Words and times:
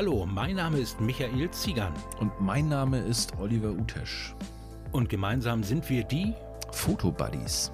Hallo, 0.00 0.24
mein 0.26 0.54
Name 0.54 0.78
ist 0.78 1.00
Michael 1.00 1.50
Ziegern. 1.50 1.92
Und 2.20 2.40
mein 2.40 2.68
Name 2.68 3.00
ist 3.00 3.36
Oliver 3.36 3.70
Utesch. 3.70 4.32
Und 4.92 5.08
gemeinsam 5.08 5.64
sind 5.64 5.90
wir 5.90 6.04
die 6.04 6.34
Fotobuddies. 6.70 7.72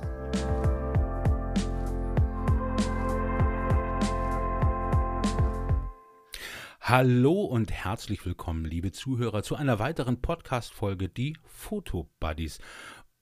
Hallo 6.81 7.43
und 7.43 7.71
herzlich 7.71 8.25
willkommen, 8.25 8.65
liebe 8.65 8.91
Zuhörer, 8.91 9.43
zu 9.43 9.57
einer 9.57 9.79
weiteren 9.79 10.23
Podcast-Folge, 10.23 11.11
die 11.11 11.37
Fotobuddies. 11.45 12.59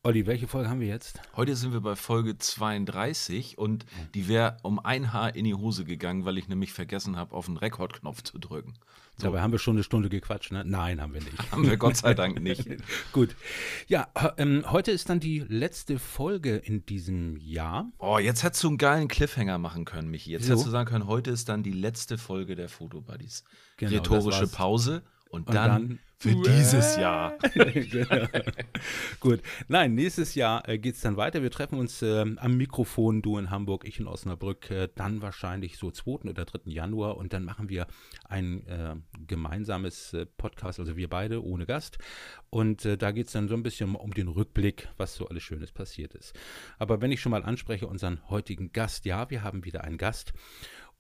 Olli, 0.05 0.27
welche 0.27 0.49
Folge 0.49 0.69
haben 0.69 0.81
wir 0.81 0.89
jetzt? 0.89 1.21
Heute 1.37 1.55
sind 1.55 1.73
wir 1.73 1.81
bei 1.81 1.95
Folge 1.95 2.37
32 2.37 3.57
und 3.57 3.87
die 4.15 4.27
wäre 4.27 4.57
um 4.63 4.81
ein 4.81 5.13
Haar 5.13 5.37
in 5.37 5.45
die 5.45 5.55
Hose 5.55 5.85
gegangen, 5.85 6.25
weil 6.25 6.39
ich 6.39 6.49
nämlich 6.49 6.73
vergessen 6.73 7.17
habe, 7.17 7.37
auf 7.37 7.47
den 7.47 7.57
Rekordknopf 7.57 8.25
zu 8.25 8.41
drücken. 8.41 8.75
So. 9.17 9.29
Dabei 9.29 9.43
haben 9.43 9.53
wir 9.53 9.61
schon 9.61 9.77
eine 9.77 9.85
Stunde 9.85 10.09
gequatscht, 10.09 10.51
ne? 10.51 10.65
Nein, 10.67 11.01
haben 11.01 11.15
wir 11.15 11.21
nicht. 11.21 11.39
haben 11.53 11.71
wir 11.71 11.77
Gott 11.77 11.99
sei 11.99 12.15
Dank 12.15 12.41
nicht. 12.41 12.69
Gut. 13.13 13.37
Ja, 13.87 14.09
ähm, 14.39 14.65
heute 14.67 14.91
ist 14.91 15.09
dann 15.09 15.21
die 15.21 15.39
letzte 15.39 16.01
Folge 16.01 16.57
in 16.57 16.85
diesem 16.85 17.37
Jahr. 17.37 17.93
Oh, 17.99 18.19
jetzt 18.19 18.43
hättest 18.43 18.65
du 18.65 18.69
einen 18.71 18.79
geilen 18.79 19.07
Cliffhanger 19.07 19.59
machen 19.59 19.85
können, 19.85 20.11
Michi. 20.11 20.33
Jetzt 20.33 20.47
so. 20.47 20.51
hättest 20.51 20.67
du 20.67 20.71
sagen 20.73 20.89
können, 20.89 21.07
heute 21.07 21.31
ist 21.31 21.49
dann 21.49 21.63
die 21.63 21.71
letzte 21.71 22.19
Folge 22.19 22.57
der 22.57 22.69
Fotobuddies. 22.69 23.45
Genau, 23.77 23.93
Rhetorische 23.93 24.49
Pause 24.49 25.05
und, 25.33 25.49
und 25.49 25.55
dann, 25.55 25.89
dann 25.89 25.99
für 26.19 26.35
dieses 26.43 26.97
Jahr. 26.97 27.37
genau. 27.55 28.27
Gut. 29.19 29.41
Nein, 29.67 29.95
nächstes 29.95 30.35
Jahr 30.35 30.69
äh, 30.69 30.79
geht 30.79 30.95
es 30.95 31.01
dann 31.01 31.17
weiter. 31.17 31.43
Wir 31.43 31.51
treffen 31.51 31.79
uns 31.79 32.03
äh, 32.03 32.25
am 32.37 32.57
Mikrofon, 32.57 33.23
du 33.23 33.39
in 33.39 33.51
Hamburg, 33.51 33.85
ich 33.85 33.99
in 33.99 34.07
Osnabrück, 34.07 34.71
äh, 34.71 34.89
dann 34.95 35.23
wahrscheinlich 35.23 35.79
so 35.79 35.91
2. 35.91 36.29
oder 36.31 36.45
3. 36.45 36.71
Januar 36.71 37.17
und 37.17 37.33
dann 37.33 37.45
machen 37.45 37.71
wir 37.71 37.87
ein 38.29 38.67
äh, 38.69 38.95
gemeinsames 39.27 40.13
äh, 40.13 40.27
Podcast, 40.27 40.79
also 40.79 40.97
wir 40.97 41.09
beide 41.09 41.43
ohne 41.43 41.67
Gast. 41.67 41.99
Und 42.51 42.85
äh, 42.85 42.99
da 42.99 43.11
geht 43.11 43.29
es 43.29 43.33
dann 43.33 43.49
so 43.49 43.55
ein 43.55 43.63
bisschen 43.63 43.95
um 43.97 44.13
den 44.13 44.29
Rückblick, 44.29 44.91
was 44.99 45.15
so 45.15 45.27
alles 45.29 45.43
Schönes 45.43 45.73
passiert 45.73 46.15
ist. 46.15 46.39
Aber 46.79 47.01
wenn 47.01 47.11
ich 47.11 47.21
schon 47.21 47.31
mal 47.31 47.43
anspreche, 47.43 47.87
unseren 47.87 48.21
heutigen 48.29 48.71
Gast, 48.73 49.07
ja, 49.07 49.31
wir 49.31 49.43
haben 49.43 49.65
wieder 49.65 49.83
einen 49.83 49.97
Gast. 49.97 50.35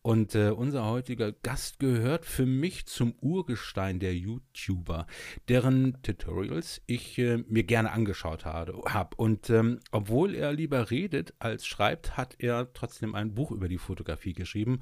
Und 0.03 0.35
äh, 0.35 0.51
unser 0.51 0.85
heutiger 0.87 1.31
Gast 1.31 1.79
gehört 1.79 2.27
für 2.27 2.45
mich 2.45 2.87
zum 2.87 3.15
Urgestein 3.21 4.01
der 4.01 4.17
YouTuber, 4.17 5.07
deren 5.49 6.03
Tutorials 6.03 6.83
ich 6.87 7.19
äh, 7.19 7.39
mir 7.47 7.63
gerne 7.63 7.93
angeschaut 7.93 8.45
habe. 8.45 8.83
Hab. 8.87 9.17
Und 9.17 9.49
ähm, 9.49 9.79
obwohl 9.93 10.35
er 10.35 10.53
lieber 10.53 10.91
redet 10.91 11.35
als 11.39 11.67
schreibt, 11.67 12.17
hat 12.17 12.35
er 12.41 12.73
trotzdem 12.73 13.15
ein 13.15 13.35
Buch 13.35 13.53
über 13.53 13.69
die 13.69 13.79
Fotografie 13.79 14.33
geschrieben. 14.33 14.81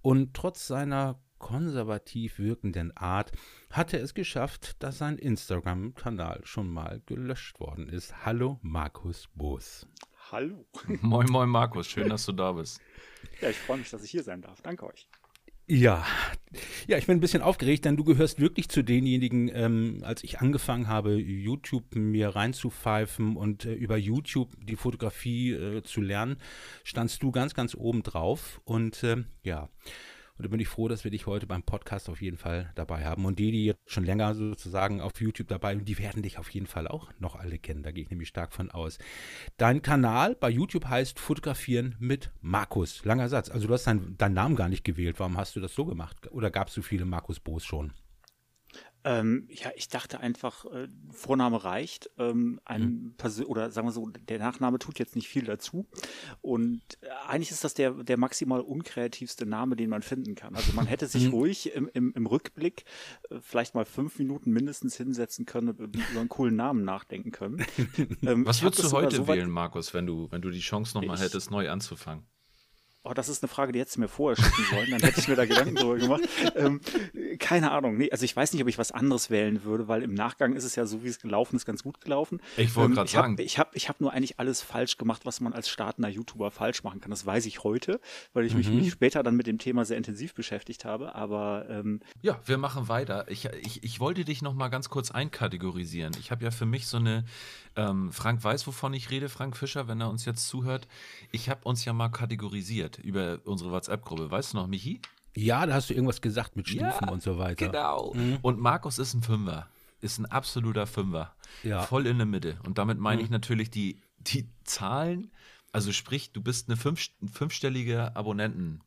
Und 0.00 0.32
trotz 0.32 0.66
seiner 0.66 1.20
konservativ 1.38 2.38
wirkenden 2.38 2.96
Art 2.96 3.32
hat 3.68 3.92
er 3.92 4.00
es 4.00 4.14
geschafft, 4.14 4.82
dass 4.82 4.98
sein 4.98 5.18
Instagram-Kanal 5.18 6.40
schon 6.44 6.70
mal 6.70 7.02
gelöscht 7.04 7.60
worden 7.60 7.90
ist. 7.90 8.24
Hallo 8.24 8.58
Markus 8.62 9.28
Boos. 9.34 9.86
Hallo. 10.32 10.64
Moin, 11.02 11.26
moin 11.30 11.50
Markus, 11.50 11.86
schön, 11.86 12.08
dass 12.08 12.24
du 12.24 12.32
da 12.32 12.52
bist. 12.52 12.80
Ja, 13.42 13.50
ich 13.50 13.56
freue 13.56 13.76
mich, 13.76 13.90
dass 13.90 14.02
ich 14.02 14.10
hier 14.10 14.22
sein 14.22 14.40
darf. 14.40 14.62
Danke 14.62 14.86
euch. 14.86 15.06
Ja, 15.66 16.06
ja, 16.86 16.96
ich 16.96 17.06
bin 17.06 17.18
ein 17.18 17.20
bisschen 17.20 17.42
aufgeregt, 17.42 17.84
denn 17.84 17.98
du 17.98 18.04
gehörst 18.04 18.40
wirklich 18.40 18.70
zu 18.70 18.82
denjenigen, 18.82 19.50
ähm, 19.52 20.00
als 20.04 20.24
ich 20.24 20.40
angefangen 20.40 20.88
habe, 20.88 21.16
YouTube 21.16 21.94
mir 21.94 22.30
reinzupfeifen 22.30 23.36
und 23.36 23.66
äh, 23.66 23.74
über 23.74 23.98
YouTube 23.98 24.48
die 24.58 24.76
Fotografie 24.76 25.52
äh, 25.52 25.82
zu 25.82 26.00
lernen, 26.00 26.38
standst 26.82 27.22
du 27.22 27.30
ganz, 27.30 27.52
ganz 27.52 27.74
oben 27.74 28.02
drauf. 28.02 28.62
Und 28.64 29.02
äh, 29.02 29.24
ja, 29.42 29.68
und 30.42 30.46
da 30.46 30.50
bin 30.50 30.58
ich 30.58 30.66
froh, 30.66 30.88
dass 30.88 31.04
wir 31.04 31.12
dich 31.12 31.28
heute 31.28 31.46
beim 31.46 31.62
Podcast 31.62 32.08
auf 32.08 32.20
jeden 32.20 32.36
Fall 32.36 32.72
dabei 32.74 33.04
haben. 33.04 33.26
Und 33.26 33.38
die, 33.38 33.52
die 33.52 33.66
jetzt 33.66 33.78
schon 33.86 34.04
länger 34.04 34.34
sozusagen 34.34 35.00
auf 35.00 35.20
YouTube 35.20 35.46
dabei 35.46 35.76
sind, 35.76 35.88
die 35.88 35.96
werden 35.98 36.20
dich 36.20 36.36
auf 36.36 36.50
jeden 36.50 36.66
Fall 36.66 36.88
auch 36.88 37.12
noch 37.20 37.36
alle 37.36 37.60
kennen. 37.60 37.84
Da 37.84 37.92
gehe 37.92 38.02
ich 38.02 38.10
nämlich 38.10 38.26
stark 38.26 38.52
von 38.52 38.68
aus. 38.72 38.98
Dein 39.56 39.82
Kanal 39.82 40.34
bei 40.34 40.50
YouTube 40.50 40.86
heißt 40.86 41.20
Fotografieren 41.20 41.94
mit 42.00 42.32
Markus. 42.40 43.04
Langer 43.04 43.28
Satz. 43.28 43.50
Also 43.50 43.68
du 43.68 43.74
hast 43.74 43.86
deinen 43.86 44.16
dein 44.18 44.32
Namen 44.32 44.56
gar 44.56 44.68
nicht 44.68 44.82
gewählt. 44.82 45.20
Warum 45.20 45.36
hast 45.36 45.54
du 45.54 45.60
das 45.60 45.76
so 45.76 45.84
gemacht? 45.84 46.16
Oder 46.32 46.50
gab 46.50 46.66
es 46.66 46.74
so 46.74 46.82
viele 46.82 47.04
Markus 47.04 47.38
Boos 47.38 47.64
schon? 47.64 47.92
Ähm, 49.04 49.48
ja, 49.50 49.70
ich 49.74 49.88
dachte 49.88 50.20
einfach, 50.20 50.64
äh, 50.66 50.88
Vorname 51.10 51.64
reicht. 51.64 52.10
Ähm, 52.18 52.60
ein 52.64 53.14
mhm. 53.22 53.44
oder 53.46 53.70
sagen 53.70 53.88
wir 53.88 53.92
so, 53.92 54.06
der 54.08 54.38
Nachname 54.38 54.78
tut 54.78 54.98
jetzt 54.98 55.16
nicht 55.16 55.28
viel 55.28 55.44
dazu. 55.44 55.86
Und 56.40 56.82
äh, 57.00 57.08
eigentlich 57.26 57.50
ist 57.50 57.64
das 57.64 57.74
der, 57.74 57.92
der 57.92 58.16
maximal 58.16 58.60
unkreativste 58.60 59.46
Name, 59.46 59.76
den 59.76 59.90
man 59.90 60.02
finden 60.02 60.34
kann. 60.34 60.54
Also 60.54 60.72
man 60.72 60.86
hätte 60.86 61.06
sich 61.06 61.26
mhm. 61.26 61.32
ruhig 61.32 61.74
im, 61.74 61.90
im, 61.92 62.12
im 62.14 62.26
Rückblick 62.26 62.84
äh, 63.30 63.38
vielleicht 63.40 63.74
mal 63.74 63.84
fünf 63.84 64.18
Minuten 64.18 64.52
mindestens 64.52 64.96
hinsetzen 64.96 65.46
können 65.46 65.70
und 65.70 65.96
über 65.96 66.20
einen 66.20 66.28
coolen 66.28 66.56
Namen 66.56 66.84
nachdenken 66.84 67.30
können. 67.30 67.64
Ähm, 68.24 68.46
Was 68.46 68.62
würdest 68.62 68.84
du 68.84 68.90
heute 68.92 69.16
so 69.16 69.26
wählen, 69.26 69.50
Markus, 69.50 69.94
wenn 69.94 70.06
du, 70.06 70.30
wenn 70.30 70.40
du 70.42 70.50
die 70.50 70.60
Chance 70.60 70.96
nochmal 70.96 71.18
hättest, 71.18 71.50
neu 71.50 71.70
anzufangen? 71.70 72.24
Oh, 73.04 73.14
das 73.14 73.28
ist 73.28 73.42
eine 73.42 73.48
Frage, 73.48 73.72
die 73.72 73.80
hättest 73.80 73.96
du 73.96 74.00
mir 74.00 74.08
vorher 74.08 74.40
schicken 74.40 74.64
sollen, 74.70 74.90
dann 74.92 75.00
hätte 75.00 75.18
ich 75.18 75.26
mir 75.26 75.34
da 75.34 75.44
Gedanken 75.44 75.74
drüber 75.74 75.96
gemacht. 75.96 76.22
Ähm, 76.54 76.80
keine 77.38 77.70
Ahnung, 77.70 77.96
nee, 77.96 78.10
also 78.10 78.24
ich 78.24 78.36
weiß 78.36 78.52
nicht, 78.52 78.62
ob 78.62 78.68
ich 78.68 78.76
was 78.76 78.92
anderes 78.92 79.30
wählen 79.30 79.64
würde, 79.64 79.88
weil 79.88 80.02
im 80.02 80.12
Nachgang 80.12 80.54
ist 80.54 80.64
es 80.64 80.76
ja 80.76 80.84
so, 80.84 81.02
wie 81.02 81.08
es 81.08 81.18
gelaufen 81.18 81.56
ist, 81.56 81.64
ganz 81.64 81.82
gut 81.82 82.00
gelaufen. 82.00 82.40
Ich 82.56 82.74
wollte 82.76 82.90
ähm, 82.90 82.94
gerade 82.94 83.10
sagen. 83.10 83.36
ich 83.38 83.58
habe 83.58 83.70
ich 83.74 83.88
hab 83.88 84.00
nur 84.00 84.12
eigentlich 84.12 84.38
alles 84.38 84.60
falsch 84.60 84.98
gemacht, 84.98 85.24
was 85.24 85.40
man 85.40 85.52
als 85.52 85.68
startender 85.68 86.08
YouTuber 86.08 86.50
falsch 86.50 86.82
machen 86.84 87.00
kann. 87.00 87.10
Das 87.10 87.24
weiß 87.24 87.46
ich 87.46 87.64
heute, 87.64 88.00
weil 88.34 88.44
ich 88.44 88.54
mich, 88.54 88.68
mhm. 88.68 88.76
mich 88.76 88.92
später 88.92 89.22
dann 89.22 89.34
mit 89.36 89.46
dem 89.46 89.58
Thema 89.58 89.84
sehr 89.84 89.96
intensiv 89.96 90.34
beschäftigt 90.34 90.84
habe, 90.84 91.14
aber 91.14 91.66
ähm, 91.70 92.00
Ja, 92.20 92.38
wir 92.44 92.58
machen 92.58 92.88
weiter. 92.88 93.24
Ich, 93.28 93.46
ich, 93.62 93.82
ich 93.82 94.00
wollte 94.00 94.24
dich 94.24 94.42
noch 94.42 94.54
mal 94.54 94.68
ganz 94.68 94.90
kurz 94.90 95.10
einkategorisieren. 95.10 96.14
Ich 96.20 96.30
habe 96.30 96.44
ja 96.44 96.50
für 96.50 96.66
mich 96.66 96.86
so 96.86 96.98
eine 96.98 97.24
ähm, 97.76 98.12
Frank 98.12 98.44
weiß, 98.44 98.66
wovon 98.66 98.92
ich 98.92 99.10
rede, 99.10 99.28
Frank 99.28 99.56
Fischer, 99.56 99.88
wenn 99.88 100.00
er 100.00 100.10
uns 100.10 100.24
jetzt 100.24 100.48
zuhört. 100.48 100.86
Ich 101.30 101.48
habe 101.48 101.60
uns 101.64 101.84
ja 101.84 101.92
mal 101.92 102.10
kategorisiert 102.10 102.91
über 102.98 103.40
unsere 103.44 103.70
WhatsApp-Gruppe. 103.70 104.30
Weißt 104.30 104.52
du 104.52 104.58
noch, 104.58 104.66
Michi? 104.66 105.00
Ja, 105.34 105.64
da 105.66 105.74
hast 105.74 105.90
du 105.90 105.94
irgendwas 105.94 106.20
gesagt 106.20 106.56
mit 106.56 106.68
Stufen 106.68 107.06
ja, 107.06 107.08
und 107.10 107.22
so 107.22 107.38
weiter. 107.38 107.66
Genau. 107.66 108.12
Mhm. 108.14 108.38
Und 108.42 108.58
Markus 108.58 108.98
ist 108.98 109.14
ein 109.14 109.22
Fünfer. 109.22 109.68
Ist 110.00 110.18
ein 110.18 110.26
absoluter 110.26 110.86
Fünfer. 110.86 111.34
Ja. 111.62 111.82
Voll 111.82 112.06
in 112.06 112.18
der 112.18 112.26
Mitte. 112.26 112.58
Und 112.66 112.78
damit 112.78 112.98
meine 112.98 113.18
mhm. 113.18 113.24
ich 113.24 113.30
natürlich 113.30 113.70
die, 113.70 114.00
die 114.18 114.48
Zahlen. 114.64 115.30
Also 115.70 115.92
sprich, 115.92 116.32
du 116.32 116.42
bist 116.42 116.68
eine 116.68 116.76
fünf, 116.76 117.08
fünfstellige 117.32 118.14
Abonnenten. 118.14 118.80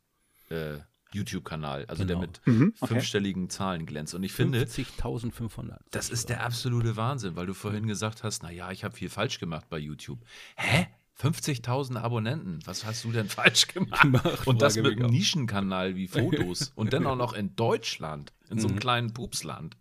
Äh, 0.50 0.78
YouTube-Kanal, 1.16 1.86
also 1.86 2.06
genau. 2.06 2.20
der 2.20 2.28
mit 2.28 2.42
mhm, 2.46 2.74
okay. 2.80 2.94
fünfstelligen 2.94 3.50
Zahlen 3.50 3.86
glänzt. 3.86 4.14
Und 4.14 4.24
ich 4.24 4.34
finde, 4.34 4.64
50.500. 4.64 5.78
Das 5.92 6.10
ist 6.10 6.30
der 6.30 6.44
absolute 6.44 6.98
Wahnsinn, 6.98 7.36
weil 7.36 7.46
du 7.46 7.54
vorhin 7.54 7.88
gesagt 7.88 8.24
hast, 8.24 8.44
naja, 8.44 8.72
ich 8.72 8.84
habe 8.84 8.96
viel 8.96 9.10
falsch 9.10 9.40
gemacht 9.40 9.68
bei 9.70 9.80
YouTube. 9.80 10.20
Hä? 10.58 10.88
50.000 11.22 11.98
Abonnenten. 11.98 12.60
Was 12.66 12.86
hast 12.86 13.04
du 13.04 13.12
denn 13.12 13.30
falsch 13.30 13.68
gemacht? 13.68 14.02
gemacht 14.02 14.48
und 14.48 14.62
das 14.62 14.76
mit 14.76 14.98
einem 14.98 15.10
Nischenkanal 15.10 15.96
wie 15.96 16.08
Fotos. 16.08 16.72
und 16.76 16.94
dann 16.94 17.06
auch 17.08 17.16
noch 17.16 17.34
in 17.34 17.56
Deutschland, 17.56 18.34
in 18.50 18.60
so 18.60 18.68
einem 18.68 18.76
mhm. 18.76 18.80
kleinen 18.80 19.14
Pupsland. 19.14 19.78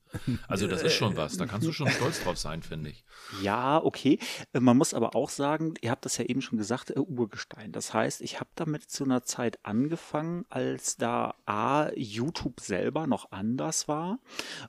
Also 0.48 0.66
das 0.68 0.82
ist 0.82 0.94
schon 0.94 1.16
was. 1.16 1.36
Da 1.36 1.46
kannst 1.46 1.66
du 1.66 1.72
schon 1.72 1.88
stolz 1.90 2.22
drauf 2.22 2.38
sein, 2.38 2.62
finde 2.62 2.90
ich. 2.90 3.04
Ja, 3.42 3.82
okay. 3.82 4.18
Äh, 4.52 4.60
man 4.60 4.76
muss 4.76 4.94
aber 4.94 5.14
auch 5.14 5.28
sagen, 5.28 5.74
ihr 5.80 5.90
habt 5.90 6.04
das 6.04 6.18
ja 6.18 6.24
eben 6.24 6.40
schon 6.40 6.58
gesagt, 6.58 6.90
äh, 6.90 7.00
Urgestein. 7.00 7.72
Das 7.72 7.92
heißt, 7.92 8.20
ich 8.20 8.40
habe 8.40 8.50
damit 8.54 8.90
zu 8.90 9.04
einer 9.04 9.24
Zeit 9.24 9.58
angefangen, 9.64 10.44
als 10.48 10.96
da 10.96 11.34
A, 11.46 11.90
YouTube 11.94 12.60
selber 12.60 13.06
noch 13.06 13.32
anders 13.32 13.88
war 13.88 14.18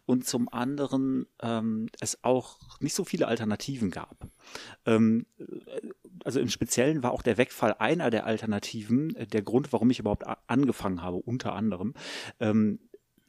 und 0.05 0.25
zum 0.25 0.51
anderen 0.51 1.27
ähm, 1.41 1.89
es 1.99 2.23
auch 2.23 2.59
nicht 2.79 2.95
so 2.95 3.03
viele 3.03 3.27
Alternativen 3.27 3.91
gab. 3.91 4.27
Ähm, 4.85 5.25
äh, 5.37 5.45
also 6.23 6.39
im 6.39 6.49
Speziellen 6.49 7.03
war 7.03 7.11
auch 7.11 7.21
der 7.21 7.37
Wegfall 7.37 7.75
einer 7.77 8.09
der 8.09 8.25
Alternativen 8.25 9.15
äh, 9.15 9.27
der 9.27 9.41
Grund, 9.41 9.71
warum 9.73 9.89
ich 9.91 9.99
überhaupt 9.99 10.23
angefangen 10.47 11.01
habe, 11.01 11.17
unter 11.17 11.53
anderem. 11.53 11.93
Ähm, 12.39 12.79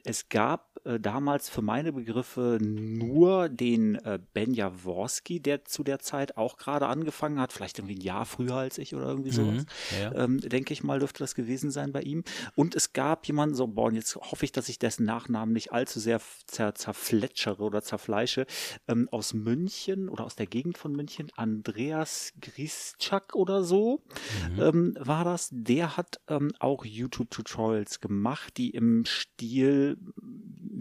es 0.06 0.28
gab 0.28 0.80
äh, 0.84 1.00
damals 1.00 1.48
für 1.48 1.62
meine 1.62 1.92
Begriffe 1.92 2.58
nur 2.60 3.48
den 3.48 3.96
äh, 3.96 4.20
Ben 4.34 4.54
Jaworski, 4.54 5.40
der 5.40 5.64
zu 5.64 5.82
der 5.82 5.98
Zeit 5.98 6.36
auch 6.36 6.58
gerade 6.58 6.86
angefangen 6.86 7.40
hat, 7.40 7.52
vielleicht 7.52 7.80
irgendwie 7.80 7.96
ein 7.96 8.00
Jahr 8.00 8.24
früher 8.24 8.54
als 8.54 8.78
ich 8.78 8.94
oder 8.94 9.06
irgendwie 9.06 9.32
sowas. 9.32 9.64
Mhm, 9.64 10.00
ja. 10.00 10.14
ähm, 10.14 10.40
denke 10.40 10.72
ich 10.72 10.84
mal, 10.84 11.00
dürfte 11.00 11.18
das 11.24 11.34
gewesen 11.34 11.72
sein 11.72 11.90
bei 11.90 12.02
ihm. 12.02 12.22
Und 12.54 12.76
es 12.76 12.92
gab 12.92 13.26
jemanden, 13.26 13.56
so, 13.56 13.66
boah, 13.66 13.86
und 13.86 13.96
jetzt 13.96 14.14
hoffe 14.14 14.44
ich, 14.44 14.52
dass 14.52 14.68
ich 14.68 14.78
dessen 14.78 15.04
Nachnamen 15.04 15.52
nicht 15.52 15.72
allzu 15.72 15.98
sehr 15.98 16.20
zer 16.46 16.76
zerfletschere 16.76 17.64
oder 17.64 17.82
zerfleische, 17.82 18.46
ähm, 18.86 19.08
aus 19.10 19.34
München 19.34 20.08
oder 20.08 20.24
aus 20.24 20.36
der 20.36 20.46
Gegend 20.46 20.78
von 20.78 20.92
München, 20.92 21.32
Andreas 21.34 22.32
Grischak 22.40 23.34
oder 23.34 23.64
so 23.64 24.04
mhm. 24.52 24.62
ähm, 24.62 24.96
war 25.00 25.24
das. 25.24 25.48
Der 25.50 25.96
hat 25.96 26.20
ähm, 26.28 26.52
auch 26.60 26.84
YouTube-Tutorials 26.84 28.00
gemacht, 28.00 28.56
die 28.56 28.70
im 28.70 29.04
Stil 29.04 29.95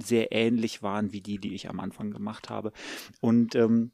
sehr 0.03 0.31
ähnlich 0.31 0.83
waren 0.83 1.11
wie 1.11 1.21
die, 1.21 1.39
die 1.39 1.53
ich 1.53 1.69
am 1.69 1.79
Anfang 1.79 2.11
gemacht 2.11 2.49
habe. 2.49 2.71
Und 3.21 3.55
ähm, 3.55 3.91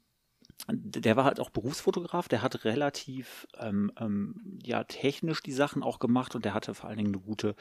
der 0.68 1.16
war 1.16 1.24
halt 1.24 1.40
auch 1.40 1.50
Berufsfotograf, 1.50 2.28
der 2.28 2.40
hat 2.40 2.64
relativ 2.64 3.48
ähm, 3.58 3.90
ähm, 3.98 4.58
ja 4.62 4.84
technisch 4.84 5.42
die 5.42 5.52
Sachen 5.52 5.82
auch 5.82 5.98
gemacht 5.98 6.36
und 6.36 6.44
der 6.44 6.54
hatte 6.54 6.74
vor 6.74 6.88
allen 6.88 6.98
Dingen 6.98 7.14
eine 7.14 7.22
gute, 7.22 7.56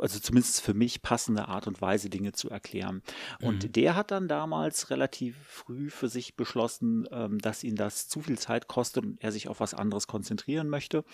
also 0.00 0.18
zumindest 0.18 0.62
für 0.62 0.72
mich 0.72 1.02
passende 1.02 1.48
Art 1.48 1.66
und 1.66 1.82
Weise, 1.82 2.08
Dinge 2.08 2.32
zu 2.32 2.48
erklären. 2.48 3.02
Und 3.42 3.64
mhm. 3.64 3.72
der 3.72 3.94
hat 3.96 4.10
dann 4.10 4.28
damals 4.28 4.88
relativ 4.90 5.36
früh 5.46 5.90
für 5.90 6.08
sich 6.08 6.36
beschlossen, 6.36 7.06
ähm, 7.10 7.38
dass 7.38 7.64
ihn 7.64 7.76
das 7.76 8.08
zu 8.08 8.20
viel 8.20 8.38
Zeit 8.38 8.66
kostet 8.66 9.04
und 9.04 9.22
er 9.22 9.30
sich 9.30 9.48
auf 9.48 9.60
was 9.60 9.74
anderes 9.74 10.06
konzentrieren 10.06 10.68
möchte 10.68 11.04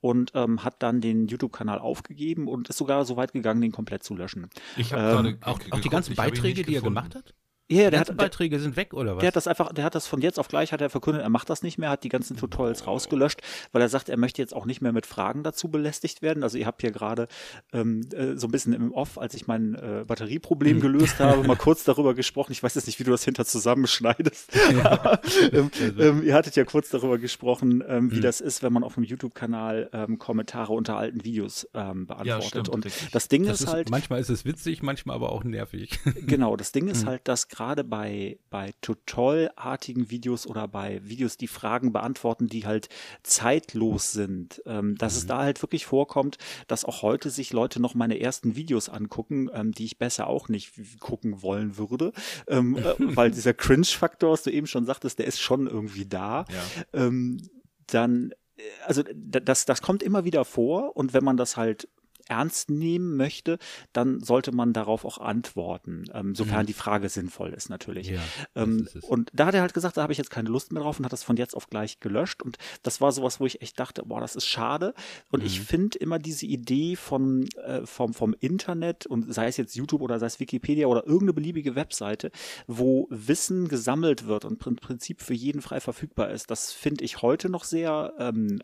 und 0.00 0.32
ähm, 0.34 0.62
hat 0.62 0.82
dann 0.82 1.00
den 1.00 1.26
YouTube-Kanal 1.26 1.78
aufgegeben 1.78 2.48
und 2.48 2.68
ist 2.68 2.76
sogar 2.76 3.04
so 3.06 3.16
weit 3.16 3.32
gegangen, 3.32 3.62
den 3.62 3.72
komplett 3.72 4.02
zu 4.02 4.14
löschen. 4.14 4.50
Ich 4.76 4.92
habe 4.92 5.28
ähm, 5.28 5.38
auch, 5.40 5.58
auch 5.70 5.80
die 5.80 5.88
ganzen 5.88 6.14
Beiträge, 6.16 6.64
die 6.64 6.74
er 6.74 6.82
gemacht 6.82 7.14
hat? 7.14 7.34
Ja, 7.72 7.90
der 7.90 8.00
hat, 8.00 8.16
Beiträge 8.16 8.58
sind 8.58 8.76
weg 8.76 8.94
oder 8.94 9.16
was? 9.16 9.20
Der 9.20 9.28
hat 9.28 9.36
das 9.36 9.46
einfach, 9.46 9.72
der 9.72 9.84
hat 9.84 9.94
das 9.94 10.06
von 10.06 10.20
jetzt 10.20 10.38
auf 10.38 10.48
gleich 10.48 10.72
hat 10.72 10.80
er 10.80 10.90
verkündet, 10.90 11.22
er 11.22 11.28
macht 11.28 11.50
das 11.50 11.62
nicht 11.62 11.78
mehr, 11.78 11.90
hat 11.90 12.04
die 12.04 12.08
ganzen 12.08 12.36
Tutorials 12.36 12.86
rausgelöscht, 12.86 13.40
weil 13.72 13.82
er 13.82 13.88
sagt, 13.88 14.08
er 14.08 14.16
möchte 14.16 14.42
jetzt 14.42 14.54
auch 14.54 14.66
nicht 14.66 14.80
mehr 14.80 14.92
mit 14.92 15.06
Fragen 15.06 15.42
dazu 15.42 15.68
belästigt 15.68 16.22
werden. 16.22 16.42
Also 16.42 16.58
ihr 16.58 16.66
habt 16.66 16.82
hier 16.82 16.90
gerade 16.90 17.28
ähm, 17.72 18.02
äh, 18.12 18.36
so 18.36 18.48
ein 18.48 18.50
bisschen 18.50 18.72
im 18.72 18.92
Off, 18.92 19.18
als 19.18 19.34
ich 19.34 19.46
mein 19.46 19.74
äh, 19.74 20.04
Batterieproblem 20.06 20.80
gelöst 20.82 21.18
habe, 21.20 21.46
mal 21.46 21.56
kurz 21.56 21.84
darüber 21.84 22.14
gesprochen. 22.14 22.52
Ich 22.52 22.62
weiß 22.62 22.74
jetzt 22.74 22.86
nicht, 22.86 22.98
wie 22.98 23.04
du 23.04 23.10
das 23.10 23.24
hinter 23.24 23.44
zusammenschneidest. 23.44 24.52
Ja. 24.72 25.20
ähm, 25.52 25.70
ähm, 25.98 26.22
ihr 26.22 26.34
hattet 26.34 26.56
ja 26.56 26.64
kurz 26.64 26.88
darüber 26.88 27.18
gesprochen, 27.18 27.82
ähm, 27.86 28.10
wie 28.10 28.16
hm. 28.16 28.22
das 28.22 28.40
ist, 28.40 28.62
wenn 28.62 28.72
man 28.72 28.84
auf 28.84 28.94
dem 28.94 29.04
YouTube-Kanal 29.04 29.90
ähm, 29.92 30.18
Kommentare 30.18 30.72
unter 30.72 30.96
alten 30.96 31.24
Videos 31.24 31.68
ähm, 31.74 32.06
beantwortet. 32.06 32.68
Ja, 32.68 32.72
Und 32.72 32.86
das 33.12 33.28
Ding 33.28 33.44
das 33.44 33.60
ist, 33.60 33.66
ist 33.66 33.72
halt. 33.72 33.90
Manchmal 33.90 34.20
ist 34.20 34.30
es 34.30 34.44
witzig, 34.44 34.82
manchmal 34.82 35.16
aber 35.16 35.32
auch 35.32 35.44
nervig. 35.44 36.00
Genau, 36.26 36.56
das 36.56 36.72
Ding 36.72 36.88
ist 36.88 37.02
hm. 37.02 37.08
halt, 37.08 37.28
dass 37.28 37.48
gerade 37.48 37.61
gerade 37.62 37.84
bei, 37.84 38.38
bei 38.50 38.72
Tutorial-artigen 38.80 40.10
Videos 40.10 40.48
oder 40.48 40.66
bei 40.66 41.00
Videos, 41.04 41.36
die 41.36 41.46
Fragen 41.46 41.92
beantworten, 41.92 42.48
die 42.48 42.66
halt 42.66 42.88
zeitlos 43.22 44.10
sind, 44.10 44.60
ähm, 44.66 44.96
dass 44.96 45.14
mhm. 45.14 45.18
es 45.18 45.26
da 45.28 45.38
halt 45.38 45.62
wirklich 45.62 45.86
vorkommt, 45.86 46.38
dass 46.66 46.84
auch 46.84 47.02
heute 47.02 47.30
sich 47.30 47.52
Leute 47.52 47.80
noch 47.80 47.94
meine 47.94 48.18
ersten 48.18 48.56
Videos 48.56 48.88
angucken, 48.88 49.48
ähm, 49.54 49.70
die 49.70 49.84
ich 49.84 49.98
besser 49.98 50.26
auch 50.26 50.48
nicht 50.48 50.72
gucken 50.98 51.40
wollen 51.42 51.78
würde, 51.78 52.12
ähm, 52.48 52.76
äh, 52.76 52.94
weil 52.98 53.30
dieser 53.30 53.54
Cringe-Faktor, 53.54 54.32
was 54.32 54.42
du 54.42 54.50
eben 54.50 54.66
schon 54.66 54.84
sagtest, 54.84 55.20
der 55.20 55.28
ist 55.28 55.40
schon 55.40 55.68
irgendwie 55.68 56.06
da. 56.06 56.44
Ja. 56.50 57.06
Ähm, 57.06 57.40
dann 57.86 58.32
äh, 58.56 58.62
also 58.86 59.04
das, 59.14 59.66
das 59.66 59.82
kommt 59.82 60.02
immer 60.02 60.24
wieder 60.24 60.44
vor 60.44 60.96
und 60.96 61.14
wenn 61.14 61.22
man 61.22 61.36
das 61.36 61.56
halt 61.56 61.88
ernst 62.28 62.70
nehmen 62.70 63.16
möchte, 63.16 63.58
dann 63.92 64.20
sollte 64.20 64.52
man 64.52 64.72
darauf 64.72 65.04
auch 65.04 65.18
antworten, 65.18 66.04
ähm, 66.12 66.34
sofern 66.34 66.62
mhm. 66.62 66.66
die 66.66 66.72
Frage 66.72 67.08
sinnvoll 67.08 67.52
ist 67.52 67.68
natürlich. 67.68 68.10
Ja, 68.10 68.20
ähm, 68.54 68.88
und 69.02 69.30
da 69.32 69.46
hat 69.46 69.54
er 69.54 69.60
halt 69.60 69.74
gesagt, 69.74 69.96
da 69.96 70.02
habe 70.02 70.12
ich 70.12 70.18
jetzt 70.18 70.30
keine 70.30 70.48
Lust 70.48 70.72
mehr 70.72 70.82
drauf 70.82 70.98
und 70.98 71.04
hat 71.04 71.12
das 71.12 71.22
von 71.22 71.36
jetzt 71.36 71.54
auf 71.54 71.68
gleich 71.68 72.00
gelöscht. 72.00 72.42
Und 72.42 72.58
das 72.82 73.00
war 73.00 73.12
sowas, 73.12 73.40
wo 73.40 73.46
ich 73.46 73.62
echt 73.62 73.78
dachte, 73.78 74.02
boah, 74.04 74.20
das 74.20 74.36
ist 74.36 74.46
schade. 74.46 74.94
Und 75.30 75.40
mhm. 75.40 75.46
ich 75.46 75.60
finde 75.60 75.98
immer 75.98 76.18
diese 76.18 76.46
Idee 76.46 76.96
von, 76.96 77.46
äh, 77.64 77.86
vom, 77.86 78.14
vom 78.14 78.34
Internet 78.40 79.06
und 79.06 79.32
sei 79.32 79.48
es 79.48 79.56
jetzt 79.56 79.74
YouTube 79.74 80.02
oder 80.02 80.18
sei 80.18 80.26
es 80.26 80.40
Wikipedia 80.40 80.86
oder 80.86 81.04
irgendeine 81.06 81.34
beliebige 81.34 81.74
Webseite, 81.74 82.30
wo 82.66 83.06
Wissen 83.10 83.68
gesammelt 83.68 84.26
wird 84.26 84.44
und 84.44 84.64
im 84.66 84.76
Prinzip 84.76 85.20
für 85.20 85.34
jeden 85.34 85.62
frei 85.62 85.80
verfügbar 85.80 86.30
ist, 86.30 86.50
das 86.50 86.72
finde 86.72 87.04
ich 87.04 87.22
heute 87.22 87.48
noch 87.48 87.64
sehr 87.64 88.14
ähm, 88.18 88.62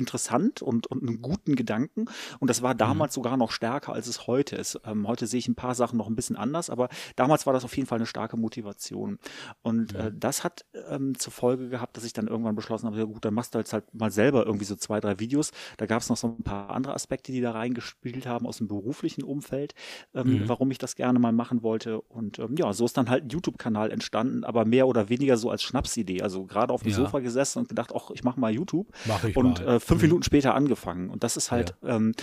interessant 0.00 0.62
und, 0.62 0.88
und 0.88 1.02
einen 1.02 1.22
guten 1.22 1.54
Gedanken. 1.54 2.06
Und 2.40 2.50
das 2.50 2.62
war 2.62 2.74
mhm. 2.74 2.78
damals 2.78 3.12
mhm. 3.12 3.14
sogar 3.14 3.36
noch 3.36 3.52
stärker, 3.52 3.92
als 3.92 4.08
es 4.08 4.26
heute 4.26 4.56
ist. 4.56 4.80
Ähm, 4.84 5.06
heute 5.06 5.26
sehe 5.26 5.38
ich 5.38 5.46
ein 5.46 5.54
paar 5.54 5.74
Sachen 5.74 5.96
noch 5.96 6.08
ein 6.08 6.16
bisschen 6.16 6.36
anders, 6.36 6.70
aber 6.70 6.88
damals 7.14 7.46
war 7.46 7.52
das 7.52 7.64
auf 7.64 7.76
jeden 7.76 7.86
Fall 7.86 7.98
eine 7.98 8.06
starke 8.06 8.36
Motivation. 8.36 9.18
Und 9.62 9.94
äh, 9.94 10.10
das 10.12 10.42
hat 10.42 10.64
ähm, 10.88 11.18
zur 11.18 11.32
Folge 11.32 11.68
gehabt, 11.68 11.96
dass 11.96 12.04
ich 12.04 12.12
dann 12.12 12.26
irgendwann 12.26 12.56
beschlossen 12.56 12.86
habe, 12.86 12.98
ja 12.98 13.04
gut, 13.04 13.24
dann 13.24 13.34
machst 13.34 13.54
du 13.54 13.58
jetzt 13.58 13.72
halt 13.72 13.94
mal 13.94 14.10
selber 14.10 14.46
irgendwie 14.46 14.64
so 14.64 14.74
zwei, 14.74 15.00
drei 15.00 15.20
Videos. 15.20 15.52
Da 15.76 15.86
gab 15.86 16.02
es 16.02 16.08
noch 16.08 16.16
so 16.16 16.28
ein 16.38 16.42
paar 16.42 16.70
andere 16.70 16.94
Aspekte, 16.94 17.30
die 17.32 17.40
da 17.40 17.52
reingespielt 17.52 18.26
haben 18.26 18.46
aus 18.46 18.58
dem 18.58 18.68
beruflichen 18.68 19.22
Umfeld, 19.22 19.74
ähm, 20.14 20.40
mhm. 20.40 20.48
warum 20.48 20.70
ich 20.70 20.78
das 20.78 20.96
gerne 20.96 21.18
mal 21.18 21.32
machen 21.32 21.62
wollte. 21.62 22.00
Und 22.00 22.38
ähm, 22.38 22.56
ja, 22.56 22.72
so 22.72 22.84
ist 22.84 22.96
dann 22.96 23.10
halt 23.10 23.24
ein 23.24 23.28
YouTube-Kanal 23.28 23.90
entstanden, 23.90 24.44
aber 24.44 24.64
mehr 24.64 24.88
oder 24.88 25.08
weniger 25.08 25.36
so 25.36 25.50
als 25.50 25.62
Schnapsidee. 25.62 26.22
Also 26.22 26.46
gerade 26.46 26.72
auf 26.72 26.82
dem 26.82 26.90
ja. 26.90 26.96
Sofa 26.96 27.20
gesessen 27.20 27.60
und 27.60 27.68
gedacht, 27.68 27.92
ach, 27.94 28.10
ich 28.10 28.24
mache 28.24 28.40
mal 28.40 28.52
YouTube. 28.52 28.88
Mach 29.06 29.24
ich 29.24 29.36
und 29.36 29.64
mal. 29.64 29.76
Äh, 29.76 29.80
fünf 29.90 30.02
mhm. 30.02 30.08
Minuten 30.08 30.22
später 30.22 30.54
angefangen. 30.54 31.10
Und 31.10 31.24
das 31.24 31.36
ist 31.36 31.50
halt 31.50 31.74
ja. 31.82 31.96
ähm, 31.96 32.14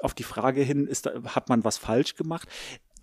auf 0.00 0.14
die 0.14 0.22
Frage 0.22 0.62
hin, 0.62 0.86
ist, 0.86 1.06
hat 1.06 1.48
man 1.48 1.64
was 1.64 1.78
falsch 1.78 2.14
gemacht? 2.14 2.48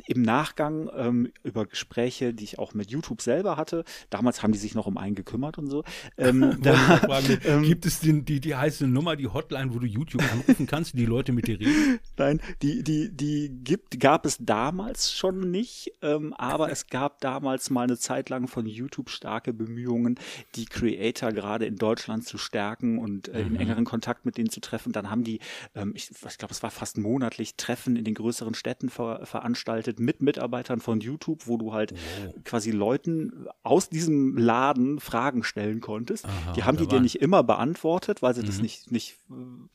Im 0.07 0.21
Nachgang 0.21 0.89
ähm, 0.95 1.31
über 1.43 1.65
Gespräche, 1.65 2.33
die 2.33 2.43
ich 2.43 2.59
auch 2.59 2.73
mit 2.73 2.91
YouTube 2.91 3.21
selber 3.21 3.57
hatte, 3.57 3.83
damals 4.09 4.43
haben 4.43 4.51
die 4.51 4.59
sich 4.59 4.75
noch 4.75 4.85
um 4.85 4.97
einen 4.97 5.15
gekümmert 5.15 5.57
und 5.57 5.69
so. 5.69 5.83
Ähm, 6.17 6.57
da, 6.61 6.73
fragen, 6.73 7.39
ähm, 7.45 7.63
gibt 7.63 7.85
es 7.85 7.99
die, 7.99 8.23
die, 8.23 8.39
die 8.39 8.55
heiße 8.55 8.87
Nummer, 8.87 9.15
die 9.15 9.27
Hotline, 9.27 9.73
wo 9.73 9.79
du 9.79 9.87
YouTube 9.87 10.23
anrufen 10.31 10.67
kannst, 10.67 10.97
die 10.97 11.05
Leute 11.05 11.31
mit 11.31 11.47
dir 11.47 11.59
reden? 11.59 11.99
Nein, 12.17 12.41
die, 12.61 12.83
die, 12.83 13.09
die 13.11 13.49
gibt, 13.49 13.99
gab 13.99 14.25
es 14.25 14.37
damals 14.39 15.13
schon 15.13 15.51
nicht, 15.51 15.93
ähm, 16.01 16.33
aber 16.33 16.71
es 16.71 16.87
gab 16.87 17.21
damals 17.21 17.69
mal 17.69 17.83
eine 17.83 17.97
Zeit 17.97 18.29
lang 18.29 18.47
von 18.47 18.65
YouTube 18.65 19.09
starke 19.09 19.53
Bemühungen, 19.53 20.19
die 20.55 20.65
Creator 20.65 21.31
gerade 21.31 21.65
in 21.65 21.77
Deutschland 21.77 22.25
zu 22.25 22.37
stärken 22.37 22.99
und 22.99 23.29
äh, 23.29 23.41
in 23.41 23.53
mhm. 23.53 23.59
engeren 23.59 23.85
Kontakt 23.85 24.25
mit 24.25 24.37
denen 24.37 24.49
zu 24.49 24.59
treffen. 24.59 24.91
Dann 24.91 25.09
haben 25.09 25.23
die, 25.23 25.39
ähm, 25.75 25.93
ich, 25.95 26.11
ich 26.11 26.37
glaube, 26.37 26.53
es 26.53 26.63
war 26.63 26.71
fast 26.71 26.97
monatlich 26.97 27.55
Treffen 27.55 27.95
in 27.95 28.03
den 28.03 28.13
größeren 28.13 28.53
Städten 28.53 28.89
ver 28.89 29.25
veranstaltet 29.25 29.92
gearbeitet 29.93 29.99
mit 29.99 30.21
Mitarbeitern 30.21 30.79
von 30.79 30.99
YouTube, 30.99 31.47
wo 31.47 31.57
du 31.57 31.73
halt 31.73 31.93
oh. 31.93 32.33
quasi 32.43 32.71
Leuten 32.71 33.47
aus 33.63 33.89
diesem 33.89 34.37
Laden 34.37 34.99
Fragen 34.99 35.43
stellen 35.43 35.81
konntest. 35.81 36.25
Aha, 36.25 36.53
die 36.53 36.63
haben 36.63 36.77
die 36.77 36.87
dir 36.87 36.99
nicht 36.99 37.21
immer 37.21 37.43
beantwortet, 37.43 38.21
weil 38.21 38.33
sie 38.33 38.41
mhm. 38.41 38.45
das 38.45 38.61
nicht, 38.61 38.91
nicht 38.91 39.17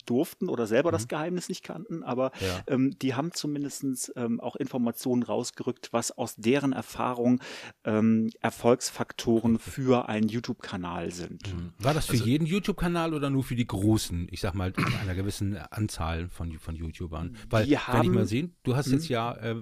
durften 0.06 0.48
oder 0.48 0.66
selber 0.66 0.90
mhm. 0.90 0.92
das 0.92 1.08
Geheimnis 1.08 1.48
nicht 1.48 1.62
kannten, 1.62 2.02
aber 2.02 2.32
ja. 2.40 2.62
ähm, 2.66 2.98
die 3.00 3.14
haben 3.14 3.32
zumindest 3.32 4.12
ähm, 4.16 4.40
auch 4.40 4.56
Informationen 4.56 5.22
rausgerückt, 5.22 5.92
was 5.92 6.16
aus 6.16 6.36
deren 6.36 6.72
Erfahrung 6.72 7.40
ähm, 7.84 8.30
Erfolgsfaktoren 8.40 9.58
für 9.58 10.08
einen 10.08 10.28
YouTube-Kanal 10.28 11.10
sind. 11.10 11.54
Mhm. 11.54 11.72
War 11.78 11.94
das 11.94 12.06
für 12.06 12.12
also, 12.12 12.24
jeden 12.24 12.46
YouTube-Kanal 12.46 13.14
oder 13.14 13.30
nur 13.30 13.44
für 13.44 13.56
die 13.56 13.66
großen, 13.66 14.28
ich 14.30 14.40
sag 14.40 14.54
mal, 14.54 14.72
einer 15.02 15.14
gewissen 15.14 15.56
Anzahl 15.56 16.28
von, 16.28 16.58
von 16.58 16.74
YouTubern? 16.74 17.36
Weil, 17.50 17.68
wenn 17.68 18.02
ich 18.02 18.10
mal 18.10 18.26
sehen, 18.26 18.56
du 18.62 18.76
hast 18.76 18.90
jetzt 18.90 19.08
mhm. 19.08 19.14
ja 19.14 19.32
äh, 19.36 19.54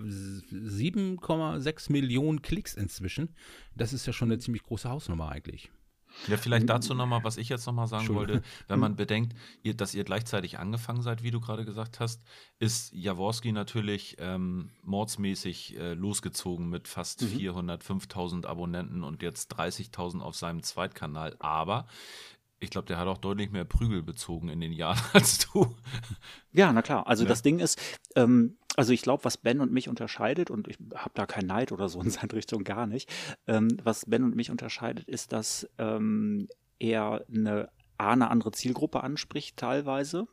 7,6 0.50 1.93
Millionen 1.93 2.43
Klicks 2.43 2.75
inzwischen. 2.75 3.34
Das 3.75 3.93
ist 3.93 4.06
ja 4.06 4.12
schon 4.12 4.31
eine 4.31 4.38
ziemlich 4.38 4.62
große 4.62 4.88
Hausnummer 4.88 5.31
eigentlich. 5.31 5.70
Ja, 6.28 6.37
vielleicht 6.37 6.69
dazu 6.69 6.94
nochmal, 6.94 7.25
was 7.25 7.37
ich 7.37 7.48
jetzt 7.48 7.66
nochmal 7.66 7.87
sagen 7.87 8.08
wollte. 8.14 8.43
Wenn 8.69 8.78
man 8.78 8.96
bedenkt, 8.96 9.37
ihr, 9.62 9.75
dass 9.75 9.94
ihr 9.94 10.04
gleichzeitig 10.04 10.58
angefangen 10.58 11.02
seid, 11.02 11.22
wie 11.22 11.31
du 11.31 11.40
gerade 11.40 11.64
gesagt 11.64 12.00
hast, 12.00 12.22
ist 12.58 12.93
Jaworski 12.93 13.52
natürlich 13.52 14.16
ähm, 14.18 14.71
mordsmäßig 14.82 15.78
äh, 15.78 15.94
losgezogen 15.94 16.68
mit 16.68 16.88
fast 16.88 17.23
mhm. 17.23 17.28
400, 17.28 17.85
5000 17.85 18.47
Abonnenten 18.47 19.04
und 19.04 19.23
jetzt 19.23 19.54
30.000 19.59 20.21
auf 20.21 20.35
seinem 20.37 20.62
Zweitkanal. 20.62 21.37
Aber 21.38 21.87
ich 22.58 22.70
glaube, 22.70 22.86
der 22.86 22.98
hat 22.98 23.06
auch 23.06 23.18
deutlich 23.18 23.50
mehr 23.50 23.64
Prügel 23.64 24.02
bezogen 24.02 24.48
in 24.48 24.60
den 24.60 24.72
Jahren 24.72 25.00
als 25.12 25.38
du. 25.38 25.75
Ja, 26.52 26.72
na 26.72 26.82
klar. 26.82 27.06
Also 27.06 27.25
ja. 27.25 27.28
das 27.28 27.42
Ding 27.42 27.58
ist, 27.58 27.80
ähm, 28.14 28.56
also 28.76 28.92
ich 28.92 29.02
glaube, 29.02 29.25
was 29.25 29.36
Ben 29.36 29.60
und 29.60 29.72
mich 29.72 29.88
unterscheidet, 29.88 30.50
und 30.50 30.68
ich 30.68 30.78
habe 30.94 31.12
da 31.14 31.26
keinen 31.26 31.46
Neid 31.46 31.72
oder 31.72 31.88
so 31.88 32.00
in 32.00 32.10
seine 32.10 32.32
Richtung 32.32 32.64
gar 32.64 32.86
nicht, 32.86 33.10
ähm, 33.46 33.76
was 33.82 34.06
Ben 34.06 34.25
und 34.25 34.36
mich 34.36 34.50
unterscheidet, 34.50 35.08
ist, 35.08 35.32
dass 35.32 35.68
ähm, 35.78 36.48
er 36.78 37.25
eine, 37.32 37.70
eine 37.98 38.30
andere 38.30 38.52
Zielgruppe 38.52 39.02
anspricht 39.02 39.56
teilweise. 39.56 40.26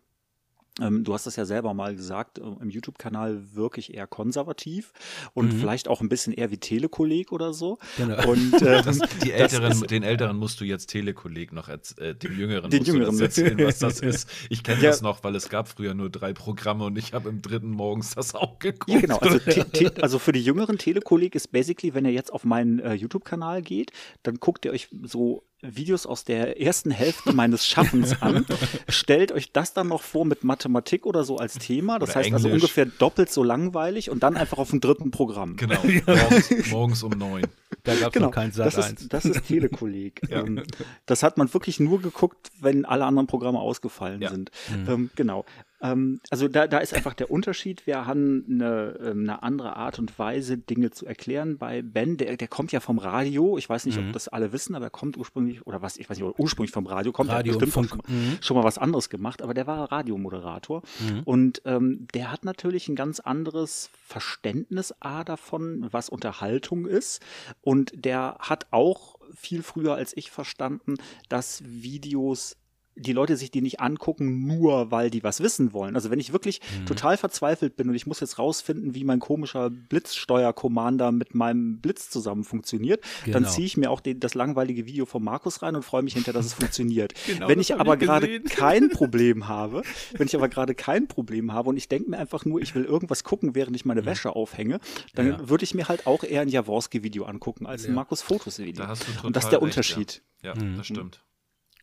Ähm, 0.81 1.03
du 1.03 1.13
hast 1.13 1.27
das 1.27 1.35
ja 1.35 1.45
selber 1.45 1.73
mal 1.73 1.95
gesagt, 1.95 2.39
äh, 2.39 2.41
im 2.41 2.69
YouTube-Kanal 2.69 3.53
wirklich 3.53 3.93
eher 3.93 4.07
konservativ 4.07 4.91
und 5.33 5.53
mhm. 5.53 5.59
vielleicht 5.59 5.87
auch 5.87 6.01
ein 6.01 6.09
bisschen 6.09 6.33
eher 6.33 6.49
wie 6.49 6.57
Telekolleg 6.57 7.31
oder 7.31 7.53
so. 7.53 7.77
Genau. 7.97 8.27
Und 8.27 8.53
ähm, 8.61 8.83
das, 8.83 8.99
die 9.23 9.31
Älteren, 9.31 9.71
ist, 9.71 9.91
den 9.91 10.01
Älteren 10.01 10.37
musst 10.37 10.59
du 10.61 10.65
jetzt 10.65 10.87
Telekolleg 10.87 11.53
noch 11.53 11.69
äh, 11.69 12.15
dem 12.15 12.39
Jüngeren, 12.39 12.71
den 12.71 12.83
Jüngeren 12.83 13.19
erzählen, 13.19 13.57
was 13.59 13.79
das 13.79 13.99
ist. 14.01 14.29
Ich 14.49 14.63
kenne 14.63 14.81
ja. 14.81 14.89
das 14.89 15.01
noch, 15.03 15.23
weil 15.23 15.35
es 15.35 15.49
gab 15.49 15.67
früher 15.67 15.93
nur 15.93 16.09
drei 16.09 16.33
Programme 16.33 16.85
und 16.85 16.97
ich 16.97 17.13
habe 17.13 17.29
im 17.29 17.41
dritten 17.41 17.69
morgens 17.69 18.15
das 18.15 18.33
auch 18.33 18.57
geguckt. 18.57 18.89
Ja, 18.89 18.99
genau. 18.99 19.17
Also, 19.17 19.39
also 20.01 20.19
für 20.19 20.31
die 20.31 20.41
Jüngeren 20.41 20.79
Telekolleg 20.79 21.35
ist 21.35 21.51
basically, 21.51 21.93
wenn 21.93 22.05
ihr 22.05 22.11
jetzt 22.11 22.33
auf 22.33 22.45
meinen 22.45 22.79
äh, 22.79 22.93
YouTube-Kanal 22.93 23.61
geht, 23.61 23.91
dann 24.23 24.39
guckt 24.39 24.65
ihr 24.65 24.71
euch 24.71 24.89
so 25.03 25.43
Videos 25.63 26.05
aus 26.05 26.25
der 26.25 26.59
ersten 26.61 26.91
Hälfte 26.91 27.33
meines 27.33 27.65
Schaffens 27.65 28.15
an. 28.21 28.45
Stellt 28.89 29.31
euch 29.31 29.51
das 29.51 29.73
dann 29.73 29.87
noch 29.87 30.01
vor 30.01 30.25
mit 30.25 30.43
Mathematik 30.43 31.05
oder 31.05 31.23
so 31.23 31.37
als 31.37 31.57
Thema. 31.57 31.99
Das 31.99 32.09
oder 32.09 32.19
heißt 32.19 32.33
also 32.33 32.47
Englisch. 32.47 32.63
also 32.63 32.81
ungefähr 32.81 32.85
doppelt 32.99 33.31
so 33.31 33.43
langweilig 33.43 34.09
und 34.09 34.23
dann 34.23 34.37
einfach 34.37 34.57
auf 34.57 34.69
dem 34.69 34.81
dritten 34.81 35.11
Programm. 35.11 35.55
Genau, 35.55 35.81
morgens, 36.05 36.69
morgens 36.69 37.03
um 37.03 37.11
neun. 37.11 37.47
Da 37.83 37.95
gab 37.95 38.07
es 38.07 38.13
genau, 38.13 38.27
noch 38.27 38.33
kein 38.33 38.51
Sat 38.51 38.67
das 38.67 38.91
ist, 38.91 39.13
das 39.13 39.25
ist 39.25 39.47
Telekolleg. 39.47 40.21
ja. 40.29 40.41
ähm, 40.41 40.63
das 41.05 41.23
hat 41.23 41.37
man 41.37 41.53
wirklich 41.53 41.79
nur 41.79 42.01
geguckt, 42.01 42.51
wenn 42.59 42.85
alle 42.85 43.05
anderen 43.05 43.27
Programme 43.27 43.59
ausgefallen 43.59 44.21
ja. 44.21 44.29
sind. 44.29 44.51
Mhm. 44.69 44.89
Ähm, 44.89 45.09
genau. 45.15 45.45
Ähm, 45.83 46.21
also 46.29 46.47
da, 46.47 46.65
da 46.67 46.79
ist 46.79 46.93
einfach 46.93 47.13
der 47.13 47.29
Unterschied. 47.29 47.85
Wir 47.85 48.05
haben 48.05 48.45
eine, 48.49 48.97
ähm, 49.03 49.23
eine 49.23 49.43
andere 49.43 49.75
Art 49.75 49.99
und 49.99 50.17
Weise, 50.17 50.57
Dinge 50.57 50.91
zu 50.91 51.05
erklären. 51.05 51.57
Bei 51.57 51.81
Ben, 51.81 52.17
der, 52.17 52.37
der 52.37 52.47
kommt 52.47 52.71
ja 52.71 52.79
vom 52.79 52.97
Radio. 52.97 53.57
Ich 53.57 53.69
weiß 53.69 53.85
nicht, 53.85 53.99
mhm. 53.99 54.07
ob 54.07 54.13
das 54.13 54.29
alle 54.29 54.53
wissen, 54.53 54.75
aber 54.75 54.85
er 54.85 54.91
kommt 54.91 55.17
ursprünglich, 55.17 55.67
oder 55.67 55.81
was, 55.81 55.97
ich 55.97 56.09
weiß 56.09 56.17
nicht, 56.17 56.39
ursprünglich 56.39 56.71
vom 56.71 56.87
Radio, 56.87 57.11
kommt 57.11 57.29
Radio 57.29 57.53
bestimmt 57.53 57.73
Funk. 57.73 57.89
Schon, 57.89 58.15
mhm. 58.15 58.37
schon, 58.41 58.57
mal 58.57 58.63
was 58.63 58.77
anderes 58.77 59.09
gemacht, 59.09 59.41
aber 59.41 59.53
der 59.53 59.67
war 59.67 59.91
Radiomoderator. 59.91 60.81
Mhm. 60.99 61.21
Und 61.25 61.61
ähm, 61.65 62.07
der 62.13 62.31
hat 62.31 62.45
natürlich 62.45 62.87
ein 62.87 62.95
ganz 62.95 63.19
anderes 63.19 63.89
Verständnis 64.05 64.93
A 65.01 65.25
davon, 65.25 65.87
was 65.91 66.07
Unterhaltung 66.07 66.85
ist. 66.85 67.21
Und 67.61 67.91
der 67.93 68.37
hat 68.39 68.67
auch 68.71 69.15
viel 69.35 69.63
früher 69.63 69.95
als 69.95 70.15
ich 70.15 70.31
verstanden, 70.31 70.95
dass 71.27 71.61
Videos 71.65 72.55
die 72.95 73.13
Leute 73.13 73.37
sich 73.37 73.51
die 73.51 73.61
nicht 73.61 73.79
angucken, 73.79 74.45
nur 74.45 74.91
weil 74.91 75.09
die 75.09 75.23
was 75.23 75.41
wissen 75.41 75.73
wollen. 75.73 75.95
Also 75.95 76.11
wenn 76.11 76.19
ich 76.19 76.33
wirklich 76.33 76.61
mhm. 76.79 76.85
total 76.85 77.17
verzweifelt 77.17 77.75
bin 77.75 77.89
und 77.89 77.95
ich 77.95 78.05
muss 78.05 78.19
jetzt 78.19 78.39
rausfinden, 78.39 78.95
wie 78.95 79.03
mein 79.03 79.19
komischer 79.19 79.69
Blitzsteuer-Commander 79.69 81.11
mit 81.11 81.33
meinem 81.33 81.79
Blitz 81.79 82.09
zusammen 82.09 82.43
funktioniert, 82.43 83.03
genau. 83.25 83.39
dann 83.39 83.49
ziehe 83.49 83.65
ich 83.65 83.77
mir 83.77 83.89
auch 83.89 83.99
den, 83.99 84.19
das 84.19 84.35
langweilige 84.35 84.85
Video 84.85 85.05
von 85.05 85.23
Markus 85.23 85.61
rein 85.61 85.75
und 85.75 85.83
freue 85.83 86.03
mich 86.03 86.13
hinterher, 86.13 86.33
dass 86.33 86.45
es 86.45 86.53
funktioniert. 86.63 87.13
genau, 87.25 87.47
wenn 87.47 87.59
ich 87.59 87.73
aber 87.75 87.97
gerade 87.97 88.39
kein 88.41 88.89
Problem 88.89 89.47
habe, 89.47 89.81
wenn 90.13 90.27
ich 90.27 90.35
aber 90.35 90.49
gerade 90.49 90.75
kein 90.75 91.07
Problem 91.07 91.53
habe 91.53 91.69
und 91.69 91.77
ich 91.77 91.89
denke 91.89 92.09
mir 92.09 92.17
einfach 92.17 92.45
nur, 92.45 92.61
ich 92.61 92.75
will 92.75 92.85
irgendwas 92.85 93.23
gucken, 93.23 93.55
während 93.55 93.75
ich 93.75 93.85
meine 93.85 94.01
mhm. 94.01 94.05
Wäsche 94.05 94.35
aufhänge, 94.35 94.79
dann 95.15 95.27
ja. 95.27 95.49
würde 95.49 95.63
ich 95.63 95.73
mir 95.73 95.87
halt 95.87 96.07
auch 96.07 96.23
eher 96.23 96.41
ein 96.41 96.49
Jaworski-Video 96.49 97.25
angucken 97.25 97.65
als 97.65 97.83
ja. 97.83 97.89
ein 97.89 97.95
Markus 97.95 98.21
Fotos-Video. 98.21 98.85
Und 99.23 99.35
das 99.35 99.45
ist 99.45 99.51
der 99.51 99.61
recht, 99.61 99.63
Unterschied. 99.63 100.21
Ja, 100.41 100.53
ja 100.53 100.63
mhm. 100.63 100.77
das 100.77 100.87
stimmt. 100.87 101.23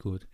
Gut. 0.01 0.27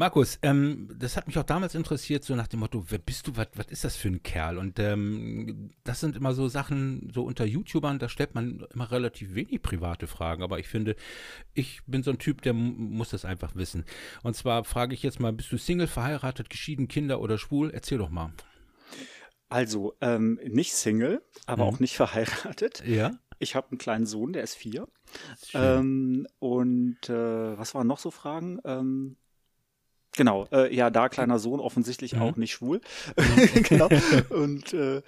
Markus, 0.00 0.38
ähm, 0.40 0.88
das 0.98 1.18
hat 1.18 1.26
mich 1.26 1.36
auch 1.36 1.44
damals 1.44 1.74
interessiert, 1.74 2.24
so 2.24 2.34
nach 2.34 2.48
dem 2.48 2.60
Motto, 2.60 2.86
wer 2.88 2.98
bist 2.98 3.26
du, 3.26 3.36
was 3.36 3.48
ist 3.68 3.84
das 3.84 3.96
für 3.96 4.08
ein 4.08 4.22
Kerl? 4.22 4.56
Und 4.56 4.78
ähm, 4.78 5.72
das 5.84 6.00
sind 6.00 6.16
immer 6.16 6.32
so 6.32 6.48
Sachen, 6.48 7.10
so 7.12 7.22
unter 7.22 7.44
YouTubern, 7.44 7.98
da 7.98 8.08
stellt 8.08 8.34
man 8.34 8.66
immer 8.72 8.90
relativ 8.90 9.34
wenig 9.34 9.60
private 9.60 10.06
Fragen, 10.06 10.42
aber 10.42 10.58
ich 10.58 10.68
finde, 10.68 10.96
ich 11.52 11.82
bin 11.86 12.02
so 12.02 12.12
ein 12.12 12.18
Typ, 12.18 12.40
der 12.40 12.54
muss 12.54 13.10
das 13.10 13.26
einfach 13.26 13.56
wissen. 13.56 13.84
Und 14.22 14.34
zwar 14.36 14.64
frage 14.64 14.94
ich 14.94 15.02
jetzt 15.02 15.20
mal, 15.20 15.34
bist 15.34 15.52
du 15.52 15.58
Single, 15.58 15.86
verheiratet, 15.86 16.48
geschieden, 16.48 16.88
Kinder 16.88 17.20
oder 17.20 17.36
schwul? 17.36 17.70
Erzähl 17.70 17.98
doch 17.98 18.08
mal. 18.08 18.32
Also, 19.50 19.96
ähm, 20.00 20.40
nicht 20.48 20.72
Single, 20.72 21.20
aber 21.44 21.64
mhm. 21.64 21.74
auch 21.74 21.78
nicht 21.78 21.96
verheiratet. 21.96 22.82
Ja. 22.86 23.18
Ich 23.38 23.54
habe 23.54 23.68
einen 23.68 23.78
kleinen 23.78 24.06
Sohn, 24.06 24.32
der 24.32 24.44
ist 24.44 24.54
vier. 24.54 24.88
Ähm, 25.52 26.26
und 26.38 27.06
äh, 27.10 27.58
was 27.58 27.74
waren 27.74 27.86
noch 27.86 27.98
so 27.98 28.10
Fragen? 28.10 28.60
Ähm, 28.64 29.18
Genau, 30.16 30.48
äh, 30.52 30.74
ja, 30.74 30.90
da 30.90 31.08
kleiner 31.08 31.38
Sohn 31.38 31.60
offensichtlich 31.60 32.14
mhm. 32.14 32.22
auch 32.22 32.36
nicht 32.36 32.52
schwul. 32.52 32.80
genau. 33.68 33.88
Und 34.30 34.72
äh, 34.72 35.02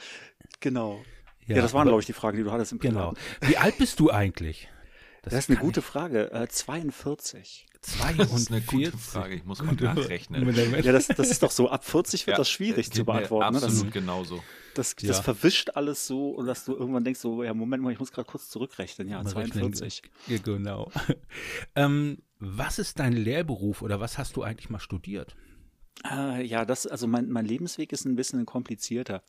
genau. 0.61 1.03
Ja, 1.47 1.57
ja 1.57 1.63
das 1.63 1.73
waren, 1.75 1.89
glaube 1.89 2.01
ich, 2.01 2.07
die 2.07 2.13
Fragen, 2.13 2.37
die 2.37 2.45
du 2.45 2.53
hattest 2.53 2.73
im 2.73 2.79
Genau. 2.79 3.15
Wie 3.41 3.57
alt 3.57 3.79
bist 3.79 4.01
du 4.01 4.11
eigentlich? 4.11 4.69
Das, 5.25 5.35
das 5.35 5.45
ist 5.45 5.51
eine 5.51 5.61
gute 5.61 5.79
ich. 5.79 5.87
Frage. 5.87 6.33
Äh, 6.33 6.49
42. 6.49 7.69
42? 7.81 8.17
Das 8.17 8.41
ist 8.41 8.51
eine 8.51 8.61
gute 8.61 8.99
Frage. 8.99 9.37
Ich 9.37 9.45
muss 9.45 9.63
mal 9.63 9.77
nachrechnen. 9.77 10.53
ja, 10.83 10.91
das, 10.91 11.07
das 11.07 11.31
ist 11.31 11.45
doch 11.45 11.53
so. 11.53 11.71
Ab 11.71 11.85
40 11.85 12.27
wird 12.27 12.35
ja, 12.35 12.39
das 12.39 12.51
schwierig 12.51 12.91
zu 12.91 13.05
beantworten. 13.05 13.55
Ne? 13.55 13.63
Absolut 13.63 13.85
ne? 13.85 13.91
genauso. 13.93 14.43
Das, 14.75 14.97
das 14.97 15.19
ja. 15.19 15.23
verwischt 15.23 15.71
alles 15.75 16.07
so 16.07 16.31
und 16.31 16.47
dass 16.47 16.65
du 16.65 16.75
irgendwann 16.75 17.05
denkst, 17.05 17.21
so, 17.21 17.43
ja, 17.43 17.53
Moment 17.55 17.83
mal, 17.83 17.93
ich 17.93 17.99
muss 17.99 18.13
gerade 18.13 18.29
kurz 18.29 18.49
zurückrechnen. 18.49 19.09
Ja, 19.09 19.23
mal 19.23 19.31
42. 19.31 20.03
Rechnen. 20.29 20.43
Genau. 20.45 20.91
ähm, 21.75 22.19
was 22.39 22.79
ist 22.79 22.99
dein 22.99 23.13
Lehrberuf 23.13 23.83
oder 23.83 24.01
was 24.01 24.19
hast 24.19 24.37
du 24.37 24.43
eigentlich 24.43 24.71
mal 24.71 24.81
studiert? 24.81 25.37
Äh, 26.11 26.45
ja, 26.45 26.65
das, 26.65 26.87
also 26.87 27.07
mein, 27.07 27.29
mein 27.31 27.45
Lebensweg 27.45 27.93
ist 27.93 28.05
ein 28.05 28.17
bisschen 28.17 28.47
komplizierter. 28.47 29.23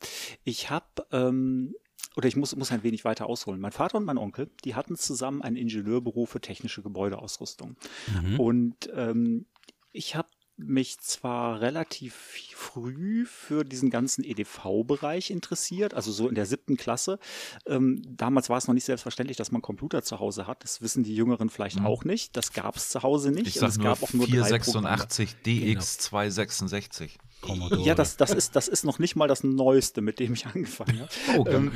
Ich 0.44 0.70
habe 0.70 1.06
ähm, 1.12 1.74
oder 2.16 2.28
ich 2.28 2.36
muss, 2.36 2.54
muss 2.54 2.70
ein 2.70 2.82
wenig 2.82 3.04
weiter 3.04 3.26
ausholen. 3.26 3.60
Mein 3.60 3.72
Vater 3.72 3.98
und 3.98 4.04
mein 4.04 4.18
Onkel, 4.18 4.50
die 4.64 4.74
hatten 4.74 4.96
zusammen 4.96 5.42
ein 5.42 5.56
Ingenieurbüro 5.56 6.26
für 6.26 6.40
technische 6.40 6.82
Gebäudeausrüstung. 6.82 7.76
Mhm. 8.22 8.40
Und 8.40 8.90
ähm, 8.94 9.46
ich 9.92 10.14
habe 10.14 10.28
mich 10.56 10.98
zwar 11.00 11.60
relativ 11.60 12.14
früh 12.54 13.26
für 13.26 13.64
diesen 13.64 13.90
ganzen 13.90 14.24
EDV-Bereich 14.24 15.30
interessiert, 15.30 15.94
also 15.94 16.12
so 16.12 16.28
in 16.28 16.34
der 16.34 16.46
siebten 16.46 16.76
Klasse. 16.76 17.18
Ähm, 17.66 18.02
damals 18.16 18.48
war 18.48 18.58
es 18.58 18.66
noch 18.68 18.74
nicht 18.74 18.84
selbstverständlich, 18.84 19.36
dass 19.36 19.50
man 19.50 19.62
Computer 19.62 20.02
zu 20.02 20.20
Hause 20.20 20.46
hat. 20.46 20.62
Das 20.62 20.80
wissen 20.80 21.02
die 21.02 21.14
Jüngeren 21.14 21.50
vielleicht 21.50 21.80
mhm. 21.80 21.86
auch 21.86 22.04
nicht. 22.04 22.36
Das 22.36 22.52
gab 22.52 22.76
es 22.76 22.88
zu 22.88 23.02
Hause 23.02 23.30
nicht. 23.32 23.48
Ich 23.48 23.54
sag 23.54 23.70
es 23.70 23.78
nur 23.78 23.88
gab 23.88 24.02
auch 24.02 24.12
nur 24.12 24.26
486 24.26 25.36
DX266. 25.44 27.10
Commodore. 27.44 27.82
Ja, 27.82 27.94
das, 27.94 28.16
das, 28.16 28.32
ist, 28.32 28.56
das 28.56 28.68
ist 28.68 28.84
noch 28.84 28.98
nicht 28.98 29.16
mal 29.16 29.28
das 29.28 29.44
Neueste, 29.44 30.00
mit 30.00 30.18
dem 30.18 30.32
ich 30.34 30.46
angefangen 30.46 31.00
habe. 31.00 31.10
Oh, 31.38 31.44
ähm, 31.48 31.72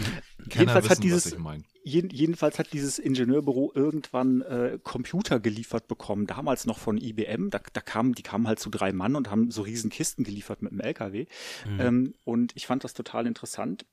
jedenfalls, 0.53 0.85
wissen, 0.85 0.91
hat 0.91 1.03
dieses, 1.03 1.37
jedenfalls 1.85 2.59
hat 2.59 2.73
dieses 2.73 2.99
Ingenieurbüro 2.99 3.73
irgendwann 3.75 4.43
äh, 4.43 4.79
Computer 4.83 5.41
geliefert 5.41 5.89
bekommen, 5.89 6.27
damals 6.27 6.67
noch 6.67 6.79
von 6.79 6.99
IBM. 6.99 7.51
Da, 7.51 7.61
da 7.73 7.81
kamen, 7.81 8.15
die 8.15 8.23
kamen 8.23 8.47
halt 8.47 8.59
zu 8.59 8.71
drei 8.71 8.93
Mann 8.93 9.17
und 9.17 9.31
haben 9.31 9.51
so 9.51 9.63
riesen 9.63 9.91
Kisten 9.91 10.25
geliefert 10.25 10.63
mit 10.63 10.73
dem 10.73 10.81
LKW. 10.81 11.27
Mhm. 11.69 11.81
Ähm, 11.81 12.15
und 12.25 12.53
ich 12.55 12.67
fand 12.67 12.85
das 12.85 12.95
total 12.95 13.27
interessant 13.27 13.85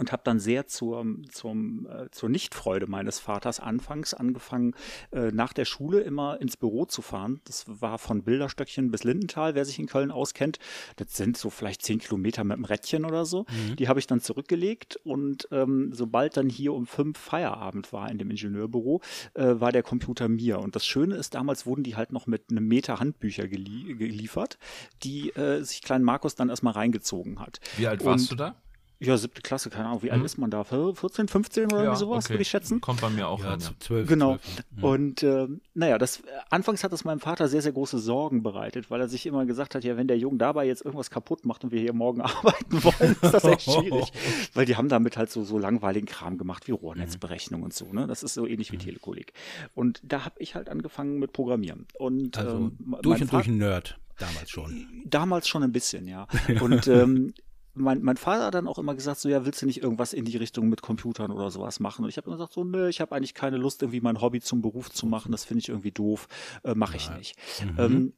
und 0.00 0.12
habe 0.12 0.22
dann 0.24 0.40
sehr 0.40 0.66
zur, 0.66 1.04
zum, 1.30 1.86
äh, 1.86 2.10
zur 2.10 2.30
Nichtfreude 2.30 2.86
meines 2.86 3.20
Vaters 3.20 3.60
anfangs 3.60 4.14
angefangen, 4.14 4.74
äh, 5.12 5.30
nach 5.30 5.52
der 5.52 5.66
Schule 5.66 6.00
immer 6.00 6.40
ins 6.40 6.56
Büro 6.56 6.86
zu 6.86 7.02
fahren. 7.02 7.40
Das 7.44 7.66
war 7.68 7.98
von 7.98 8.22
Bilderstöckchen 8.24 8.90
bis 8.90 9.04
Lindenthal, 9.04 9.54
wer 9.54 9.66
sich 9.66 9.78
in 9.78 9.86
Köln 9.86 10.10
auskennt. 10.10 10.58
Das 10.96 11.14
sind 11.16 11.36
so 11.36 11.50
vielleicht 11.50 11.82
zehn 11.82 11.98
Kilometer 11.98 12.44
mit 12.44 12.56
dem 12.56 12.64
Rädchen 12.64 13.04
oder 13.04 13.26
so. 13.26 13.42
Mhm. 13.42 13.76
Die 13.76 13.88
habe 13.88 14.00
ich 14.00 14.06
dann 14.06 14.20
zurückgelegt 14.20 14.96
und 15.04 15.46
ähm, 15.52 15.90
sobald 15.92 16.38
dann 16.38 16.48
hier 16.48 16.72
um 16.72 16.86
fünf 16.86 17.18
Feierabend 17.18 17.92
war 17.92 18.10
in 18.10 18.16
dem 18.16 18.30
Ingenieurbüro, 18.30 19.02
äh, 19.34 19.60
war 19.60 19.70
der 19.70 19.82
Computer 19.82 20.28
mir. 20.28 20.60
Und 20.60 20.76
das 20.76 20.86
Schöne 20.86 21.16
ist, 21.16 21.34
damals 21.34 21.66
wurden 21.66 21.82
die 21.82 21.96
halt 21.96 22.10
noch 22.10 22.26
mit 22.26 22.50
einem 22.50 22.66
Meter 22.66 23.00
Handbücher 23.00 23.48
gelie 23.48 23.96
geliefert, 23.96 24.56
die 25.02 25.28
äh, 25.36 25.62
sich 25.62 25.82
klein 25.82 26.02
Markus 26.02 26.36
dann 26.36 26.48
erstmal 26.48 26.72
reingezogen 26.72 27.38
hat. 27.38 27.60
Wie 27.76 27.86
alt 27.86 28.02
warst 28.02 28.30
und, 28.30 28.40
du 28.40 28.44
da? 28.44 28.54
Ja, 29.02 29.16
siebte 29.16 29.40
Klasse, 29.40 29.70
keine 29.70 29.88
Ahnung, 29.88 30.02
wie 30.02 30.10
alt 30.10 30.20
hm. 30.20 30.26
ist 30.26 30.36
man 30.36 30.50
da? 30.50 30.62
14, 30.62 31.26
15 31.26 31.72
oder 31.72 31.84
ja, 31.84 31.96
sowas, 31.96 32.26
okay. 32.26 32.34
würde 32.34 32.42
ich 32.42 32.48
schätzen. 32.48 32.82
Kommt 32.82 33.00
bei 33.00 33.08
mir 33.08 33.28
auch 33.28 33.42
ja, 33.42 33.52
hin, 33.52 33.60
ja. 33.60 33.70
12. 33.80 34.08
Genau. 34.08 34.36
12. 34.36 34.64
Mhm. 34.76 34.84
Und 34.84 35.22
äh, 35.22 35.48
naja, 35.72 35.96
das, 35.96 36.22
anfangs 36.50 36.84
hat 36.84 36.92
das 36.92 37.04
meinem 37.04 37.20
Vater 37.20 37.48
sehr, 37.48 37.62
sehr 37.62 37.72
große 37.72 37.98
Sorgen 37.98 38.42
bereitet, 38.42 38.90
weil 38.90 39.00
er 39.00 39.08
sich 39.08 39.24
immer 39.24 39.46
gesagt 39.46 39.74
hat, 39.74 39.84
ja, 39.84 39.96
wenn 39.96 40.06
der 40.06 40.18
Junge 40.18 40.36
dabei 40.36 40.66
jetzt 40.66 40.84
irgendwas 40.84 41.08
kaputt 41.10 41.46
macht 41.46 41.64
und 41.64 41.72
wir 41.72 41.80
hier 41.80 41.94
morgen 41.94 42.20
arbeiten 42.20 42.84
wollen, 42.84 43.16
ist 43.22 43.32
das 43.32 43.44
echt 43.44 43.62
schwierig. 43.62 44.12
weil 44.54 44.66
die 44.66 44.76
haben 44.76 44.90
damit 44.90 45.16
halt 45.16 45.30
so, 45.30 45.44
so 45.44 45.56
langweiligen 45.56 46.06
Kram 46.06 46.36
gemacht 46.36 46.68
wie 46.68 46.72
Rohrnetzberechnung 46.72 47.60
mhm. 47.60 47.64
und 47.64 47.72
so. 47.72 47.90
Ne? 47.90 48.06
Das 48.06 48.22
ist 48.22 48.34
so 48.34 48.46
ähnlich 48.46 48.70
wie 48.70 48.76
mhm. 48.76 48.82
Telekolik. 48.82 49.32
Und 49.74 50.02
da 50.02 50.26
habe 50.26 50.34
ich 50.40 50.54
halt 50.54 50.68
angefangen 50.68 51.18
mit 51.18 51.32
Programmieren. 51.32 51.86
Und, 51.98 52.36
also 52.36 52.56
ähm, 52.56 52.96
durch 53.00 53.22
und 53.22 53.32
durch 53.32 53.46
ein 53.46 53.56
Nerd. 53.56 53.98
Damals 54.18 54.50
schon. 54.50 54.86
Damals 55.06 55.48
schon 55.48 55.62
ein 55.62 55.72
bisschen, 55.72 56.06
ja. 56.06 56.26
Und 56.60 56.86
ähm, 56.88 57.32
mein, 57.74 58.02
mein 58.02 58.16
Vater 58.16 58.46
hat 58.46 58.54
dann 58.54 58.66
auch 58.66 58.78
immer 58.78 58.94
gesagt, 58.94 59.20
so 59.20 59.28
ja, 59.28 59.44
willst 59.44 59.62
du 59.62 59.66
nicht 59.66 59.82
irgendwas 59.82 60.12
in 60.12 60.24
die 60.24 60.36
Richtung 60.36 60.68
mit 60.68 60.82
Computern 60.82 61.30
oder 61.30 61.50
sowas 61.50 61.80
machen? 61.80 62.04
Und 62.04 62.10
ich 62.10 62.16
habe 62.16 62.26
immer 62.26 62.36
gesagt, 62.36 62.52
so, 62.52 62.64
nö, 62.64 62.88
ich 62.88 63.00
habe 63.00 63.14
eigentlich 63.14 63.34
keine 63.34 63.56
Lust, 63.56 63.82
irgendwie 63.82 64.00
mein 64.00 64.20
Hobby 64.20 64.40
zum 64.40 64.60
Beruf 64.60 64.90
zu 64.90 65.06
machen. 65.06 65.32
Das 65.32 65.44
finde 65.44 65.60
ich 65.60 65.68
irgendwie 65.68 65.92
doof, 65.92 66.28
äh, 66.64 66.74
mache 66.74 66.96
ich 66.96 67.10
nicht. 67.10 67.36
Mhm. 67.62 67.78
Ähm, 67.78 68.12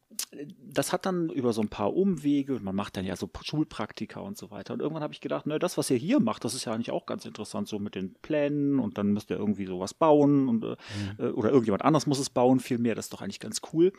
das 0.64 0.92
hat 0.92 1.06
dann 1.06 1.28
über 1.28 1.52
so 1.52 1.60
ein 1.60 1.68
paar 1.68 1.94
Umwege, 1.94 2.58
man 2.60 2.74
macht 2.74 2.96
dann 2.96 3.04
ja 3.04 3.16
so 3.16 3.28
Schulpraktika 3.42 4.20
und 4.20 4.36
so 4.36 4.50
weiter. 4.50 4.74
Und 4.74 4.80
irgendwann 4.80 5.02
habe 5.02 5.12
ich 5.12 5.20
gedacht, 5.20 5.46
ne, 5.46 5.58
das, 5.58 5.76
was 5.78 5.90
ihr 5.90 5.96
hier 5.96 6.20
macht, 6.20 6.44
das 6.44 6.54
ist 6.54 6.64
ja 6.64 6.72
eigentlich 6.72 6.90
auch 6.90 7.06
ganz 7.06 7.24
interessant, 7.24 7.68
so 7.68 7.78
mit 7.78 7.94
den 7.94 8.14
Plänen 8.14 8.78
und 8.78 8.98
dann 8.98 9.12
müsst 9.12 9.30
ihr 9.30 9.36
irgendwie 9.36 9.66
sowas 9.66 9.94
bauen 9.94 10.48
und, 10.48 10.64
äh, 10.64 10.68
mhm. 10.68 10.76
Äh, 11.18 11.30
oder 11.30 11.50
irgendjemand 11.50 11.84
anders 11.84 12.06
muss 12.06 12.18
es 12.18 12.30
bauen, 12.30 12.60
vielmehr, 12.60 12.94
das 12.94 13.06
ist 13.06 13.12
doch 13.12 13.22
eigentlich 13.22 13.40
ganz 13.40 13.60
cool. 13.72 13.92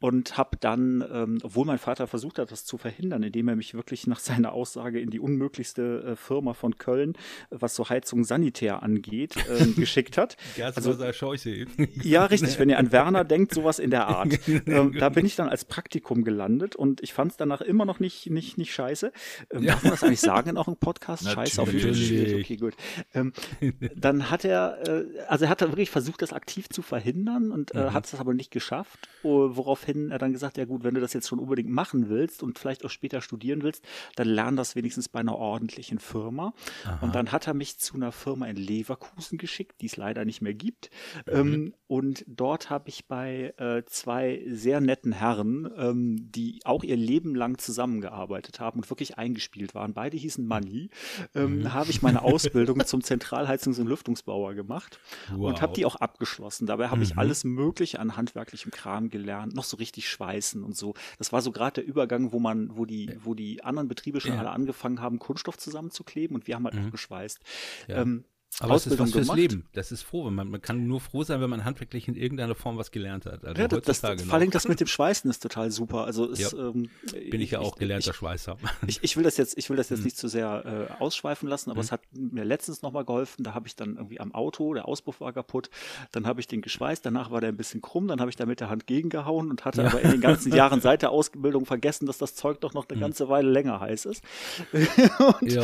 Und 0.00 0.36
habe 0.36 0.56
dann, 0.60 1.04
ähm, 1.10 1.38
obwohl 1.42 1.66
mein 1.66 1.78
Vater 1.78 2.06
versucht 2.06 2.38
hat, 2.38 2.52
das 2.52 2.64
zu 2.64 2.78
verhindern, 2.78 3.22
indem 3.22 3.48
er 3.48 3.56
mich 3.56 3.74
wirklich 3.74 4.06
nach 4.06 4.20
seiner 4.20 4.52
Aussage 4.52 5.00
in 5.00 5.10
die 5.10 5.20
unmöglichste 5.20 6.02
äh, 6.02 6.16
Firma 6.16 6.52
von 6.52 6.76
Köln, 6.78 7.14
was 7.50 7.74
so 7.74 7.88
Heizung 7.88 8.24
Sanitär 8.24 8.82
angeht, 8.82 9.36
äh, 9.36 9.66
geschickt 9.76 10.18
hat. 10.18 10.36
also, 10.76 11.12
Scheuche. 11.12 11.66
ja, 12.02 12.26
richtig, 12.26 12.58
wenn 12.58 12.68
ihr 12.68 12.78
an 12.78 12.92
Werner 12.92 13.24
denkt, 13.24 13.54
sowas 13.54 13.78
in 13.78 13.90
der 13.90 14.08
Art. 14.08 14.38
ähm, 14.66 14.94
da 14.98 15.08
bin 15.08 15.24
ich 15.24 15.36
dann 15.36 15.48
als 15.48 15.57
Praktikum 15.64 16.24
gelandet 16.24 16.76
und 16.76 17.02
ich 17.02 17.12
fand 17.12 17.32
es 17.32 17.36
danach 17.36 17.60
immer 17.60 17.84
noch 17.84 18.00
nicht, 18.00 18.30
nicht, 18.30 18.58
nicht 18.58 18.72
scheiße. 18.72 19.12
Ähm, 19.50 19.62
ja. 19.62 19.72
Darf 19.72 19.82
man 19.82 19.92
das 19.92 20.02
eigentlich 20.02 20.20
sagen 20.20 20.50
in 20.50 20.56
auch 20.56 20.66
einem 20.66 20.76
Podcast? 20.76 21.28
Scheiße 21.28 21.62
auf 21.62 21.72
YouTube. 21.72 22.40
Okay, 22.40 22.56
gut. 22.56 22.74
Ähm, 23.14 23.32
dann 23.96 24.30
hat 24.30 24.44
er, 24.44 24.86
äh, 24.86 25.04
also 25.28 25.44
er 25.44 25.50
hat 25.50 25.60
wirklich 25.60 25.90
versucht, 25.90 26.22
das 26.22 26.32
aktiv 26.32 26.68
zu 26.68 26.82
verhindern 26.82 27.50
und 27.50 27.74
äh, 27.74 27.84
mhm. 27.84 27.92
hat 27.92 28.06
es 28.06 28.14
aber 28.14 28.34
nicht 28.34 28.50
geschafft, 28.50 29.08
woraufhin 29.22 30.10
er 30.10 30.18
dann 30.18 30.32
gesagt, 30.32 30.56
ja 30.56 30.64
gut, 30.64 30.84
wenn 30.84 30.94
du 30.94 31.00
das 31.00 31.12
jetzt 31.12 31.28
schon 31.28 31.38
unbedingt 31.38 31.70
machen 31.70 32.08
willst 32.08 32.42
und 32.42 32.58
vielleicht 32.58 32.84
auch 32.84 32.90
später 32.90 33.20
studieren 33.20 33.62
willst, 33.62 33.84
dann 34.16 34.28
lern 34.28 34.56
das 34.56 34.76
wenigstens 34.76 35.08
bei 35.08 35.20
einer 35.20 35.36
ordentlichen 35.36 35.98
Firma. 35.98 36.54
Aha. 36.84 36.98
Und 37.00 37.14
dann 37.14 37.32
hat 37.32 37.46
er 37.46 37.54
mich 37.54 37.78
zu 37.78 37.94
einer 37.94 38.12
Firma 38.12 38.46
in 38.46 38.56
Leverkusen 38.56 39.38
geschickt, 39.38 39.80
die 39.80 39.86
es 39.86 39.96
leider 39.96 40.24
nicht 40.24 40.42
mehr 40.42 40.54
gibt. 40.54 40.90
Mhm. 41.26 41.32
Ähm, 41.34 41.74
Und 41.86 42.24
dort 42.26 42.70
habe 42.70 42.88
ich 42.88 43.06
bei 43.06 43.54
äh, 43.56 43.82
zwei 43.86 44.42
sehr 44.48 44.80
netten 44.80 45.12
Herren, 45.12 45.47
ähm, 45.76 46.30
die 46.32 46.60
auch 46.64 46.84
ihr 46.84 46.96
Leben 46.96 47.34
lang 47.34 47.58
zusammengearbeitet 47.58 48.60
haben 48.60 48.80
und 48.80 48.90
wirklich 48.90 49.18
eingespielt 49.18 49.74
waren, 49.74 49.94
beide 49.94 50.16
hießen 50.16 50.46
Money, 50.46 50.90
ähm, 51.34 51.60
mhm. 51.60 51.72
habe 51.72 51.90
ich 51.90 52.02
meine 52.02 52.22
Ausbildung 52.22 52.80
zum 52.86 53.00
Zentralheizungs- 53.00 53.80
und 53.80 53.86
Lüftungsbauer 53.86 54.54
gemacht 54.54 54.98
wow. 55.30 55.48
und 55.48 55.62
habe 55.62 55.74
die 55.74 55.84
auch 55.84 55.96
abgeschlossen. 55.96 56.66
Dabei 56.66 56.88
habe 56.88 56.98
mhm. 56.98 57.02
ich 57.02 57.18
alles 57.18 57.44
Mögliche 57.44 58.00
an 58.00 58.16
handwerklichem 58.16 58.70
Kram 58.70 59.10
gelernt, 59.10 59.54
noch 59.54 59.64
so 59.64 59.76
richtig 59.76 60.08
schweißen 60.08 60.62
und 60.62 60.76
so. 60.76 60.94
Das 61.18 61.32
war 61.32 61.42
so 61.42 61.52
gerade 61.52 61.82
der 61.82 61.86
Übergang, 61.86 62.32
wo 62.32 62.40
man, 62.40 62.76
wo 62.76 62.84
die, 62.84 63.16
wo 63.22 63.34
die 63.34 63.64
anderen 63.64 63.88
Betriebe 63.88 64.20
schon 64.20 64.32
ja. 64.32 64.38
alle 64.38 64.50
angefangen 64.50 65.00
haben, 65.00 65.18
Kunststoff 65.18 65.58
zusammenzukleben 65.58 66.34
und 66.34 66.46
wir 66.46 66.54
haben 66.54 66.64
halt 66.64 66.74
mhm. 66.74 66.86
auch 66.86 66.90
geschweißt. 66.90 67.40
Ja. 67.88 68.02
Ähm, 68.02 68.24
aber 68.60 68.74
Ausbildung 68.74 69.06
das 69.06 69.10
ist 69.10 69.14
was 69.14 69.26
fürs 69.26 69.36
Leben. 69.36 69.68
Das 69.72 69.92
ist 69.92 70.02
froh. 70.02 70.28
Man, 70.30 70.50
man 70.50 70.60
kann 70.60 70.86
nur 70.88 71.00
froh 71.00 71.22
sein, 71.22 71.40
wenn 71.40 71.50
man 71.50 71.64
handwerklich 71.64 72.08
in 72.08 72.16
irgendeiner 72.16 72.56
Form 72.56 72.76
was 72.76 72.90
gelernt 72.90 73.24
hat. 73.24 73.44
Also 73.44 73.60
ja, 73.60 73.68
das, 73.68 74.00
das, 74.00 74.22
vor 74.22 74.34
allem 74.34 74.50
das 74.50 74.66
mit 74.66 74.80
dem 74.80 74.88
Schweißen 74.88 75.30
ist 75.30 75.40
total 75.40 75.70
super. 75.70 76.04
Also 76.04 76.26
ist, 76.26 76.52
ja. 76.52 76.58
ähm, 76.58 76.90
bin 77.30 77.40
ich 77.40 77.52
ja 77.52 77.60
auch 77.60 77.76
gelernter 77.76 78.10
ich, 78.10 78.16
Schweißer. 78.16 78.56
Ich, 78.88 78.98
ich, 79.02 79.16
will 79.16 79.22
das 79.22 79.36
jetzt, 79.36 79.56
ich 79.56 79.70
will 79.70 79.76
das 79.76 79.90
jetzt 79.90 79.98
hm. 79.98 80.04
nicht 80.06 80.16
zu 80.16 80.26
sehr 80.26 80.88
äh, 80.90 81.02
ausschweifen 81.02 81.48
lassen, 81.48 81.70
aber 81.70 81.78
hm. 81.78 81.84
es 81.84 81.92
hat 81.92 82.00
mir 82.12 82.44
letztens 82.44 82.82
nochmal 82.82 83.04
geholfen. 83.04 83.44
Da 83.44 83.54
habe 83.54 83.68
ich 83.68 83.76
dann 83.76 83.96
irgendwie 83.96 84.18
am 84.18 84.34
Auto, 84.34 84.74
der 84.74 84.88
Auspuff 84.88 85.20
war 85.20 85.32
kaputt, 85.32 85.70
dann 86.10 86.26
habe 86.26 86.40
ich 86.40 86.48
den 86.48 86.60
geschweißt, 86.60 87.06
danach 87.06 87.30
war 87.30 87.40
der 87.40 87.50
ein 87.50 87.56
bisschen 87.56 87.80
krumm, 87.80 88.08
dann 88.08 88.18
habe 88.20 88.30
ich 88.30 88.36
da 88.36 88.44
mit 88.44 88.58
der 88.58 88.70
Hand 88.70 88.88
gegengehauen 88.88 89.50
und 89.50 89.64
hatte 89.64 89.82
ja. 89.82 89.88
aber 89.88 90.00
in 90.00 90.10
den 90.10 90.20
ganzen 90.20 90.52
Jahren 90.54 90.80
seit 90.80 91.02
der 91.02 91.10
Ausbildung 91.10 91.64
vergessen, 91.64 92.06
dass 92.06 92.18
das 92.18 92.34
Zeug 92.34 92.60
doch 92.60 92.74
noch 92.74 92.88
eine 92.88 92.96
hm. 92.96 93.02
ganze 93.02 93.28
Weile 93.28 93.48
länger 93.48 93.78
heiß 93.78 94.06
ist. 94.06 94.24
und 94.72 95.52
ja. 95.52 95.62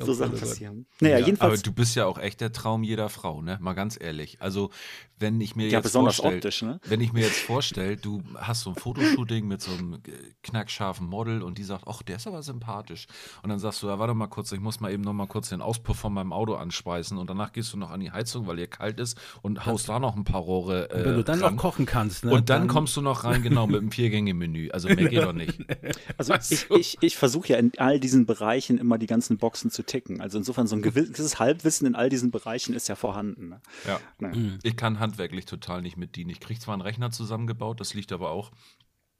so 0.00 0.12
Sachen 0.12 0.38
passieren. 0.38 0.86
Naja, 1.00 1.18
jedenfalls. 1.18 1.60
Aber 1.60 1.62
du 1.62 1.72
bist 1.72 1.96
ja 1.96 2.04
auch 2.04 2.15
echt 2.18 2.40
der 2.40 2.52
Traum 2.52 2.82
jeder 2.82 3.08
Frau, 3.08 3.42
ne? 3.42 3.58
Mal 3.60 3.74
ganz 3.74 3.98
ehrlich. 4.00 4.40
Also, 4.40 4.70
wenn 5.18 5.40
ich 5.40 5.56
mir 5.56 5.68
ja, 5.68 5.78
jetzt 5.78 5.92
vorstelle, 5.92 6.40
ne? 6.62 6.80
wenn 6.84 7.00
ich 7.00 7.12
mir 7.12 7.24
jetzt 7.24 7.40
vorstelle, 7.40 7.96
du 7.96 8.22
hast 8.36 8.62
so 8.62 8.70
ein 8.70 8.76
Fotoshooting 8.76 9.46
mit 9.46 9.62
so 9.62 9.72
einem 9.72 10.02
knackscharfen 10.42 11.06
Model 11.06 11.42
und 11.42 11.56
die 11.56 11.64
sagt, 11.64 11.84
ach, 11.86 12.02
der 12.02 12.16
ist 12.16 12.26
aber 12.26 12.42
sympathisch. 12.42 13.06
Und 13.42 13.48
dann 13.48 13.58
sagst 13.58 13.82
du, 13.82 13.86
ja, 13.86 13.98
warte 13.98 14.12
mal 14.12 14.26
kurz, 14.26 14.52
ich 14.52 14.60
muss 14.60 14.80
mal 14.80 14.92
eben 14.92 15.02
noch 15.02 15.14
mal 15.14 15.26
kurz 15.26 15.48
den 15.48 15.62
Auspuff 15.62 15.96
von 15.98 16.12
meinem 16.12 16.32
Auto 16.32 16.54
anschweißen 16.54 17.16
und 17.16 17.30
danach 17.30 17.52
gehst 17.52 17.72
du 17.72 17.78
noch 17.78 17.90
an 17.90 18.00
die 18.00 18.10
Heizung, 18.10 18.46
weil 18.46 18.58
ihr 18.58 18.66
kalt 18.66 19.00
ist 19.00 19.18
und 19.40 19.64
haust 19.64 19.88
da 19.88 19.98
noch 19.98 20.16
ein 20.16 20.24
paar 20.24 20.42
Rohre. 20.42 20.90
Äh, 20.90 21.04
wenn 21.06 21.14
du 21.14 21.24
dann 21.24 21.40
ran. 21.40 21.54
noch 21.54 21.62
kochen 21.62 21.86
kannst, 21.86 22.24
ne? 22.24 22.32
Und 22.32 22.50
dann, 22.50 22.62
dann, 22.62 22.68
kommst 22.68 22.94
du 22.96 23.00
noch 23.00 23.24
rein, 23.24 23.42
genau, 23.42 23.66
mit 23.66 23.80
dem 23.80 23.90
Viergänge-Menü. 23.90 24.70
Also 24.70 24.88
mehr 24.88 25.08
geht 25.08 25.22
doch 25.22 25.32
nicht. 25.32 25.58
Also 26.18 26.34
ich, 26.34 26.70
ich, 26.70 26.98
ich 27.00 27.16
versuche 27.16 27.48
ja 27.48 27.58
in 27.58 27.72
all 27.78 28.00
diesen 28.00 28.26
Bereichen 28.26 28.78
immer 28.78 28.98
die 28.98 29.06
ganzen 29.06 29.38
Boxen 29.38 29.70
zu 29.70 29.82
ticken. 29.82 30.20
Also 30.20 30.38
insofern 30.38 30.66
so 30.66 30.76
ein 30.76 30.82
gewisses 30.82 31.38
Halbwissen 31.38 31.86
in 31.86 31.94
all 31.94 32.05
diesen 32.08 32.30
Bereichen 32.30 32.74
ist 32.74 32.88
ja 32.88 32.96
vorhanden. 32.96 33.48
Ne? 33.48 33.60
Ja. 33.86 34.00
Ne. 34.18 34.58
Ich 34.62 34.76
kann 34.76 34.98
handwerklich 34.98 35.44
total 35.44 35.82
nicht 35.82 35.96
mit 35.96 36.16
dienen. 36.16 36.30
Ich 36.30 36.40
kriege 36.40 36.60
zwar 36.60 36.74
einen 36.74 36.82
Rechner 36.82 37.10
zusammengebaut, 37.10 37.80
das 37.80 37.94
liegt 37.94 38.12
aber 38.12 38.30
auch 38.30 38.52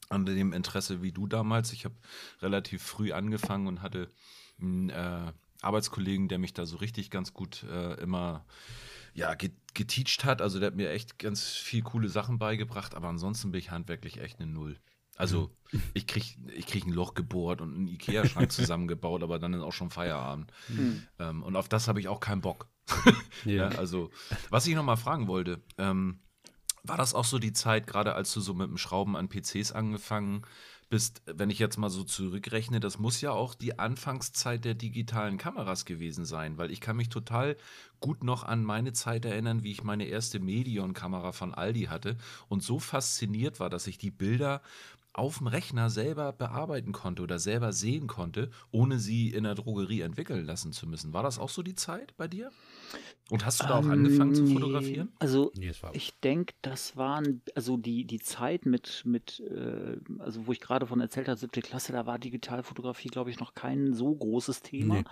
an 0.09 0.25
dem 0.27 0.53
Interesse 0.53 1.03
wie 1.03 1.13
du 1.13 1.27
damals. 1.27 1.73
Ich 1.73 1.85
habe 1.85 1.95
relativ 2.41 2.83
früh 2.83 3.13
angefangen 3.13 3.67
und 3.67 3.83
hatte 3.83 4.11
einen 4.61 4.91
äh, 4.91 5.33
Arbeitskollegen, 5.63 6.29
der 6.29 6.39
mich 6.39 6.55
da 6.55 6.67
so 6.67 6.77
richtig 6.77 7.11
ganz 7.11 7.33
gut 7.33 7.65
äh, 7.65 7.95
immer 8.01 8.45
ja, 9.15 9.35
geteacht 9.35 10.25
hat. 10.25 10.43
Also 10.43 10.61
der 10.61 10.69
hat 10.69 10.77
mir 10.77 10.91
echt 10.91 11.19
ganz 11.19 11.45
viel 11.45 11.83
coole 11.83 12.09
Sachen 12.09 12.39
beigebracht, 12.39 12.95
aber 12.95 13.09
ansonsten 13.09 13.51
bin 13.51 13.59
ich 13.59 13.71
handwerklich 13.71 14.21
echt 14.21 14.41
eine 14.41 14.51
Null. 14.51 14.79
Also 15.17 15.51
mhm. 15.73 15.83
ich 15.95 16.07
krieg, 16.07 16.37
ich 16.55 16.67
krieg 16.67 16.87
ein 16.87 16.93
Loch 16.93 17.15
gebohrt 17.15 17.63
und 17.63 17.75
einen 17.75 17.89
Ikea-Schrank 17.89 18.53
zusammengebaut, 18.53 19.23
aber 19.23 19.39
dann 19.39 19.55
ist 19.55 19.63
auch 19.63 19.73
schon 19.73 19.91
Feierabend. 19.91 20.53
Mhm. 20.69 21.03
Ähm, 21.19 21.43
und 21.43 21.57
auf 21.57 21.69
das 21.69 21.89
habe 21.89 21.99
ich 22.01 22.09
auch 22.09 22.21
keinen 22.21 22.43
Bock. 22.43 22.69
ja. 23.45 23.69
also, 23.69 24.11
was 24.51 24.67
ich 24.67 24.75
noch 24.75 24.85
mal 24.85 24.97
fragen 24.97 25.29
wollte, 25.29 25.61
ähm, 25.79 26.21
war 26.83 26.97
das 26.97 27.15
auch 27.15 27.25
so 27.25 27.39
die 27.39 27.53
Zeit, 27.53 27.87
gerade 27.87 28.15
als 28.15 28.33
du 28.33 28.41
so 28.41 28.55
mit 28.55 28.69
dem 28.69 28.79
Schrauben 28.79 29.17
an 29.17 29.29
PCs 29.29 29.73
angefangen 29.73 30.43
bist, 30.89 31.23
wenn 31.27 31.51
ich 31.51 31.59
jetzt 31.59 31.79
mal 31.79 31.91
so 31.91 32.05
zurückrechne, 32.05 32.79
das 32.79 32.99
muss 32.99 33.21
ja 33.21 33.33
auch 33.33 33.55
die 33.55 33.79
Anfangszeit 33.79 34.65
der 34.65 34.75
digitalen 34.75 35.37
Kameras 35.37 35.85
gewesen 35.85 36.25
sein, 36.25 36.59
weil 36.59 36.71
ich 36.71 36.81
kann 36.81 36.97
mich 36.97 37.09
total 37.09 37.57
gut 37.99 38.23
noch 38.23 38.45
an 38.45 38.63
meine 38.63 38.93
Zeit 38.93 39.25
erinnern, 39.25 39.65
wie 39.65 39.73
ich 39.73 39.83
meine 39.83 40.05
erste 40.05 40.39
Medion-Kamera 40.39 41.33
von 41.33 41.55
Aldi 41.55 41.85
hatte 41.85 42.17
und 42.49 42.63
so 42.63 42.79
fasziniert 42.79 43.59
war, 43.59 43.69
dass 43.69 43.89
ich 43.89 43.99
die 43.99 44.13
Bilder 44.13 44.63
auf 45.13 45.39
dem 45.39 45.47
Rechner 45.47 45.91
selber 45.91 46.33
bearbeiten 46.33 46.93
konnte 46.93 47.23
oder 47.23 47.39
selber 47.39 47.73
sehen 47.73 48.07
konnte, 48.07 48.51
ohne 48.71 48.99
sie 49.01 49.31
in 49.31 49.45
der 49.45 49.55
Drogerie 49.55 50.03
entwickeln 50.03 50.45
lassen 50.45 50.73
zu 50.73 50.87
müssen. 50.87 51.15
War 51.15 51.23
das 51.23 51.39
auch 51.39 51.49
so 51.49 51.63
die 51.63 51.75
Zeit 51.75 52.17
bei 52.17 52.29
dir? 52.29 52.53
Und 53.29 53.45
hast 53.45 53.61
du 53.61 53.67
da 53.67 53.79
auch 53.79 53.85
ähm, 53.85 53.91
angefangen 53.91 54.35
zu 54.35 54.47
fotografieren? 54.47 55.09
Also 55.19 55.51
nee, 55.57 55.73
ich 55.95 56.21
denke, 56.21 56.55
das 56.63 56.97
waren, 56.97 57.43
also 57.57 57.77
die, 57.77 58.05
die 58.05 58.21
Zeit 58.21 58.67
mit, 58.67 59.03
mit 59.05 59.41
äh, 59.41 59.97
also 60.21 60.47
wo 60.47 60.53
ich 60.53 60.61
gerade 60.61 60.87
von 60.87 61.01
erzählt 61.01 61.27
habe, 61.27 61.37
siebte 61.37 61.61
Klasse, 61.61 61.93
da 61.93 62.07
war 62.07 62.21
Digitalfotografie, 62.21 63.09
glaube 63.09 63.31
ich, 63.31 63.41
noch 63.41 63.55
kein 63.55 63.95
so 63.95 64.15
großes 64.15 64.63
Thema. 64.63 64.95
Nee. 64.95 65.05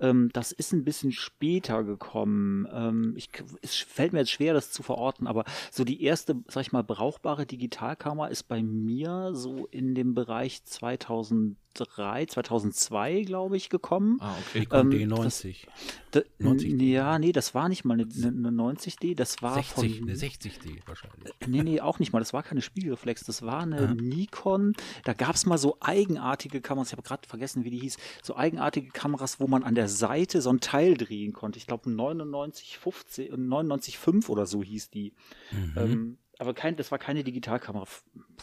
Ähm, 0.00 0.30
das 0.32 0.50
ist 0.50 0.72
ein 0.72 0.82
bisschen 0.82 1.12
später 1.12 1.84
gekommen. 1.84 2.66
Ähm, 2.72 3.14
ich, 3.16 3.28
es 3.60 3.76
fällt 3.76 4.12
mir 4.12 4.20
jetzt 4.20 4.32
schwer, 4.32 4.54
das 4.54 4.72
zu 4.72 4.82
verorten, 4.82 5.28
aber 5.28 5.44
so 5.70 5.84
die 5.84 6.02
erste, 6.02 6.42
sag 6.48 6.62
ich 6.62 6.72
mal, 6.72 6.82
brauchbare 6.82 7.46
Digitalkamera 7.46 8.26
ist 8.26 8.44
bei 8.44 8.60
mir 8.60 9.30
so 9.34 9.66
in 9.66 9.94
dem 9.94 10.14
Bereich 10.14 10.64
2000 10.64 11.56
2003, 11.74 12.26
2002, 12.26 13.22
glaube 13.22 13.56
ich, 13.56 13.68
gekommen. 13.68 14.18
Ah, 14.20 14.34
okay. 14.48 14.68
Ähm, 14.70 14.90
D90. 14.90 15.66
Das, 16.10 16.24
90 16.38 16.80
Ja, 16.80 17.18
nee, 17.18 17.32
das 17.32 17.54
war 17.54 17.68
nicht 17.68 17.84
mal 17.84 17.94
eine, 17.94 18.04
eine 18.04 18.50
90D, 18.50 19.14
das 19.14 19.40
war 19.42 19.54
60, 19.54 19.74
von... 19.74 20.08
Eine 20.08 20.16
60D 20.16 20.86
wahrscheinlich. 20.86 21.32
Nee, 21.46 21.62
nee, 21.62 21.80
auch 21.80 21.98
nicht 21.98 22.12
mal, 22.12 22.18
das 22.18 22.32
war 22.32 22.42
keine 22.42 22.60
Spiegelreflex, 22.60 23.24
das 23.24 23.42
war 23.42 23.62
eine 23.62 23.88
ah. 23.88 23.94
Nikon. 23.94 24.74
Da 25.04 25.14
gab 25.14 25.34
es 25.34 25.46
mal 25.46 25.58
so 25.58 25.76
eigenartige 25.80 26.60
Kameras, 26.60 26.88
ich 26.88 26.92
habe 26.92 27.02
gerade 27.02 27.26
vergessen, 27.28 27.64
wie 27.64 27.70
die 27.70 27.80
hieß, 27.80 27.96
so 28.22 28.36
eigenartige 28.36 28.90
Kameras, 28.90 29.40
wo 29.40 29.46
man 29.46 29.62
an 29.62 29.74
der 29.74 29.88
Seite 29.88 30.42
so 30.42 30.50
ein 30.50 30.60
Teil 30.60 30.96
drehen 30.96 31.32
konnte. 31.32 31.58
Ich 31.58 31.66
glaube 31.66 31.88
99,5 31.88 33.30
99,5 33.32 34.28
oder 34.28 34.46
so 34.46 34.62
hieß 34.62 34.90
die. 34.90 35.12
Mhm. 35.50 35.72
Ähm, 35.76 36.18
aber 36.42 36.54
kein, 36.54 36.74
das 36.74 36.90
war 36.90 36.98
keine 36.98 37.22
Digitalkamera, 37.22 37.86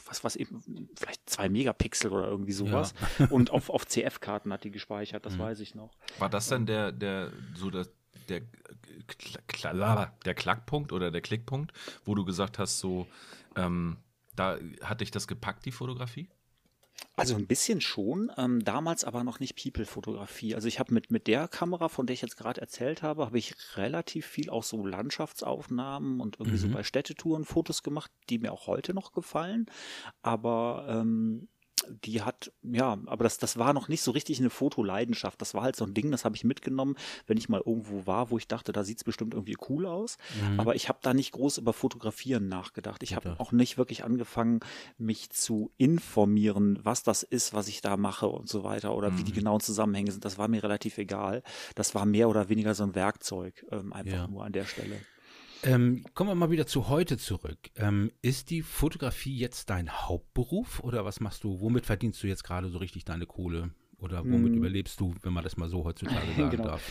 was, 0.06 0.24
was 0.24 0.36
eben, 0.38 0.90
vielleicht 0.96 1.30
zwei 1.30 1.50
Megapixel 1.50 2.12
oder 2.12 2.28
irgendwie 2.28 2.54
sowas. 2.54 2.94
Ja. 3.20 3.28
Und 3.28 3.52
auf, 3.52 3.70
auf 3.70 3.86
CF-Karten 3.86 4.54
hat 4.54 4.64
die 4.64 4.72
gespeichert, 4.72 5.26
das 5.26 5.34
mhm. 5.36 5.40
weiß 5.40 5.60
ich 5.60 5.76
noch. 5.76 5.92
War 6.18 6.30
das 6.30 6.48
dann 6.48 6.66
der, 6.66 6.94
der, 6.94 7.34
so 7.56 7.70
der, 7.70 7.88
der, 8.30 8.42
der 10.26 10.34
Klackpunkt 10.34 10.94
oder 10.94 11.12
der 11.12 11.22
Klickpunkt, 11.22 11.74
wo 12.06 12.16
du 12.16 12.24
gesagt 12.24 12.58
hast, 12.58 12.80
so, 12.80 13.06
ähm, 13.58 13.98
da 14.34 14.58
hat 14.82 15.02
dich 15.02 15.12
das 15.12 15.28
gepackt, 15.28 15.66
die 15.66 15.74
Fotografie? 15.74 16.30
Also 17.16 17.36
ein 17.36 17.48
bisschen 17.48 17.82
schon, 17.82 18.32
ähm, 18.38 18.64
damals 18.64 19.04
aber 19.04 19.24
noch 19.24 19.40
nicht 19.40 19.62
People-Fotografie. 19.62 20.56
Also 20.56 20.68
ich 20.68 20.80
habe 20.80 20.94
mit, 20.94 21.12
mit 21.12 21.28
der 21.28 21.48
Kamera, 21.48 21.90
von 21.90 22.08
der 22.08 22.14
ich 22.14 22.22
jetzt 22.22 22.38
gerade 22.38 22.62
erzählt 22.62 23.04
habe, 23.04 23.26
habe 23.26 23.38
ich 23.38 23.56
relativ 23.76 24.26
viel 24.26 24.50
auch 24.50 24.64
so 24.64 24.86
Landschaftsaufnahmen 24.86 26.22
und 26.22 26.40
irgendwie 26.40 26.58
mhm. 26.58 26.62
so 26.62 26.70
bei 26.70 26.84
Städtetouren 26.84 27.44
Fotos 27.44 27.84
gemacht, 27.84 28.10
die 28.30 28.40
mir 28.40 28.54
auch 28.54 28.68
heute 28.68 28.94
noch 28.94 29.12
gefallen. 29.12 29.66
Aber 30.22 30.86
ähm, 30.90 31.50
die 31.88 32.22
hat, 32.22 32.52
ja, 32.64 32.98
aber 33.06 33.24
das, 33.24 33.38
das 33.38 33.58
war 33.58 33.74
noch 33.74 33.88
nicht 33.88 34.02
so 34.02 34.12
richtig 34.12 34.40
eine 34.40 34.50
Fotoleidenschaft. 34.50 35.42
Das 35.42 35.54
war 35.54 35.64
halt 35.64 35.76
so 35.76 35.86
ein 35.86 35.94
Ding, 35.94 36.12
das 36.12 36.26
habe 36.26 36.36
ich 36.36 36.44
mitgenommen, 36.44 36.96
wenn 37.28 37.38
ich 37.38 37.50
mal 37.50 37.62
irgendwo 37.66 38.06
war, 38.06 38.32
wo 38.32 38.38
ich 38.38 38.48
dachte, 38.48 38.72
da 38.72 38.84
sieht 38.84 38.98
es 38.98 39.04
bestimmt 39.04 39.34
irgendwie 39.34 39.58
cool 39.70 39.86
aus. 39.86 40.18
Mhm. 40.50 40.60
Aber 40.60 40.76
ich 40.76 40.90
habe 40.90 41.00
da 41.02 41.14
nicht 41.14 41.32
groß 41.32 41.58
über 41.58 41.74
Fotografieren 41.74 42.48
nachgedacht. 42.48 43.04
Ich 43.04 43.16
habe 43.16 43.36
auch 43.40 43.52
nicht 43.52 43.78
wirklich 43.78 44.04
angefangen, 44.04 44.60
mich 44.98 45.30
zu 45.30 45.72
informieren, 45.78 46.80
was 46.84 47.04
das 47.04 47.24
ist, 47.24 47.54
was 47.54 47.68
ich 47.68 47.82
da 47.82 47.98
mache 47.98 48.28
und 48.28 48.50
so 48.50 48.64
weiter 48.64 48.96
oder 48.96 49.12
mhm. 49.12 49.20
wie 49.20 49.24
die 49.24 49.32
mhm. 49.32 49.38
genauen 49.38 49.62
Zusammenhänge 49.62 50.12
sind. 50.12 50.26
Das 50.26 50.38
war 50.38 50.48
mir 50.48 50.64
relativ 50.64 50.98
egal. 50.98 51.44
Das 51.76 51.96
war 51.96 52.06
mehr 52.06 52.30
oder 52.30 52.50
weniger 52.50 52.76
so 52.76 52.84
ein 52.84 52.96
Werkzeug, 52.96 53.66
ähm, 53.72 53.94
einfach 53.94 54.14
ja. 54.14 54.28
nur 54.28 54.44
an 54.44 54.52
der 54.52 54.66
Stelle. 54.66 55.00
Ähm, 55.64 56.06
kommen 56.14 56.30
wir 56.30 56.36
mal 56.36 56.52
wieder 56.52 56.68
zu 56.68 56.90
heute 56.90 57.18
zurück. 57.18 57.58
Ähm, 57.76 58.12
ist 58.22 58.50
die 58.50 58.62
Fotografie 58.62 59.38
jetzt 59.38 59.70
dein 59.70 59.90
Hauptberuf 59.90 60.80
oder 60.84 61.06
was 61.06 61.20
machst 61.20 61.44
du? 61.44 61.60
Womit 61.60 61.86
verdienst 61.86 62.24
du 62.24 62.28
jetzt 62.28 62.44
gerade 62.44 62.70
so 62.70 62.78
richtig 62.78 63.06
deine 63.06 63.26
Kohle? 63.26 63.72
Oder 63.98 64.24
womit 64.24 64.54
hm. 64.54 64.60
überlebst 64.60 65.00
du, 65.00 65.14
wenn 65.24 65.34
man 65.34 65.44
das 65.44 65.58
mal 65.58 65.70
so 65.70 65.84
heutzutage 65.84 66.28
sagen 66.38 66.52
genau. 66.52 66.64
darf? 66.64 66.82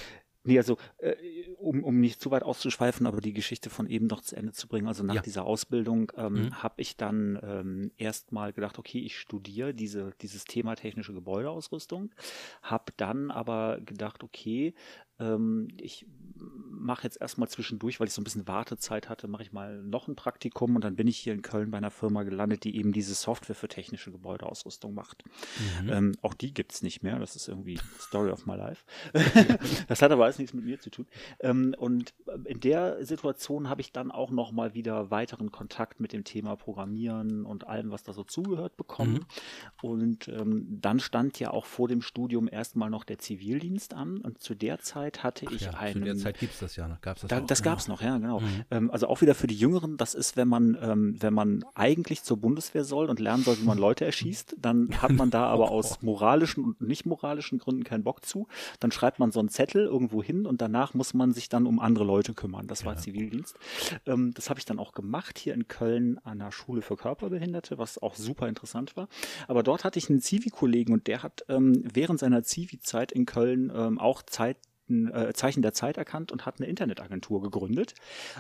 Nee, 0.45 0.57
also 0.57 0.77
äh, 0.99 1.15
um, 1.59 1.83
um 1.85 2.01
nicht 2.01 2.21
zu 2.21 2.31
weit 2.31 2.43
auszuschweifen, 2.43 3.07
aber 3.07 3.21
die 3.21 3.33
Geschichte 3.35 3.71
von 3.71 3.87
eben 3.87 4.07
noch 4.07 4.23
zu 4.23 4.37
Ende 4.37 4.53
zu 4.53 4.69
bringen. 4.69 4.87
Also 4.87 5.03
nach 5.03 5.17
ja. 5.17 5.21
dieser 5.21 5.45
Ausbildung 5.45 6.13
ähm, 6.17 6.33
mhm. 6.33 6.63
habe 6.63 6.81
ich 6.81 6.97
dann 6.97 7.39
ähm, 7.43 7.93
erstmal 7.97 8.53
gedacht, 8.53 8.79
okay, 8.79 9.01
ich 9.01 9.19
studiere 9.19 9.75
diese, 9.75 10.13
dieses 10.23 10.45
Thema 10.45 10.75
technische 10.77 11.13
Gebäudeausrüstung, 11.13 12.15
habe 12.63 12.93
dann 12.97 13.31
aber 13.31 13.81
gedacht, 13.81 14.23
okay, 14.23 14.75
ähm, 15.19 15.69
ich 15.81 16.07
mache 16.71 17.03
jetzt 17.05 17.21
erstmal 17.21 17.49
zwischendurch, 17.49 17.99
weil 17.99 18.07
ich 18.07 18.13
so 18.13 18.21
ein 18.21 18.25
bisschen 18.25 18.47
Wartezeit 18.47 19.09
hatte, 19.09 19.29
mache 19.29 19.43
ich 19.43 19.53
mal 19.53 19.83
noch 19.83 20.09
ein 20.09 20.17
Praktikum 20.17 20.77
und 20.77 20.85
dann 20.85 20.97
bin 20.97 21.09
ich 21.09 21.19
hier 21.19 21.33
in 21.33 21.43
Köln 21.43 21.71
bei 21.71 21.79
einer 21.79 21.91
Firma 21.91 22.23
gelandet, 22.23 22.65
die 22.65 22.77
eben 22.77 22.93
diese 22.93 23.15
Software 23.15 23.57
für 23.57 23.69
technische 23.69 24.13
Gebäudeausrüstung 24.13 24.95
macht. 24.95 25.25
Mhm. 25.83 25.89
Ähm, 25.89 26.13
auch 26.23 26.35
die 26.35 26.55
gibt 26.55 26.73
es 26.73 26.83
nicht 26.83 27.03
mehr, 27.03 27.19
das 27.19 27.37
ist 27.37 27.49
irgendwie 27.49 27.79
Story 28.01 28.31
of 28.31 28.47
my 28.47 28.57
life. 28.57 28.85
das 29.89 30.03
hat 30.03 30.13
aber 30.13 30.25
alles 30.25 30.39
nichts 30.39 30.55
mit 30.55 30.65
mir 30.65 30.79
zu 30.79 30.91
tun. 30.91 31.07
Ähm, 31.41 31.75
und 31.79 32.15
in 32.45 32.61
der 32.61 33.05
Situation 33.05 33.69
habe 33.69 33.81
ich 33.81 33.93
dann 33.93 34.11
auch 34.11 34.31
nochmal 34.31 34.75
wieder 34.75 35.11
weiteren 35.11 35.51
Kontakt 35.51 36.01
mit 36.01 36.13
dem 36.13 36.25
Thema 36.25 36.57
Programmieren 36.57 37.45
und 37.45 37.67
allem, 37.67 37.91
was 37.91 38.03
da 38.03 38.13
so 38.13 38.25
zugehört 38.25 38.77
bekommen. 38.77 39.15
Mhm. 39.15 39.27
Und 39.83 40.29
ähm, 40.29 40.79
dann 40.81 41.01
stand 41.01 41.39
ja 41.41 41.51
auch 41.51 41.67
vor 41.67 41.89
dem 41.89 42.03
Studium 42.03 42.49
erstmal 42.49 42.91
noch 42.91 43.05
der 43.05 43.19
Zivildienst 43.19 43.95
an 43.95 44.19
und 44.19 44.41
zu 44.41 44.55
der 44.55 44.79
Zeit 44.79 45.08
hatte 45.17 45.47
Ach 45.49 45.53
ich 45.53 45.63
ja, 45.63 45.71
einen. 45.71 45.95
Zu 45.95 46.01
der 46.01 46.17
Zeit 46.17 46.39
gibt 46.39 46.55
es 46.55 46.61
das 46.61 46.77
ja 46.77 46.89
noch. 46.89 47.01
Gab's 47.01 47.23
das 47.23 47.29
da, 47.29 47.41
das 47.41 47.63
gab 47.63 47.79
es 47.79 47.89
noch, 47.89 48.03
ja, 48.03 48.19
genau. 48.19 48.41
Mhm. 48.41 48.65
Ähm, 48.71 48.91
also 48.91 49.09
auch 49.09 49.21
wieder 49.21 49.35
für 49.35 49.47
die 49.47 49.57
Jüngeren, 49.57 49.97
das 49.97 50.15
ist, 50.15 50.37
wenn 50.37 50.49
man, 50.49 50.77
ähm, 50.81 51.17
wenn 51.21 51.35
man 51.35 51.65
eigentlich 51.75 52.23
zur 52.23 52.37
Bundeswehr 52.37 52.85
soll 52.85 53.07
und 53.07 53.21
lernen 53.21 53.43
soll, 53.43 53.59
wie 53.59 53.65
man 53.65 53.79
Leute 53.79 54.05
erschießt, 54.05 54.57
dann 54.59 54.91
hat 55.03 55.13
man 55.13 55.31
da 55.31 55.47
aber 55.47 55.71
aus 55.71 56.03
moralischen 56.03 56.65
und 56.65 56.81
nicht 56.81 57.07
moralischen 57.07 57.59
Gründen 57.59 57.85
keinen 57.85 58.05
Bock 58.05 58.25
zu. 58.25 58.47
Dann 58.81 58.93
schreibt 58.93 59.19
man 59.19 59.31
so 59.31 59.41
einen 59.41 59.49
Zettel 59.49 59.85
irgendwo 59.85 60.23
hin 60.23 60.47
und 60.47 60.61
danach 60.61 60.95
muss 60.95 61.15
man 61.15 61.33
sich 61.33 61.49
dann 61.49 61.67
um 61.67 61.81
andere 61.81 62.05
Leute 62.05 62.35
kümmern. 62.35 62.67
Das 62.67 62.85
war 62.85 62.95
ja. 62.95 62.99
Zivildienst. 62.99 63.57
Ähm, 64.07 64.33
das 64.35 64.51
habe 64.51 64.59
ich 64.59 64.67
dann 64.67 64.79
auch 64.79 64.93
gemacht 64.93 65.39
hier 65.39 65.55
in 65.55 65.69
Köln 65.69 66.19
an 66.25 66.39
der 66.39 66.53
Schule 66.53 66.83
für 66.83 66.97
Körperbehinderte, 66.97 67.79
was 67.79 68.01
auch 68.01 68.15
super 68.15 68.49
interessant 68.49 68.97
war. 68.97 69.09
Aber 69.47 69.63
dort 69.63 69.85
hatte 69.85 69.99
ich 69.99 70.11
einen 70.11 70.21
Zivi-Kollegen 70.21 70.93
und 70.93 71.07
der 71.07 71.23
hat 71.23 71.45
ähm, 71.49 71.83
während 71.93 72.21
seiner 72.21 72.43
Zivi-Zeit 72.43 73.13
in 73.13 73.27
Köln 73.27 73.73
ähm, 73.75 73.99
auch 73.99 74.23
Zeit 74.23 74.57
äh, 74.89 75.33
Zeichen 75.35 75.63
der 75.63 75.73
Zeit 75.73 75.97
erkannt 75.97 76.33
und 76.33 76.47
hat 76.47 76.59
eine 76.59 76.69
Internetagentur 76.69 77.43
gegründet. 77.43 77.95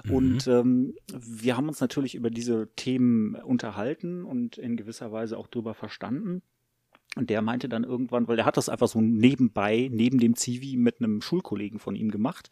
Mhm. 0.04 0.14
Und 0.14 0.46
ähm, 0.46 0.94
wir 1.12 1.56
haben 1.56 1.68
uns 1.68 1.80
natürlich 1.80 2.14
über 2.14 2.30
diese 2.30 2.68
Themen 2.76 3.34
unterhalten 3.36 4.24
und 4.24 4.58
in 4.58 4.76
gewisser 4.76 5.12
Weise 5.12 5.38
auch 5.38 5.46
drüber 5.46 5.74
verstanden. 5.74 6.42
Und 7.16 7.30
der 7.30 7.42
meinte 7.42 7.68
dann 7.68 7.84
irgendwann, 7.84 8.28
weil 8.28 8.36
der 8.36 8.44
hat 8.44 8.56
das 8.56 8.68
einfach 8.68 8.86
so 8.86 9.00
nebenbei, 9.00 9.88
neben 9.90 10.20
dem 10.20 10.36
Zivi 10.36 10.76
mit 10.76 11.00
einem 11.00 11.22
Schulkollegen 11.22 11.78
von 11.78 11.96
ihm 11.96 12.10
gemacht. 12.10 12.50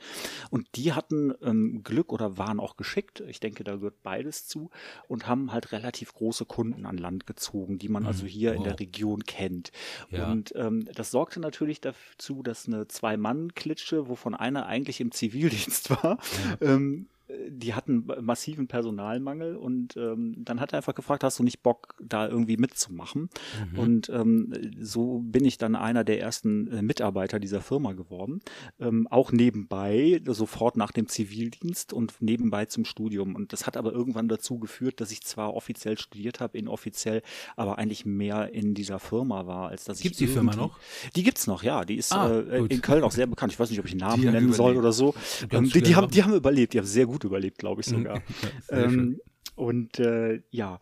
Und 0.51 0.67
die 0.75 0.93
hatten 0.93 1.35
ähm, 1.43 1.83
Glück 1.85 2.13
oder 2.13 2.39
waren 2.39 2.59
auch 2.59 2.77
geschickt, 2.77 3.23
ich 3.29 3.39
denke, 3.39 3.65
da 3.65 3.77
gehört 3.77 4.03
beides 4.03 4.49
zu, 4.49 4.71
und 5.09 5.29
haben 5.29 5.53
halt 5.53 5.73
relativ 5.73 6.15
große 6.15 6.47
Kunden 6.47 6.87
an 6.87 6.97
Land 6.97 7.27
gezogen, 7.27 7.79
die 7.79 7.89
man 7.89 8.05
mhm. 8.05 8.09
also 8.09 8.27
hier 8.27 8.51
wow. 8.51 8.57
in 8.57 8.65
der 8.65 8.81
Region 8.81 9.25
kennt. 9.25 9.73
Ja. 10.11 10.31
Und 10.33 10.53
ähm, 10.57 10.89
das 10.95 11.11
sorgte 11.11 11.39
natürlich 11.39 11.81
dazu, 11.81 12.43
dass 12.43 12.67
eine 12.67 12.89
Zwei-Mann-Klitsche, 12.89 14.09
wovon 14.09 14.35
einer 14.35 14.67
eigentlich 14.67 15.01
im 15.01 15.13
Zivildienst 15.13 15.91
war, 16.03 16.19
ja. 16.61 16.75
ähm, 16.75 17.09
die 17.49 17.75
hatten 17.75 18.07
massiven 18.21 18.69
Personalmangel 18.69 19.57
und 19.57 19.97
ähm, 19.97 20.35
dann 20.39 20.61
hat 20.61 20.73
er 20.73 20.79
einfach 20.79 20.95
gefragt, 20.95 21.25
hast 21.25 21.39
du 21.39 21.43
nicht 21.43 21.63
Bock, 21.63 21.95
da 22.01 22.29
irgendwie 22.29 22.57
mitzumachen? 22.57 23.31
Mhm. 23.73 23.79
Und 23.79 24.09
ähm, 24.11 24.53
so 24.81 25.21
bin 25.25 25.45
ich 25.45 25.59
dann 25.59 25.75
einer 25.75 26.05
der 26.05 26.21
ersten 26.21 26.69
äh, 26.69 26.83
Mitarbeiter 26.83 27.41
dieser 27.41 27.61
Firma 27.61 27.93
geworden. 27.93 28.41
Ähm, 28.79 29.09
auch 29.11 29.33
nebenbei, 29.33 30.21
sofort 30.27 30.77
nach 30.77 30.93
dem 30.93 31.09
Zivildienst 31.09 31.93
und 31.93 32.15
nebenbei 32.21 32.67
zum 32.67 32.85
Studium. 32.85 33.35
Und 33.35 33.53
das 33.53 33.67
hat 33.67 33.77
aber 33.77 33.93
irgendwann 33.93 34.29
dazu 34.29 34.59
geführt, 34.59 35.01
dass 35.01 35.11
ich 35.11 35.23
zwar 35.23 35.55
offiziell 35.55 35.99
studiert 35.99 36.41
habe, 36.41 36.57
inoffiziell, 36.57 37.23
aber 37.57 37.79
eigentlich 37.79 38.07
mehr 38.07 38.53
in 38.53 38.75
dieser 38.75 39.01
Firma 39.01 39.47
war, 39.47 39.71
als 39.71 39.85
dass 39.85 39.99
gibt's 39.99 40.21
ich. 40.21 40.27
Gibt 40.27 40.31
die 40.31 40.35
Firma 40.35 40.55
noch? 40.55 40.79
Die 41.17 41.23
gibt's 41.25 41.47
noch, 41.47 41.63
ja. 41.63 41.85
Die 41.85 41.97
ist 41.97 42.13
ah, 42.13 42.41
äh, 42.41 42.65
in 42.67 42.83
Köln 42.83 43.03
auch 43.03 43.11
sehr 43.13 43.27
bekannt. 43.27 43.53
Ich 43.53 43.59
weiß 43.59 43.71
nicht, 43.71 43.81
ob 43.81 43.87
ich 43.87 43.93
einen 43.93 44.01
Namen 44.01 44.23
nennen 44.23 44.53
soll 44.53 44.77
oder 44.77 44.93
so. 44.93 45.15
Ähm, 45.51 45.69
die, 45.71 45.83
die, 45.83 45.97
haben, 45.97 46.11
die 46.11 46.23
haben 46.23 46.35
überlebt, 46.35 46.73
die 46.73 46.79
haben 46.79 46.87
sehr 46.87 47.07
gut 47.07 47.16
gut 47.17 47.25
überlebt, 47.25 47.59
glaube 47.59 47.81
ich 47.81 47.87
sogar. 47.87 48.23
ähm, 48.71 49.19
und 49.55 49.99
äh, 49.99 50.43
ja, 50.51 50.79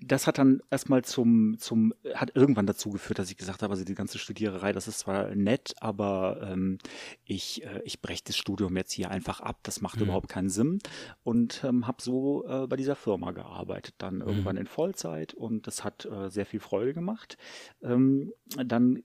das 0.00 0.26
hat 0.26 0.38
dann 0.38 0.60
erstmal 0.70 1.04
zum, 1.04 1.56
zum, 1.58 1.94
hat 2.14 2.34
irgendwann 2.34 2.66
dazu 2.66 2.90
geführt, 2.90 3.18
dass 3.18 3.30
ich 3.30 3.36
gesagt 3.36 3.62
habe, 3.62 3.72
also 3.72 3.84
die 3.84 3.94
ganze 3.94 4.18
Studiererei, 4.18 4.72
das 4.72 4.88
ist 4.88 5.00
zwar 5.00 5.34
nett, 5.34 5.74
aber 5.80 6.40
ähm, 6.42 6.78
ich, 7.24 7.64
äh, 7.64 7.80
ich 7.84 8.00
breche 8.00 8.24
das 8.26 8.36
Studium 8.36 8.76
jetzt 8.76 8.92
hier 8.92 9.10
einfach 9.10 9.40
ab, 9.40 9.58
das 9.62 9.80
macht 9.80 9.96
mhm. 9.96 10.04
überhaupt 10.04 10.28
keinen 10.28 10.50
Sinn. 10.50 10.78
Und 11.22 11.62
ähm, 11.64 11.86
habe 11.86 12.02
so 12.02 12.46
äh, 12.46 12.66
bei 12.66 12.76
dieser 12.76 12.96
Firma 12.96 13.32
gearbeitet, 13.32 13.94
dann 13.98 14.16
mhm. 14.16 14.22
irgendwann 14.22 14.56
in 14.56 14.66
Vollzeit 14.66 15.34
und 15.34 15.66
das 15.66 15.84
hat 15.84 16.04
äh, 16.04 16.30
sehr 16.30 16.46
viel 16.46 16.60
Freude 16.60 16.94
gemacht. 16.94 17.36
Ähm, 17.82 18.32
dann 18.56 19.02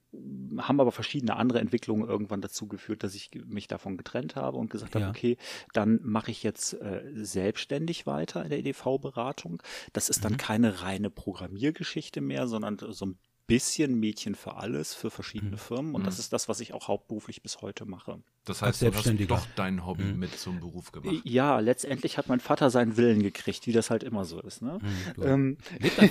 haben 0.58 0.80
aber 0.80 0.92
verschiedene 0.92 1.36
andere 1.36 1.60
Entwicklungen 1.60 2.08
irgendwann 2.08 2.42
dazu 2.42 2.68
geführt, 2.68 3.04
dass 3.04 3.16
ich 3.16 3.32
mich 3.46 3.68
davon 3.68 3.98
getrennt 3.98 4.36
habe 4.36 4.58
und 4.58 4.70
gesagt 4.70 4.96
ja. 4.96 5.02
habe, 5.02 5.10
okay, 5.10 5.38
dann 5.74 6.00
mache 6.04 6.32
ich 6.32 6.44
jetzt 6.44 6.74
äh, 6.74 7.04
selbstständig 7.14 8.06
weiter 8.06 8.44
in 8.44 8.50
der 8.50 8.60
EDV-Beratung. 8.60 9.62
Das 9.92 10.10
ist 10.10 10.24
dann 10.24 10.34
mhm. 10.34 10.38
keine 10.38 10.83
reine 10.84 11.10
Programmiergeschichte 11.10 12.22
mehr, 12.22 12.48
sondern 12.48 12.78
so 12.80 13.06
ein 13.06 13.20
bisschen 13.48 14.00
Mädchen 14.00 14.36
für 14.36 14.56
alles, 14.56 14.94
für 14.94 15.12
verschiedene 15.12 15.54
mhm. 15.54 15.58
Firmen. 15.58 15.96
Und 15.96 16.02
mhm. 16.02 16.06
das 16.06 16.20
ist 16.20 16.32
das, 16.34 16.48
was 16.48 16.60
ich 16.60 16.74
auch 16.74 16.88
hauptberuflich 16.88 17.42
bis 17.42 17.62
heute 17.62 17.86
mache. 17.86 18.20
Das 18.46 18.62
heißt, 18.62 18.82
du 18.82 18.94
hast 18.94 19.08
doch 19.30 19.46
dein 19.56 19.86
Hobby 19.86 20.04
mhm. 20.04 20.20
mit 20.20 20.38
zum 20.38 20.60
Beruf 20.60 20.92
gemacht. 20.92 21.22
Ja, 21.24 21.60
letztendlich 21.60 22.18
hat 22.18 22.28
mein 22.28 22.42
Vater 22.42 22.70
seinen 22.70 22.98
Willen 22.98 23.24
gekriegt, 23.24 23.68
wie 23.68 23.72
das 23.72 23.90
halt 23.90 24.04
immer 24.04 24.26
so 24.26 24.42
ist. 24.42 24.62
Ne? 24.62 24.80
Mhm, 24.82 25.24
ähm, 25.24 25.58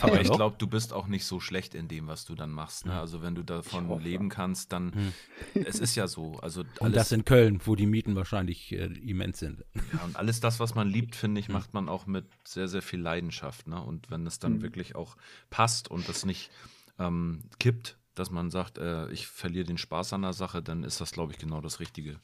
Aber 0.00 0.20
ich 0.20 0.30
glaube, 0.30 0.56
du 0.58 0.66
bist 0.66 0.94
auch 0.94 1.08
nicht 1.08 1.26
so 1.26 1.40
schlecht 1.40 1.74
in 1.74 1.88
dem, 1.88 2.06
was 2.06 2.24
du 2.24 2.34
dann 2.34 2.50
machst. 2.50 2.86
Ne? 2.86 2.92
Mhm. 2.92 2.98
Also 2.98 3.22
wenn 3.22 3.34
du 3.34 3.42
davon 3.42 3.88
hoffe, 3.88 4.02
leben 4.02 4.30
kannst, 4.30 4.72
dann 4.72 4.86
mhm. 4.86 5.12
es 5.66 5.78
ist 5.78 5.94
ja 5.94 6.08
so. 6.08 6.36
Also 6.40 6.64
und 6.80 6.96
das 6.96 7.12
in 7.12 7.26
Köln, 7.26 7.60
wo 7.64 7.76
die 7.76 7.86
Mieten 7.86 8.14
wahrscheinlich 8.14 8.72
äh, 8.72 8.86
immens 8.86 9.38
sind. 9.38 9.64
Ja, 9.92 10.04
und 10.04 10.16
alles 10.16 10.40
das, 10.40 10.58
was 10.58 10.74
man 10.74 10.88
liebt, 10.88 11.16
finde 11.16 11.38
ich, 11.38 11.48
macht 11.48 11.74
man 11.74 11.88
auch 11.90 12.06
mit 12.06 12.24
sehr, 12.44 12.68
sehr 12.68 12.82
viel 12.82 13.00
Leidenschaft. 13.00 13.68
Ne? 13.68 13.82
Und 13.82 14.10
wenn 14.10 14.26
es 14.26 14.38
dann 14.38 14.62
wirklich 14.62 14.94
auch 14.94 15.16
passt 15.50 15.90
und 15.90 16.08
das 16.08 16.24
nicht 16.24 16.50
ähm, 17.06 17.44
kippt, 17.58 17.96
dass 18.14 18.30
man 18.30 18.50
sagt, 18.50 18.78
äh, 18.78 19.10
ich 19.10 19.26
verliere 19.26 19.64
den 19.64 19.78
Spaß 19.78 20.12
an 20.12 20.22
der 20.22 20.32
Sache, 20.32 20.62
dann 20.62 20.84
ist 20.84 21.00
das, 21.00 21.12
glaube 21.12 21.32
ich, 21.32 21.38
genau 21.38 21.60
das 21.60 21.80
Richtige. 21.80 22.20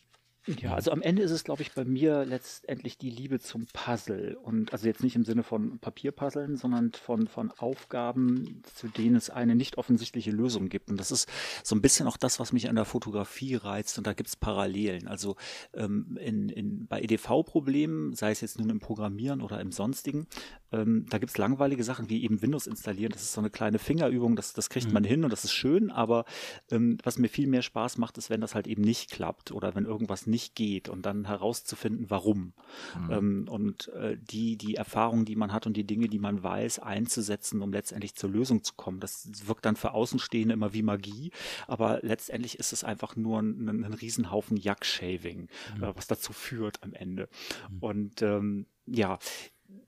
Ja, 0.56 0.74
also 0.74 0.90
am 0.92 1.02
Ende 1.02 1.22
ist 1.22 1.30
es, 1.30 1.44
glaube 1.44 1.62
ich, 1.62 1.72
bei 1.72 1.84
mir 1.84 2.24
letztendlich 2.24 2.96
die 2.96 3.10
Liebe 3.10 3.38
zum 3.38 3.66
Puzzle. 3.72 4.36
Und 4.42 4.72
also 4.72 4.86
jetzt 4.86 5.02
nicht 5.02 5.14
im 5.14 5.24
Sinne 5.24 5.42
von 5.42 5.78
Papierpuzzeln, 5.78 6.56
sondern 6.56 6.92
von, 6.92 7.26
von 7.26 7.50
Aufgaben, 7.50 8.62
zu 8.74 8.88
denen 8.88 9.16
es 9.16 9.28
eine 9.28 9.54
nicht 9.54 9.76
offensichtliche 9.76 10.30
Lösung 10.30 10.70
gibt. 10.70 10.90
Und 10.90 10.98
das 10.98 11.10
ist 11.10 11.28
so 11.62 11.76
ein 11.76 11.82
bisschen 11.82 12.06
auch 12.06 12.16
das, 12.16 12.40
was 12.40 12.52
mich 12.52 12.68
an 12.68 12.76
der 12.76 12.86
Fotografie 12.86 13.56
reizt. 13.56 13.98
Und 13.98 14.06
da 14.06 14.14
gibt 14.14 14.28
es 14.28 14.36
Parallelen. 14.36 15.06
Also 15.06 15.36
ähm, 15.74 16.18
in, 16.20 16.48
in, 16.48 16.86
bei 16.86 17.02
EDV-Problemen, 17.02 18.14
sei 18.14 18.30
es 18.30 18.40
jetzt 18.40 18.58
nun 18.58 18.70
im 18.70 18.80
Programmieren 18.80 19.42
oder 19.42 19.60
im 19.60 19.70
Sonstigen, 19.70 20.26
ähm, 20.72 21.06
da 21.10 21.18
gibt 21.18 21.30
es 21.30 21.38
langweilige 21.38 21.84
Sachen 21.84 22.08
wie 22.08 22.24
eben 22.24 22.40
Windows 22.40 22.66
installieren. 22.66 23.12
Das 23.12 23.22
ist 23.22 23.32
so 23.32 23.40
eine 23.40 23.50
kleine 23.50 23.78
Fingerübung, 23.78 24.34
das, 24.34 24.54
das 24.54 24.70
kriegt 24.70 24.88
mhm. 24.88 24.94
man 24.94 25.04
hin 25.04 25.24
und 25.24 25.30
das 25.30 25.44
ist 25.44 25.52
schön. 25.52 25.90
Aber 25.90 26.24
ähm, 26.70 26.96
was 27.02 27.18
mir 27.18 27.28
viel 27.28 27.48
mehr 27.48 27.62
Spaß 27.62 27.98
macht, 27.98 28.16
ist, 28.16 28.30
wenn 28.30 28.40
das 28.40 28.54
halt 28.54 28.66
eben 28.66 28.82
nicht 28.82 29.10
klappt 29.10 29.52
oder 29.52 29.74
wenn 29.74 29.84
irgendwas 29.84 30.26
nicht 30.26 30.37
nicht 30.38 30.54
geht 30.54 30.88
und 30.88 31.04
dann 31.04 31.26
herauszufinden, 31.26 32.10
warum. 32.10 32.52
Mhm. 32.96 33.10
Ähm, 33.10 33.48
und 33.48 33.88
äh, 33.88 34.16
die, 34.16 34.56
die 34.56 34.76
Erfahrungen, 34.76 35.24
die 35.24 35.34
man 35.34 35.52
hat 35.52 35.66
und 35.66 35.76
die 35.76 35.82
Dinge, 35.82 36.08
die 36.08 36.20
man 36.20 36.44
weiß, 36.44 36.78
einzusetzen, 36.78 37.60
um 37.60 37.72
letztendlich 37.72 38.14
zur 38.14 38.30
Lösung 38.30 38.62
zu 38.62 38.74
kommen. 38.74 39.00
Das 39.00 39.28
wirkt 39.48 39.64
dann 39.64 39.74
für 39.74 39.94
Außenstehende 39.94 40.54
immer 40.54 40.72
wie 40.74 40.82
Magie, 40.82 41.32
aber 41.66 41.98
letztendlich 42.02 42.60
ist 42.60 42.72
es 42.72 42.84
einfach 42.84 43.16
nur 43.16 43.42
ein, 43.42 43.68
ein, 43.68 43.94
Riesenhaufen 43.94 44.56
Jack-Shaving, 44.56 45.48
mhm. 45.76 45.82
äh, 45.82 45.96
was 45.96 46.06
dazu 46.06 46.32
führt 46.32 46.84
am 46.84 46.94
Ende. 46.94 47.28
Mhm. 47.68 47.78
Und 47.80 48.22
ähm, 48.22 48.66
ja, 48.86 49.18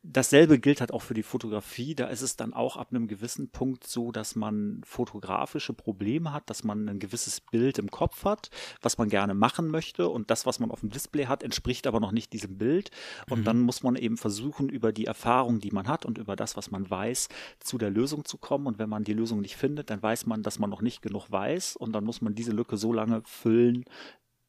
dasselbe 0.03 0.59
gilt 0.59 0.81
halt 0.81 0.93
auch 0.93 1.03
für 1.03 1.15
die 1.15 1.23
Fotografie. 1.23 1.95
Da 1.95 2.07
ist 2.07 2.23
es 2.23 2.37
dann 2.37 2.53
auch 2.53 2.77
ab 2.77 2.89
einem 2.91 3.07
gewissen 3.07 3.51
Punkt 3.51 3.87
so, 3.87 4.13
dass 4.13 4.35
man 4.35 4.81
fotografische 4.85 5.73
Probleme 5.73 6.33
hat, 6.33 6.51
dass 6.51 6.65
man 6.65 6.89
ein 6.89 6.99
gewisses 6.99 7.41
Bild 7.41 7.79
im 7.79 7.91
Kopf 7.91 8.25
hat, 8.25 8.51
was 8.83 8.99
man 8.99 9.09
gerne 9.09 9.35
machen 9.35 9.69
möchte 9.69 10.09
und 10.09 10.31
das, 10.31 10.47
was 10.47 10.59
man 10.59 10.71
auf 10.71 10.81
dem 10.81 10.91
Display 10.91 11.27
hat, 11.27 11.43
entspricht 11.43 11.87
aber 11.87 12.01
noch 12.01 12.13
nicht 12.13 12.33
diesem 12.33 12.59
Bild. 12.59 12.91
Und 13.29 13.41
mhm. 13.41 13.45
dann 13.45 13.61
muss 13.61 13.83
man 13.83 13.97
eben 13.97 14.17
versuchen, 14.17 14.69
über 14.69 14.93
die 14.93 15.07
Erfahrung, 15.07 15.61
die 15.61 15.71
man 15.71 15.89
hat 15.89 16.05
und 16.05 16.19
über 16.19 16.37
das, 16.37 16.57
was 16.57 16.71
man 16.71 16.89
weiß, 16.89 17.29
zu 17.61 17.79
der 17.79 17.91
Lösung 17.91 18.25
zu 18.25 18.39
kommen. 18.39 18.67
Und 18.67 18.79
wenn 18.79 18.89
man 18.89 19.05
die 19.05 19.15
Lösung 19.15 19.41
nicht 19.41 19.57
findet, 19.57 19.91
dann 19.91 20.03
weiß 20.03 20.27
man, 20.27 20.43
dass 20.43 20.59
man 20.59 20.71
noch 20.71 20.83
nicht 20.83 21.03
genug 21.03 21.31
weiß 21.31 21.77
und 21.77 21.93
dann 21.93 22.05
muss 22.05 22.21
man 22.21 22.35
diese 22.35 22.53
Lücke 22.53 22.77
so 22.77 22.93
lange 22.93 23.23
füllen, 23.25 23.85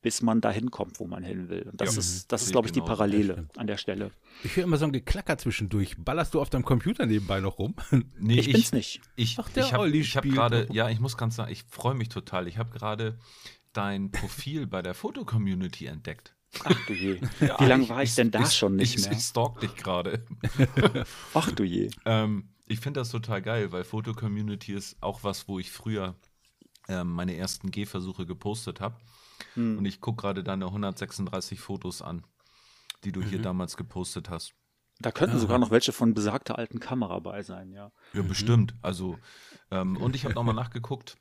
bis 0.01 0.21
man 0.21 0.41
dahin 0.41 0.71
kommt, 0.71 0.99
wo 0.99 1.05
man 1.05 1.23
hin 1.23 1.49
will. 1.49 1.63
Und 1.63 1.79
das 1.79 1.95
ja, 1.95 1.99
ist, 1.99 2.31
das 2.31 2.43
ist, 2.43 2.51
glaube 2.51 2.67
ich, 2.67 2.71
die 2.71 2.81
Parallele 2.81 3.47
an 3.55 3.67
der 3.67 3.77
Stelle. 3.77 4.11
Ich 4.43 4.55
höre 4.55 4.63
immer 4.63 4.77
so 4.77 4.85
ein 4.85 4.91
Geklacker 4.91 5.37
zwischendurch. 5.37 5.95
Ballerst 5.97 6.33
du 6.33 6.41
auf 6.41 6.49
deinem 6.49 6.65
Computer 6.65 7.05
nebenbei 7.05 7.39
noch 7.39 7.59
rum? 7.59 7.75
Nee, 8.19 8.39
ich, 8.39 8.47
ich 8.47 8.53
bin's 8.53 8.71
nicht. 8.71 9.01
Ich, 9.15 9.37
Ach, 9.39 9.49
der 9.49 9.65
ich 9.65 9.73
habe 9.73 9.89
hab 9.91 10.23
gerade, 10.23 10.67
ja, 10.71 10.89
ich 10.89 10.99
muss 10.99 11.17
ganz 11.17 11.35
sagen, 11.35 11.51
ich 11.51 11.63
freue 11.69 11.95
mich 11.95 12.09
total. 12.09 12.47
Ich 12.47 12.57
habe 12.57 12.71
gerade 12.71 13.17
dein 13.73 14.11
Profil 14.11 14.67
bei 14.67 14.81
der 14.81 14.93
Fotocommunity 14.93 15.85
entdeckt. 15.85 16.35
Ach 16.63 16.85
du 16.87 16.93
je. 16.93 17.19
Ja, 17.39 17.59
Wie 17.59 17.65
lange 17.65 17.87
war 17.89 18.03
ich, 18.03 18.09
ich 18.09 18.15
denn 18.15 18.31
da 18.31 18.41
ich, 18.41 18.53
schon 18.53 18.75
nicht 18.75 18.95
ich, 18.95 19.03
mehr? 19.03 19.13
Ich 19.13 19.23
stalk 19.23 19.59
dich 19.59 19.75
gerade. 19.75 20.25
Ach 21.33 21.51
du 21.51 21.63
je. 21.63 21.89
Ähm, 22.05 22.49
ich 22.67 22.79
finde 22.79 23.01
das 23.01 23.09
total 23.09 23.41
geil, 23.41 23.71
weil 23.71 23.83
Fotocommunity 23.83 24.73
ist 24.73 25.01
auch 25.01 25.23
was, 25.23 25.47
wo 25.47 25.59
ich 25.59 25.71
früher 25.71 26.15
ähm, 26.87 27.11
meine 27.11 27.35
ersten 27.35 27.71
Gehversuche 27.71 28.25
gepostet 28.25 28.81
habe. 28.81 28.95
Hm. 29.55 29.77
Und 29.77 29.85
ich 29.85 30.01
gucke 30.01 30.21
gerade 30.21 30.43
deine 30.43 30.65
136 30.65 31.59
Fotos 31.59 32.01
an, 32.01 32.23
die 33.03 33.11
du 33.11 33.21
mhm. 33.21 33.25
hier 33.25 33.41
damals 33.41 33.77
gepostet 33.77 34.29
hast. 34.29 34.53
Da 34.99 35.11
könnten 35.11 35.39
sogar 35.39 35.57
noch 35.57 35.71
welche 35.71 35.91
von 35.91 36.13
besagter 36.13 36.57
alten 36.57 36.79
Kamera 36.79 37.19
bei 37.19 37.41
sein, 37.41 37.71
ja. 37.71 37.91
Ja, 38.13 38.23
mhm. 38.23 38.27
bestimmt. 38.27 38.75
Also, 38.81 39.17
ähm, 39.71 39.97
und 39.97 40.15
ich 40.15 40.25
habe 40.25 40.35
nochmal 40.35 40.55
nachgeguckt. 40.55 41.17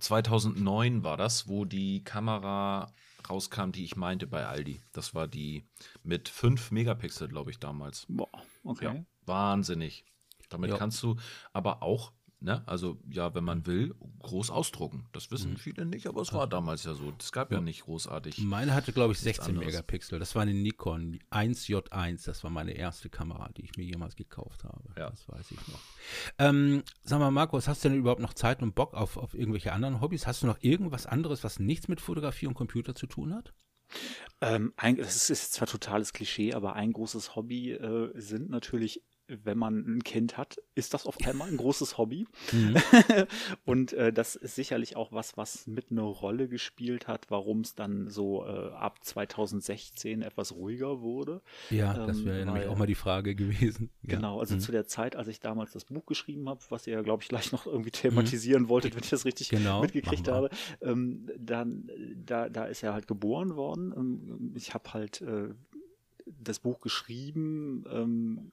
2009 0.00 1.02
war 1.02 1.16
das, 1.16 1.48
wo 1.48 1.64
die 1.64 2.04
Kamera 2.04 2.92
rauskam, 3.30 3.70
die 3.70 3.84
ich 3.84 3.96
meinte 3.96 4.26
bei 4.26 4.46
Aldi. 4.46 4.82
Das 4.92 5.14
war 5.14 5.26
die 5.26 5.66
mit 6.02 6.28
5 6.28 6.70
Megapixel, 6.70 7.28
glaube 7.28 7.50
ich, 7.50 7.58
damals. 7.58 8.04
Boah, 8.08 8.28
okay. 8.62 8.84
Ja, 8.84 9.04
wahnsinnig. 9.24 10.04
Damit 10.48 10.70
ja. 10.70 10.76
kannst 10.76 11.02
du 11.02 11.16
aber 11.52 11.82
auch 11.82 12.12
Ne? 12.46 12.62
Also 12.64 12.96
ja, 13.10 13.34
wenn 13.34 13.42
man 13.42 13.66
will, 13.66 13.96
groß 14.20 14.50
ausdrucken. 14.50 15.08
Das 15.10 15.32
wissen 15.32 15.54
mhm. 15.54 15.56
viele 15.56 15.84
nicht, 15.84 16.06
aber 16.06 16.22
es 16.22 16.32
war 16.32 16.46
damals 16.46 16.84
ja 16.84 16.94
so. 16.94 17.12
Es 17.18 17.32
gab 17.32 17.50
ja, 17.50 17.58
ja 17.58 17.64
nicht 17.64 17.82
großartig. 17.82 18.38
Meine 18.38 18.72
hatte, 18.72 18.92
glaube 18.92 19.14
ich, 19.14 19.18
16 19.18 19.56
Megapixel. 19.56 20.20
Das 20.20 20.36
war 20.36 20.42
eine 20.42 20.54
Nikon 20.54 21.18
1J1. 21.32 22.24
Das 22.24 22.44
war 22.44 22.50
meine 22.52 22.70
erste 22.70 23.10
Kamera, 23.10 23.50
die 23.56 23.62
ich 23.62 23.76
mir 23.76 23.82
jemals 23.82 24.14
gekauft 24.14 24.62
habe. 24.62 24.84
Ja. 24.96 25.10
Das 25.10 25.28
weiß 25.28 25.50
ich 25.50 25.58
noch. 25.66 25.80
Ähm, 26.38 26.84
sag 27.02 27.18
mal, 27.18 27.32
Markus, 27.32 27.66
hast 27.66 27.84
du 27.84 27.88
denn 27.88 27.98
überhaupt 27.98 28.22
noch 28.22 28.34
Zeit 28.34 28.62
und 28.62 28.76
Bock 28.76 28.94
auf, 28.94 29.16
auf 29.16 29.34
irgendwelche 29.34 29.72
anderen 29.72 30.00
Hobbys? 30.00 30.28
Hast 30.28 30.44
du 30.44 30.46
noch 30.46 30.58
irgendwas 30.60 31.04
anderes, 31.04 31.42
was 31.42 31.58
nichts 31.58 31.88
mit 31.88 32.00
Fotografie 32.00 32.46
und 32.46 32.54
Computer 32.54 32.94
zu 32.94 33.08
tun 33.08 33.34
hat? 33.34 33.54
Ähm, 34.40 34.72
ein, 34.76 34.98
das 34.98 35.30
ist 35.30 35.52
zwar 35.52 35.66
totales 35.66 36.12
Klischee, 36.12 36.54
aber 36.54 36.74
ein 36.74 36.92
großes 36.92 37.34
Hobby 37.34 37.72
äh, 37.72 38.12
sind 38.14 38.50
natürlich 38.50 39.02
wenn 39.28 39.58
man 39.58 39.96
ein 39.96 40.04
Kind 40.04 40.36
hat, 40.36 40.58
ist 40.74 40.94
das 40.94 41.06
auf 41.06 41.16
einmal 41.26 41.48
ein 41.48 41.56
großes 41.56 41.98
Hobby. 41.98 42.26
Mhm. 42.52 42.76
und 43.64 43.92
äh, 43.92 44.12
das 44.12 44.36
ist 44.36 44.54
sicherlich 44.54 44.96
auch 44.96 45.12
was, 45.12 45.36
was 45.36 45.66
mit 45.66 45.90
eine 45.90 46.02
Rolle 46.02 46.48
gespielt 46.48 47.08
hat, 47.08 47.30
warum 47.30 47.60
es 47.60 47.74
dann 47.74 48.08
so 48.08 48.44
äh, 48.44 48.70
ab 48.72 49.02
2016 49.02 50.22
etwas 50.22 50.52
ruhiger 50.52 51.00
wurde. 51.00 51.42
Ja, 51.70 51.96
ähm, 51.96 52.06
das 52.06 52.24
wäre 52.24 52.44
nämlich 52.44 52.66
auch 52.66 52.78
mal 52.78 52.86
die 52.86 52.94
Frage 52.94 53.34
gewesen. 53.34 53.90
Genau, 54.02 54.40
also 54.40 54.54
mhm. 54.54 54.60
zu 54.60 54.72
der 54.72 54.86
Zeit, 54.86 55.16
als 55.16 55.28
ich 55.28 55.40
damals 55.40 55.72
das 55.72 55.84
Buch 55.84 56.06
geschrieben 56.06 56.48
habe, 56.48 56.60
was 56.68 56.86
ihr 56.86 56.94
ja, 56.94 57.02
glaube 57.02 57.22
ich, 57.22 57.28
gleich 57.28 57.52
noch 57.52 57.66
irgendwie 57.66 57.90
thematisieren 57.90 58.64
mhm. 58.64 58.68
wolltet, 58.68 58.94
wenn 58.94 59.02
ich 59.02 59.10
das 59.10 59.24
richtig 59.24 59.48
genau, 59.48 59.82
mitgekriegt 59.82 60.28
habe, 60.28 60.50
ähm, 60.80 61.28
dann, 61.38 61.90
da, 62.24 62.48
da 62.48 62.66
ist 62.66 62.82
er 62.82 62.92
halt 62.92 63.08
geboren 63.08 63.56
worden. 63.56 63.92
Ähm, 63.96 64.52
ich 64.54 64.74
habe 64.74 64.92
halt 64.92 65.20
äh, 65.22 65.48
das 66.26 66.58
Buch 66.60 66.80
geschrieben, 66.80 67.84
ähm, 67.90 68.52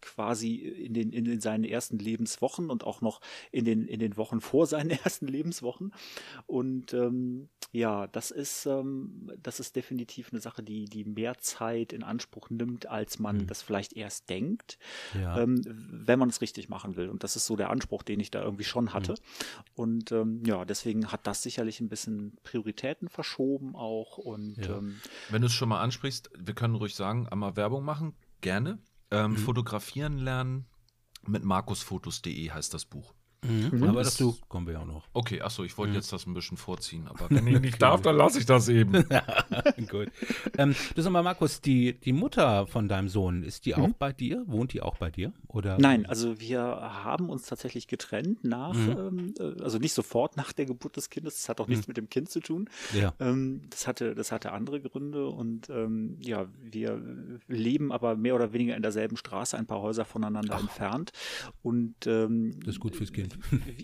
quasi 0.00 0.56
in 0.56 0.94
den, 0.94 1.12
in 1.12 1.24
den 1.24 1.40
seinen 1.40 1.64
ersten 1.64 1.98
Lebenswochen 1.98 2.70
und 2.70 2.84
auch 2.84 3.00
noch 3.00 3.20
in 3.52 3.64
den, 3.64 3.86
in 3.86 4.00
den 4.00 4.16
Wochen 4.16 4.40
vor 4.40 4.66
seinen 4.66 4.90
ersten 5.04 5.26
Lebenswochen. 5.26 5.92
Und 6.46 6.94
ähm, 6.94 7.48
ja, 7.72 8.06
das 8.08 8.30
ist, 8.30 8.66
ähm, 8.66 9.30
das 9.40 9.60
ist 9.60 9.76
definitiv 9.76 10.30
eine 10.32 10.40
Sache, 10.40 10.62
die, 10.62 10.86
die 10.86 11.04
mehr 11.04 11.38
Zeit 11.38 11.92
in 11.92 12.02
Anspruch 12.02 12.50
nimmt, 12.50 12.86
als 12.86 13.18
man 13.18 13.38
mhm. 13.38 13.46
das 13.46 13.62
vielleicht 13.62 13.92
erst 13.92 14.28
denkt, 14.28 14.78
ja. 15.14 15.38
ähm, 15.38 15.62
wenn 15.64 16.18
man 16.18 16.28
es 16.28 16.40
richtig 16.40 16.68
machen 16.68 16.96
will. 16.96 17.08
Und 17.08 17.22
das 17.22 17.36
ist 17.36 17.46
so 17.46 17.56
der 17.56 17.70
Anspruch, 17.70 18.02
den 18.02 18.18
ich 18.20 18.30
da 18.30 18.42
irgendwie 18.42 18.64
schon 18.64 18.92
hatte. 18.92 19.12
Mhm. 19.12 19.16
Und 19.74 20.12
ähm, 20.12 20.42
ja, 20.44 20.64
deswegen 20.64 21.12
hat 21.12 21.26
das 21.26 21.42
sicherlich 21.42 21.80
ein 21.80 21.88
bisschen 21.88 22.36
Prioritäten 22.42 23.08
verschoben 23.08 23.76
auch. 23.76 24.18
Und 24.18 24.56
ja. 24.56 24.78
Ähm, 24.78 25.00
wenn 25.28 25.42
du 25.42 25.46
es 25.46 25.54
schon 25.54 25.68
mal 25.68 25.80
ansprichst, 25.80 26.30
wir 26.36 26.54
können 26.54 26.74
ruhig 26.74 26.94
sagen, 26.94 27.28
einmal 27.28 27.56
Werbung 27.56 27.84
machen, 27.84 28.14
gerne. 28.40 28.78
Ähm, 29.10 29.32
mhm. 29.32 29.36
Fotografieren 29.36 30.18
lernen 30.18 30.66
mit 31.26 31.44
markusfotos.de 31.44 32.50
heißt 32.50 32.72
das 32.72 32.84
Buch. 32.84 33.14
Mhm. 33.42 33.78
mhm. 33.78 33.84
Aber 33.84 34.02
dazu 34.02 34.36
kommen 34.48 34.66
wir 34.66 34.74
ja 34.74 34.80
auch 34.80 34.86
noch. 34.86 35.04
Okay, 35.12 35.40
achso, 35.40 35.64
ich 35.64 35.76
wollte 35.78 35.90
mhm. 35.90 35.96
jetzt 35.96 36.12
das 36.12 36.26
ein 36.26 36.34
bisschen 36.34 36.56
vorziehen, 36.56 37.08
aber 37.08 37.30
wenn 37.30 37.46
ich 37.46 37.60
nicht 37.60 37.80
darf, 37.82 38.02
dann 38.02 38.16
lasse 38.16 38.38
ich 38.38 38.46
das 38.46 38.68
eben. 38.68 38.92
Gut. 39.88 40.08
Ähm, 40.58 40.74
du 40.94 41.02
sag 41.02 41.10
mal, 41.10 41.22
Markus, 41.22 41.60
die, 41.60 41.94
die 41.94 42.12
Mutter 42.12 42.66
von 42.66 42.88
deinem 42.88 43.08
Sohn, 43.08 43.42
ist 43.42 43.66
die 43.66 43.74
mhm. 43.74 43.82
auch 43.82 43.92
bei 43.98 44.12
dir? 44.12 44.44
Wohnt 44.46 44.72
die 44.72 44.82
auch 44.82 44.98
bei 44.98 45.10
dir? 45.10 45.32
Oder? 45.48 45.78
Nein, 45.78 46.06
also 46.06 46.38
wir 46.40 46.60
haben 46.60 47.30
uns 47.30 47.46
tatsächlich 47.46 47.88
getrennt 47.88 48.44
nach, 48.44 48.74
mhm. 48.74 48.90
ähm, 48.90 49.34
äh, 49.38 49.62
also 49.62 49.78
nicht 49.78 49.94
sofort 49.94 50.36
nach 50.36 50.52
der 50.52 50.66
Geburt 50.66 50.96
des 50.96 51.08
Kindes. 51.08 51.36
Das 51.36 51.48
hat 51.48 51.60
auch 51.60 51.68
nichts 51.68 51.86
mhm. 51.86 51.90
mit 51.92 51.96
dem 51.96 52.08
Kind 52.10 52.30
zu 52.30 52.40
tun. 52.40 52.68
Ja. 52.94 53.14
Ähm, 53.20 53.62
das, 53.70 53.86
hatte, 53.86 54.14
das 54.14 54.32
hatte 54.32 54.52
andere 54.52 54.80
Gründe 54.80 55.28
und 55.28 55.70
ähm, 55.70 56.16
ja, 56.20 56.46
wir 56.62 57.00
leben 57.48 57.92
aber 57.92 58.16
mehr 58.16 58.34
oder 58.34 58.52
weniger 58.52 58.76
in 58.76 58.82
derselben 58.82 59.16
Straße, 59.16 59.56
ein 59.56 59.66
paar 59.66 59.80
Häuser 59.80 60.04
voneinander 60.04 60.56
Ach. 60.56 60.60
entfernt. 60.60 61.12
Und 61.62 62.06
ähm, 62.06 62.60
das 62.60 62.74
ist 62.74 62.80
gut 62.80 62.96
fürs 62.96 63.12
Kind. 63.12 63.29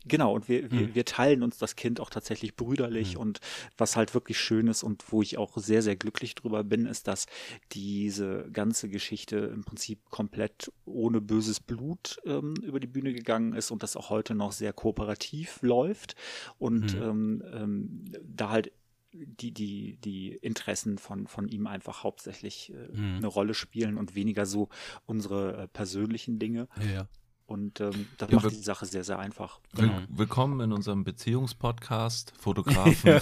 Genau, 0.06 0.34
und 0.34 0.48
wir, 0.48 0.70
wir, 0.70 0.88
mhm. 0.88 0.94
wir, 0.94 1.04
teilen 1.04 1.42
uns 1.42 1.58
das 1.58 1.74
Kind 1.74 2.00
auch 2.00 2.10
tatsächlich 2.10 2.54
brüderlich 2.54 3.14
mhm. 3.14 3.20
und 3.20 3.40
was 3.76 3.96
halt 3.96 4.14
wirklich 4.14 4.38
schön 4.38 4.68
ist 4.68 4.82
und 4.82 5.04
wo 5.10 5.20
ich 5.22 5.36
auch 5.38 5.56
sehr, 5.56 5.82
sehr 5.82 5.96
glücklich 5.96 6.34
drüber 6.34 6.62
bin, 6.64 6.86
ist, 6.86 7.08
dass 7.08 7.26
diese 7.72 8.48
ganze 8.52 8.88
Geschichte 8.88 9.36
im 9.36 9.64
Prinzip 9.64 10.08
komplett 10.10 10.72
ohne 10.84 11.20
böses 11.20 11.60
Blut 11.60 12.18
ähm, 12.24 12.54
über 12.62 12.80
die 12.80 12.86
Bühne 12.86 13.12
gegangen 13.12 13.52
ist 13.52 13.70
und 13.70 13.82
das 13.82 13.96
auch 13.96 14.10
heute 14.10 14.34
noch 14.34 14.52
sehr 14.52 14.72
kooperativ 14.72 15.60
läuft 15.62 16.14
und 16.58 16.94
mhm. 16.94 17.02
ähm, 17.02 17.42
ähm, 17.52 18.04
da 18.22 18.50
halt 18.50 18.72
die, 19.16 19.52
die, 19.52 19.96
die 19.96 20.34
Interessen 20.34 20.98
von, 20.98 21.26
von 21.26 21.48
ihm 21.48 21.66
einfach 21.66 22.04
hauptsächlich 22.04 22.72
äh, 22.72 22.96
mhm. 22.96 23.16
eine 23.16 23.26
Rolle 23.26 23.54
spielen 23.54 23.96
und 23.96 24.14
weniger 24.14 24.46
so 24.46 24.68
unsere 25.06 25.62
äh, 25.62 25.68
persönlichen 25.68 26.38
Dinge. 26.38 26.68
Ja. 26.92 27.08
Und 27.46 27.80
ähm, 27.80 28.08
das 28.18 28.28
ja, 28.28 28.36
macht 28.36 28.50
die 28.50 28.56
Sache 28.56 28.86
sehr, 28.86 29.04
sehr 29.04 29.20
einfach. 29.20 29.60
Genau. 29.76 29.92
Willkommen 30.08 30.60
in 30.60 30.72
unserem 30.72 31.04
Beziehungspodcast, 31.04 32.32
Fotografen 32.36 33.20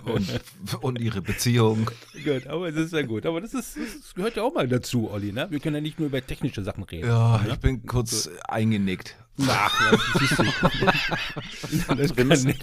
und, 0.06 0.40
und, 0.80 0.98
ihre 0.98 1.20
Beziehung. 1.20 1.90
Gut, 2.24 2.46
aber 2.46 2.72
das 2.72 2.86
ist 2.86 2.92
ja 2.94 3.02
gut. 3.02 3.26
Aber 3.26 3.42
das, 3.42 3.52
ist, 3.52 3.76
das 3.76 4.14
gehört 4.14 4.36
ja 4.36 4.44
auch 4.44 4.54
mal 4.54 4.66
dazu, 4.66 5.10
Olli. 5.10 5.30
Ne? 5.30 5.48
Wir 5.50 5.60
können 5.60 5.74
ja 5.74 5.82
nicht 5.82 5.98
nur 5.98 6.08
über 6.08 6.26
technische 6.26 6.62
Sachen 6.62 6.84
reden. 6.84 7.06
Ja, 7.06 7.36
ne? 7.42 7.50
ich 7.52 7.60
bin 7.60 7.84
kurz 7.84 8.24
so. 8.24 8.30
eingenickt. 8.48 9.14
Ach, 9.48 9.92
wir, 12.14 12.24
müssen, 12.24 12.54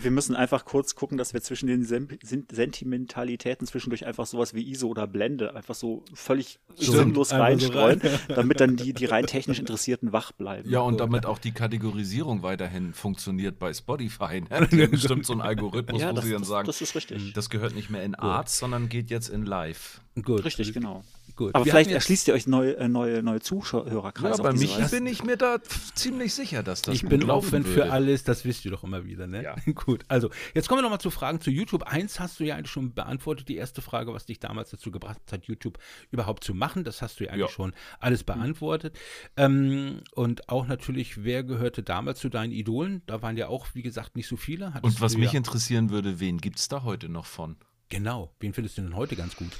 wir 0.00 0.10
müssen 0.10 0.36
einfach 0.36 0.64
kurz 0.64 0.94
gucken, 0.94 1.18
dass 1.18 1.34
wir 1.34 1.42
zwischen 1.42 1.66
den 1.66 1.84
Sentimentalitäten 1.84 3.66
zwischendurch 3.66 4.06
einfach 4.06 4.26
sowas 4.26 4.54
wie 4.54 4.70
ISO 4.70 4.88
oder 4.88 5.06
Blende 5.06 5.54
einfach 5.56 5.74
so 5.74 6.04
völlig 6.14 6.60
Stimmt, 6.76 6.96
sinnlos 6.96 7.32
reinstreuen, 7.32 8.00
so 8.00 8.08
rein. 8.08 8.20
damit 8.28 8.60
dann 8.60 8.76
die, 8.76 8.92
die 8.92 9.04
rein 9.06 9.26
technisch 9.26 9.58
Interessierten 9.58 10.12
wach 10.12 10.32
bleiben. 10.32 10.70
Ja, 10.70 10.80
und 10.80 11.00
damit 11.00 11.26
auch 11.26 11.38
die 11.38 11.52
Kategorisierung 11.52 12.42
weiterhin 12.42 12.94
funktioniert 12.94 13.58
bei 13.58 13.72
Spotify. 13.72 14.42
Ne? 14.42 14.88
Bestimmt 14.88 15.26
so 15.26 15.32
ein 15.32 15.40
Algorithmus, 15.40 16.00
ja, 16.00 16.10
wo 16.10 16.16
das, 16.16 16.24
sie 16.24 16.32
dann 16.32 16.44
sagen, 16.44 16.66
das 16.66 16.80
ist 16.80 16.94
richtig. 16.94 17.32
Das 17.32 17.50
gehört 17.50 17.74
nicht 17.74 17.90
mehr 17.90 18.04
in 18.04 18.14
Arts, 18.14 18.58
sondern 18.58 18.88
geht 18.88 19.10
jetzt 19.10 19.28
in 19.28 19.44
Live. 19.44 20.00
Gut. 20.22 20.44
Richtig, 20.44 20.72
genau. 20.72 21.04
Gut. 21.38 21.54
Aber 21.54 21.64
Wir 21.64 21.70
vielleicht 21.70 21.92
erschließt 21.92 22.26
ihr 22.26 22.34
euch 22.34 22.48
neue, 22.48 22.76
äh, 22.78 22.88
neue, 22.88 23.22
neue 23.22 23.38
Zuhörerkreise. 23.38 24.38
Ja, 24.38 24.42
bei 24.42 24.52
mich 24.54 24.76
bin 24.90 25.06
ich 25.06 25.22
mir 25.22 25.36
da 25.36 25.58
ziemlich 25.94 26.34
sicher, 26.34 26.64
dass 26.64 26.82
das 26.82 26.96
Ich 26.96 27.08
bin 27.08 27.30
offen 27.30 27.64
für 27.64 27.92
alles, 27.92 28.24
das 28.24 28.44
wisst 28.44 28.64
ihr 28.64 28.72
doch 28.72 28.82
immer 28.82 29.04
wieder, 29.04 29.28
ne? 29.28 29.44
Ja. 29.44 29.54
Gut, 29.72 30.02
also 30.08 30.30
jetzt 30.54 30.68
kommen 30.68 30.78
wir 30.78 30.82
nochmal 30.82 31.00
zu 31.00 31.10
Fragen 31.10 31.40
zu 31.40 31.52
YouTube. 31.52 31.84
Eins 31.84 32.18
hast 32.18 32.40
du 32.40 32.44
ja 32.44 32.56
eigentlich 32.56 32.72
schon 32.72 32.92
beantwortet, 32.92 33.48
die 33.48 33.54
erste 33.54 33.82
Frage, 33.82 34.12
was 34.12 34.26
dich 34.26 34.40
damals 34.40 34.70
dazu 34.70 34.90
gebracht 34.90 35.20
hat, 35.30 35.44
YouTube 35.44 35.78
überhaupt 36.10 36.42
zu 36.42 36.54
machen. 36.54 36.82
Das 36.82 37.02
hast 37.02 37.20
du 37.20 37.24
ja 37.24 37.30
eigentlich 37.30 37.42
ja. 37.42 37.48
schon 37.52 37.72
alles 38.00 38.24
beantwortet. 38.24 38.98
Mhm. 39.36 39.44
Ähm, 39.44 40.00
und 40.16 40.48
auch 40.48 40.66
natürlich, 40.66 41.22
wer 41.22 41.44
gehörte 41.44 41.84
damals 41.84 42.18
zu 42.18 42.30
deinen 42.30 42.50
Idolen? 42.50 43.02
Da 43.06 43.22
waren 43.22 43.36
ja 43.36 43.46
auch, 43.46 43.68
wie 43.74 43.82
gesagt, 43.82 44.16
nicht 44.16 44.26
so 44.26 44.36
viele. 44.36 44.74
Hattest 44.74 44.96
und 44.96 45.00
was 45.00 45.16
mich 45.16 45.34
ja 45.34 45.38
interessieren 45.38 45.90
würde, 45.90 46.18
wen 46.18 46.38
gibt 46.38 46.58
es 46.58 46.66
da 46.66 46.82
heute 46.82 47.08
noch 47.08 47.26
von? 47.26 47.54
Genau, 47.90 48.34
wen 48.40 48.52
findest 48.52 48.76
du 48.76 48.82
denn 48.82 48.96
heute 48.96 49.14
ganz 49.14 49.36
gut? 49.36 49.52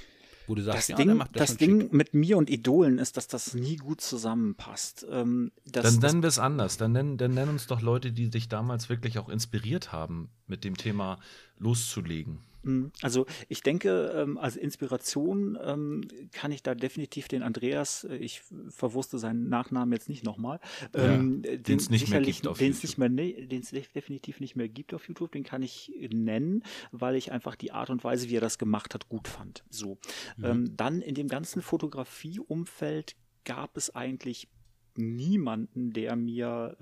Wo 0.49 0.55
du 0.55 0.63
sagst, 0.63 0.79
das 0.79 0.89
ja, 0.89 0.97
Ding, 0.97 1.19
das, 1.19 1.29
das 1.33 1.57
Ding 1.57 1.89
mit 1.93 2.15
mir 2.15 2.39
und 2.39 2.51
Idolen 2.51 2.99
ist, 2.99 3.17
dass 3.17 3.29
das 3.29 3.55
nie 3.55 3.77
gut 3.77 4.01
zusammenpasst. 4.01 5.07
Ähm, 5.11 5.53
das, 5.65 5.85
dann 5.85 6.01
nennen 6.01 6.23
wir 6.23 6.29
es 6.29 6.39
anders. 6.39 6.77
Dann 6.77 6.93
nennen, 6.93 7.19
dann 7.19 7.35
nennen 7.35 7.51
uns 7.51 7.67
doch 7.67 7.81
Leute, 7.81 8.13
die 8.13 8.31
dich 8.31 8.49
damals 8.49 8.89
wirklich 8.89 9.19
auch 9.19 9.29
inspiriert 9.29 9.93
haben, 9.93 10.31
mit 10.47 10.65
dem 10.65 10.77
Thema 10.77 11.19
loszulegen. 11.59 12.39
Hm, 12.69 12.93
also 13.01 13.25
ich 13.49 13.63
denke, 13.63 14.13
ähm, 14.15 14.37
als 14.37 14.57
Inspiration 14.57 15.59
ähm, 15.63 16.03
kann 16.33 16.53
ich 16.53 16.63
da 16.63 16.75
definitiv 16.75 17.27
den 17.27 17.43
Andreas, 17.43 18.05
äh, 18.05 18.17
ich 18.17 18.43
verwusste 18.69 19.19
seinen 19.19 19.49
Nachnamen 19.49 19.91
jetzt 19.95 20.11
nicht 20.11 20.23
nochmal, 20.23 20.61
ja, 20.95 21.15
ähm, 21.15 21.41
den 21.43 21.79
es 21.79 21.89
nicht 21.89 22.11
mehr 22.11 22.21
gibt 22.21 22.47
auf 22.47 22.59
den's 22.59 22.83
YouTube. 22.83 23.17
den 23.17 23.63
es 23.63 23.71
definitiv 23.71 24.41
nicht 24.41 24.55
mehr 24.55 24.69
gibt 24.69 24.93
auf 24.93 25.09
YouTube, 25.09 25.33
den 25.33 25.45
kann 25.45 25.63
ich 25.63 25.95
nennen, 26.13 26.63
weil 26.93 27.17
ich 27.17 27.33
einfach 27.33 27.57
die 27.57 27.73
Art 27.73 27.89
und 27.89 28.05
Weise, 28.05 28.29
wie 28.29 28.37
er 28.37 28.43
das 28.43 28.59
gemacht 28.59 28.93
hat, 28.93 29.09
gut 29.09 29.29
fand. 29.29 29.65
So. 29.71 29.97
Mhm. 30.37 30.77
dann 30.77 31.01
in 31.01 31.15
dem 31.15 31.29
ganzen 31.29 31.63
Fotografieumfeld 31.63 33.17
gab 33.45 33.79
es 33.79 33.95
eigentlich 33.95 34.49
niemanden, 34.95 35.95
der 35.95 36.17
mir 36.17 36.77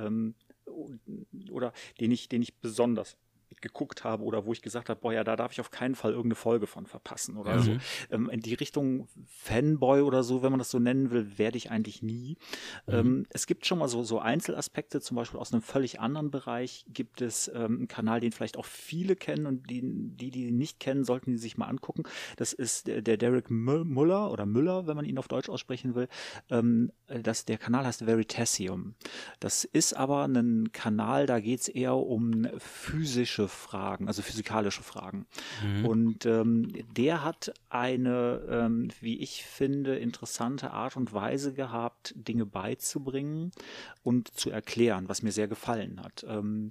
oder 1.50 1.72
den 2.00 2.10
ich, 2.10 2.28
den 2.28 2.42
ich 2.42 2.56
besonders 2.56 3.16
geguckt 3.60 4.04
habe 4.04 4.22
oder 4.22 4.44
wo 4.44 4.52
ich 4.52 4.62
gesagt 4.62 4.88
habe, 4.88 5.00
boah, 5.00 5.12
ja, 5.12 5.24
da 5.24 5.36
darf 5.36 5.52
ich 5.52 5.60
auf 5.60 5.70
keinen 5.70 5.94
Fall 5.94 6.10
irgendeine 6.10 6.34
Folge 6.34 6.66
von 6.66 6.86
verpassen 6.86 7.36
oder 7.36 7.56
mhm. 7.56 7.62
so. 7.62 7.76
Ähm, 8.10 8.30
in 8.30 8.40
die 8.40 8.54
Richtung 8.54 9.08
Fanboy 9.26 10.02
oder 10.02 10.22
so, 10.22 10.42
wenn 10.42 10.50
man 10.50 10.58
das 10.58 10.70
so 10.70 10.78
nennen 10.78 11.10
will, 11.10 11.38
werde 11.38 11.56
ich 11.56 11.70
eigentlich 11.70 12.02
nie. 12.02 12.36
Mhm. 12.86 12.94
Ähm, 12.94 13.26
es 13.30 13.46
gibt 13.46 13.66
schon 13.66 13.78
mal 13.78 13.88
so, 13.88 14.02
so 14.02 14.18
Einzelaspekte, 14.18 15.00
zum 15.00 15.16
Beispiel 15.16 15.40
aus 15.40 15.52
einem 15.52 15.62
völlig 15.62 16.00
anderen 16.00 16.30
Bereich 16.30 16.84
gibt 16.88 17.20
es 17.20 17.48
ähm, 17.48 17.78
einen 17.78 17.88
Kanal, 17.88 18.20
den 18.20 18.32
vielleicht 18.32 18.56
auch 18.56 18.64
viele 18.64 19.16
kennen 19.16 19.46
und 19.46 19.70
die, 19.70 19.80
die, 19.82 20.30
die 20.30 20.50
nicht 20.50 20.80
kennen, 20.80 21.04
sollten 21.04 21.32
die 21.32 21.38
sich 21.38 21.56
mal 21.56 21.66
angucken. 21.66 22.02
Das 22.36 22.52
ist 22.52 22.86
der, 22.86 23.02
der 23.02 23.16
Derek 23.16 23.50
Müller 23.50 24.30
oder 24.30 24.46
Müller, 24.46 24.86
wenn 24.86 24.96
man 24.96 25.04
ihn 25.04 25.18
auf 25.18 25.28
Deutsch 25.28 25.48
aussprechen 25.48 25.94
will. 25.94 26.08
Ähm, 26.50 26.92
das, 27.06 27.44
der 27.44 27.58
Kanal 27.58 27.86
heißt 27.86 28.06
Veritasium. 28.06 28.94
Das 29.40 29.64
ist 29.64 29.94
aber 29.96 30.24
ein 30.24 30.72
Kanal, 30.72 31.26
da 31.26 31.40
geht 31.40 31.60
es 31.60 31.68
eher 31.68 31.96
um 31.96 32.46
physische 33.36 33.48
Fragen, 33.48 34.08
also 34.08 34.22
physikalische 34.22 34.82
Fragen. 34.82 35.26
Mhm. 35.62 35.86
Und 35.86 36.26
ähm, 36.26 36.68
der 36.96 37.24
hat 37.24 37.52
eine, 37.68 38.40
ähm, 38.48 38.88
wie 39.00 39.18
ich 39.18 39.44
finde, 39.44 39.96
interessante 39.96 40.72
Art 40.72 40.96
und 40.96 41.12
Weise 41.12 41.52
gehabt, 41.52 42.14
Dinge 42.16 42.46
beizubringen 42.46 43.52
und 44.02 44.28
zu 44.34 44.50
erklären, 44.50 45.08
was 45.08 45.22
mir 45.22 45.32
sehr 45.32 45.48
gefallen 45.48 46.00
hat. 46.02 46.24
Ähm, 46.28 46.70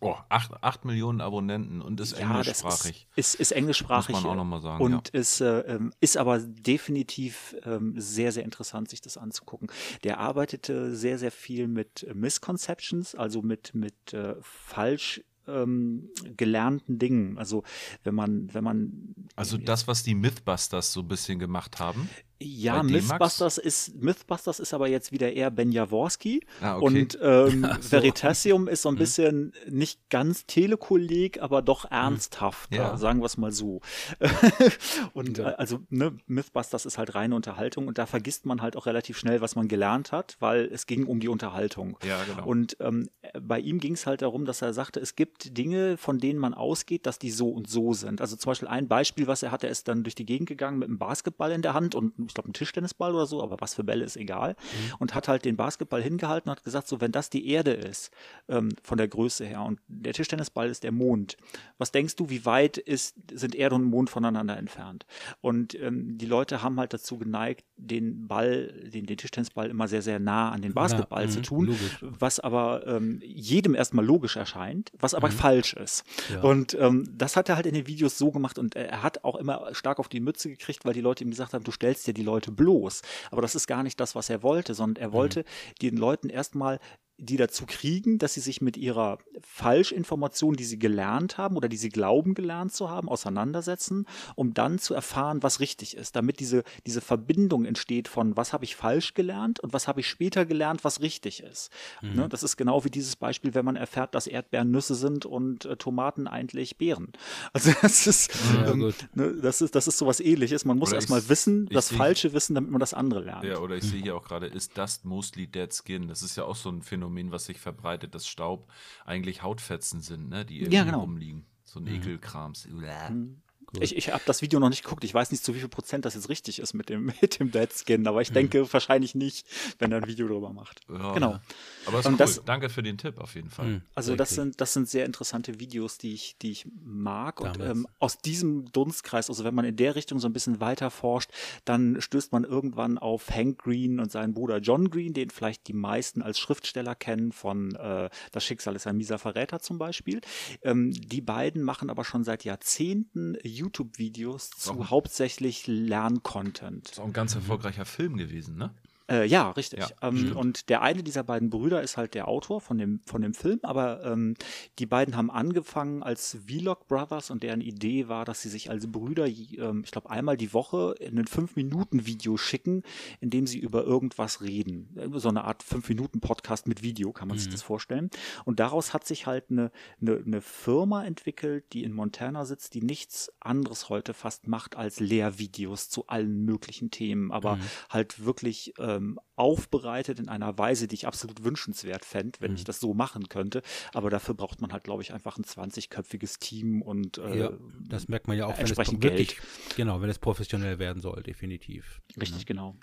Oh, 0.00 0.16
acht, 0.28 0.50
acht 0.60 0.84
Millionen 0.84 1.22
Abonnenten 1.22 1.80
und 1.80 1.98
ist 1.98 2.18
ja, 2.18 2.36
englischsprachig. 2.36 3.06
Ist, 3.16 3.36
ist, 3.36 3.40
ist, 3.40 3.52
englischsprachig. 3.52 4.14
Muss 4.14 4.22
man 4.22 4.32
auch 4.32 4.36
nochmal 4.36 4.60
sagen. 4.60 4.84
Und 4.84 5.10
ja. 5.14 5.20
ist, 5.20 5.40
äh, 5.40 5.60
ähm, 5.60 5.94
ist 6.00 6.18
aber 6.18 6.40
definitiv 6.40 7.56
äh, 7.62 7.78
sehr, 7.94 8.32
sehr 8.32 8.44
interessant, 8.44 8.90
sich 8.90 9.00
das 9.00 9.16
anzugucken. 9.16 9.68
Der 10.02 10.18
arbeitete 10.18 10.94
sehr, 10.94 11.16
sehr 11.16 11.30
viel 11.30 11.68
mit 11.68 12.06
Misconceptions, 12.12 13.14
also 13.14 13.40
mit, 13.40 13.74
mit 13.74 14.12
äh, 14.12 14.34
falsch 14.42 15.22
ähm, 15.48 16.08
gelernten 16.36 16.98
Dingen. 16.98 17.38
Also 17.38 17.62
wenn 18.02 18.14
man, 18.14 18.52
wenn 18.52 18.64
man. 18.64 19.14
Also 19.36 19.58
das, 19.58 19.88
was 19.88 20.02
die 20.02 20.14
Mythbusters 20.14 20.92
so 20.92 21.00
ein 21.00 21.08
bisschen 21.08 21.38
gemacht 21.38 21.78
haben. 21.78 22.08
Ja, 22.44 22.82
Mythbusters 22.82 23.56
ist, 23.56 23.94
Mythbusters 24.02 24.60
ist 24.60 24.74
aber 24.74 24.88
jetzt 24.88 25.12
wieder 25.12 25.32
eher 25.32 25.50
Ben 25.50 25.72
Jaworski. 25.72 26.44
Ah, 26.60 26.76
okay. 26.76 26.84
Und 26.84 27.18
ähm, 27.22 27.66
so. 27.80 27.92
Veritasium 27.92 28.68
ist 28.68 28.82
so 28.82 28.90
ein 28.90 28.96
mhm. 28.96 28.98
bisschen 28.98 29.52
nicht 29.68 30.10
ganz 30.10 30.44
Telekolleg, 30.46 31.40
aber 31.40 31.62
doch 31.62 31.84
mhm. 31.84 31.96
ernsthafter, 31.96 32.76
ja. 32.76 32.96
sagen 32.98 33.20
wir 33.20 33.26
es 33.26 33.38
mal 33.38 33.50
so. 33.50 33.80
und 35.14 35.38
ja. 35.38 35.46
also 35.54 35.80
ne, 35.88 36.16
Mythbusters 36.26 36.84
ist 36.84 36.98
halt 36.98 37.14
reine 37.14 37.34
Unterhaltung 37.34 37.88
und 37.88 37.96
da 37.96 38.04
vergisst 38.04 38.44
man 38.44 38.60
halt 38.60 38.76
auch 38.76 38.86
relativ 38.86 39.16
schnell, 39.16 39.40
was 39.40 39.56
man 39.56 39.66
gelernt 39.66 40.12
hat, 40.12 40.36
weil 40.40 40.66
es 40.66 40.86
ging 40.86 41.06
um 41.06 41.20
die 41.20 41.28
Unterhaltung. 41.28 41.96
Ja, 42.06 42.22
genau. 42.24 42.46
Und 42.46 42.76
ähm, 42.80 43.08
bei 43.40 43.58
ihm 43.58 43.80
ging 43.80 43.94
es 43.94 44.06
halt 44.06 44.20
darum, 44.20 44.44
dass 44.44 44.60
er 44.60 44.74
sagte, 44.74 45.00
es 45.00 45.16
gibt 45.16 45.56
Dinge, 45.56 45.96
von 45.96 46.18
denen 46.18 46.38
man 46.38 46.52
ausgeht, 46.52 47.06
dass 47.06 47.18
die 47.18 47.30
so 47.30 47.48
und 47.48 47.70
so 47.70 47.94
sind. 47.94 48.20
Also 48.20 48.36
zum 48.36 48.50
Beispiel 48.50 48.68
ein 48.68 48.86
Beispiel, 48.86 49.26
was 49.26 49.42
er 49.42 49.50
hatte, 49.50 49.66
er 49.66 49.72
ist 49.72 49.88
dann 49.88 50.02
durch 50.02 50.14
die 50.14 50.26
Gegend 50.26 50.48
gegangen 50.48 50.78
mit 50.78 50.88
einem 50.88 50.98
Basketball 50.98 51.50
in 51.50 51.62
der 51.62 51.72
Hand 51.72 51.94
und 51.94 52.33
ich 52.34 52.42
glaube, 52.42 52.50
ein 52.50 52.52
Tischtennisball 52.52 53.14
oder 53.14 53.26
so, 53.26 53.42
aber 53.42 53.60
was 53.60 53.74
für 53.74 53.84
Bälle 53.84 54.04
ist 54.04 54.16
egal. 54.16 54.50
Mhm. 54.50 54.94
Und 54.98 55.14
hat 55.14 55.28
halt 55.28 55.44
den 55.44 55.56
Basketball 55.56 56.02
hingehalten 56.02 56.50
und 56.50 56.56
hat 56.56 56.64
gesagt, 56.64 56.88
so, 56.88 57.00
wenn 57.00 57.12
das 57.12 57.30
die 57.30 57.48
Erde 57.48 57.70
ist, 57.70 58.10
ähm, 58.48 58.70
von 58.82 58.98
der 58.98 59.06
Größe 59.06 59.44
her, 59.44 59.62
und 59.62 59.78
der 59.86 60.12
Tischtennisball 60.12 60.68
ist 60.68 60.82
der 60.82 60.90
Mond, 60.90 61.36
was 61.78 61.92
denkst 61.92 62.16
du, 62.16 62.30
wie 62.30 62.44
weit 62.44 62.76
ist, 62.76 63.14
sind 63.32 63.54
Erde 63.54 63.76
und 63.76 63.84
Mond 63.84 64.10
voneinander 64.10 64.56
entfernt? 64.56 65.06
Und 65.40 65.80
ähm, 65.80 66.18
die 66.18 66.26
Leute 66.26 66.60
haben 66.60 66.80
halt 66.80 66.92
dazu 66.92 67.18
geneigt, 67.18 67.64
den 67.76 68.26
Ball, 68.26 68.72
den, 68.92 69.06
den 69.06 69.16
Tischtennisball 69.16 69.70
immer 69.70 69.86
sehr, 69.86 70.02
sehr 70.02 70.18
nah 70.18 70.50
an 70.50 70.60
den 70.60 70.74
Basketball 70.74 71.22
ja, 71.22 71.30
zu 71.30 71.38
mhm, 71.38 71.42
tun, 71.44 71.66
logisch. 71.66 71.98
was 72.00 72.40
aber 72.40 72.84
ähm, 72.88 73.20
jedem 73.22 73.76
erstmal 73.76 74.04
logisch 74.04 74.34
erscheint, 74.34 74.90
was 74.98 75.14
aber 75.14 75.28
mhm. 75.28 75.32
falsch 75.32 75.74
ist. 75.74 76.04
Ja. 76.32 76.40
Und 76.40 76.74
ähm, 76.80 77.08
das 77.16 77.36
hat 77.36 77.48
er 77.48 77.54
halt 77.54 77.66
in 77.66 77.74
den 77.74 77.86
Videos 77.86 78.18
so 78.18 78.32
gemacht 78.32 78.58
und 78.58 78.74
er 78.74 79.04
hat 79.04 79.22
auch 79.22 79.36
immer 79.36 79.72
stark 79.72 80.00
auf 80.00 80.08
die 80.08 80.20
Mütze 80.20 80.48
gekriegt, 80.48 80.84
weil 80.84 80.94
die 80.94 81.00
Leute 81.00 81.22
ihm 81.22 81.30
gesagt 81.30 81.54
haben, 81.54 81.62
du 81.62 81.70
stellst 81.70 82.06
dir 82.06 82.14
die 82.14 82.23
Leute 82.24 82.50
bloß. 82.50 83.02
Aber 83.30 83.42
das 83.42 83.54
ist 83.54 83.66
gar 83.66 83.82
nicht 83.82 84.00
das, 84.00 84.14
was 84.14 84.30
er 84.30 84.42
wollte, 84.42 84.74
sondern 84.74 85.02
er 85.02 85.08
mhm. 85.08 85.12
wollte 85.12 85.40
mhm. 85.40 85.74
den 85.82 85.96
Leuten 85.96 86.28
erstmal 86.28 86.80
die 87.18 87.36
dazu 87.36 87.64
kriegen, 87.66 88.18
dass 88.18 88.34
sie 88.34 88.40
sich 88.40 88.60
mit 88.60 88.76
ihrer 88.76 89.18
Falschinformation, 89.40 90.56
die 90.56 90.64
sie 90.64 90.78
gelernt 90.78 91.38
haben 91.38 91.56
oder 91.56 91.68
die 91.68 91.76
sie 91.76 91.88
glauben 91.88 92.34
gelernt 92.34 92.72
zu 92.72 92.90
haben, 92.90 93.08
auseinandersetzen, 93.08 94.06
um 94.34 94.52
dann 94.52 94.78
zu 94.78 94.94
erfahren, 94.94 95.42
was 95.42 95.60
richtig 95.60 95.96
ist, 95.96 96.16
damit 96.16 96.40
diese, 96.40 96.64
diese 96.86 97.00
Verbindung 97.00 97.64
entsteht 97.64 98.08
von, 98.08 98.36
was 98.36 98.52
habe 98.52 98.64
ich 98.64 98.74
falsch 98.74 99.14
gelernt 99.14 99.60
und 99.60 99.72
was 99.72 99.86
habe 99.86 100.00
ich 100.00 100.08
später 100.08 100.44
gelernt, 100.44 100.82
was 100.82 101.00
richtig 101.00 101.42
ist. 101.42 101.70
Mhm. 102.02 102.14
Ne, 102.14 102.28
das 102.28 102.42
ist 102.42 102.56
genau 102.56 102.84
wie 102.84 102.90
dieses 102.90 103.14
Beispiel, 103.14 103.54
wenn 103.54 103.64
man 103.64 103.76
erfährt, 103.76 104.14
dass 104.14 104.26
Erdbeeren 104.26 104.70
Nüsse 104.70 104.96
sind 104.96 105.24
und 105.24 105.66
äh, 105.66 105.76
Tomaten 105.76 106.26
eigentlich 106.26 106.76
Beeren. 106.76 107.12
Also 107.52 107.72
das 107.82 108.06
ist, 108.06 108.32
ja, 108.52 108.72
ähm, 108.72 108.92
ne, 109.14 109.34
das 109.40 109.62
ist, 109.62 109.74
das 109.74 109.86
ist 109.86 109.98
sowas 109.98 110.18
ähnliches. 110.18 110.64
Man 110.64 110.76
muss 110.76 110.92
erstmal 110.92 111.28
wissen, 111.28 111.66
das 111.66 111.92
Falsche 111.92 112.32
wissen, 112.32 112.54
damit 112.54 112.70
man 112.70 112.80
das 112.80 112.94
andere 112.94 113.20
lernt. 113.20 113.44
Ja, 113.44 113.58
oder 113.58 113.76
ich 113.76 113.84
sehe 113.84 114.02
hier 114.02 114.16
auch 114.16 114.24
gerade, 114.24 114.46
ist 114.46 114.76
das 114.76 115.04
mostly 115.04 115.46
dead 115.46 115.72
skin? 115.72 116.08
Das 116.08 116.22
ist 116.22 116.36
ja 116.36 116.44
auch 116.44 116.56
so 116.56 116.70
ein 116.70 116.82
Phänomen 116.82 117.03
Phänomen, 117.04 117.32
was 117.32 117.44
sich 117.44 117.58
verbreitet, 117.58 118.14
dass 118.14 118.26
Staub 118.26 118.70
eigentlich 119.04 119.42
Hautfetzen 119.42 120.00
sind, 120.00 120.28
ne, 120.28 120.44
die 120.44 120.60
irgendwie 120.60 120.76
ja, 120.76 120.84
genau. 120.84 121.00
rumliegen. 121.00 121.44
So 121.64 121.80
ein 121.80 121.84
mhm. 121.84 121.96
Ekelkrams. 121.96 122.66
Mhm. 122.66 123.42
Ich, 123.80 123.96
ich 123.96 124.12
habe 124.12 124.22
das 124.26 124.42
Video 124.42 124.60
noch 124.60 124.68
nicht 124.68 124.84
geguckt. 124.84 125.04
Ich 125.04 125.14
weiß 125.14 125.30
nicht, 125.30 125.44
zu 125.44 125.54
wie 125.54 125.60
viel 125.60 125.68
Prozent 125.68 126.04
das 126.04 126.14
jetzt 126.14 126.28
richtig 126.28 126.58
ist 126.58 126.74
mit 126.74 126.88
dem, 126.88 127.06
mit 127.20 127.40
dem 127.40 127.50
Dead 127.50 127.68
Skin, 127.72 128.06
aber 128.06 128.22
ich 128.22 128.28
hm. 128.28 128.34
denke 128.34 128.72
wahrscheinlich 128.72 129.14
nicht, 129.14 129.46
wenn 129.78 129.92
er 129.92 129.98
ein 129.98 130.06
Video 130.06 130.28
darüber 130.28 130.52
macht. 130.52 130.80
Ja, 130.88 131.12
genau. 131.12 131.38
Aber 131.86 132.00
ist 132.00 132.06
cool. 132.06 132.16
das, 132.16 132.44
Danke 132.44 132.68
für 132.68 132.82
den 132.82 132.98
Tipp 132.98 133.18
auf 133.18 133.34
jeden 133.34 133.50
Fall. 133.50 133.66
Hm, 133.66 133.82
also 133.94 134.16
das 134.16 134.30
sind, 134.30 134.60
das 134.60 134.72
sind 134.72 134.88
sehr 134.88 135.04
interessante 135.06 135.60
Videos, 135.60 135.98
die 135.98 136.14
ich, 136.14 136.36
die 136.40 136.50
ich 136.50 136.66
mag. 136.84 137.40
Und 137.40 137.60
ähm, 137.60 137.86
aus 137.98 138.18
diesem 138.18 138.70
Dunstkreis, 138.72 139.28
also 139.28 139.44
wenn 139.44 139.54
man 139.54 139.64
in 139.64 139.76
der 139.76 139.94
Richtung 139.94 140.18
so 140.18 140.28
ein 140.28 140.32
bisschen 140.32 140.60
weiter 140.60 140.90
forscht, 140.90 141.30
dann 141.64 142.00
stößt 142.00 142.32
man 142.32 142.44
irgendwann 142.44 142.98
auf 142.98 143.30
Hank 143.30 143.58
Green 143.62 144.00
und 144.00 144.10
seinen 144.10 144.34
Bruder 144.34 144.58
John 144.58 144.90
Green, 144.90 145.12
den 145.12 145.30
vielleicht 145.30 145.68
die 145.68 145.72
meisten 145.72 146.22
als 146.22 146.38
Schriftsteller 146.38 146.94
kennen 146.94 147.32
von 147.32 147.74
äh, 147.74 148.10
Das 148.32 148.44
Schicksal 148.44 148.76
ist 148.76 148.86
ein 148.86 148.96
mieser 148.96 149.18
Verräter 149.18 149.60
zum 149.60 149.78
Beispiel. 149.78 150.20
Ähm, 150.62 150.92
die 150.92 151.20
beiden 151.20 151.62
machen 151.62 151.90
aber 151.90 152.04
schon 152.04 152.24
seit 152.24 152.44
Jahrzehnten 152.44 153.36
YouTube 153.42 153.63
YouTube-Videos 153.64 154.50
zu 154.50 154.90
hauptsächlich 154.90 155.66
Lerncontent. 155.66 156.90
Ist 156.90 157.00
auch 157.00 157.06
ein 157.06 157.12
ganz 157.12 157.34
erfolgreicher 157.34 157.84
Film 157.84 158.16
gewesen, 158.16 158.56
ne? 158.56 158.74
Äh, 159.10 159.26
ja, 159.26 159.50
richtig. 159.50 159.80
Ja, 159.80 159.88
ähm, 160.00 160.34
und 160.34 160.70
der 160.70 160.80
eine 160.80 161.02
dieser 161.02 161.24
beiden 161.24 161.50
Brüder 161.50 161.82
ist 161.82 161.98
halt 161.98 162.14
der 162.14 162.26
Autor 162.26 162.62
von 162.62 162.78
dem, 162.78 163.00
von 163.04 163.20
dem 163.20 163.34
Film, 163.34 163.60
aber 163.62 164.02
ähm, 164.04 164.34
die 164.78 164.86
beiden 164.86 165.14
haben 165.14 165.30
angefangen 165.30 166.02
als 166.02 166.38
Vlog 166.46 166.88
Brothers 166.88 167.30
und 167.30 167.42
deren 167.42 167.60
Idee 167.60 168.08
war, 168.08 168.24
dass 168.24 168.40
sie 168.40 168.48
sich 168.48 168.70
als 168.70 168.90
Brüder, 168.90 169.26
ähm, 169.26 169.82
ich 169.84 169.90
glaube, 169.90 170.08
einmal 170.08 170.38
die 170.38 170.54
Woche 170.54 170.94
in 171.00 171.18
ein 171.18 171.26
5-Minuten-Video 171.26 172.38
schicken, 172.38 172.82
in 173.20 173.28
dem 173.28 173.46
sie 173.46 173.58
über 173.58 173.84
irgendwas 173.84 174.40
reden. 174.40 174.96
So 175.12 175.28
eine 175.28 175.44
Art 175.44 175.62
5-Minuten-Podcast 175.62 176.66
mit 176.66 176.82
Video, 176.82 177.12
kann 177.12 177.28
man 177.28 177.36
mhm. 177.36 177.40
sich 177.42 177.52
das 177.52 177.62
vorstellen. 177.62 178.08
Und 178.46 178.58
daraus 178.58 178.94
hat 178.94 179.06
sich 179.06 179.26
halt 179.26 179.50
eine, 179.50 179.70
eine, 180.00 180.16
eine 180.16 180.40
Firma 180.40 181.04
entwickelt, 181.04 181.66
die 181.74 181.84
in 181.84 181.92
Montana 181.92 182.46
sitzt, 182.46 182.72
die 182.72 182.82
nichts 182.82 183.30
anderes 183.40 183.90
heute 183.90 184.14
fast 184.14 184.48
macht 184.48 184.76
als 184.76 184.98
Lehrvideos 184.98 185.90
zu 185.90 186.06
allen 186.06 186.46
möglichen 186.46 186.90
Themen, 186.90 187.30
aber 187.32 187.56
mhm. 187.56 187.62
halt 187.90 188.24
wirklich 188.24 188.78
äh, 188.78 188.93
ähm, 188.94 189.18
aufbereitet 189.36 190.18
in 190.18 190.28
einer 190.28 190.56
Weise, 190.58 190.86
die 190.86 190.94
ich 190.94 191.06
absolut 191.06 191.44
wünschenswert 191.44 192.04
fände, 192.04 192.40
wenn 192.40 192.52
mhm. 192.52 192.56
ich 192.58 192.64
das 192.64 192.80
so 192.80 192.94
machen 192.94 193.28
könnte. 193.28 193.62
Aber 193.92 194.10
dafür 194.10 194.34
braucht 194.34 194.60
man 194.60 194.72
halt, 194.72 194.84
glaube 194.84 195.02
ich, 195.02 195.12
einfach 195.12 195.38
ein 195.38 195.44
20-köpfiges 195.44 196.38
Team 196.38 196.82
und 196.82 197.18
äh, 197.18 197.38
ja, 197.38 197.52
das 197.88 198.08
merkt 198.08 198.28
man 198.28 198.36
ja 198.36 198.46
auch, 198.46 198.56
wenn 198.58 198.66
es 198.66 198.76
wirklich, 198.76 199.38
genau, 199.76 200.00
wenn 200.00 200.10
es 200.10 200.18
professionell 200.18 200.78
werden 200.78 201.00
soll, 201.00 201.22
definitiv. 201.22 202.00
Richtig, 202.16 202.40
ja. 202.40 202.44
genau. 202.46 202.76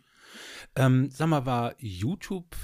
Ähm, 0.75 1.09
sag 1.11 1.27
mal, 1.27 1.45
war 1.45 1.75
YouTube, 1.79 2.55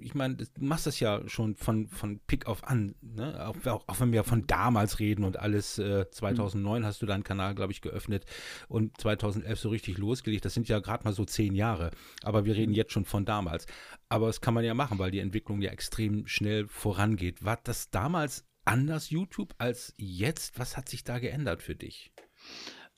ich 0.00 0.14
meine, 0.14 0.36
du 0.36 0.46
machst 0.58 0.86
das 0.86 1.00
ja 1.00 1.28
schon 1.28 1.56
von, 1.56 1.88
von 1.88 2.20
Pick 2.26 2.46
auf 2.46 2.64
an, 2.64 2.94
ne? 3.00 3.46
auch, 3.46 3.56
auch, 3.66 3.88
auch, 3.88 4.00
wenn 4.00 4.12
wir 4.12 4.22
von 4.24 4.46
damals 4.46 4.98
reden 4.98 5.24
und 5.24 5.38
alles, 5.38 5.78
äh, 5.78 6.08
2009 6.10 6.82
mhm. 6.82 6.86
hast 6.86 7.02
du 7.02 7.06
deinen 7.06 7.24
Kanal, 7.24 7.54
glaube 7.54 7.72
ich, 7.72 7.80
geöffnet 7.80 8.24
und 8.68 9.00
2011 9.00 9.58
so 9.58 9.68
richtig 9.70 9.98
losgelegt. 9.98 10.44
Das 10.44 10.54
sind 10.54 10.68
ja 10.68 10.78
gerade 10.78 11.04
mal 11.04 11.12
so 11.12 11.24
zehn 11.24 11.54
Jahre, 11.54 11.90
aber 12.22 12.44
wir 12.44 12.54
reden 12.54 12.70
mhm. 12.70 12.76
jetzt 12.76 12.92
schon 12.92 13.04
von 13.04 13.24
damals. 13.24 13.66
Aber 14.08 14.28
das 14.28 14.40
kann 14.40 14.54
man 14.54 14.64
ja 14.64 14.74
machen, 14.74 14.98
weil 14.98 15.10
die 15.10 15.20
Entwicklung 15.20 15.60
ja 15.60 15.70
extrem 15.70 16.26
schnell 16.26 16.68
vorangeht. 16.68 17.44
War 17.44 17.58
das 17.64 17.90
damals 17.90 18.44
anders 18.64 19.10
YouTube 19.10 19.54
als 19.58 19.94
jetzt? 19.96 20.58
Was 20.58 20.76
hat 20.76 20.88
sich 20.88 21.04
da 21.04 21.18
geändert 21.18 21.62
für 21.62 21.74
dich? 21.74 22.12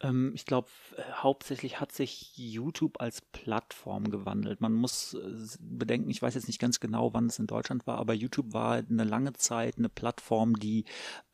Ähm, 0.00 0.32
ich 0.34 0.44
glaube, 0.46 0.68
äh, 0.96 1.02
hauptsächlich 1.12 1.80
hat 1.80 1.92
sich 1.92 2.36
YouTube 2.36 3.00
als 3.00 3.20
Plattform 3.20 4.10
gewandelt. 4.10 4.60
Man 4.60 4.74
muss 4.74 5.14
äh, 5.14 5.56
bedenken, 5.60 6.10
ich 6.10 6.22
weiß 6.22 6.34
jetzt 6.34 6.46
nicht 6.46 6.60
ganz 6.60 6.80
genau, 6.80 7.14
wann 7.14 7.26
es 7.26 7.38
in 7.38 7.46
Deutschland 7.46 7.86
war, 7.86 7.98
aber 7.98 8.14
YouTube 8.14 8.52
war 8.52 8.74
eine 8.74 9.04
lange 9.04 9.32
Zeit 9.34 9.78
eine 9.78 9.88
Plattform, 9.88 10.58
die 10.58 10.84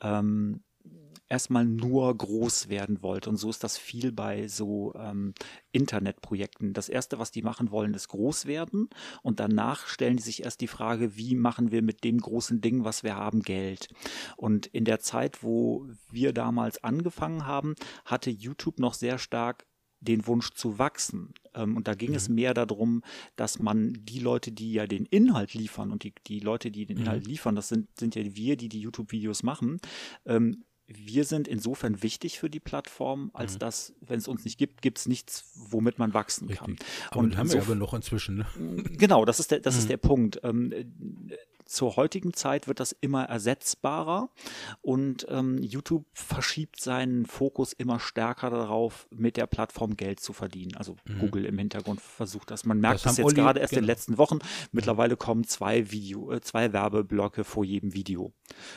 ähm, 0.01 0.63
erstmal 1.29 1.65
nur 1.65 2.17
groß 2.17 2.69
werden 2.69 3.03
wollte. 3.03 3.31
Und 3.31 3.37
so 3.37 3.51
ist 3.51 3.65
das 3.65 3.79
viel 3.79 4.13
bei 4.13 4.49
so 4.49 4.95
ähm, 4.97 5.35
Internetprojekten. 5.73 6.73
Das 6.73 6.89
Erste, 6.89 7.19
was 7.19 7.31
die 7.31 7.43
machen 7.43 7.71
wollen, 7.71 7.95
ist 7.95 8.09
groß 8.09 8.47
werden. 8.47 8.89
Und 9.23 9.41
danach 9.41 9.87
stellen 9.87 10.17
die 10.17 10.23
sich 10.23 10.45
erst 10.45 10.61
die 10.61 10.69
Frage, 10.69 11.17
wie 11.17 11.35
machen 11.35 11.71
wir 11.71 11.83
mit 11.83 12.05
dem 12.05 12.19
großen 12.19 12.61
Ding, 12.61 12.85
was 12.85 13.03
wir 13.03 13.17
haben, 13.17 13.43
Geld. 13.43 13.89
Und 14.37 14.67
in 14.67 14.85
der 14.85 15.01
Zeit, 15.01 15.43
wo 15.43 15.87
wir 16.11 16.33
damals 16.33 16.83
angefangen 16.85 17.47
haben, 17.47 17.75
hatte 18.05 18.31
YouTube 18.31 18.79
noch 18.79 18.95
sehr 18.95 19.19
stark 19.19 19.67
den 20.05 20.27
Wunsch 20.27 20.51
zu 20.53 20.79
wachsen. 20.79 21.33
Ähm, 21.55 21.77
und 21.77 21.89
da 21.89 21.95
ging 21.95 22.11
mhm. 22.11 22.17
es 22.17 22.29
mehr 22.29 22.55
darum, 22.55 23.03
dass 23.37 23.59
man 23.59 23.95
die 24.03 24.19
Leute, 24.19 24.53
die 24.53 24.73
ja 24.73 24.87
den 24.87 25.07
Inhalt 25.07 25.55
liefern 25.55 25.91
und 25.91 26.05
die, 26.05 26.13
die 26.27 26.41
Leute, 26.41 26.71
die 26.71 26.87
den 26.87 26.99
Inhalt 26.99 27.25
mhm. 27.25 27.31
liefern, 27.31 27.57
das 27.57 27.69
sind, 27.69 27.89
sind 27.99 28.15
ja 28.15 28.23
wir, 28.25 28.57
die 28.57 28.69
die 28.69 28.81
YouTube-Videos 28.81 29.43
machen, 29.43 29.81
ähm, 30.27 30.65
wir 30.87 31.25
sind 31.25 31.49
insofern 31.49 32.03
wichtig 32.03 32.39
für 32.39 32.51
die 32.51 32.61
Plattform, 32.61 33.31
als 33.33 33.55
mhm. 33.55 33.59
dass, 33.61 33.95
wenn 34.01 34.19
es 34.19 34.29
uns 34.29 34.45
nicht 34.45 34.59
gibt, 34.59 34.83
gibt 34.83 34.99
es 34.99 35.07
nichts, 35.07 35.51
womit 35.55 35.99
man 35.99 36.13
wachsen 36.13 36.49
Richtig. 36.49 36.67
kann. 36.67 36.77
Aber 37.11 37.21
und 37.21 37.37
haben 37.37 37.53
wir 37.53 37.63
aber 37.63 37.75
noch 37.75 37.95
inzwischen. 37.95 38.39
Ne? 38.39 38.47
Genau, 38.97 39.25
das 39.25 39.41
ist 39.41 39.51
der, 39.51 39.61
das 39.61 39.75
mhm. 39.75 39.81
ist 39.81 39.91
der 39.91 39.97
Punkt. 39.97 40.41
Ähm, 40.43 40.73
zur 41.65 41.97
heutigen 41.97 42.35
Zeit 42.35 42.69
wird 42.69 42.81
das 42.81 42.93
immer 43.01 43.25
ersetzbarer 43.25 44.29
und 44.83 45.27
ähm, 45.31 45.63
YouTube 45.63 46.05
verschiebt 46.13 46.81
seinen 46.81 47.27
Fokus 47.27 47.73
immer 47.73 47.99
stärker 48.01 48.51
darauf, 48.51 49.09
mit 49.11 49.37
der 49.37 49.47
Plattform 49.47 49.97
Geld 49.97 50.21
zu 50.21 50.33
verdienen. 50.33 50.77
Also 50.77 50.97
mhm. 51.07 51.19
Google 51.19 51.45
im 51.45 51.59
Hintergrund 51.59 52.01
versucht 52.01 52.51
das. 52.51 52.65
Man 52.65 52.81
merkt 52.81 53.05
das, 53.05 53.17
das 53.17 53.19
jetzt 53.19 53.35
gerade 53.35 53.61
erst 53.61 53.71
genau. 53.71 53.81
in 53.81 53.85
den 53.85 53.89
letzten 53.89 54.19
Wochen. 54.19 54.39
Mittlerweile 54.73 55.17
kommen 55.17 55.45
zwei 55.45 55.91
Video, 55.91 56.33
äh, 56.33 56.41
zwei 56.41 56.73
Werbeblöcke 56.73 57.45
vor 57.45 57.65
jedem 57.65 57.95
Video. 57.95 58.33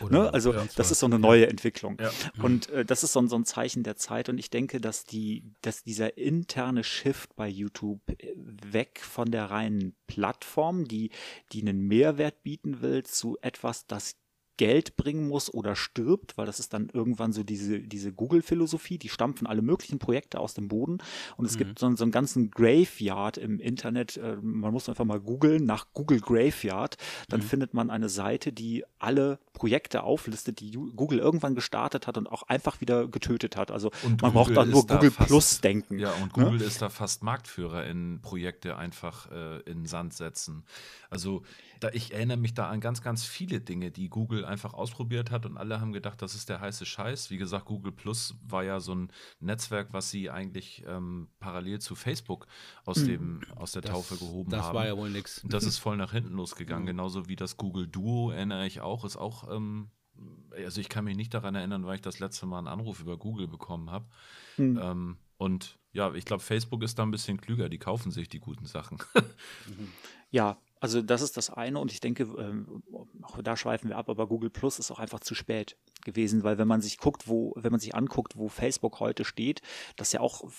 Ne? 0.10 0.34
Also 0.34 0.54
das 0.76 0.92
ist 0.92 1.00
so 1.00 1.06
eine 1.06 1.20
neue 1.20 1.48
Entwicklung. 1.48 1.98
Ja. 2.00 2.12
Mhm. 2.36 2.44
Und 2.44 2.70
äh, 2.70 2.86
das 2.86 3.04
ist 3.04 3.14
so, 3.14 3.26
so, 3.28 3.36
ein 3.36 3.46
Zeichen 3.46 3.84
der 3.84 3.98
Zeit. 3.98 4.30
Und 4.30 4.38
ich 4.38 4.50
denke, 4.50 4.80
dass 4.80 5.06
die, 5.06 5.44
dass 5.62 5.84
dieser 5.84 6.18
interne 6.18 6.84
Shift 6.84 7.36
bei 7.36 7.48
YouTube 7.48 8.02
äh, 8.10 8.34
weg 8.36 9.02
von 9.02 9.32
der 9.32 9.46
reinen 9.46 9.96
Plattform, 10.08 10.88
die, 10.88 11.12
die 11.51 11.62
einen 11.62 11.82
Mehrwert 11.82 12.43
bieten 12.43 12.82
will, 12.82 13.03
zu 13.03 13.38
etwas, 13.41 13.86
das 13.88 14.16
Geld 14.58 14.97
bringen 14.97 15.28
muss 15.28 15.53
oder 15.53 15.76
stirbt, 15.76 16.38
weil 16.38 16.45
das 16.45 16.60
ist 16.60 16.74
dann 16.74 16.89
irgendwann 16.91 17.32
so 17.32 17.43
diese, 17.43 17.80
diese 17.80 18.12
Google-Philosophie, 18.12 18.97
die 18.97 19.10
stampfen 19.10 19.47
alle 19.47 19.62
möglichen 19.62 19.99
Projekte 19.99 20.39
aus 20.39 20.53
dem 20.53 20.68
Boden 20.68 20.97
und 21.38 21.45
es 21.45 21.53
mhm. 21.53 21.60
gibt 21.60 21.80
so, 21.80 21.95
so, 21.95 22.03
einen 22.03 22.12
ganzen 22.12 22.51
Graveyard 22.51 23.38
im 23.38 23.60
Internet, 23.60 24.18
äh, 24.18 24.38
man 24.41 24.74
muss 24.74 24.89
einfach 24.89 25.05
mal 25.05 25.20
googeln 25.20 25.66
nach 25.66 25.88
Google 25.93 26.20
Graveyard, 26.20 26.97
dann 27.30 27.41
mhm. 27.41 27.45
findet 27.45 27.74
man 27.74 27.89
eine 27.89 28.10
Seite, 28.10 28.51
die 28.51 28.84
alle 28.99 29.39
Projekte 29.53 30.03
auflistet, 30.03 30.60
die 30.60 30.72
Google 30.72 31.20
irgendwann 31.20 31.55
gestartet 31.55 32.08
hat 32.08 32.18
und 32.18 32.28
auch 32.28 32.43
einfach 32.43 32.82
wieder 32.82 33.08
getötet 33.08 33.58
hat. 33.58 33.72
Also 33.72 33.91
und 34.03 34.22
man 34.22 34.32
Google 34.32 34.53
braucht 34.55 34.58
da 34.58 34.66
nur 34.66 34.82
Google 34.82 35.10
da 35.10 35.16
fast, 35.16 35.28
Plus 35.28 35.62
denken. 35.62 35.97
Ja, 35.99 36.12
und 36.22 36.38
ne? 36.38 36.43
Google 36.43 36.60
ne? 36.60 36.66
ist 36.66 36.82
da 36.82 36.89
fast 36.89 37.24
Marktführer 37.24 37.86
in 37.86 38.20
Projekte 38.22 38.78
einfach 38.78 39.32
äh, 39.32 39.60
in 39.62 39.86
Sand 39.86 40.14
setzen. 40.14 40.64
Also 41.10 41.43
da, 41.80 41.90
ich 41.90 42.14
erinnere 42.14 42.38
mich 42.38 42.54
da 42.54 42.70
an 42.70 42.80
ganz, 42.80 43.02
ganz 43.02 43.24
viele 43.24 43.62
Dinge, 43.62 43.92
die 43.92 44.10
Google 44.10 44.46
einfach 44.46 44.74
ausprobiert 44.74 45.32
hat 45.32 45.46
und 45.46 45.58
alle 45.58 45.80
haben 45.82 45.94
gedacht, 45.94 46.22
das 46.22 46.36
ist 46.36 46.50
der 46.50 46.60
heiße 46.60 46.86
Scheiß. 46.86 47.30
Wie 47.30 47.38
gesagt, 47.38 47.66
Google 47.66 47.92
Plus 47.92 48.36
war 48.42 48.64
ja 48.64 48.80
so 48.80 48.94
ein 48.96 49.12
Netzwerk, 49.40 49.94
was 49.94 50.10
sie 50.10 50.30
eigentlich 50.30 50.84
ähm, 50.88 51.30
parallel 51.40 51.80
zu 51.80 51.96
Facebook 51.96 52.48
aus, 52.86 52.98
hm. 52.98 53.08
dem, 53.08 53.42
aus 53.56 53.72
der 53.72 53.82
das, 53.82 53.92
Taufe 53.92 54.18
gehoben 54.18 54.50
das 54.50 54.62
haben. 54.62 54.68
Das 54.68 54.76
war 54.76 54.88
ja 54.88 54.98
wohl 54.98 55.10
nichts. 55.10 55.42
Das 55.46 55.64
ist 55.64 55.78
voll 55.78 55.98
nach 55.98 56.12
hinten 56.12 56.34
losgegangen, 56.34 56.84
mhm. 56.84 56.88
genauso 56.88 57.28
wie 57.28 57.36
das 57.36 57.58
Google 57.58 57.88
Duo, 57.88 58.32
erinnere 58.32 58.66
ich 58.66 58.82
auch, 58.82 59.06
ist 59.06 59.18
auch, 59.18 59.54
ähm, 59.54 59.90
also 60.56 60.82
ich 60.82 60.90
kann 60.90 61.06
mich 61.06 61.18
nicht 61.18 61.34
daran 61.34 61.56
erinnern, 61.56 61.86
weil 61.86 61.96
ich 61.96 62.02
das 62.02 62.20
letzte 62.20 62.46
Mal 62.46 62.60
einen 62.60 62.68
Anruf 62.68 63.00
über 63.00 63.18
Google 63.18 63.48
bekommen 63.48 63.92
habe. 63.92 64.06
Mhm. 64.58 64.80
Ähm, 64.82 65.18
und 65.38 65.78
ja, 65.92 66.14
ich 66.14 66.26
glaube, 66.26 66.44
Facebook 66.44 66.84
ist 66.84 66.98
da 67.00 67.04
ein 67.04 67.12
bisschen 67.12 67.40
klüger, 67.40 67.70
die 67.70 67.78
kaufen 67.78 68.12
sich 68.12 68.28
die 68.28 68.40
guten 68.40 68.66
Sachen. 68.66 68.98
ja, 70.32 70.58
also 70.80 71.02
das 71.02 71.22
ist 71.22 71.38
das 71.38 71.50
eine 71.50 71.80
und 71.80 71.92
ich 71.92 72.00
denke, 72.00 72.24
ähm, 72.24 72.84
auch 73.22 73.42
da 73.42 73.56
schweifen 73.56 73.90
wir 73.90 73.98
ab, 73.98 74.10
aber 74.10 74.28
Google 74.28 74.50
Plus 74.50 74.80
ist 74.80 74.92
auch 74.92 75.00
einfach 75.00 75.20
zu 75.20 75.36
spät 75.36 75.78
gewesen, 76.08 76.43
weil 76.43 76.58
wenn 76.58 76.68
man 76.68 76.82
sich 76.82 76.97
guckt, 76.97 77.28
wo, 77.28 77.53
wenn 77.55 77.72
man 77.72 77.80
sich 77.80 77.93
anguckt, 77.93 78.38
wo 78.38 78.47
Facebook 78.47 78.99
heute 78.99 79.26
steht, 79.26 79.62
das 79.97 80.14
ja 80.14 80.22
auch 80.22 80.49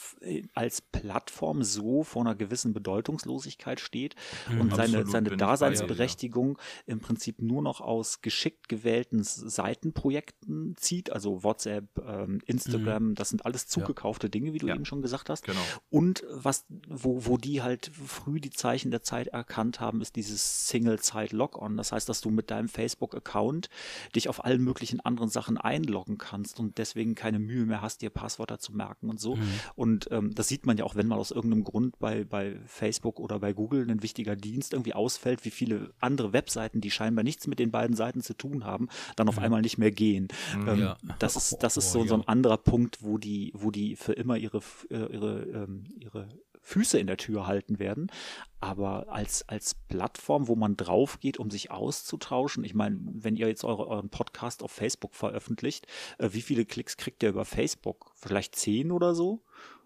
als 0.54 0.82
Plattform 0.82 1.64
so 1.64 2.04
vor 2.04 2.22
einer 2.22 2.36
gewissen 2.36 2.72
Bedeutungslosigkeit 2.72 3.80
steht 3.80 4.14
mhm, 4.48 4.60
und 4.60 4.76
seine, 4.76 5.06
seine 5.06 5.36
Daseinsberechtigung 5.36 6.54
bei, 6.54 6.62
ja. 6.86 6.92
im 6.92 7.00
Prinzip 7.00 7.40
nur 7.40 7.62
noch 7.62 7.80
aus 7.80 8.20
geschickt 8.20 8.68
gewählten 8.68 9.24
Seitenprojekten 9.24 10.76
zieht, 10.76 11.10
also 11.10 11.42
WhatsApp, 11.42 11.86
ähm, 12.06 12.40
Instagram, 12.44 13.10
mhm. 13.10 13.14
das 13.14 13.30
sind 13.30 13.46
alles 13.46 13.66
zugekaufte 13.66 14.26
ja. 14.26 14.30
Dinge, 14.30 14.52
wie 14.52 14.58
du 14.58 14.68
ja. 14.68 14.74
eben 14.74 14.84
schon 14.84 15.00
gesagt 15.00 15.30
hast. 15.30 15.44
Genau. 15.44 15.60
Und 15.88 16.24
was, 16.30 16.66
wo, 16.86 17.24
wo 17.24 17.38
die 17.38 17.62
halt 17.62 17.90
früh 18.06 18.38
die 18.40 18.50
Zeichen 18.50 18.90
der 18.90 19.02
Zeit 19.02 19.28
erkannt 19.28 19.80
haben, 19.80 20.02
ist 20.02 20.16
dieses 20.16 20.68
Single-Site-Log-On. 20.68 21.78
Das 21.78 21.92
heißt, 21.92 22.08
dass 22.08 22.20
du 22.20 22.28
mit 22.30 22.50
deinem 22.50 22.68
Facebook-Account 22.68 23.70
dich 24.14 24.28
auf 24.28 24.44
allen 24.44 24.62
möglichen 24.62 25.00
anderen 25.00 25.30
Sachen 25.38 25.56
einloggen 25.56 26.18
kannst 26.18 26.58
und 26.58 26.78
deswegen 26.78 27.14
keine 27.14 27.38
Mühe 27.38 27.64
mehr 27.64 27.80
hast, 27.80 28.02
dir 28.02 28.10
Passwörter 28.10 28.58
zu 28.58 28.74
merken 28.74 29.08
und 29.08 29.20
so. 29.20 29.36
Mhm. 29.36 29.42
Und 29.76 30.08
ähm, 30.10 30.34
das 30.34 30.48
sieht 30.48 30.66
man 30.66 30.76
ja 30.76 30.84
auch, 30.84 30.96
wenn 30.96 31.06
mal 31.06 31.16
aus 31.16 31.30
irgendeinem 31.30 31.62
Grund 31.62 31.96
bei, 32.00 32.24
bei 32.24 32.56
Facebook 32.66 33.20
oder 33.20 33.38
bei 33.38 33.52
Google 33.52 33.88
ein 33.88 34.02
wichtiger 34.02 34.34
Dienst 34.34 34.72
irgendwie 34.72 34.94
ausfällt, 34.94 35.44
wie 35.44 35.52
viele 35.52 35.92
andere 36.00 36.32
Webseiten, 36.32 36.80
die 36.80 36.90
scheinbar 36.90 37.22
nichts 37.22 37.46
mit 37.46 37.60
den 37.60 37.70
beiden 37.70 37.94
Seiten 37.94 38.20
zu 38.20 38.34
tun 38.34 38.64
haben, 38.64 38.88
dann 39.14 39.28
auf 39.28 39.36
mhm. 39.36 39.44
einmal 39.44 39.62
nicht 39.62 39.78
mehr 39.78 39.92
gehen. 39.92 40.26
Mhm, 40.56 40.68
ähm, 40.68 40.80
ja. 40.80 40.98
Das 41.20 41.36
ist, 41.36 41.58
das 41.60 41.76
ist 41.76 41.92
so, 41.92 42.00
oh, 42.00 42.06
so 42.06 42.14
ein 42.14 42.26
anderer 42.26 42.58
Punkt, 42.58 42.98
wo 43.04 43.16
die, 43.16 43.52
wo 43.54 43.70
die 43.70 43.94
für 43.94 44.14
immer 44.14 44.36
ihre, 44.38 44.58
äh, 44.90 45.06
ihre, 45.12 45.42
ähm, 45.44 45.84
ihre 46.00 46.28
Füße 46.68 46.98
in 46.98 47.06
der 47.06 47.16
Tür 47.16 47.46
halten 47.46 47.78
werden. 47.78 48.12
Aber 48.60 49.10
als, 49.10 49.48
als 49.48 49.74
Plattform, 49.74 50.48
wo 50.48 50.56
man 50.56 50.76
drauf 50.76 51.18
geht, 51.20 51.38
um 51.38 51.50
sich 51.50 51.70
auszutauschen, 51.70 52.64
ich 52.64 52.74
meine, 52.74 52.98
wenn 53.02 53.36
ihr 53.36 53.48
jetzt 53.48 53.64
eure, 53.64 53.86
euren 53.86 54.10
Podcast 54.10 54.62
auf 54.62 54.70
Facebook 54.70 55.14
veröffentlicht, 55.14 55.86
äh, 56.18 56.28
wie 56.32 56.42
viele 56.42 56.66
Klicks 56.66 56.96
kriegt 56.96 57.22
ihr 57.22 57.30
über 57.30 57.44
Facebook? 57.44 58.12
Vielleicht 58.16 58.54
zehn 58.54 58.92
oder 58.92 59.14
so? 59.14 59.42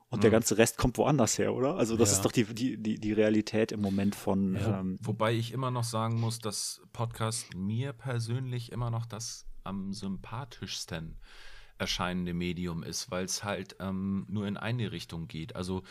Und 0.08 0.18
mhm. 0.18 0.22
der 0.22 0.30
ganze 0.30 0.58
Rest 0.58 0.76
kommt 0.76 0.98
woanders 0.98 1.38
her, 1.38 1.54
oder? 1.54 1.76
Also 1.76 1.96
das 1.96 2.10
ja. 2.10 2.16
ist 2.16 2.24
doch 2.24 2.32
die, 2.32 2.44
die, 2.44 2.76
die, 2.76 2.98
die 2.98 3.12
Realität 3.12 3.72
im 3.72 3.80
Moment 3.80 4.14
von. 4.14 4.56
Ja. 4.56 4.80
Ähm, 4.80 4.98
Wobei 5.00 5.34
ich 5.34 5.52
immer 5.52 5.70
noch 5.70 5.84
sagen 5.84 6.18
muss, 6.18 6.40
dass 6.40 6.82
Podcast 6.92 7.54
mir 7.54 7.92
persönlich 7.92 8.72
immer 8.72 8.90
noch 8.90 9.06
das 9.06 9.46
am 9.64 9.92
sympathischsten 9.92 11.18
erscheinende 11.78 12.32
Medium 12.32 12.82
ist, 12.82 13.10
weil 13.10 13.24
es 13.24 13.42
halt 13.44 13.76
ähm, 13.80 14.26
nur 14.28 14.46
in 14.46 14.56
eine 14.56 14.92
Richtung 14.92 15.28
geht. 15.28 15.56
Also 15.56 15.82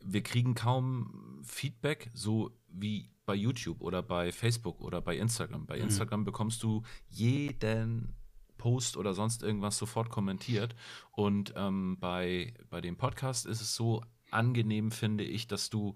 wir 0.00 0.22
kriegen 0.22 0.54
kaum 0.54 1.40
Feedback, 1.44 2.10
so 2.14 2.50
wie 2.68 3.10
bei 3.24 3.34
YouTube 3.34 3.80
oder 3.80 4.02
bei 4.02 4.32
Facebook 4.32 4.80
oder 4.80 5.00
bei 5.00 5.16
Instagram. 5.16 5.66
Bei 5.66 5.76
mhm. 5.76 5.84
Instagram 5.84 6.24
bekommst 6.24 6.62
du 6.62 6.82
jeden 7.08 8.14
Post 8.56 8.96
oder 8.96 9.14
sonst 9.14 9.42
irgendwas 9.42 9.76
sofort 9.76 10.08
kommentiert. 10.08 10.74
Und 11.12 11.52
ähm, 11.56 11.98
bei, 12.00 12.54
bei 12.70 12.80
dem 12.80 12.96
Podcast 12.96 13.46
ist 13.46 13.60
es 13.60 13.74
so 13.74 14.02
angenehm, 14.30 14.90
finde 14.90 15.24
ich, 15.24 15.46
dass 15.46 15.70
du 15.70 15.94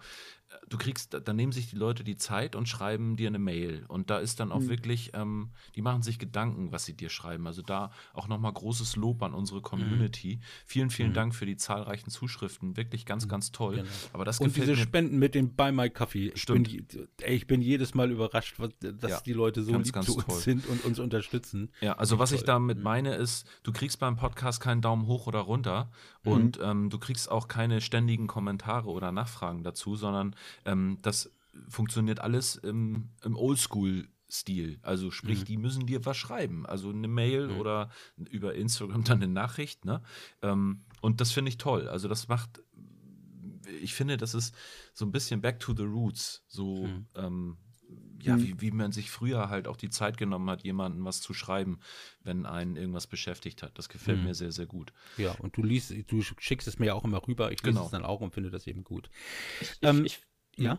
du 0.68 0.78
kriegst, 0.78 1.18
da 1.24 1.32
nehmen 1.32 1.52
sich 1.52 1.70
die 1.70 1.76
Leute 1.76 2.04
die 2.04 2.16
Zeit 2.16 2.56
und 2.56 2.68
schreiben 2.68 3.16
dir 3.16 3.28
eine 3.28 3.38
Mail. 3.38 3.84
Und 3.88 4.10
da 4.10 4.18
ist 4.18 4.40
dann 4.40 4.52
auch 4.52 4.60
mhm. 4.60 4.68
wirklich, 4.68 5.10
ähm, 5.14 5.50
die 5.74 5.82
machen 5.82 6.02
sich 6.02 6.18
Gedanken, 6.18 6.72
was 6.72 6.84
sie 6.84 6.94
dir 6.94 7.08
schreiben. 7.08 7.46
Also 7.46 7.62
da 7.62 7.90
auch 8.14 8.28
nochmal 8.28 8.52
großes 8.52 8.96
Lob 8.96 9.22
an 9.22 9.34
unsere 9.34 9.60
Community. 9.60 10.36
Mhm. 10.36 10.44
Vielen, 10.64 10.90
vielen 10.90 11.10
mhm. 11.10 11.14
Dank 11.14 11.34
für 11.34 11.46
die 11.46 11.56
zahlreichen 11.56 12.10
Zuschriften. 12.10 12.76
Wirklich 12.76 13.06
ganz, 13.06 13.26
mhm. 13.26 13.30
ganz 13.30 13.52
toll. 13.52 13.76
Genau. 13.76 13.88
Aber 14.12 14.24
das 14.24 14.40
und 14.40 14.56
diese 14.56 14.76
Spenden 14.76 15.18
mit 15.18 15.34
dem 15.34 15.54
Buy 15.54 15.72
My 15.72 15.90
Coffee. 15.90 16.32
Ich 16.34 16.46
bin, 16.46 16.86
ey, 17.20 17.36
ich 17.36 17.46
bin 17.46 17.62
jedes 17.62 17.94
Mal 17.94 18.10
überrascht, 18.10 18.54
was, 18.58 18.70
dass 18.80 19.10
ja, 19.10 19.20
die 19.20 19.32
Leute 19.32 19.62
so 19.62 19.72
ganz, 19.72 19.86
lieb 19.86 19.94
ganz 19.94 20.06
zu 20.06 20.18
uns 20.18 20.42
sind 20.42 20.66
und 20.66 20.84
uns 20.84 20.98
unterstützen. 20.98 21.70
Ja, 21.80 21.94
also 21.94 22.18
was 22.18 22.30
toll. 22.30 22.38
ich 22.38 22.44
damit 22.44 22.78
mhm. 22.78 22.84
meine 22.84 23.14
ist, 23.14 23.46
du 23.62 23.72
kriegst 23.72 24.00
beim 24.00 24.16
Podcast 24.16 24.60
keinen 24.60 24.82
Daumen 24.82 25.06
hoch 25.06 25.26
oder 25.26 25.40
runter 25.40 25.90
und 26.24 26.58
mhm. 26.58 26.64
ähm, 26.64 26.90
du 26.90 26.98
kriegst 26.98 27.30
auch 27.30 27.48
keine 27.48 27.80
ständigen 27.80 28.26
Kommentare 28.26 28.88
oder 28.88 29.12
Nachfragen 29.12 29.62
dazu, 29.62 29.96
sondern 29.96 30.34
ähm, 30.64 30.98
das 31.02 31.30
funktioniert 31.68 32.20
alles 32.20 32.56
im, 32.56 33.10
im 33.24 33.36
Oldschool. 33.36 34.08
Stil. 34.32 34.78
Also 34.82 35.10
sprich, 35.10 35.40
mhm. 35.40 35.44
die 35.46 35.56
müssen 35.56 35.86
dir 35.86 36.04
was 36.06 36.16
schreiben. 36.16 36.64
Also 36.64 36.90
eine 36.90 37.08
Mail 37.08 37.48
mhm. 37.48 37.58
oder 37.58 37.90
über 38.30 38.54
Instagram 38.54 39.02
dann 39.04 39.20
eine 39.20 39.32
Nachricht. 39.32 39.84
Ne? 39.84 40.02
Ähm, 40.40 40.84
und 41.00 41.20
das 41.20 41.32
finde 41.32 41.48
ich 41.48 41.58
toll. 41.58 41.88
Also 41.88 42.06
das 42.06 42.28
macht, 42.28 42.62
ich 43.82 43.94
finde, 43.94 44.16
das 44.16 44.34
ist 44.34 44.54
so 44.94 45.04
ein 45.04 45.10
bisschen 45.10 45.40
back 45.40 45.58
to 45.58 45.74
the 45.74 45.82
roots. 45.82 46.44
So, 46.46 46.86
mhm. 46.86 47.06
ähm, 47.16 47.56
ja, 48.22 48.36
mhm. 48.36 48.42
wie, 48.42 48.60
wie 48.60 48.70
man 48.70 48.92
sich 48.92 49.10
früher 49.10 49.48
halt 49.48 49.66
auch 49.66 49.76
die 49.76 49.90
Zeit 49.90 50.16
genommen 50.16 50.48
hat, 50.50 50.62
jemandem 50.62 51.04
was 51.04 51.20
zu 51.20 51.34
schreiben, 51.34 51.80
wenn 52.22 52.46
einen 52.46 52.76
irgendwas 52.76 53.06
beschäftigt 53.06 53.62
hat. 53.62 53.78
Das 53.78 53.88
gefällt 53.88 54.18
mhm. 54.18 54.26
mir 54.26 54.34
sehr, 54.34 54.52
sehr 54.52 54.66
gut. 54.66 54.92
Ja, 55.16 55.32
und 55.32 55.56
du 55.56 55.62
liest, 55.62 55.94
du 56.08 56.22
schickst 56.22 56.68
es 56.68 56.78
mir 56.78 56.86
ja 56.86 56.94
auch 56.94 57.04
immer 57.04 57.26
rüber. 57.26 57.50
Ich 57.52 57.62
lese 57.62 57.74
genau. 57.74 57.86
es 57.86 57.90
dann 57.90 58.04
auch 58.04 58.20
und 58.20 58.34
finde 58.34 58.50
das 58.50 58.66
eben 58.66 58.84
gut. 58.84 59.10
Ich, 59.60 59.78
ähm, 59.82 60.04
ich, 60.04 60.20
ja? 60.56 60.78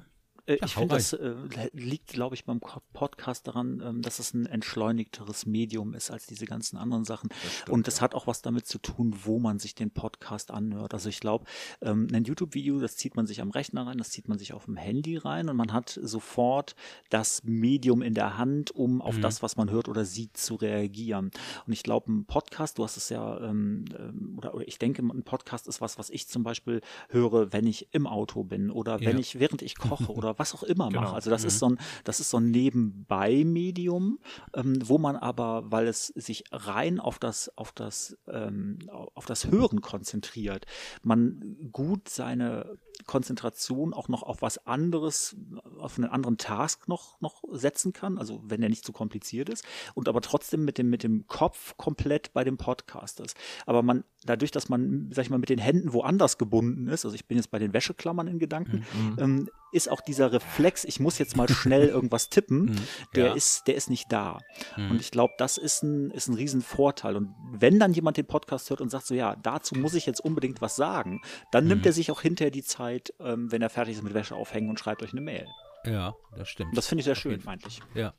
Äh, 0.51 0.65
ich 0.65 0.73
finde, 0.73 0.95
das 0.95 1.13
äh, 1.13 1.33
liegt, 1.73 2.07
glaube 2.07 2.35
ich, 2.35 2.45
beim 2.45 2.59
Podcast 2.59 3.47
daran, 3.47 3.81
ähm, 3.83 4.01
dass 4.01 4.19
es 4.19 4.33
ein 4.33 4.45
entschleunigteres 4.45 5.45
Medium 5.45 5.93
ist 5.93 6.11
als 6.11 6.25
diese 6.25 6.45
ganzen 6.45 6.77
anderen 6.77 7.05
Sachen. 7.05 7.29
Das 7.29 7.53
stimmt, 7.53 7.69
und 7.69 7.87
es 7.87 7.97
ja. 7.97 8.01
hat 8.01 8.15
auch 8.15 8.27
was 8.27 8.41
damit 8.41 8.67
zu 8.67 8.79
tun, 8.79 9.15
wo 9.23 9.39
man 9.39 9.59
sich 9.59 9.75
den 9.75 9.91
Podcast 9.91 10.51
anhört. 10.51 10.93
Also 10.93 11.09
ich 11.09 11.19
glaube, 11.19 11.45
ähm, 11.81 12.07
ein 12.13 12.23
YouTube-Video, 12.23 12.79
das 12.79 12.97
zieht 12.97 13.15
man 13.15 13.27
sich 13.27 13.41
am 13.41 13.51
Rechner 13.51 13.87
rein, 13.87 13.97
das 13.97 14.09
zieht 14.09 14.27
man 14.27 14.37
sich 14.37 14.53
auf 14.53 14.65
dem 14.65 14.77
Handy 14.77 15.17
rein 15.17 15.49
und 15.49 15.55
man 15.55 15.73
hat 15.73 15.99
sofort 16.01 16.75
das 17.09 17.43
Medium 17.43 18.01
in 18.01 18.13
der 18.13 18.37
Hand, 18.37 18.71
um 18.71 19.01
auf 19.01 19.17
mhm. 19.17 19.21
das, 19.21 19.41
was 19.41 19.57
man 19.57 19.69
hört 19.69 19.87
oder 19.87 20.05
sieht, 20.05 20.37
zu 20.37 20.55
reagieren. 20.55 21.31
Und 21.65 21.73
ich 21.73 21.83
glaube, 21.83 22.11
ein 22.11 22.25
Podcast, 22.25 22.77
du 22.77 22.83
hast 22.83 22.97
es 22.97 23.09
ja, 23.09 23.39
ähm, 23.41 23.85
ähm, 23.97 24.35
oder, 24.37 24.53
oder 24.53 24.67
ich 24.67 24.79
denke, 24.79 25.01
ein 25.01 25.23
Podcast 25.23 25.67
ist 25.67 25.81
was, 25.81 25.97
was 25.97 26.09
ich 26.09 26.27
zum 26.27 26.43
Beispiel 26.43 26.81
höre, 27.09 27.53
wenn 27.53 27.67
ich 27.67 27.87
im 27.91 28.07
Auto 28.07 28.43
bin 28.43 28.71
oder 28.71 28.99
wenn 28.99 29.17
ja. 29.17 29.19
ich, 29.19 29.39
während 29.39 29.61
ich 29.61 29.77
koche 29.77 30.11
oder 30.11 30.37
was 30.41 30.55
auch 30.55 30.63
immer 30.63 30.89
genau. 30.89 31.01
mache. 31.01 31.15
Also 31.15 31.29
das 31.29 31.43
mhm. 31.43 31.47
ist 31.47 31.59
so 31.59 31.69
ein, 31.69 31.77
das 32.03 32.19
ist 32.19 32.31
so 32.31 32.37
ein 32.37 32.49
Nebenbei-Medium, 32.49 34.19
ähm, 34.55 34.79
wo 34.83 34.97
man 34.97 35.15
aber, 35.15 35.71
weil 35.71 35.87
es 35.87 36.07
sich 36.07 36.45
rein 36.51 36.99
auf 36.99 37.19
das, 37.19 37.55
auf 37.57 37.71
das, 37.71 38.17
ähm, 38.27 38.79
auf 38.89 39.25
das 39.25 39.45
Hören 39.45 39.81
konzentriert, 39.81 40.65
man 41.03 41.57
gut 41.71 42.09
seine 42.09 42.77
Konzentration 43.05 43.93
auch 43.93 44.07
noch 44.07 44.23
auf 44.23 44.41
was 44.41 44.65
anderes, 44.65 45.35
auf 45.77 45.97
einen 45.97 46.09
anderen 46.09 46.37
Task 46.37 46.87
noch, 46.87 47.19
noch 47.21 47.43
setzen 47.51 47.93
kann, 47.93 48.17
also 48.17 48.41
wenn 48.45 48.61
der 48.61 48.69
nicht 48.69 48.85
zu 48.85 48.91
kompliziert 48.91 49.49
ist, 49.49 49.65
und 49.93 50.09
aber 50.09 50.21
trotzdem 50.21 50.65
mit 50.65 50.77
dem, 50.77 50.89
mit 50.89 51.03
dem 51.03 51.27
Kopf 51.27 51.77
komplett 51.77 52.33
bei 52.33 52.43
dem 52.43 52.57
Podcast 52.57 53.19
ist. 53.19 53.35
Aber 53.65 53.81
man, 53.83 54.03
dadurch, 54.25 54.51
dass 54.51 54.69
man, 54.69 55.09
sag 55.11 55.25
ich 55.25 55.29
mal, 55.29 55.39
mit 55.39 55.49
den 55.49 55.59
Händen 55.59 55.93
woanders 55.93 56.37
gebunden 56.37 56.87
ist, 56.87 57.05
also 57.05 57.15
ich 57.15 57.27
bin 57.27 57.37
jetzt 57.37 57.51
bei 57.51 57.59
den 57.59 57.73
Wäscheklammern 57.73 58.27
in 58.27 58.39
Gedanken, 58.39 58.85
mhm. 58.93 59.15
ähm, 59.19 59.49
ist 59.71 59.89
auch 59.89 60.01
dieser 60.21 60.33
Reflex, 60.33 60.83
ich 60.83 60.99
muss 60.99 61.17
jetzt 61.17 61.35
mal 61.35 61.49
schnell 61.49 61.87
irgendwas 61.87 62.29
tippen, 62.29 62.65
mhm. 62.65 62.77
der 63.15 63.27
ja. 63.27 63.33
ist, 63.33 63.67
der 63.67 63.75
ist 63.75 63.89
nicht 63.89 64.11
da. 64.11 64.39
Mhm. 64.77 64.91
Und 64.91 65.01
ich 65.01 65.11
glaube, 65.11 65.33
das 65.37 65.57
ist 65.57 65.83
ein, 65.83 66.11
ist 66.11 66.27
ein 66.27 66.35
Riesenvorteil. 66.35 67.15
Und 67.15 67.33
wenn 67.53 67.79
dann 67.79 67.93
jemand 67.93 68.17
den 68.17 68.27
Podcast 68.27 68.69
hört 68.69 68.81
und 68.81 68.89
sagt 68.89 69.07
so, 69.07 69.15
ja, 69.15 69.35
dazu 69.35 69.75
muss 69.75 69.95
ich 69.95 70.05
jetzt 70.05 70.19
unbedingt 70.19 70.61
was 70.61 70.75
sagen, 70.75 71.21
dann 71.51 71.65
nimmt 71.65 71.81
mhm. 71.81 71.87
er 71.87 71.93
sich 71.93 72.11
auch 72.11 72.21
hinterher 72.21 72.51
die 72.51 72.63
Zeit, 72.63 73.13
ähm, 73.19 73.51
wenn 73.51 73.61
er 73.61 73.69
fertig 73.69 73.95
ist 73.95 74.03
mit 74.03 74.13
Wäsche 74.13 74.35
aufhängen 74.35 74.69
und 74.69 74.79
schreibt 74.79 75.01
euch 75.01 75.11
eine 75.11 75.21
Mail. 75.21 75.47
Ja, 75.85 76.15
das 76.37 76.49
stimmt. 76.49 76.77
Das 76.77 76.87
finde 76.87 76.99
ich 76.99 77.05
sehr 77.05 77.15
schön, 77.15 77.45
eigentlich. 77.47 77.79
Ja. 77.95 78.13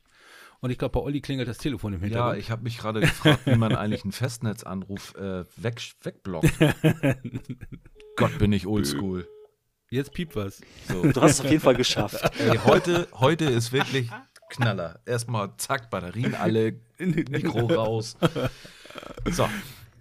Und 0.59 0.69
ich 0.69 0.77
glaube, 0.77 0.93
bei 0.93 0.99
Olli 0.99 1.21
klingelt 1.21 1.47
das 1.47 1.57
Telefon 1.57 1.93
im 1.93 2.01
Hintergrund. 2.01 2.35
Ja, 2.35 2.39
ich 2.39 2.51
habe 2.51 2.63
mich 2.63 2.77
gerade 2.77 3.01
gefragt, 3.01 3.45
wie 3.45 3.55
man 3.55 3.75
eigentlich 3.75 4.03
einen 4.03 4.13
Festnetzanruf 4.13 5.15
äh, 5.15 5.45
weg, 5.57 5.81
wegblockt. 6.03 6.53
Gott, 8.15 8.37
bin 8.37 8.53
ich 8.53 8.65
oldschool. 8.67 9.27
Jetzt 9.93 10.11
piept 10.11 10.35
was. 10.35 10.59
So. 10.87 11.03
Du 11.03 11.21
hast 11.21 11.33
es 11.33 11.41
auf 11.41 11.51
jeden 11.51 11.61
Fall 11.61 11.75
geschafft. 11.75 12.19
Ey, 12.39 12.57
heute, 12.57 13.07
heute 13.13 13.45
ist 13.45 13.71
wirklich 13.71 14.09
Knaller. 14.49 14.99
Erstmal 15.05 15.55
zack, 15.57 15.91
Batterien 15.91 16.33
alle, 16.33 16.79
Mikro 16.97 17.67
raus. 17.67 18.17
So. 19.29 19.47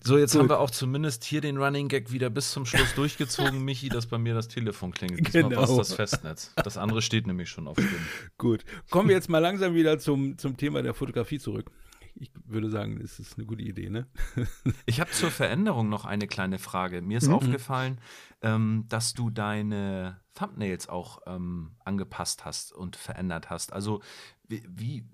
So, 0.05 0.19
jetzt 0.19 0.33
Gut. 0.33 0.41
haben 0.41 0.49
wir 0.49 0.61
auch 0.61 0.71
zumindest 0.71 1.25
hier 1.25 1.43
den 1.43 1.59
Running 1.59 1.89
Gag 1.89 2.11
wieder 2.11 2.31
bis 2.31 2.51
zum 2.53 2.67
Schluss 2.67 2.95
durchgezogen, 2.95 3.63
Michi, 3.65 3.89
dass 3.89 4.07
bei 4.07 4.19
mir 4.19 4.35
das 4.35 4.49
Telefon 4.49 4.93
klingelt. 4.93 5.29
Diesmal 5.29 5.51
genau. 5.51 5.69
war 5.69 5.77
das 5.77 5.93
Festnetz. 5.93 6.53
Das 6.57 6.77
andere 6.77 7.03
steht 7.03 7.27
nämlich 7.27 7.51
schon 7.51 7.69
auf 7.69 7.77
Stimmen. 7.77 8.07
Gut. 8.39 8.65
Kommen 8.91 9.09
wir 9.09 9.15
jetzt 9.15 9.29
mal 9.29 9.39
langsam 9.39 9.75
wieder 9.75 9.99
zum, 9.99 10.39
zum 10.39 10.57
Thema 10.57 10.83
der 10.83 10.95
Fotografie 10.95 11.39
zurück 11.39 11.71
ich 12.15 12.31
würde 12.45 12.71
sagen, 12.71 13.01
es 13.01 13.19
ist 13.19 13.39
eine 13.39 13.47
gute 13.47 13.63
Idee, 13.63 13.91
ne? 13.91 14.07
ich 14.87 15.01
habe 15.01 15.11
zur 15.11 15.31
Veränderung 15.31 15.89
noch 15.89 16.05
eine 16.05 16.27
kleine 16.27 16.59
Frage. 16.59 17.03
Mir 17.03 17.19
ist 17.19 17.29
mhm. 17.29 17.35
aufgefallen, 17.35 18.01
ähm, 18.43 18.85
dass 18.89 19.15
du 19.15 19.31
deine 19.31 20.21
Thumbnails 20.35 20.89
auch 20.89 21.21
ähm, 21.27 21.77
angepasst 21.85 22.45
hast 22.45 22.73
und 22.73 22.97
verändert 22.97 23.51
hast. 23.51 23.73
Also 23.73 24.03
wie, 24.47 24.65
wie 24.69 25.05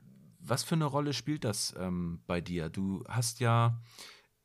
was 0.41 0.65
für 0.65 0.75
eine 0.75 0.87
Rolle 0.87 1.13
spielt 1.13 1.45
das 1.45 1.75
ähm, 1.79 2.21
bei 2.27 2.41
dir? 2.41 2.69
Du 2.69 3.05
hast 3.09 3.41
ja 3.41 3.81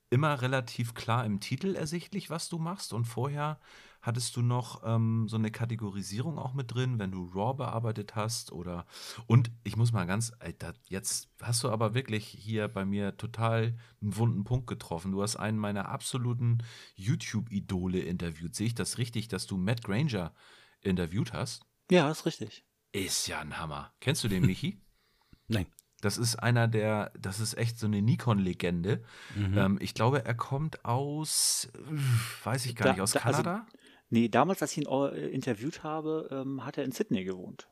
immer 0.09 0.41
relativ 0.41 0.93
klar 0.93 1.25
im 1.25 1.39
Titel 1.39 1.75
ersichtlich, 1.75 2.29
was 2.29 2.49
du 2.49 2.59
machst 2.59 2.93
und 2.93 3.05
vorher 3.05 3.59
Hattest 4.03 4.35
du 4.35 4.41
noch 4.41 4.81
ähm, 4.83 5.29
so 5.29 5.37
eine 5.37 5.49
Kategorisierung 5.49 6.37
auch 6.37 6.53
mit 6.53 6.73
drin, 6.73 6.99
wenn 6.99 7.09
du 7.09 7.23
RAW 7.33 7.53
bearbeitet 7.53 8.17
hast? 8.17 8.51
Oder 8.51 8.85
und 9.27 9.49
ich 9.63 9.77
muss 9.77 9.93
mal 9.93 10.05
ganz, 10.05 10.33
Alter, 10.39 10.73
jetzt 10.89 11.29
hast 11.41 11.63
du 11.63 11.69
aber 11.69 11.93
wirklich 11.93 12.25
hier 12.25 12.67
bei 12.67 12.83
mir 12.83 13.15
total 13.15 13.77
einen 14.01 14.17
wunden 14.17 14.43
Punkt 14.43 14.67
getroffen. 14.67 15.13
Du 15.13 15.23
hast 15.23 15.37
einen 15.37 15.57
meiner 15.57 15.87
absoluten 15.87 16.57
YouTube-Idole 16.95 17.99
interviewt. 17.99 18.55
Sehe 18.55 18.67
ich 18.67 18.75
das 18.75 18.97
richtig, 18.97 19.29
dass 19.29 19.47
du 19.47 19.55
Matt 19.55 19.85
Granger 19.85 20.33
interviewt 20.81 21.31
hast? 21.31 21.65
Ja, 21.89 22.11
ist 22.11 22.25
richtig. 22.25 22.65
Ist 22.91 23.27
ja 23.27 23.39
ein 23.39 23.57
Hammer. 23.57 23.93
Kennst 24.01 24.21
du 24.25 24.27
den, 24.27 24.45
Michi? 24.45 24.81
Nein. 25.47 25.67
Das 26.01 26.17
ist 26.17 26.35
einer 26.35 26.67
der, 26.67 27.13
das 27.17 27.39
ist 27.39 27.57
echt 27.57 27.79
so 27.79 27.87
eine 27.87 28.01
Nikon-Legende. 28.01 29.01
Mhm. 29.35 29.57
Ähm, 29.57 29.77
ich 29.79 29.93
glaube, 29.93 30.25
er 30.25 30.35
kommt 30.35 30.83
aus, 30.83 31.71
weiß 32.43 32.65
ich 32.65 32.75
gar 32.75 32.87
da, 32.87 32.91
nicht, 32.91 33.01
aus 33.01 33.13
da, 33.13 33.21
also 33.21 33.41
Kanada? 33.41 33.65
Also, 33.65 33.82
Nee, 34.13 34.29
damals, 34.29 34.61
als 34.61 34.73
ich 34.73 34.77
ihn 34.77 34.85
äh, 34.87 35.29
interviewt 35.29 35.81
habe, 35.81 36.29
ähm, 36.31 36.63
hat 36.63 36.77
er 36.77 36.83
in 36.83 36.91
Sydney 36.91 37.23
gewohnt. 37.23 37.67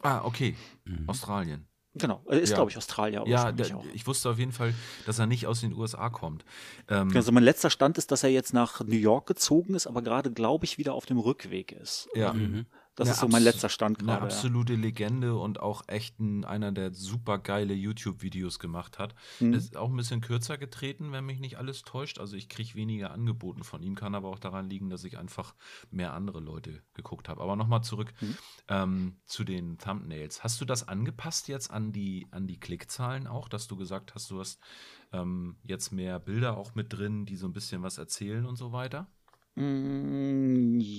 Ah, 0.00 0.24
okay. 0.24 0.56
Mhm. 0.86 1.06
Australien. 1.06 1.66
Genau, 1.94 2.22
er 2.26 2.40
ist, 2.40 2.48
ja. 2.48 2.56
glaube 2.56 2.70
ich, 2.70 2.78
Australier. 2.78 3.24
Ja, 3.26 3.52
der, 3.52 3.78
ich 3.92 4.06
wusste 4.06 4.30
auf 4.30 4.38
jeden 4.38 4.52
Fall, 4.52 4.72
dass 5.04 5.18
er 5.18 5.26
nicht 5.26 5.46
aus 5.46 5.60
den 5.60 5.74
USA 5.74 6.08
kommt. 6.08 6.46
Ähm, 6.88 7.14
also 7.14 7.30
mein 7.30 7.42
letzter 7.42 7.68
Stand 7.68 7.98
ist, 7.98 8.10
dass 8.10 8.22
er 8.22 8.30
jetzt 8.30 8.54
nach 8.54 8.80
New 8.80 8.96
York 8.96 9.26
gezogen 9.26 9.74
ist, 9.74 9.86
aber 9.86 10.00
gerade, 10.00 10.32
glaube 10.32 10.64
ich, 10.64 10.78
wieder 10.78 10.94
auf 10.94 11.04
dem 11.04 11.18
Rückweg 11.18 11.72
ist. 11.72 12.08
Ja. 12.14 12.32
Mhm. 12.32 12.64
Das 13.08 13.08
eine 13.08 13.14
ist 13.14 13.20
so 13.20 13.28
mein 13.28 13.42
letzter 13.42 13.68
Stand 13.68 13.98
gerade. 13.98 14.12
Eine 14.12 14.22
absolute 14.22 14.74
ja. 14.74 14.78
Legende 14.78 15.36
und 15.36 15.60
auch 15.60 15.82
echt 15.86 16.18
ein, 16.20 16.44
einer, 16.44 16.72
der 16.72 16.92
super 16.92 17.38
geile 17.38 17.74
YouTube-Videos 17.74 18.58
gemacht 18.58 18.98
hat. 18.98 19.14
Mhm. 19.40 19.54
Ist 19.54 19.76
auch 19.76 19.90
ein 19.90 19.96
bisschen 19.96 20.20
kürzer 20.20 20.58
getreten, 20.58 21.12
wenn 21.12 21.24
mich 21.24 21.40
nicht 21.40 21.58
alles 21.58 21.82
täuscht. 21.82 22.18
Also 22.18 22.36
ich 22.36 22.48
kriege 22.48 22.74
weniger 22.74 23.10
angeboten 23.10 23.64
von 23.64 23.82
ihm, 23.82 23.94
kann 23.94 24.14
aber 24.14 24.28
auch 24.28 24.38
daran 24.38 24.68
liegen, 24.68 24.90
dass 24.90 25.04
ich 25.04 25.18
einfach 25.18 25.54
mehr 25.90 26.12
andere 26.12 26.40
Leute 26.40 26.82
geguckt 26.94 27.28
habe. 27.28 27.40
Aber 27.42 27.56
nochmal 27.56 27.82
zurück 27.82 28.12
mhm. 28.20 28.36
ähm, 28.68 29.16
zu 29.26 29.44
den 29.44 29.78
Thumbnails. 29.78 30.44
Hast 30.44 30.60
du 30.60 30.64
das 30.64 30.88
angepasst 30.88 31.48
jetzt 31.48 31.70
an 31.70 31.92
die, 31.92 32.26
an 32.30 32.46
die 32.46 32.58
Klickzahlen 32.58 33.26
auch, 33.26 33.48
dass 33.48 33.68
du 33.68 33.76
gesagt 33.76 34.14
hast, 34.14 34.30
du 34.30 34.40
hast 34.40 34.60
ähm, 35.12 35.56
jetzt 35.62 35.92
mehr 35.92 36.18
Bilder 36.18 36.56
auch 36.56 36.74
mit 36.74 36.92
drin, 36.92 37.26
die 37.26 37.36
so 37.36 37.46
ein 37.46 37.52
bisschen 37.52 37.82
was 37.82 37.98
erzählen 37.98 38.46
und 38.46 38.56
so 38.56 38.72
weiter? 38.72 39.06
Hm, 39.54 40.31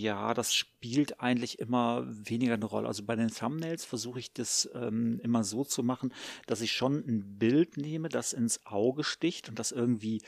ja, 0.03 0.33
das 0.33 0.53
spielt 0.53 1.21
eigentlich 1.21 1.59
immer 1.59 2.05
weniger 2.05 2.55
eine 2.55 2.65
Rolle. 2.65 2.87
Also 2.87 3.03
bei 3.03 3.15
den 3.15 3.29
Thumbnails 3.29 3.85
versuche 3.85 4.19
ich 4.19 4.33
das 4.33 4.69
ähm, 4.75 5.21
immer 5.23 5.45
so 5.45 5.63
zu 5.63 5.81
machen, 5.81 6.13
dass 6.45 6.59
ich 6.59 6.73
schon 6.73 6.97
ein 7.07 7.39
Bild 7.39 7.77
nehme, 7.77 8.09
das 8.09 8.33
ins 8.33 8.65
Auge 8.65 9.05
sticht 9.05 9.47
und 9.47 9.59
das 9.59 9.71
irgendwie 9.71 10.21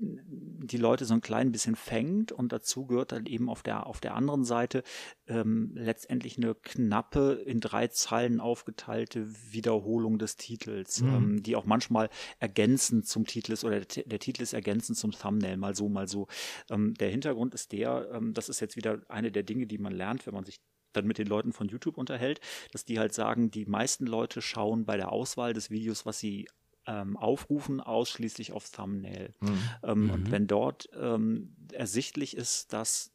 die 0.00 0.76
Leute 0.76 1.04
so 1.04 1.14
ein 1.14 1.20
klein 1.20 1.52
bisschen 1.52 1.76
fängt 1.76 2.32
und 2.32 2.52
dazu 2.52 2.86
gehört 2.86 3.12
dann 3.12 3.26
eben 3.26 3.48
auf 3.48 3.62
der, 3.62 3.86
auf 3.86 4.00
der 4.00 4.14
anderen 4.14 4.44
Seite 4.44 4.82
ähm, 5.26 5.72
letztendlich 5.74 6.36
eine 6.36 6.54
knappe, 6.54 7.42
in 7.46 7.60
drei 7.60 7.88
Zeilen 7.88 8.40
aufgeteilte 8.40 9.28
Wiederholung 9.52 10.18
des 10.18 10.36
Titels, 10.36 11.00
mhm. 11.00 11.14
ähm, 11.14 11.42
die 11.42 11.56
auch 11.56 11.64
manchmal 11.64 12.10
ergänzend 12.38 13.06
zum 13.06 13.26
Titel 13.26 13.52
ist 13.52 13.64
oder 13.64 13.80
der, 13.80 14.04
der, 14.04 14.18
Titel 14.18 14.42
ist 14.42 14.52
ergänzend 14.52 14.98
zum 14.98 15.12
Thumbnail, 15.12 15.56
mal 15.56 15.74
so, 15.74 15.88
mal 15.88 16.08
so. 16.08 16.28
Ähm, 16.70 16.94
der 16.94 17.10
Hintergrund 17.10 17.54
ist 17.54 17.72
der, 17.72 18.10
ähm, 18.12 18.34
das 18.34 18.48
ist 18.48 18.60
jetzt 18.60 18.76
wieder 18.76 19.00
eine 19.08 19.32
der 19.32 19.42
Dinge, 19.42 19.66
die 19.66 19.78
man 19.78 19.92
lernt, 19.92 20.26
wenn 20.26 20.34
man 20.34 20.44
sich 20.44 20.60
dann 20.92 21.06
mit 21.06 21.18
den 21.18 21.26
Leuten 21.26 21.52
von 21.52 21.68
YouTube 21.68 21.98
unterhält, 21.98 22.40
dass 22.72 22.84
die 22.84 22.98
halt 22.98 23.12
sagen, 23.14 23.50
die 23.50 23.66
meisten 23.66 24.06
Leute 24.06 24.42
schauen 24.42 24.84
bei 24.84 24.96
der 24.96 25.12
Auswahl 25.12 25.52
des 25.52 25.70
Videos, 25.70 26.06
was 26.06 26.18
sie 26.18 26.48
ähm, 26.88 27.16
aufrufen, 27.16 27.80
ausschließlich 27.80 28.52
aufs 28.52 28.72
Thumbnail. 28.72 29.34
Mhm. 29.40 29.58
Ähm, 29.82 30.04
mhm. 30.04 30.10
Und 30.10 30.30
wenn 30.30 30.46
dort 30.46 30.88
ähm, 30.98 31.54
ersichtlich 31.72 32.36
ist, 32.36 32.72
dass 32.72 33.12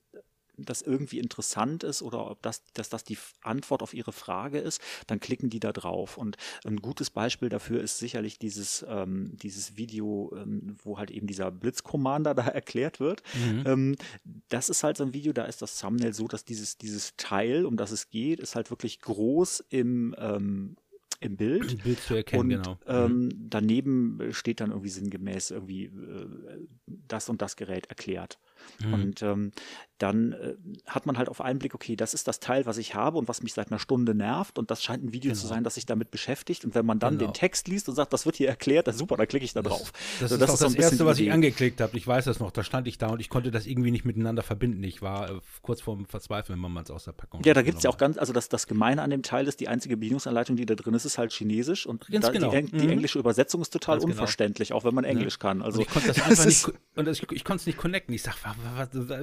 das 0.57 0.81
irgendwie 0.81 1.19
interessant 1.19 1.83
ist 1.83 2.01
oder 2.01 2.29
ob 2.29 2.41
das, 2.41 2.63
dass 2.73 2.89
das 2.89 3.03
die 3.03 3.17
Antwort 3.41 3.81
auf 3.81 3.93
ihre 3.93 4.11
Frage 4.11 4.59
ist, 4.59 4.81
dann 5.07 5.19
klicken 5.19 5.49
die 5.49 5.59
da 5.59 5.71
drauf. 5.71 6.17
Und 6.17 6.37
ein 6.65 6.77
gutes 6.77 7.09
Beispiel 7.09 7.49
dafür 7.49 7.81
ist 7.81 7.97
sicherlich 7.97 8.37
dieses, 8.37 8.85
ähm, 8.87 9.35
dieses 9.37 9.77
Video, 9.77 10.31
ähm, 10.35 10.77
wo 10.83 10.97
halt 10.97 11.11
eben 11.11 11.27
dieser 11.27 11.51
Blitzcommander 11.51 12.33
da 12.35 12.43
erklärt 12.43 12.99
wird. 12.99 13.23
Mhm. 13.33 13.63
Ähm, 13.65 13.95
das 14.49 14.69
ist 14.69 14.83
halt 14.83 14.97
so 14.97 15.03
ein 15.05 15.13
Video, 15.13 15.33
da 15.33 15.45
ist 15.45 15.61
das 15.61 15.79
Thumbnail 15.79 16.13
so, 16.13 16.27
dass 16.27 16.45
dieses, 16.45 16.77
dieses 16.77 17.15
Teil, 17.17 17.65
um 17.65 17.75
das 17.75 17.91
es 17.91 18.09
geht, 18.09 18.39
ist 18.39 18.55
halt 18.55 18.69
wirklich 18.69 18.99
groß 18.99 19.63
im, 19.69 20.15
ähm, 20.19 20.77
im 21.23 21.37
Bild. 21.37 21.71
Im 21.71 21.77
Bild 21.79 21.99
zu 21.99 22.15
erkennen, 22.15 22.41
und, 22.41 22.49
genau. 22.49 22.77
Ähm, 22.87 23.29
daneben 23.49 24.19
steht 24.31 24.61
dann 24.61 24.71
irgendwie 24.71 24.89
sinngemäß 24.89 25.51
irgendwie 25.51 25.85
äh, 25.85 26.27
das 26.85 27.29
und 27.29 27.41
das 27.41 27.55
Gerät 27.55 27.87
erklärt. 27.87 28.39
Mhm. 28.83 28.93
Und 28.93 29.21
ähm, 29.21 29.51
dann 30.03 30.33
äh, 30.33 30.55
hat 30.85 31.05
man 31.05 31.17
halt 31.17 31.29
auf 31.29 31.39
einen 31.39 31.59
Blick, 31.59 31.73
okay, 31.73 31.95
das 31.95 32.13
ist 32.13 32.27
das 32.27 32.39
Teil, 32.39 32.65
was 32.65 32.77
ich 32.77 32.93
habe 32.93 33.17
und 33.17 33.29
was 33.29 33.41
mich 33.41 33.53
seit 33.53 33.71
einer 33.71 33.79
Stunde 33.79 34.13
nervt 34.13 34.59
und 34.59 34.69
das 34.69 34.83
scheint 34.83 35.03
ein 35.03 35.13
Video 35.13 35.31
genau. 35.31 35.41
zu 35.41 35.47
sein, 35.47 35.63
das 35.63 35.75
sich 35.75 35.85
damit 35.85 36.11
beschäftigt 36.11 36.65
und 36.65 36.75
wenn 36.75 36.85
man 36.85 36.99
dann 36.99 37.17
genau. 37.17 37.31
den 37.31 37.33
Text 37.33 37.69
liest 37.69 37.87
und 37.87 37.95
sagt, 37.95 38.11
das 38.11 38.25
wird 38.25 38.35
hier 38.35 38.49
erklärt, 38.49 38.87
dann 38.87 38.95
super, 38.95 39.15
dann 39.15 39.27
klicke 39.27 39.45
ich 39.45 39.53
da 39.53 39.61
drauf. 39.61 39.93
Das, 40.19 40.29
das, 40.29 40.31
so, 40.31 40.37
das 40.37 40.49
ist, 40.49 40.55
ist 40.55 40.63
das 40.63 40.75
Erste, 40.75 41.05
was 41.05 41.19
ich 41.19 41.31
angeklickt 41.31 41.79
habe. 41.79 41.95
Ich 41.95 42.05
weiß 42.05 42.25
das 42.25 42.39
noch, 42.39 42.51
da 42.51 42.63
stand 42.63 42.87
ich 42.87 42.97
da 42.97 43.07
und 43.07 43.21
ich 43.21 43.29
konnte 43.29 43.49
das 43.49 43.65
irgendwie 43.65 43.91
nicht 43.91 44.03
miteinander 44.03 44.43
verbinden. 44.43 44.83
Ich 44.83 45.01
war 45.01 45.29
äh, 45.29 45.39
kurz 45.61 45.81
vorm 45.81 46.05
Verzweifeln, 46.05 46.61
wenn 46.61 46.71
man 46.71 46.83
es 46.83 46.91
aus 46.91 47.05
der 47.05 47.13
Packung 47.13 47.41
Ja, 47.43 47.53
da 47.53 47.61
gibt 47.61 47.77
es 47.77 47.83
ja 47.83 47.89
auch 47.89 47.97
ganz, 47.97 48.17
also 48.17 48.33
das, 48.33 48.49
das 48.49 48.67
Gemeine 48.67 49.01
an 49.01 49.09
dem 49.09 49.23
Teil 49.23 49.47
ist, 49.47 49.61
die 49.61 49.69
einzige 49.69 49.95
Bedienungsanleitung, 49.95 50.57
die 50.57 50.65
da 50.65 50.75
drin 50.75 50.93
ist, 50.95 51.05
ist 51.05 51.17
halt 51.17 51.31
Chinesisch 51.31 51.85
und 51.85 52.07
da, 52.09 52.29
genau. 52.29 52.51
die, 52.51 52.65
die 52.65 52.85
mhm. 52.85 52.89
englische 52.89 53.19
Übersetzung 53.19 53.61
ist 53.61 53.69
total 53.69 53.95
ganz 53.95 54.03
genau. 54.03 54.13
unverständlich, 54.15 54.73
auch 54.73 54.83
wenn 54.83 54.95
man 54.95 55.05
Englisch 55.05 55.35
ja. 55.35 55.39
kann. 55.39 55.61
Also 55.61 55.79
und 55.79 55.87
ich 55.87 55.93
konnte 55.93 56.07
das 56.09 56.21
einfach 56.23 56.45
nicht, 56.45 56.71
und 56.95 57.07
ich, 57.07 57.31
ich 57.31 57.43
konnte 57.45 57.61
es 57.61 57.65
nicht 57.67 57.77
connecten. 57.77 58.13
Ich 58.13 58.23
sag, 58.23 58.35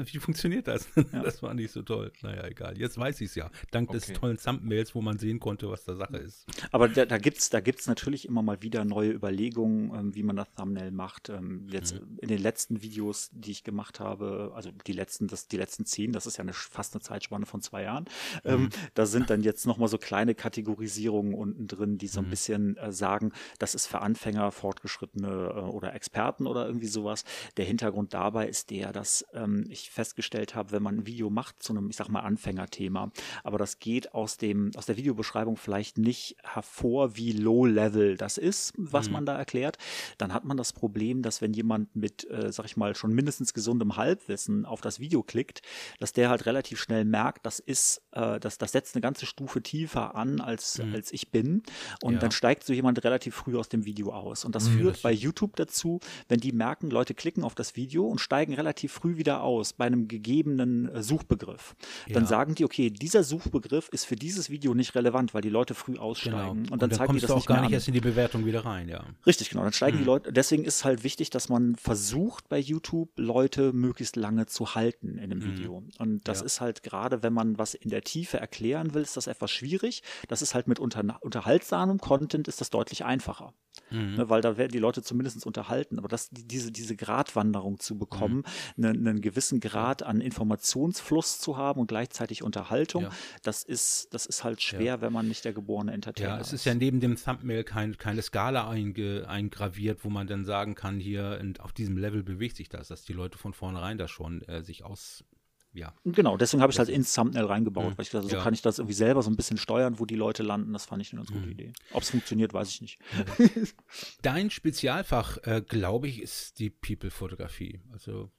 wie 0.05 0.18
funktioniert 0.18 0.68
das? 0.68 0.89
Ja. 0.97 1.20
Das 1.31 1.43
war 1.43 1.55
nicht 1.55 1.70
so 1.70 1.83
toll. 1.83 2.12
Naja, 2.22 2.45
egal. 2.47 2.78
Jetzt 2.78 2.99
weiß 2.99 3.20
ich 3.20 3.28
es 3.28 3.35
ja. 3.35 3.51
Dank 3.70 3.91
okay. 3.91 3.99
des 3.99 4.12
tollen 4.12 4.37
Thumbnails, 4.37 4.95
wo 4.95 5.01
man 5.03 5.18
sehen 5.18 5.39
konnte, 5.39 5.70
was 5.70 5.85
da 5.85 5.95
Sache 5.95 6.16
ist. 6.16 6.47
Aber 6.72 6.89
da, 6.89 7.05
da 7.05 7.18
gibt 7.18 7.39
es 7.39 7.51
da 7.51 7.61
gibt's 7.61 7.87
natürlich 7.87 8.26
immer 8.26 8.43
mal 8.43 8.62
wieder 8.62 8.85
neue 8.85 9.11
Überlegungen, 9.11 9.95
ähm, 9.95 10.14
wie 10.14 10.22
man 10.22 10.37
das 10.37 10.53
Thumbnail 10.55 10.91
macht. 10.91 11.28
Ähm, 11.28 11.68
jetzt 11.70 11.95
mhm. 11.95 12.18
in 12.20 12.28
den 12.28 12.41
letzten 12.41 12.83
Videos, 12.83 13.31
die 13.33 13.51
ich 13.53 13.64
gemacht 13.64 14.01
habe, 14.01 14.53
also 14.55 14.70
die 14.87 14.93
letzten, 14.93 15.28
das, 15.28 15.47
die 15.49 15.57
letzten 15.57 15.87
zehn, 15.87 16.12
das 16.12 16.26
ist 16.26 16.39
ja 16.39 16.43
eine, 16.43 16.53
fast 16.53 16.95
eine 16.95 17.03
Zeitspanne 17.03 17.47
von 17.47 17.61
zwei 17.61 17.83
Jahren, 17.83 18.07
ähm, 18.45 18.62
mhm. 18.62 18.68
da 18.95 19.07
sind 19.07 19.31
dann 19.31 19.43
jetzt 19.43 19.66
nochmal 19.66 19.89
so 19.89 19.99
kleine 19.99 20.35
Kategorisierungen 20.35 21.35
unten 21.35 21.66
drin, 21.66 21.99
die 21.99 22.09
so 22.09 22.20
ein 22.20 22.26
mhm. 22.26 22.31
bisschen 22.31 22.76
äh, 22.76 22.93
sagen, 22.93 23.33
das 23.59 23.74
ist 23.74 23.87
für 23.87 24.01
Anfänger, 24.01 24.51
Fortgeschrittene 24.53 25.28
äh, 25.28 25.61
oder 25.61 25.95
Experten 25.95 26.47
oder 26.47 26.66
irgendwie 26.66 26.87
sowas. 26.87 27.24
Der 27.57 27.64
Hintergrund 27.64 28.14
dabei 28.14 28.49
ist 28.49 28.70
der, 28.70 28.93
dass 28.93 29.20
ähm, 29.33 29.66
ich 29.68 29.91
festgestellt 29.91 30.55
habe, 30.55 30.73
wenn 30.73 30.83
man 30.83 30.99
ein 30.99 31.07
Video 31.07 31.31
macht 31.31 31.62
zu 31.62 31.73
einem, 31.73 31.91
ich 31.91 31.97
sag 31.97 32.09
mal, 32.09 32.21
Anfängerthema, 32.21 33.12
aber 33.45 33.59
das 33.59 33.79
geht 33.79 34.14
aus 34.14 34.37
dem, 34.37 34.71
aus 34.77 34.87
der 34.87 34.97
Videobeschreibung 34.97 35.57
vielleicht 35.57 35.99
nicht 35.99 36.37
hervor, 36.43 37.16
wie 37.16 37.33
low-level 37.33 38.16
das 38.16 38.39
ist, 38.39 38.73
was 38.77 39.07
mhm. 39.07 39.12
man 39.12 39.27
da 39.27 39.37
erklärt, 39.37 39.79
dann 40.18 40.33
hat 40.33 40.45
man 40.45 40.57
das 40.57 40.73
Problem, 40.73 41.23
dass 41.23 41.41
wenn 41.41 41.53
jemand 41.53 41.95
mit, 41.95 42.29
äh, 42.31 42.53
sag 42.53 42.66
ich 42.66 42.77
mal, 42.77 42.95
schon 42.95 43.12
mindestens 43.12 43.55
gesundem 43.55 43.97
Halbwissen 43.97 44.64
auf 44.66 44.81
das 44.81 45.01
Video 45.01 45.23
klickt, 45.23 45.62
dass 45.99 46.12
der 46.12 46.31
halt 46.31 46.47
relativ 46.47 46.81
schnell 46.81 47.05
merkt, 47.05 47.47
das 47.47 47.59
ist, 47.59 48.03
äh, 48.12 48.41
das, 48.41 48.59
das 48.59 48.73
setzt 48.73 48.95
eine 48.95 49.03
ganze 49.03 49.27
Stufe 49.27 49.62
tiefer 49.62 50.14
an, 50.14 50.41
als, 50.41 50.79
mhm. 50.79 50.95
als 50.95 51.12
ich 51.12 51.31
bin. 51.31 51.62
Und 52.03 52.14
ja. 52.14 52.18
dann 52.21 52.31
steigt 52.31 52.64
so 52.64 52.73
jemand 52.73 53.03
relativ 53.05 53.35
früh 53.35 53.57
aus 53.57 53.68
dem 53.68 53.85
Video 53.85 54.12
aus. 54.12 54.45
Und 54.45 54.55
das 54.55 54.68
mhm, 54.68 54.79
führt 54.79 54.95
das 54.97 55.03
bei 55.03 55.12
YouTube 55.12 55.57
dazu, 55.57 56.01
wenn 56.29 56.41
die 56.41 56.53
merken, 56.53 56.91
Leute 56.91 57.14
klicken 57.14 57.45
auf 57.45 57.55
das 57.55 57.77
Video 57.77 58.07
und 58.07 58.21
steigen 58.21 58.55
relativ 58.55 58.93
früh 59.01 59.16
wieder 59.16 59.42
aus 59.42 59.72
bei 59.72 59.86
einem 59.86 60.09
gegebenen 60.09 60.88
äh, 60.88 61.03
Suchbegriff. 61.03 61.74
Ja. 62.07 62.14
Dann 62.14 62.26
sagen 62.26 62.55
die, 62.55 62.64
okay, 62.64 62.90
dieser 62.90 63.22
Suchbegriff 63.22 63.88
ist 63.90 64.05
für 64.05 64.16
dieses 64.16 64.51
Video 64.51 64.74
nicht 64.74 64.94
relevant, 64.94 65.32
weil 65.34 65.42
die 65.42 65.48
Leute 65.48 65.74
früh 65.74 65.96
aussteigen. 65.96 66.36
Genau. 66.36 66.51
Und, 66.51 66.70
und 66.70 66.82
dann, 66.82 66.90
dann 66.90 66.98
zeigen 66.98 67.14
die 67.14 67.20
das 67.20 67.28
du 67.28 67.34
auch 67.34 67.38
nicht 67.38 67.46
gar 67.46 67.62
nicht 67.62 67.72
erst 67.72 67.88
in 67.88 67.94
die 67.94 68.01
Bewertung 68.01 68.44
wieder 68.44 68.64
rein, 68.64 68.88
ja. 68.88 69.05
Richtig, 69.26 69.51
genau. 69.51 69.62
Dann 69.62 69.72
steigen 69.72 69.96
mhm. 69.96 70.01
die 70.01 70.07
Leute. 70.07 70.32
Deswegen 70.32 70.64
ist 70.64 70.84
halt 70.84 71.05
wichtig, 71.05 71.30
dass 71.30 71.48
man 71.48 71.76
versucht 71.76 72.48
bei 72.48 72.59
YouTube 72.59 73.11
Leute 73.16 73.72
möglichst 73.72 74.16
lange 74.16 74.46
zu 74.46 74.74
halten 74.74 75.18
in 75.18 75.24
einem 75.30 75.38
mhm. 75.38 75.44
Video. 75.44 75.82
Und 75.98 76.28
das 76.28 76.40
ja. 76.40 76.46
ist 76.46 76.61
halt 76.61 76.82
gerade, 76.82 77.22
wenn 77.22 77.32
man 77.32 77.59
was 77.59 77.74
in 77.74 77.90
der 77.90 78.03
Tiefe 78.03 78.38
erklären 78.38 78.94
will, 78.94 79.03
ist 79.03 79.16
das 79.16 79.26
etwas 79.26 79.51
schwierig. 79.51 80.03
Das 80.28 80.42
ist 80.42 80.55
halt 80.55 80.68
mit 80.68 80.78
unter, 80.78 81.18
unterhaltsamem 81.20 81.98
Content 81.98 82.48
ist 82.48 82.61
das 82.61 82.70
deutlich 82.70 83.05
einfacher. 83.05 83.55
Mhm. 83.90 84.14
Ne, 84.16 84.28
weil 84.28 84.40
da 84.40 84.57
werden 84.57 84.72
die 84.72 84.78
Leute 84.78 85.03
zumindest 85.03 85.44
unterhalten. 85.46 85.98
Aber 85.98 86.09
das, 86.09 86.28
diese, 86.30 86.70
diese 86.72 86.96
Gratwanderung 86.96 87.78
zu 87.78 87.98
bekommen, 87.98 88.44
mhm. 88.76 88.82
Einen, 88.91 89.07
einen 89.07 89.20
gewissen 89.20 89.61
Grad 89.61 90.03
an 90.03 90.20
Informationsfluss 90.20 91.38
zu 91.38 91.57
haben 91.57 91.80
und 91.80 91.86
gleichzeitig 91.86 92.43
Unterhaltung, 92.43 93.05
ja. 93.05 93.11
das 93.43 93.62
ist, 93.62 94.12
das 94.12 94.26
ist 94.26 94.45
halt 94.45 94.62
schwer, 94.62 94.82
ja. 94.82 95.01
wenn 95.01 95.12
man 95.12 95.28
nicht 95.28 95.45
der 95.45 95.53
geborene 95.53 95.93
Entertainer 95.93 96.34
ist. 96.34 96.36
Ja, 96.36 96.41
es 96.41 96.53
ist 96.53 96.64
ja 96.64 96.74
neben 96.74 97.01
dem 97.01 97.16
Thumbnail 97.16 97.64
kein, 97.64 97.97
keine 97.97 98.22
Skala 98.22 98.68
einge, 98.68 99.28
eingraviert, 99.28 100.05
wo 100.05 100.11
man 100.11 100.26
dann 100.26 100.45
sagen 100.45 100.74
kann, 100.74 101.01
hier 101.01 101.41
auf 101.61 101.72
diesem 101.72 101.97
Level 101.97 102.22
bewegt 102.22 102.57
sich 102.57 102.68
das, 102.68 102.88
dass 102.88 103.03
die 103.03 103.12
Leute 103.12 103.38
von 103.38 103.53
vornherein 103.53 103.99
da 103.99 104.09
schon 104.09 104.43
äh, 104.43 104.62
sich 104.62 104.84
aus 104.84 105.24
ja. 105.72 105.95
Genau, 106.05 106.36
deswegen 106.36 106.62
habe 106.62 106.70
ich 106.70 106.74
es 106.74 106.78
halt 106.80 106.88
ins 106.88 107.14
Thumbnail 107.14 107.45
reingebaut, 107.45 107.93
mhm. 107.93 107.99
weil 107.99 108.03
ich 108.03 108.11
dachte, 108.11 108.26
so 108.26 108.36
ja. 108.36 108.43
kann 108.43 108.55
ich 108.55 108.62
das 108.62 108.78
irgendwie 108.78 108.95
selber 108.95 109.22
so 109.22 109.30
ein 109.30 109.36
bisschen 109.36 109.57
steuern, 109.57 109.99
wo 109.99 110.07
die 110.07 110.16
Leute 110.16 110.43
landen. 110.43 110.72
Das 110.72 110.86
fand 110.86 111.01
ich 111.03 111.12
eine 111.12 111.20
ganz 111.20 111.30
gute 111.30 111.47
mhm. 111.47 111.53
Idee. 111.53 111.72
Ob 111.93 112.03
es 112.03 112.11
funktioniert, 112.11 112.53
weiß 112.53 112.68
ich 112.70 112.80
nicht. 112.80 112.99
Dein 114.22 114.51
Spezialfach, 114.51 115.38
äh, 115.45 115.62
glaube 115.66 116.09
ich, 116.09 116.20
ist 116.22 116.59
die 116.59 116.70
People-Fotografie. 116.70 117.80
Also 117.93 118.30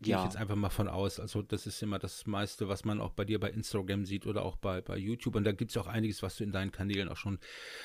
gehe 0.00 0.12
ja. 0.12 0.18
ich 0.18 0.24
jetzt 0.24 0.36
einfach 0.36 0.56
mal 0.56 0.70
von 0.70 0.88
aus. 0.88 1.20
Also 1.20 1.42
das 1.42 1.66
ist 1.66 1.82
immer 1.82 1.98
das 1.98 2.26
meiste, 2.26 2.68
was 2.68 2.84
man 2.84 3.00
auch 3.00 3.12
bei 3.12 3.24
dir 3.24 3.40
bei 3.40 3.50
Instagram 3.50 4.04
sieht 4.04 4.26
oder 4.26 4.44
auch 4.44 4.56
bei, 4.56 4.80
bei 4.80 4.96
YouTube. 4.96 5.36
Und 5.36 5.44
da 5.44 5.52
gibt 5.52 5.70
es 5.70 5.74
ja 5.74 5.82
auch 5.82 5.86
einiges, 5.86 6.22
was 6.22 6.36
du 6.36 6.44
in 6.44 6.52
deinen 6.52 6.72
Kanälen 6.72 7.08
auch 7.08 7.16
schon 7.16 7.38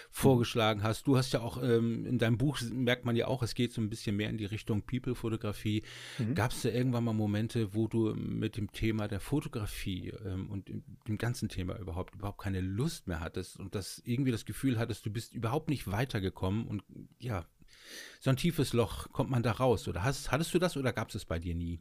vorgeschlagen 0.09 0.83
hast. 0.83 1.07
Du 1.07 1.17
hast 1.17 1.33
ja 1.33 1.41
auch 1.41 1.61
ähm, 1.61 2.05
in 2.05 2.17
deinem 2.17 2.37
Buch, 2.37 2.59
merkt 2.71 3.05
man 3.05 3.15
ja 3.15 3.27
auch, 3.27 3.43
es 3.43 3.55
geht 3.55 3.73
so 3.73 3.81
ein 3.81 3.89
bisschen 3.89 4.15
mehr 4.15 4.29
in 4.29 4.37
die 4.37 4.45
Richtung 4.45 4.83
People-Fotografie. 4.83 5.83
Mhm. 6.17 6.35
Gab 6.35 6.51
es 6.51 6.61
da 6.61 6.69
irgendwann 6.69 7.03
mal 7.03 7.13
Momente, 7.13 7.73
wo 7.73 7.87
du 7.87 8.13
mit 8.15 8.57
dem 8.57 8.71
Thema 8.71 9.07
der 9.07 9.19
Fotografie 9.19 10.13
ähm, 10.25 10.49
und 10.49 10.69
dem 11.07 11.17
ganzen 11.17 11.49
Thema 11.49 11.77
überhaupt, 11.77 12.15
überhaupt 12.15 12.41
keine 12.41 12.61
Lust 12.61 13.07
mehr 13.07 13.19
hattest 13.19 13.59
und 13.59 13.75
das 13.75 14.01
irgendwie 14.05 14.31
das 14.31 14.45
Gefühl 14.45 14.77
hattest, 14.77 15.05
du 15.05 15.11
bist 15.11 15.33
überhaupt 15.33 15.69
nicht 15.69 15.89
weitergekommen 15.89 16.67
und 16.67 16.83
ja, 17.19 17.45
so 18.19 18.29
ein 18.29 18.37
tiefes 18.37 18.73
Loch, 18.73 19.11
kommt 19.11 19.29
man 19.29 19.43
da 19.43 19.51
raus? 19.51 19.87
Oder 19.87 20.03
hast, 20.03 20.31
hattest 20.31 20.53
du 20.53 20.59
das 20.59 20.77
oder 20.77 20.93
gab 20.93 21.09
es 21.09 21.15
es 21.15 21.25
bei 21.25 21.39
dir 21.39 21.55
nie? 21.55 21.79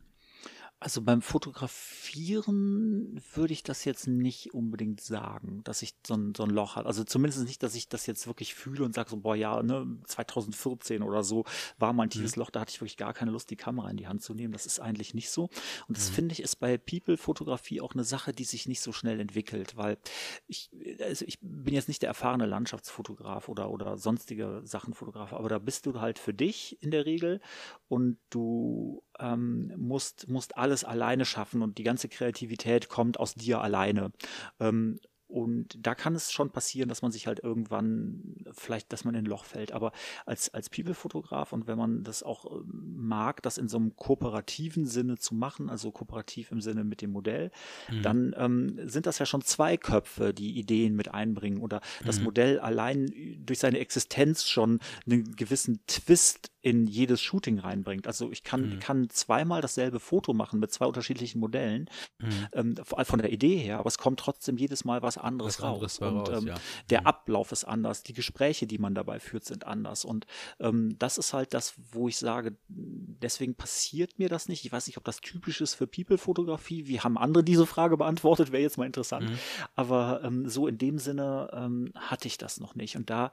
Also 0.82 1.02
beim 1.02 1.20
Fotografieren 1.20 3.20
würde 3.34 3.52
ich 3.52 3.62
das 3.62 3.84
jetzt 3.84 4.06
nicht 4.06 4.54
unbedingt 4.54 5.02
sagen, 5.02 5.62
dass 5.64 5.82
ich 5.82 5.94
so 6.06 6.14
ein, 6.14 6.34
so 6.34 6.44
ein 6.44 6.48
Loch 6.48 6.76
habe. 6.76 6.88
Also 6.88 7.04
zumindest 7.04 7.44
nicht, 7.44 7.62
dass 7.62 7.74
ich 7.74 7.90
das 7.90 8.06
jetzt 8.06 8.26
wirklich 8.26 8.54
fühle 8.54 8.86
und 8.86 8.94
sage 8.94 9.10
so, 9.10 9.18
boah, 9.18 9.36
ja, 9.36 9.62
ne, 9.62 9.86
2014 10.06 11.02
oder 11.02 11.22
so 11.22 11.44
war 11.78 11.92
mal 11.92 12.04
ein 12.04 12.10
tiefes 12.10 12.34
mhm. 12.34 12.40
Loch, 12.40 12.50
da 12.50 12.60
hatte 12.60 12.70
ich 12.70 12.80
wirklich 12.80 12.96
gar 12.96 13.12
keine 13.12 13.30
Lust, 13.30 13.50
die 13.50 13.56
Kamera 13.56 13.90
in 13.90 13.98
die 13.98 14.06
Hand 14.06 14.22
zu 14.22 14.32
nehmen. 14.32 14.54
Das 14.54 14.64
ist 14.64 14.80
eigentlich 14.80 15.12
nicht 15.12 15.30
so. 15.30 15.50
Und 15.86 15.98
das 15.98 16.10
mhm. 16.10 16.14
finde 16.14 16.32
ich 16.32 16.40
ist 16.40 16.56
bei 16.56 16.78
People-Fotografie 16.78 17.82
auch 17.82 17.92
eine 17.92 18.04
Sache, 18.04 18.32
die 18.32 18.44
sich 18.44 18.66
nicht 18.66 18.80
so 18.80 18.92
schnell 18.92 19.20
entwickelt, 19.20 19.76
weil 19.76 19.98
ich, 20.46 20.70
also 21.02 21.26
ich 21.26 21.40
bin 21.42 21.74
jetzt 21.74 21.88
nicht 21.88 22.00
der 22.00 22.08
erfahrene 22.08 22.46
Landschaftsfotograf 22.46 23.50
oder, 23.50 23.70
oder 23.70 23.98
sonstige 23.98 24.62
Sachenfotograf, 24.64 25.34
aber 25.34 25.50
da 25.50 25.58
bist 25.58 25.84
du 25.84 26.00
halt 26.00 26.18
für 26.18 26.32
dich 26.32 26.82
in 26.82 26.90
der 26.90 27.04
Regel 27.04 27.42
und 27.88 28.16
du 28.30 29.02
ähm, 29.20 29.72
musst, 29.76 30.28
musst 30.28 30.56
alles 30.56 30.84
alleine 30.84 31.24
schaffen 31.24 31.62
und 31.62 31.78
die 31.78 31.82
ganze 31.82 32.08
Kreativität 32.08 32.88
kommt 32.88 33.18
aus 33.18 33.34
dir 33.34 33.60
alleine. 33.60 34.12
Ähm, 34.58 34.98
und 35.30 35.78
da 35.78 35.94
kann 35.94 36.14
es 36.16 36.32
schon 36.32 36.50
passieren, 36.50 36.88
dass 36.88 37.02
man 37.02 37.12
sich 37.12 37.26
halt 37.28 37.38
irgendwann 37.38 38.44
vielleicht, 38.50 38.92
dass 38.92 39.04
man 39.04 39.14
in 39.14 39.24
ein 39.24 39.26
Loch 39.26 39.44
fällt. 39.44 39.70
Aber 39.70 39.92
als, 40.26 40.52
als 40.52 40.68
People-Fotograf 40.68 41.52
und 41.52 41.68
wenn 41.68 41.78
man 41.78 42.02
das 42.02 42.22
auch 42.22 42.44
ähm, 42.50 42.94
mag, 42.96 43.40
das 43.42 43.56
in 43.56 43.68
so 43.68 43.78
einem 43.78 43.94
kooperativen 43.94 44.86
Sinne 44.86 45.18
zu 45.18 45.34
machen, 45.34 45.70
also 45.70 45.92
kooperativ 45.92 46.50
im 46.50 46.60
Sinne 46.60 46.82
mit 46.82 47.00
dem 47.00 47.12
Modell, 47.12 47.52
mhm. 47.88 48.02
dann 48.02 48.34
ähm, 48.36 48.80
sind 48.88 49.06
das 49.06 49.18
ja 49.20 49.26
schon 49.26 49.42
zwei 49.42 49.76
Köpfe, 49.76 50.34
die 50.34 50.58
Ideen 50.58 50.96
mit 50.96 51.14
einbringen 51.14 51.60
oder 51.60 51.80
das 52.04 52.18
mhm. 52.18 52.24
Modell 52.24 52.58
allein 52.58 53.12
durch 53.38 53.60
seine 53.60 53.78
Existenz 53.78 54.44
schon 54.48 54.80
einen 55.06 55.36
gewissen 55.36 55.80
Twist 55.86 56.50
in 56.62 56.86
jedes 56.86 57.20
Shooting 57.20 57.58
reinbringt. 57.58 58.06
Also 58.06 58.30
ich 58.30 58.42
kann, 58.42 58.74
mhm. 58.74 58.78
kann 58.80 59.10
zweimal 59.10 59.62
dasselbe 59.62 60.00
Foto 60.00 60.34
machen 60.34 60.60
mit 60.60 60.72
zwei 60.72 60.86
unterschiedlichen 60.86 61.40
Modellen, 61.40 61.88
mhm. 62.18 62.48
ähm, 62.52 62.74
von 62.84 63.18
der 63.18 63.32
Idee 63.32 63.56
her, 63.56 63.78
aber 63.78 63.88
es 63.88 63.98
kommt 63.98 64.20
trotzdem 64.20 64.56
jedes 64.56 64.84
Mal 64.84 65.02
was 65.02 65.16
anderes 65.16 65.58
was 65.58 65.62
raus. 65.62 65.70
Anderes 65.70 65.98
und 65.98 66.34
raus, 66.34 66.42
ähm, 66.42 66.48
ja. 66.48 66.54
der 66.90 67.00
mhm. 67.00 67.06
Ablauf 67.06 67.52
ist 67.52 67.64
anders, 67.64 68.02
die 68.02 68.12
Gespräche, 68.12 68.66
die 68.66 68.78
man 68.78 68.94
dabei 68.94 69.20
führt, 69.20 69.44
sind 69.44 69.66
anders. 69.66 70.04
Und 70.04 70.26
ähm, 70.58 70.96
das 70.98 71.18
ist 71.18 71.32
halt 71.32 71.54
das, 71.54 71.74
wo 71.92 72.08
ich 72.08 72.18
sage, 72.18 72.56
deswegen 72.68 73.54
passiert 73.54 74.18
mir 74.18 74.28
das 74.28 74.48
nicht. 74.48 74.64
Ich 74.64 74.72
weiß 74.72 74.86
nicht, 74.86 74.98
ob 74.98 75.04
das 75.04 75.20
typisch 75.20 75.60
ist 75.60 75.74
für 75.74 75.86
People-Fotografie. 75.86 76.86
Wie 76.86 77.00
haben 77.00 77.16
andere 77.16 77.42
diese 77.42 77.66
Frage 77.66 77.96
beantwortet? 77.96 78.52
Wäre 78.52 78.62
jetzt 78.62 78.76
mal 78.76 78.86
interessant. 78.86 79.30
Mhm. 79.30 79.38
Aber 79.74 80.20
ähm, 80.24 80.48
so 80.48 80.66
in 80.66 80.78
dem 80.78 80.98
Sinne 80.98 81.50
ähm, 81.52 81.92
hatte 81.94 82.28
ich 82.28 82.38
das 82.38 82.60
noch 82.60 82.74
nicht. 82.74 82.96
Und 82.96 83.08
da 83.08 83.32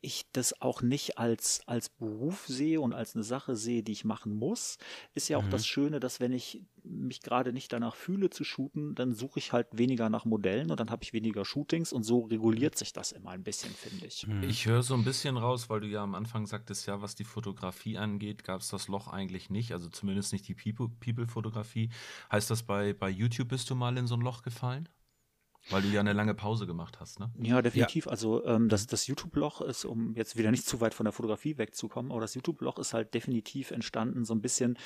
ich 0.00 0.26
das 0.32 0.60
auch 0.60 0.82
nicht 0.82 1.18
als, 1.18 1.60
als 1.66 1.88
Beruf 1.88 2.46
sehe 2.46 2.80
und 2.80 2.92
als 2.92 3.14
eine 3.14 3.24
Sache 3.24 3.56
sehe, 3.56 3.82
die 3.82 3.92
ich 3.92 4.04
machen 4.04 4.34
muss, 4.34 4.78
ist 5.14 5.28
ja 5.28 5.38
auch 5.38 5.44
mhm. 5.44 5.50
das 5.50 5.66
Schöne, 5.66 5.98
dass 6.00 6.20
wenn 6.20 6.32
ich 6.32 6.62
mich 6.84 7.20
gerade 7.20 7.52
nicht 7.52 7.72
danach 7.72 7.94
fühle 7.94 8.30
zu 8.30 8.44
shooten, 8.44 8.94
dann 8.94 9.12
suche 9.12 9.38
ich 9.40 9.52
halt 9.52 9.66
weniger 9.72 10.08
nach 10.08 10.24
Modellen 10.24 10.70
und 10.70 10.78
dann 10.78 10.90
habe 10.90 11.02
ich 11.02 11.12
weniger 11.12 11.44
Shootings 11.44 11.92
und 11.92 12.04
so 12.04 12.20
reguliert 12.20 12.78
sich 12.78 12.92
das 12.92 13.12
immer 13.12 13.30
ein 13.30 13.42
bisschen, 13.42 13.72
finde 13.72 14.06
ich. 14.06 14.26
Mhm. 14.26 14.44
Ich 14.44 14.66
höre 14.66 14.82
so 14.82 14.94
ein 14.94 15.04
bisschen 15.04 15.36
raus, 15.36 15.68
weil 15.68 15.80
du 15.80 15.86
ja 15.88 16.02
am 16.02 16.14
Anfang 16.14 16.46
sagtest, 16.46 16.86
ja, 16.86 17.02
was 17.02 17.14
die 17.14 17.24
Fotografie 17.24 17.98
angeht, 17.98 18.44
gab 18.44 18.60
es 18.60 18.68
das 18.68 18.88
Loch 18.88 19.08
eigentlich 19.08 19.50
nicht, 19.50 19.72
also 19.72 19.88
zumindest 19.88 20.32
nicht 20.32 20.46
die 20.48 20.54
People-Fotografie. 20.54 21.90
heißt 22.30 22.50
das, 22.50 22.62
bei, 22.62 22.92
bei 22.92 23.10
YouTube 23.10 23.48
bist 23.48 23.68
du 23.70 23.74
mal 23.74 23.96
in 23.96 24.06
so 24.06 24.14
ein 24.14 24.20
Loch 24.20 24.42
gefallen? 24.42 24.88
Weil 25.70 25.82
du 25.82 25.88
ja 25.88 26.00
eine 26.00 26.12
lange 26.12 26.34
Pause 26.34 26.66
gemacht 26.66 26.98
hast, 27.00 27.20
ne? 27.20 27.30
Ja, 27.38 27.60
definitiv. 27.60 28.06
Ja. 28.06 28.10
Also 28.10 28.44
ähm, 28.44 28.68
das, 28.68 28.86
das 28.86 29.06
YouTube-Loch 29.06 29.60
ist, 29.60 29.84
um 29.84 30.14
jetzt 30.14 30.36
wieder 30.36 30.50
nicht 30.50 30.66
zu 30.66 30.80
weit 30.80 30.94
von 30.94 31.04
der 31.04 31.12
Fotografie 31.12 31.58
wegzukommen, 31.58 32.10
aber 32.10 32.20
das 32.20 32.34
YouTube-Loch 32.34 32.78
ist 32.78 32.94
halt 32.94 33.12
definitiv 33.14 33.70
entstanden, 33.70 34.24
so 34.24 34.34
ein 34.34 34.40
bisschen 34.40 34.78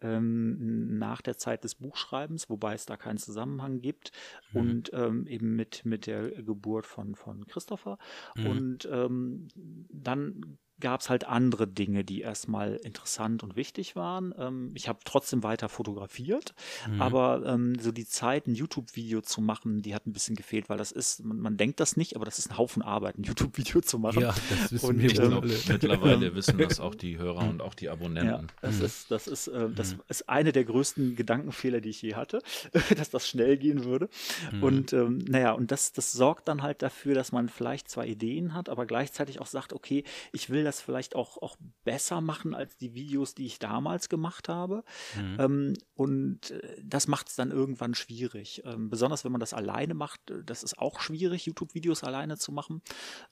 ähm, 0.00 0.98
nach 0.98 1.20
der 1.20 1.36
Zeit 1.36 1.64
des 1.64 1.74
Buchschreibens, 1.74 2.48
wobei 2.48 2.74
es 2.74 2.86
da 2.86 2.96
keinen 2.96 3.18
Zusammenhang 3.18 3.80
gibt. 3.80 4.12
Mhm. 4.52 4.60
Und 4.60 4.90
ähm, 4.94 5.26
eben 5.26 5.56
mit, 5.56 5.84
mit 5.84 6.06
der 6.06 6.30
Geburt 6.42 6.86
von, 6.86 7.14
von 7.14 7.46
Christopher. 7.46 7.98
Mhm. 8.36 8.46
Und 8.46 8.88
ähm, 8.90 9.48
dann 9.90 10.58
gab 10.80 11.00
es 11.00 11.10
halt 11.10 11.24
andere 11.24 11.66
Dinge, 11.66 12.04
die 12.04 12.22
erstmal 12.22 12.76
interessant 12.76 13.42
und 13.42 13.56
wichtig 13.56 13.96
waren. 13.96 14.34
Ähm, 14.38 14.72
ich 14.74 14.88
habe 14.88 15.00
trotzdem 15.04 15.42
weiter 15.42 15.68
fotografiert, 15.68 16.54
mhm. 16.88 17.02
aber 17.02 17.42
ähm, 17.46 17.78
so 17.78 17.92
die 17.92 18.06
Zeit, 18.06 18.46
ein 18.46 18.54
YouTube-Video 18.54 19.20
zu 19.20 19.40
machen, 19.40 19.82
die 19.82 19.94
hat 19.94 20.06
ein 20.06 20.12
bisschen 20.12 20.36
gefehlt, 20.36 20.68
weil 20.68 20.78
das 20.78 20.92
ist, 20.92 21.24
man, 21.24 21.40
man, 21.40 21.56
denkt 21.56 21.80
das 21.80 21.96
nicht, 21.96 22.16
aber 22.16 22.24
das 22.24 22.38
ist 22.38 22.50
ein 22.50 22.58
Haufen 22.58 22.82
Arbeit, 22.82 23.18
ein 23.18 23.24
YouTube-Video 23.24 23.80
zu 23.80 23.98
machen. 23.98 24.22
Ja, 24.22 24.34
das 24.48 24.72
wissen 24.72 24.86
und, 24.86 24.98
wir 24.98 25.20
ähm, 25.20 25.32
alle. 25.34 25.54
Mittlerweile 25.68 26.34
wissen 26.34 26.58
das 26.58 26.80
auch 26.80 26.94
die 26.94 27.18
Hörer 27.18 27.48
und 27.48 27.62
auch 27.62 27.74
die 27.74 27.88
Abonnenten. 27.88 28.30
Ja, 28.30 28.44
das 28.62 28.78
mhm. 28.78 28.84
ist, 28.84 29.10
das 29.10 29.26
ist, 29.26 29.48
äh, 29.48 29.68
das 29.70 29.94
mhm. 29.94 30.02
ist 30.08 30.28
eine 30.28 30.52
der 30.52 30.64
größten 30.64 31.16
Gedankenfehler, 31.16 31.80
die 31.80 31.90
ich 31.90 32.02
je 32.02 32.14
hatte, 32.14 32.40
dass 32.96 33.10
das 33.10 33.28
schnell 33.28 33.56
gehen 33.56 33.84
würde. 33.84 34.08
Mhm. 34.52 34.62
Und 34.62 34.92
ähm, 34.92 35.18
naja, 35.28 35.52
und 35.52 35.70
das, 35.70 35.92
das 35.92 36.12
sorgt 36.12 36.48
dann 36.48 36.62
halt 36.62 36.82
dafür, 36.82 37.14
dass 37.14 37.32
man 37.32 37.48
vielleicht 37.48 37.90
zwar 37.90 38.06
Ideen 38.06 38.54
hat, 38.54 38.68
aber 38.68 38.86
gleichzeitig 38.86 39.40
auch 39.40 39.46
sagt, 39.46 39.72
okay, 39.72 40.04
ich 40.32 40.50
will 40.50 40.64
das 40.64 40.69
vielleicht 40.78 41.16
auch, 41.16 41.38
auch 41.38 41.56
besser 41.84 42.20
machen 42.20 42.54
als 42.54 42.76
die 42.76 42.94
Videos, 42.94 43.34
die 43.34 43.46
ich 43.46 43.58
damals 43.58 44.08
gemacht 44.08 44.48
habe. 44.48 44.84
Mhm. 45.16 45.36
Ähm, 45.40 45.74
und 45.94 46.50
äh, 46.50 46.82
das 46.84 47.08
macht 47.08 47.28
es 47.28 47.36
dann 47.36 47.50
irgendwann 47.50 47.94
schwierig. 47.94 48.62
Ähm, 48.64 48.90
besonders 48.90 49.24
wenn 49.24 49.32
man 49.32 49.40
das 49.40 49.54
alleine 49.54 49.94
macht, 49.94 50.30
äh, 50.30 50.44
das 50.44 50.62
ist 50.62 50.78
auch 50.78 51.00
schwierig, 51.00 51.46
YouTube-Videos 51.46 52.04
alleine 52.04 52.36
zu 52.36 52.52
machen. 52.52 52.82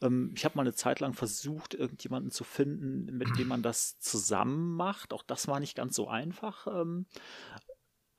Ähm, 0.01 0.33
ich 0.35 0.45
habe 0.45 0.57
mal 0.57 0.63
eine 0.63 0.75
Zeit 0.75 1.01
lang 1.01 1.13
versucht, 1.13 1.75
irgendjemanden 1.75 2.31
zu 2.31 2.45
finden, 2.45 3.17
mit 3.17 3.39
dem 3.39 3.49
man 3.49 3.63
das 3.63 4.01
zusammen 4.01 4.75
macht. 4.75 5.13
Auch 5.13 5.23
das 5.23 5.47
war 5.47 5.61
nicht 5.61 5.77
ganz 5.77 5.95
so 5.95 6.09
einfach. 6.09 6.67
Ähm, 6.67 7.07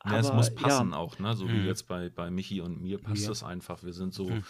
ja, 0.05 0.17
es 0.17 0.31
muss 0.31 0.55
passen 0.55 0.91
ja. 0.91 0.97
auch, 0.97 1.19
ne? 1.19 1.33
So 1.33 1.45
mhm. 1.45 1.55
wie 1.55 1.67
jetzt 1.67 1.87
bei, 1.87 2.09
bei 2.09 2.31
Michi 2.31 2.61
und 2.61 2.81
mir 2.81 2.99
passt 2.99 3.23
ja. 3.23 3.29
das 3.29 3.43
einfach. 3.43 3.83
Wir 3.83 3.91
sind 3.91 4.13
so, 4.13 4.29
mhm 4.29 4.45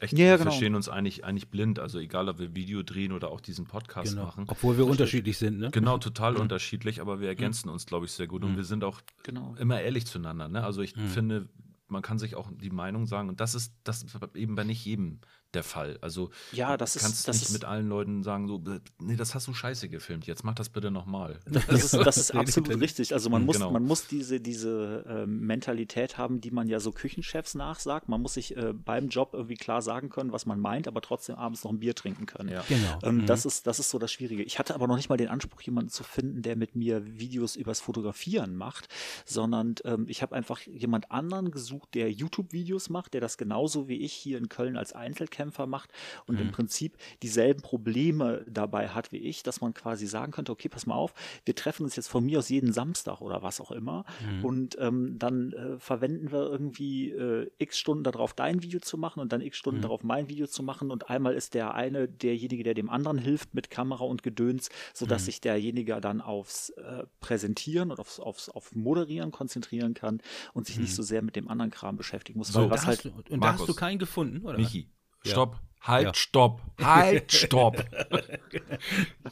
echt, 0.00 0.12
ja, 0.12 0.18
wir 0.18 0.38
genau. 0.38 0.50
verstehen 0.50 0.74
uns 0.74 0.88
eigentlich, 0.88 1.24
eigentlich 1.24 1.48
blind. 1.48 1.78
Also 1.78 1.98
egal, 1.98 2.28
ob 2.28 2.38
wir 2.38 2.54
Video 2.54 2.82
drehen 2.82 3.12
oder 3.12 3.30
auch 3.30 3.40
diesen 3.40 3.66
Podcast 3.66 4.12
genau. 4.12 4.24
machen. 4.26 4.44
Obwohl 4.48 4.76
wir 4.78 4.86
unterschiedlich 4.86 5.38
sind, 5.38 5.58
ne? 5.58 5.70
Genau, 5.70 5.98
total 5.98 6.34
mhm. 6.34 6.40
unterschiedlich, 6.40 7.00
aber 7.00 7.20
wir 7.20 7.28
ergänzen 7.28 7.68
mhm. 7.68 7.74
uns, 7.74 7.86
glaube 7.86 8.06
ich, 8.06 8.12
sehr 8.12 8.26
gut. 8.26 8.44
Und 8.44 8.52
mhm. 8.52 8.56
wir 8.56 8.64
sind 8.64 8.84
auch 8.84 9.00
genau. 9.22 9.54
immer 9.58 9.80
ehrlich 9.80 10.06
zueinander. 10.06 10.48
Ne? 10.48 10.64
Also 10.64 10.82
ich 10.82 10.96
mhm. 10.96 11.08
finde, 11.08 11.48
man 11.88 12.02
kann 12.02 12.18
sich 12.18 12.34
auch 12.34 12.50
die 12.52 12.70
Meinung 12.70 13.06
sagen. 13.06 13.28
Und 13.28 13.40
das 13.40 13.54
ist, 13.54 13.74
das 13.84 14.02
ist 14.02 14.16
eben 14.34 14.54
bei 14.54 14.64
nicht 14.64 14.84
jedem 14.84 15.20
der 15.54 15.64
Fall. 15.64 15.98
Also 16.00 16.30
ja, 16.52 16.76
das 16.76 16.94
du 16.94 17.00
kannst 17.00 17.20
ist, 17.20 17.28
das 17.28 17.36
nicht 17.36 17.48
ist, 17.48 17.52
mit 17.52 17.64
allen 17.64 17.88
Leuten 17.88 18.22
sagen, 18.22 18.48
so, 18.48 18.62
nee, 19.00 19.16
das 19.16 19.34
hast 19.34 19.48
du 19.48 19.54
scheiße 19.54 19.88
gefilmt, 19.88 20.26
jetzt 20.26 20.44
mach 20.44 20.54
das 20.54 20.68
bitte 20.68 20.90
nochmal. 20.90 21.38
Das 21.70 21.84
ist, 21.84 21.94
das 21.94 22.16
ist 22.16 22.30
absolut 22.34 22.80
richtig. 22.80 23.12
Also 23.12 23.28
man 23.28 23.44
muss, 23.44 23.56
genau. 23.56 23.70
man 23.70 23.84
muss 23.84 24.06
diese, 24.06 24.40
diese 24.40 25.04
äh, 25.06 25.26
Mentalität 25.26 26.16
haben, 26.16 26.40
die 26.40 26.50
man 26.50 26.68
ja 26.68 26.80
so 26.80 26.90
Küchenchefs 26.90 27.54
nachsagt. 27.54 28.08
Man 28.08 28.22
muss 28.22 28.34
sich 28.34 28.56
äh, 28.56 28.72
beim 28.72 29.08
Job 29.08 29.30
irgendwie 29.34 29.56
klar 29.56 29.82
sagen 29.82 30.08
können, 30.08 30.32
was 30.32 30.46
man 30.46 30.58
meint, 30.58 30.88
aber 30.88 31.00
trotzdem 31.00 31.36
abends 31.36 31.62
noch 31.64 31.70
ein 31.70 31.80
Bier 31.80 31.94
trinken 31.94 32.26
können. 32.26 32.48
Ja. 32.48 32.64
Genau. 32.66 32.98
Ähm, 33.02 33.18
mhm. 33.18 33.26
das, 33.26 33.44
ist, 33.44 33.66
das 33.66 33.78
ist 33.78 33.90
so 33.90 33.98
das 33.98 34.10
Schwierige. 34.10 34.42
Ich 34.42 34.58
hatte 34.58 34.74
aber 34.74 34.86
noch 34.88 34.96
nicht 34.96 35.08
mal 35.08 35.16
den 35.16 35.28
Anspruch, 35.28 35.60
jemanden 35.60 35.90
zu 35.90 36.02
finden, 36.02 36.42
der 36.42 36.56
mit 36.56 36.74
mir 36.74 37.04
Videos 37.18 37.56
übers 37.56 37.80
Fotografieren 37.80 38.56
macht, 38.56 38.88
sondern 39.24 39.74
ähm, 39.84 40.06
ich 40.08 40.22
habe 40.22 40.34
einfach 40.34 40.60
jemand 40.60 41.10
anderen 41.10 41.50
gesucht, 41.50 41.94
der 41.94 42.10
YouTube-Videos 42.10 42.88
macht, 42.88 43.14
der 43.14 43.20
das 43.20 43.36
genauso 43.38 43.88
wie 43.88 43.96
ich 43.96 44.12
hier 44.12 44.38
in 44.38 44.48
Köln 44.48 44.76
als 44.76 44.92
Einzelkämpfer 44.92 45.39
macht 45.66 45.90
und 46.26 46.36
mhm. 46.36 46.42
im 46.42 46.52
Prinzip 46.52 46.96
dieselben 47.22 47.62
Probleme 47.62 48.44
dabei 48.48 48.88
hat 48.88 49.12
wie 49.12 49.18
ich, 49.18 49.42
dass 49.42 49.60
man 49.60 49.74
quasi 49.74 50.06
sagen 50.06 50.32
könnte, 50.32 50.52
okay, 50.52 50.68
pass 50.68 50.86
mal 50.86 50.94
auf, 50.94 51.14
wir 51.44 51.54
treffen 51.54 51.84
uns 51.84 51.96
jetzt 51.96 52.08
von 52.08 52.24
mir 52.24 52.38
aus 52.38 52.48
jeden 52.48 52.72
Samstag 52.72 53.20
oder 53.20 53.42
was 53.42 53.60
auch 53.60 53.70
immer 53.70 54.04
mhm. 54.24 54.44
und 54.44 54.76
ähm, 54.80 55.18
dann 55.18 55.52
äh, 55.52 55.78
verwenden 55.78 56.30
wir 56.32 56.50
irgendwie 56.50 57.10
äh, 57.10 57.50
x 57.58 57.78
Stunden 57.78 58.04
darauf, 58.04 58.34
dein 58.34 58.62
Video 58.62 58.80
zu 58.80 58.98
machen 58.98 59.20
und 59.20 59.32
dann 59.32 59.40
x 59.40 59.56
Stunden 59.56 59.78
mhm. 59.78 59.82
darauf, 59.82 60.02
mein 60.02 60.28
Video 60.28 60.46
zu 60.46 60.62
machen 60.62 60.90
und 60.90 61.10
einmal 61.10 61.34
ist 61.34 61.54
der 61.54 61.74
eine 61.74 62.08
derjenige, 62.08 62.62
der 62.62 62.74
dem 62.74 62.90
anderen 62.90 63.18
hilft 63.18 63.54
mit 63.54 63.70
Kamera 63.70 64.04
und 64.04 64.22
Gedöns, 64.22 64.68
sodass 64.94 65.22
mhm. 65.22 65.26
sich 65.26 65.40
derjenige 65.40 66.00
dann 66.00 66.20
aufs 66.20 66.70
äh, 66.70 67.04
Präsentieren 67.20 67.90
und 67.90 67.98
aufs, 67.98 68.20
aufs 68.20 68.48
auf 68.48 68.74
Moderieren 68.74 69.30
konzentrieren 69.30 69.94
kann 69.94 70.20
und 70.52 70.66
sich 70.66 70.78
nicht 70.78 70.90
mhm. 70.90 70.94
so 70.94 71.02
sehr 71.02 71.22
mit 71.22 71.36
dem 71.36 71.48
anderen 71.48 71.70
Kram 71.70 71.96
beschäftigen 71.96 72.38
muss. 72.38 72.48
So, 72.48 72.70
was 72.70 72.86
halt, 72.86 73.04
du, 73.04 73.10
und 73.30 73.42
da 73.42 73.54
hast 73.54 73.68
du 73.68 73.74
keinen 73.74 73.98
gefunden, 73.98 74.44
oder? 74.46 74.58
Michi, 74.58 74.88
Stopp. 75.24 75.54
Ja. 75.54 75.60
Halt, 75.82 76.06
ja. 76.06 76.14
stopp. 76.14 76.62
Halt, 76.82 77.32
stopp. 77.32 77.84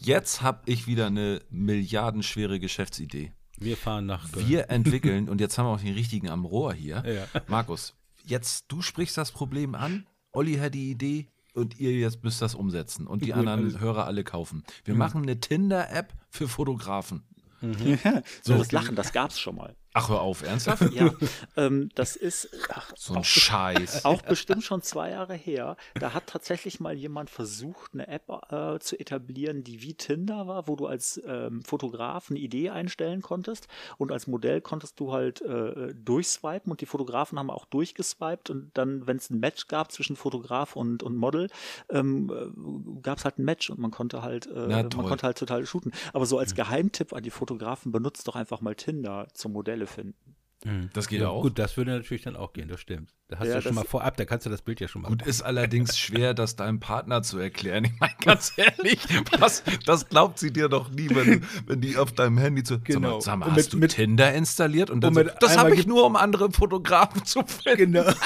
Jetzt 0.00 0.40
habe 0.42 0.62
ich 0.66 0.86
wieder 0.86 1.06
eine 1.06 1.42
milliardenschwere 1.50 2.58
Geschäftsidee. 2.58 3.32
Wir 3.58 3.76
fahren 3.76 4.06
nach 4.06 4.30
Köln. 4.32 4.48
Wir 4.48 4.70
entwickeln, 4.70 5.28
und 5.28 5.40
jetzt 5.40 5.58
haben 5.58 5.66
wir 5.66 5.72
auch 5.72 5.80
den 5.80 5.94
richtigen 5.94 6.30
am 6.30 6.44
Rohr 6.44 6.72
hier. 6.72 7.02
Ja. 7.06 7.40
Markus, 7.48 7.94
jetzt 8.24 8.66
du 8.68 8.82
sprichst 8.82 9.18
das 9.18 9.32
Problem 9.32 9.74
an. 9.74 10.06
Olli 10.32 10.56
hat 10.56 10.74
die 10.74 10.90
Idee 10.90 11.28
und 11.54 11.78
ihr 11.78 11.92
jetzt 11.92 12.22
müsst 12.22 12.40
das 12.40 12.54
umsetzen 12.54 13.06
und 13.06 13.22
die 13.22 13.26
Gut, 13.26 13.36
anderen 13.36 13.60
alles. 13.60 13.80
Hörer 13.80 14.06
alle 14.06 14.24
kaufen. 14.24 14.62
Wir 14.84 14.94
mhm. 14.94 14.98
machen 14.98 15.22
eine 15.22 15.40
Tinder-App 15.40 16.14
für 16.30 16.48
Fotografen. 16.48 17.24
Mhm. 17.60 17.98
so, 18.42 18.56
das 18.56 18.72
Lachen, 18.72 18.94
das 18.94 19.12
gab 19.12 19.30
es 19.30 19.40
schon 19.40 19.56
mal. 19.56 19.74
Ach, 19.98 20.08
hör 20.08 20.20
auf, 20.20 20.42
ernsthaft? 20.42 20.92
ja, 20.92 21.10
ähm, 21.56 21.90
das 21.94 22.16
ist 22.16 22.48
ach, 22.70 22.92
so 22.96 23.14
ein 23.14 23.20
auch 23.20 23.24
Scheiß. 23.24 24.04
Auch 24.04 24.22
bestimmt 24.22 24.64
schon 24.64 24.82
zwei 24.82 25.10
Jahre 25.10 25.34
her. 25.34 25.76
Da 25.94 26.14
hat 26.14 26.28
tatsächlich 26.28 26.80
mal 26.80 26.94
jemand 26.94 27.30
versucht, 27.30 27.94
eine 27.94 28.08
App 28.08 28.28
äh, 28.50 28.78
zu 28.78 28.98
etablieren, 28.98 29.64
die 29.64 29.82
wie 29.82 29.94
Tinder 29.94 30.46
war, 30.46 30.68
wo 30.68 30.76
du 30.76 30.86
als 30.86 31.20
ähm, 31.26 31.62
Fotograf 31.62 32.30
eine 32.30 32.38
Idee 32.38 32.70
einstellen 32.70 33.22
konntest 33.22 33.68
und 33.96 34.12
als 34.12 34.26
Modell 34.26 34.60
konntest 34.60 35.00
du 35.00 35.12
halt 35.12 35.40
äh, 35.40 35.94
durchswipen 35.94 36.70
und 36.70 36.80
die 36.80 36.86
Fotografen 36.86 37.38
haben 37.38 37.50
auch 37.50 37.66
durchgeswiped 37.66 38.50
und 38.50 38.70
dann, 38.74 39.06
wenn 39.06 39.16
es 39.16 39.30
ein 39.30 39.40
Match 39.40 39.66
gab 39.66 39.92
zwischen 39.92 40.16
Fotograf 40.16 40.76
und, 40.76 41.02
und 41.02 41.16
Model, 41.16 41.48
ähm, 41.90 42.30
äh, 42.30 43.00
gab 43.02 43.18
es 43.18 43.24
halt 43.24 43.38
ein 43.38 43.44
Match 43.44 43.70
und 43.70 43.78
man 43.78 43.90
konnte 43.90 44.22
halt, 44.22 44.46
äh, 44.46 44.68
man 44.68 44.88
konnte 44.90 45.26
halt 45.26 45.38
total 45.38 45.66
shooten. 45.66 45.92
Aber 46.12 46.26
so 46.26 46.38
als 46.38 46.54
Geheimtipp 46.54 47.12
an 47.12 47.22
die 47.22 47.30
Fotografen 47.30 47.92
benutzt 47.92 48.28
doch 48.28 48.36
einfach 48.36 48.60
mal 48.60 48.74
Tinder 48.74 49.26
zum 49.34 49.52
Modelle 49.52 49.87
finden. 49.88 50.28
Hm. 50.64 50.90
Das 50.92 51.06
geht 51.06 51.20
ja, 51.20 51.28
auch. 51.28 51.42
Gut, 51.42 51.56
das 51.58 51.76
würde 51.76 51.92
natürlich 51.92 52.24
dann 52.24 52.34
auch 52.34 52.52
gehen, 52.52 52.66
das 52.66 52.80
stimmt. 52.80 53.14
Da 53.28 53.38
hast 53.38 53.46
ja, 53.46 53.52
du 53.52 53.58
ja 53.58 53.62
schon 53.62 53.74
mal 53.76 53.84
vorab, 53.84 54.16
da 54.16 54.24
kannst 54.24 54.44
du 54.44 54.50
das 54.50 54.62
Bild 54.62 54.80
ja 54.80 54.88
schon 54.88 55.02
mal. 55.02 55.08
Gut, 55.08 55.20
machen. 55.20 55.28
ist 55.28 55.42
allerdings 55.42 55.96
schwer, 56.00 56.34
das 56.34 56.56
deinem 56.56 56.80
Partner 56.80 57.22
zu 57.22 57.38
erklären. 57.38 57.84
Ich 57.84 57.92
meine, 58.00 58.14
ganz 58.20 58.54
ehrlich, 58.56 58.98
was, 59.38 59.62
das 59.86 60.08
glaubt 60.08 60.40
sie 60.40 60.52
dir 60.52 60.68
doch 60.68 60.90
nie, 60.90 61.10
wenn, 61.10 61.44
wenn 61.66 61.80
die 61.80 61.96
auf 61.96 62.10
deinem 62.10 62.38
Handy 62.38 62.64
zu. 62.64 62.80
Genau. 62.80 63.20
Sag 63.20 63.38
mal, 63.38 63.46
sag 63.46 63.50
mal 63.50 63.56
hast 63.56 63.72
du 63.72 63.78
mit, 63.78 63.92
Tinder 63.92 64.34
installiert? 64.34 64.90
Und 64.90 65.02
dann 65.02 65.16
und 65.16 65.26
so, 65.26 65.32
das 65.40 65.56
habe 65.56 65.76
ich 65.76 65.86
nur, 65.86 66.04
um 66.04 66.16
andere 66.16 66.50
Fotografen 66.50 67.24
zu 67.24 67.44
finden. 67.46 67.92
Genau. 67.92 68.12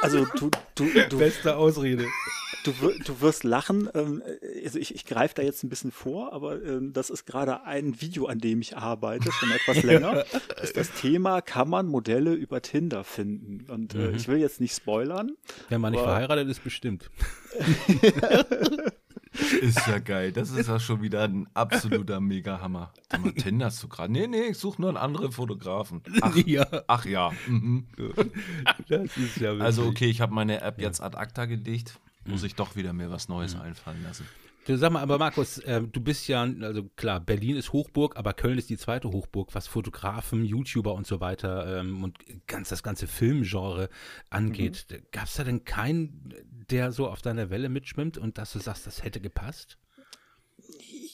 Also 0.00 0.24
du, 0.36 0.50
du, 0.74 0.88
du 1.10 1.18
Beste 1.18 1.54
Ausrede. 1.54 2.06
Du, 2.64 2.72
du 3.04 3.20
wirst 3.20 3.44
lachen. 3.44 3.88
Ähm, 3.94 4.22
also 4.64 4.78
ich, 4.78 4.94
ich 4.94 5.04
greife 5.04 5.34
da 5.34 5.42
jetzt 5.42 5.62
ein 5.64 5.68
bisschen 5.68 5.90
vor, 5.90 6.32
aber 6.32 6.62
ähm, 6.62 6.92
das 6.92 7.10
ist 7.10 7.26
gerade 7.26 7.64
ein 7.64 8.00
Video, 8.00 8.26
an 8.26 8.38
dem 8.38 8.60
ich 8.60 8.76
arbeite, 8.76 9.30
schon 9.32 9.50
etwas 9.50 9.82
länger. 9.82 10.24
Das 10.48 10.64
ist 10.64 10.76
das 10.76 10.92
Thema, 10.92 11.40
kann 11.40 11.68
man 11.68 11.86
Modelle 11.86 12.34
über 12.34 12.62
Tinder 12.62 13.04
finden? 13.04 13.70
Und 13.70 13.94
äh, 13.94 14.08
mhm. 14.08 14.14
ich 14.14 14.28
will 14.28 14.38
jetzt 14.38 14.60
nicht 14.60 14.74
spoilern. 14.74 15.32
Wenn 15.68 15.80
man 15.80 15.92
nicht 15.92 16.02
verheiratet 16.02 16.48
ist, 16.48 16.62
bestimmt. 16.62 17.10
Ist 19.60 19.86
ja 19.86 19.98
geil. 19.98 20.32
Das 20.32 20.50
ist 20.50 20.68
ja 20.68 20.78
schon 20.78 21.00
wieder 21.00 21.22
ein 21.22 21.48
absoluter 21.54 22.20
Mega-Hammer. 22.20 22.92
Tinder 23.36 23.66
hast 23.66 23.82
du 23.82 23.88
gerade. 23.88 24.12
Nee, 24.12 24.26
nee, 24.26 24.48
ich 24.50 24.58
suche 24.58 24.80
nur 24.80 24.90
einen 24.90 24.98
anderen 24.98 25.32
Fotografen. 25.32 26.02
Ach 26.20 26.36
ja. 26.46 26.66
Ach 26.86 27.06
ja. 27.06 27.32
Mhm. 27.46 27.86
Das 28.88 29.16
ist 29.16 29.38
ja 29.38 29.52
Also, 29.52 29.84
okay, 29.86 30.06
ich 30.06 30.20
habe 30.20 30.34
meine 30.34 30.60
App 30.60 30.80
jetzt 30.80 31.00
ad 31.00 31.16
acta 31.16 31.46
gelegt 31.46 31.98
muss 32.26 32.42
ich 32.42 32.54
doch 32.54 32.76
wieder 32.76 32.92
mir 32.92 33.10
was 33.10 33.28
Neues 33.28 33.54
mhm. 33.54 33.62
einfallen 33.62 34.02
lassen. 34.02 34.26
Du 34.64 34.76
sag 34.76 34.92
mal, 34.92 35.00
aber 35.00 35.18
Markus, 35.18 35.58
äh, 35.58 35.82
du 35.82 36.00
bist 36.00 36.28
ja, 36.28 36.42
also 36.42 36.84
klar, 36.94 37.18
Berlin 37.18 37.56
ist 37.56 37.72
Hochburg, 37.72 38.16
aber 38.16 38.32
Köln 38.32 38.58
ist 38.58 38.70
die 38.70 38.76
zweite 38.76 39.10
Hochburg, 39.10 39.56
was 39.56 39.66
Fotografen, 39.66 40.44
YouTuber 40.44 40.94
und 40.94 41.04
so 41.04 41.18
weiter 41.18 41.80
ähm, 41.80 42.04
und 42.04 42.18
ganz 42.46 42.68
das 42.68 42.84
ganze 42.84 43.08
Filmgenre 43.08 43.88
angeht. 44.30 44.86
Mhm. 44.88 45.02
Gab 45.10 45.24
es 45.24 45.34
da 45.34 45.42
denn 45.42 45.64
keinen, 45.64 46.32
der 46.70 46.92
so 46.92 47.08
auf 47.08 47.22
deiner 47.22 47.50
Welle 47.50 47.68
mitschwimmt 47.68 48.18
und 48.18 48.38
dass 48.38 48.52
du 48.52 48.60
sagst, 48.60 48.86
das 48.86 49.02
hätte 49.02 49.20
gepasst? 49.20 49.78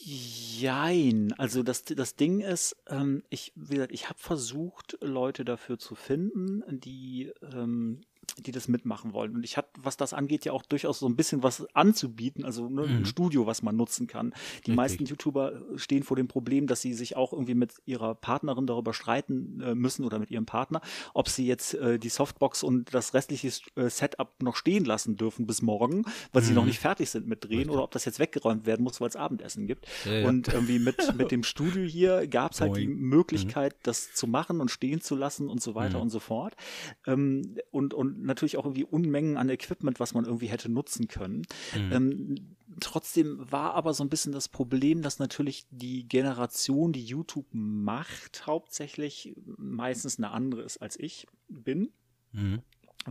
Jein. 0.05 1.33
Also 1.39 1.63
das, 1.63 1.85
das 1.85 2.17
Ding 2.17 2.41
ist, 2.41 2.77
ähm, 2.89 3.23
ich, 3.31 3.53
wie 3.55 3.75
gesagt, 3.75 3.93
ich 3.93 4.11
habe 4.11 4.19
versucht, 4.19 4.99
Leute 5.01 5.47
dafür 5.47 5.79
zu 5.79 5.95
finden, 5.95 6.63
die 6.69 7.33
ähm, 7.43 8.03
die 8.37 8.53
das 8.53 8.69
mitmachen 8.69 9.13
wollen. 9.13 9.35
Und 9.35 9.45
ich 9.45 9.57
hatte, 9.57 9.69
was 9.83 9.97
das 9.97 10.13
angeht, 10.13 10.45
ja 10.45 10.53
auch 10.53 10.63
durchaus 10.63 10.99
so 10.99 11.07
ein 11.07 11.17
bisschen 11.17 11.43
was 11.43 11.67
anzubieten, 11.75 12.45
also 12.45 12.69
ne, 12.69 12.83
ein 12.83 12.99
mhm. 13.01 13.05
Studio, 13.05 13.47
was 13.47 13.63
man 13.63 13.77
nutzen 13.77 14.07
kann. 14.07 14.31
Die 14.31 14.57
Richtig. 14.57 14.75
meisten 14.77 15.05
YouTuber 15.07 15.63
stehen 15.77 16.03
vor 16.03 16.17
dem 16.17 16.29
Problem, 16.29 16.67
dass 16.67 16.81
sie 16.81 16.95
sich 16.95 17.17
auch 17.17 17.33
irgendwie 17.33 17.55
mit 17.55 17.75
ihrer 17.87 18.15
Partnerin 18.15 18.67
darüber 18.67 18.95
streiten 18.95 19.61
äh, 19.61 19.75
müssen 19.75 20.05
oder 20.05 20.19
mit 20.19 20.31
ihrem 20.31 20.47
Partner, 20.47 20.81
ob 21.15 21.29
sie 21.29 21.47
jetzt 21.47 21.75
äh, 21.75 21.99
die 21.99 22.09
Softbox 22.09 22.63
und 22.63 22.95
das 22.95 23.15
restliche 23.15 23.49
äh, 23.77 23.89
Setup 23.89 24.43
noch 24.43 24.57
stehen 24.57 24.85
lassen 24.85 25.17
dürfen 25.17 25.47
bis 25.47 25.63
morgen, 25.63 26.05
weil 26.33 26.43
mhm. 26.43 26.47
sie 26.47 26.53
noch 26.53 26.63
mhm. 26.63 26.69
nicht 26.69 26.81
fertig 26.81 27.11
sind 27.11 27.27
mit 27.27 27.45
Drehen 27.45 27.59
Richtig. 27.59 27.73
oder 27.73 27.85
ob 27.85 27.91
das 27.91 28.05
jetzt 28.05 28.19
weggeräumt 28.19 28.67
werden 28.67 28.83
muss, 28.83 29.01
weil 29.01 29.09
es 29.09 29.17
Abendessen 29.17 29.67
gibt. 29.67 29.87
Ja, 30.05 30.13
ja. 30.13 30.29
Und 30.29 30.49
irgendwie 30.49 30.79
mit, 30.79 31.15
mit 31.17 31.31
dem 31.31 31.43
Studio 31.43 31.85
hier 31.85 32.27
gab 32.27 32.53
es 32.53 32.61
halt 32.61 32.77
die 32.77 32.87
Möglichkeit, 32.87 33.75
mhm. 33.75 33.81
das 33.83 34.13
zu 34.15 34.27
machen 34.27 34.61
und 34.61 34.71
stehen 34.71 35.01
zu 35.01 35.17
lassen 35.17 35.49
und 35.49 35.63
so 35.63 35.75
weiter 35.75 35.97
mhm. 35.97 36.03
und 36.03 36.11
so 36.11 36.21
fort. 36.21 36.55
Ähm, 37.07 37.57
und, 37.71 37.95
und 37.95 38.18
natürlich 38.23 38.57
auch 38.57 38.65
irgendwie 38.65 38.85
Unmengen 38.85 39.37
an 39.37 39.49
Equipment, 39.49 40.01
was 40.01 40.15
man 40.15 40.25
irgendwie 40.25 40.47
hätte 40.47 40.71
nutzen 40.71 41.09
können. 41.09 41.43
Mhm. 41.75 41.93
Ähm, 41.93 42.35
trotzdem 42.81 43.39
war 43.51 43.75
aber 43.75 43.95
so 43.95 44.05
ein 44.05 44.11
bisschen 44.11 44.33
das 44.33 44.49
Problem, 44.49 45.03
dass 45.03 45.19
natürlich 45.19 45.67
die 45.71 46.07
Generation, 46.07 46.93
die 46.93 47.05
YouTube 47.05 47.47
macht, 47.53 48.47
hauptsächlich 48.47 49.35
meistens 49.57 50.19
eine 50.19 50.31
andere 50.31 50.63
ist 50.63 50.79
als 50.79 50.99
ich 50.99 51.27
bin. 51.49 51.91
Mhm 52.33 52.63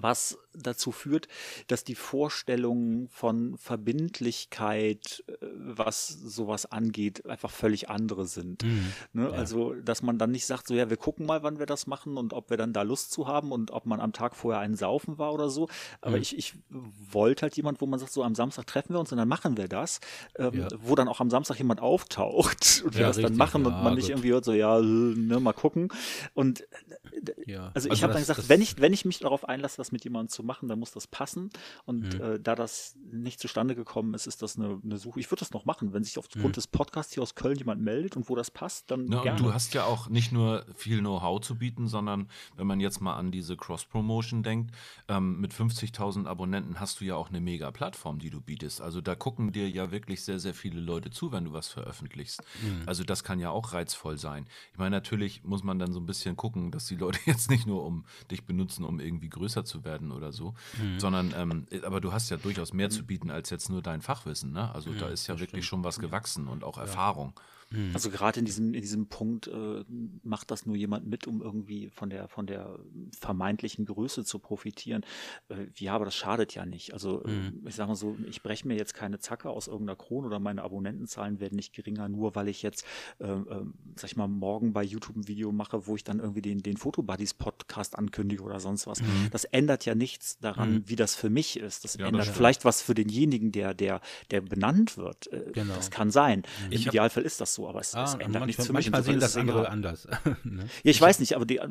was 0.04 0.38
dazu 0.54 0.92
führt, 0.92 1.28
dass 1.68 1.84
die 1.84 1.96
Vorstellungen 1.96 3.08
von 3.10 3.58
Verbindlichkeit, 3.58 5.24
äh, 5.28 5.48
was 5.52 6.08
sowas 6.08 6.66
angeht, 6.72 7.26
einfach 7.26 7.52
völlig 7.52 7.90
andere 7.90 8.26
sind. 8.26 8.64
Mhm. 8.64 8.94
Ne? 9.14 9.24
Ja. 9.24 9.32
Also, 9.32 9.74
dass 9.74 10.02
man 10.02 10.18
dann 10.18 10.32
nicht 10.32 10.46
sagt, 10.46 10.68
so 10.68 10.74
ja, 10.74 10.90
wir 10.90 10.98
gucken 10.98 11.26
mal, 11.26 11.44
wann 11.44 11.60
wir 11.60 11.66
das 11.66 11.88
machen 11.88 12.18
und 12.18 12.34
ob 12.34 12.50
wir 12.50 12.58
dann 12.58 12.74
da 12.74 12.82
Lust 12.82 13.12
zu 13.12 13.28
haben 13.28 13.52
und 13.52 13.72
ob 13.72 13.86
man 13.86 14.00
am 14.00 14.14
Tag 14.14 14.36
vorher 14.36 14.62
einen 14.62 14.76
Saufen 14.76 15.18
war 15.18 15.34
oder 15.34 15.50
so. 15.50 15.68
Aber 16.02 16.16
mhm. 16.16 16.22
ich, 16.22 16.38
ich 16.38 16.54
wollte 16.70 17.44
halt 17.44 17.56
jemand, 17.56 17.82
wo 17.82 17.86
man 17.86 18.00
sagt, 18.00 18.12
so 18.12 18.24
am 18.24 18.36
Samstag 18.36 18.68
treffen 18.68 18.94
wir 18.94 19.00
uns 19.00 19.12
und 19.12 19.18
dann 19.18 19.28
machen 19.28 19.58
wir 19.58 19.68
das, 19.68 20.00
ähm, 20.38 20.54
ja. 20.54 20.68
wo 20.80 20.96
dann 20.96 21.08
auch 21.08 21.20
am 21.20 21.30
Samstag 21.30 21.58
jemand 21.58 21.82
auftaucht 21.82 22.82
und 22.86 22.94
wir 22.94 23.02
ja, 23.02 23.08
das 23.08 23.18
richtig. 23.18 23.32
dann 23.32 23.38
machen 23.38 23.66
und 23.66 23.84
man 23.84 23.96
nicht 23.96 24.10
irgendwie 24.10 24.32
hört, 24.32 24.46
so 24.46 24.54
ja, 24.54 24.80
ne, 24.80 25.40
mal 25.40 25.54
gucken. 25.54 25.90
Und 26.34 26.62
äh, 26.62 27.58
also 27.74 27.88
ich 27.88 27.92
also 27.92 28.04
habe 28.04 28.14
dann 28.14 28.22
gesagt, 28.22 28.50
wenn 28.50 28.62
ich, 28.62 28.80
wenn 28.80 28.94
ich 28.94 29.06
mich 29.06 29.20
darauf 29.20 29.48
einlasse, 29.48 29.78
das 29.88 29.92
mit 29.92 30.04
jemandem 30.04 30.30
zu 30.30 30.44
machen, 30.44 30.68
dann 30.68 30.80
muss 30.80 30.92
das 30.92 31.08
passen. 31.08 31.50
Und 31.86 32.14
mhm. 32.14 32.22
äh, 32.22 32.40
da 32.40 32.56
das 32.56 32.96
nicht 33.12 33.40
zustande 33.40 33.76
gekommen 33.76 34.14
ist, 34.14 34.28
ist 34.28 34.42
das 34.42 34.58
eine, 34.58 34.80
eine 34.84 34.98
Suche. 34.98 35.20
Ich 35.20 35.32
würde 35.32 35.40
das 35.40 35.52
noch 35.52 35.66
machen, 35.66 35.94
wenn 35.94 36.04
sich 36.04 36.18
aufgrund 36.18 36.46
mhm. 36.46 36.52
des 36.54 36.68
Podcasts 36.68 37.14
hier 37.14 37.24
aus 37.24 37.36
Köln 37.36 37.58
jemand 37.58 37.82
meldet 37.82 38.18
und 38.18 38.30
wo 38.30 38.36
das 38.36 38.52
passt, 38.52 38.92
dann 38.92 39.12
ja, 39.12 39.22
gerne. 39.22 39.40
du 39.40 39.54
hast 39.54 39.74
ja 39.74 39.86
auch 39.86 40.10
nicht 40.10 40.32
nur 40.32 40.66
viel 40.76 41.00
Know-how 41.00 41.42
zu 41.42 41.56
bieten, 41.56 41.88
sondern 41.88 42.28
wenn 42.56 42.68
man 42.68 42.80
jetzt 42.80 43.02
mal 43.02 43.16
an 43.16 43.32
diese 43.32 43.56
Cross-Promotion 43.56 44.44
denkt, 44.44 44.76
ähm, 45.08 45.40
mit 45.40 45.54
50.000 45.54 46.26
Abonnenten 46.26 46.80
hast 46.80 47.00
du 47.02 47.06
ja 47.06 47.16
auch 47.16 47.30
eine 47.30 47.40
mega 47.40 47.72
Plattform, 47.72 48.20
die 48.20 48.30
du 48.30 48.42
bietest. 48.42 48.82
Also 48.82 49.02
da 49.02 49.16
gucken 49.16 49.52
dir 49.52 49.70
ja 49.70 49.92
wirklich 49.92 50.24
sehr, 50.24 50.40
sehr 50.40 50.54
viele 50.54 50.80
Leute 50.80 51.10
zu, 51.10 51.32
wenn 51.32 51.46
du 51.46 51.54
was 51.54 51.68
veröffentlichst. 51.70 52.42
Mhm. 52.62 52.84
Also 52.86 53.04
das 53.04 53.24
kann 53.24 53.40
ja 53.40 53.52
auch 53.52 53.74
reizvoll 53.74 54.18
sein. 54.18 54.48
Ich 54.74 54.78
meine, 54.78 54.96
natürlich 54.96 55.44
muss 55.44 55.64
man 55.64 55.80
dann 55.80 55.94
so 55.94 56.00
ein 56.00 56.06
bisschen 56.06 56.36
gucken, 56.36 56.72
dass 56.72 56.88
die 56.88 56.96
Leute 56.96 57.20
jetzt 57.26 57.50
nicht 57.50 57.66
nur 57.66 57.86
um 57.86 58.06
dich 58.30 58.46
benutzen, 58.46 58.84
um 58.84 59.00
irgendwie 59.00 59.30
größer 59.30 59.66
zu 59.68 59.86
werden 59.86 60.12
oder 60.12 60.32
so, 60.32 60.56
mhm. 60.82 61.00
sondern, 61.00 61.34
ähm, 61.38 61.68
aber 61.84 62.02
du 62.02 62.12
hast 62.12 62.30
ja 62.30 62.38
durchaus 62.38 62.74
mehr 62.74 62.90
zu 62.90 63.04
bieten 63.04 63.30
als 63.30 63.52
jetzt 63.52 63.70
nur 63.70 63.84
dein 63.84 64.02
Fachwissen. 64.02 64.52
Ne? 64.52 64.74
Also 64.74 64.92
ja, 64.92 65.00
da 65.02 65.08
ist 65.10 65.28
ja 65.28 65.36
wirklich 65.36 65.66
stimmt. 65.66 65.66
schon 65.66 65.84
was 65.84 66.00
gewachsen 66.00 66.48
und 66.48 66.64
auch. 66.64 66.78
Erfahrung. 66.78 67.34
Mhm. 67.70 67.92
Also 67.94 68.10
gerade 68.10 68.40
in 68.40 68.46
diesem, 68.46 68.74
in 68.74 68.82
diesem 68.82 69.08
Punkt 69.08 69.48
äh, 69.48 69.84
macht 70.24 70.52
das 70.52 70.66
nur 70.66 70.76
jemand 70.76 71.08
mit, 71.08 71.28
um 71.28 71.42
irgendwie 71.42 71.90
von 71.90 72.10
der, 72.10 72.28
von 72.28 72.48
der 72.48 72.80
vermeintlichen 73.20 73.86
Größe 73.86 74.24
zu 74.24 74.40
profitieren. 74.40 75.04
Äh, 75.50 75.68
ja, 75.76 75.94
aber 75.94 76.06
das 76.06 76.16
schadet 76.16 76.54
ja 76.54 76.66
nicht. 76.66 76.94
Also 76.94 77.24
äh, 77.24 77.30
mhm. 77.30 77.64
ich 77.68 77.76
sage 77.76 77.90
mal 77.90 77.96
so, 77.96 78.18
ich 78.28 78.42
breche 78.42 78.68
mir 78.68 78.78
jetzt 78.78 78.94
keine 78.94 79.20
Zacke 79.20 79.50
aus 79.50 79.68
irgendeiner 79.68 79.98
Krone 79.98 80.28
oder 80.28 80.40
meine 80.40 80.64
Abonnentenzahlen 80.64 81.40
werden 81.40 81.56
nicht 81.56 81.74
geringer, 81.74 82.08
nur 82.08 82.36
weil 82.36 82.48
ich 82.48 82.62
jetzt, 82.62 82.86
äh, 83.20 83.26
äh, 83.26 83.66
sag 83.96 84.12
ich 84.12 84.16
mal, 84.16 84.28
morgen 84.28 84.74
bei 84.74 84.84
YouTube 84.84 85.18
ein 85.18 85.28
Video 85.28 85.52
mache, 85.52 85.88
wo 85.88 85.96
ich 85.96 86.04
dann 86.04 86.20
irgendwie 86.20 86.42
den, 86.42 86.64
den 86.64 86.78
Fotobuddies 86.78 87.34
Podcast 87.34 87.98
ankündige 87.98 88.44
oder 88.44 88.60
sonst 88.60 88.88
was. 88.88 89.02
Mhm. 89.02 89.28
Das 89.32 89.44
ändert 89.44 89.86
ja 89.86 89.96
nichts 89.96 90.40
daran, 90.40 90.74
mhm. 90.74 90.84
wie 90.90 90.96
das 90.96 91.16
für 91.16 91.30
mich 91.30 91.60
ist. 91.60 91.84
Das 91.84 91.98
ja, 91.98 92.08
ändert 92.08 92.28
das 92.28 92.36
vielleicht 92.36 92.64
was 92.64 92.82
für 92.82 92.94
denjenigen, 92.94 93.52
der, 93.52 93.74
der, 93.74 94.02
der 94.32 94.42
benannt 94.42 94.98
wird. 94.98 95.32
Äh, 95.34 95.52
genau. 95.52 95.76
Das 95.76 95.92
kann 95.92 96.12
sein. 96.12 96.44
Im 96.70 96.82
Idealfall 96.82 97.24
ist 97.24 97.42
das 97.42 97.54
so, 97.54 97.57
aber 97.66 97.80
es, 97.80 97.96
ah, 97.96 98.04
es 98.04 98.16
ändert 98.16 98.46
nichts 98.46 98.66
für 98.66 98.74
mich. 98.74 98.92
Manchmal 98.92 99.04
sehen 99.04 99.20
das 99.20 99.38
andere 99.38 99.62
egal. 99.62 99.72
anders. 99.72 100.06
ne? 100.44 100.64
Ja, 100.64 100.64
ich, 100.84 100.98
ich 100.98 101.02
weiß 101.02 101.20
nicht, 101.20 101.36
aber 101.36 101.46
die, 101.46 101.62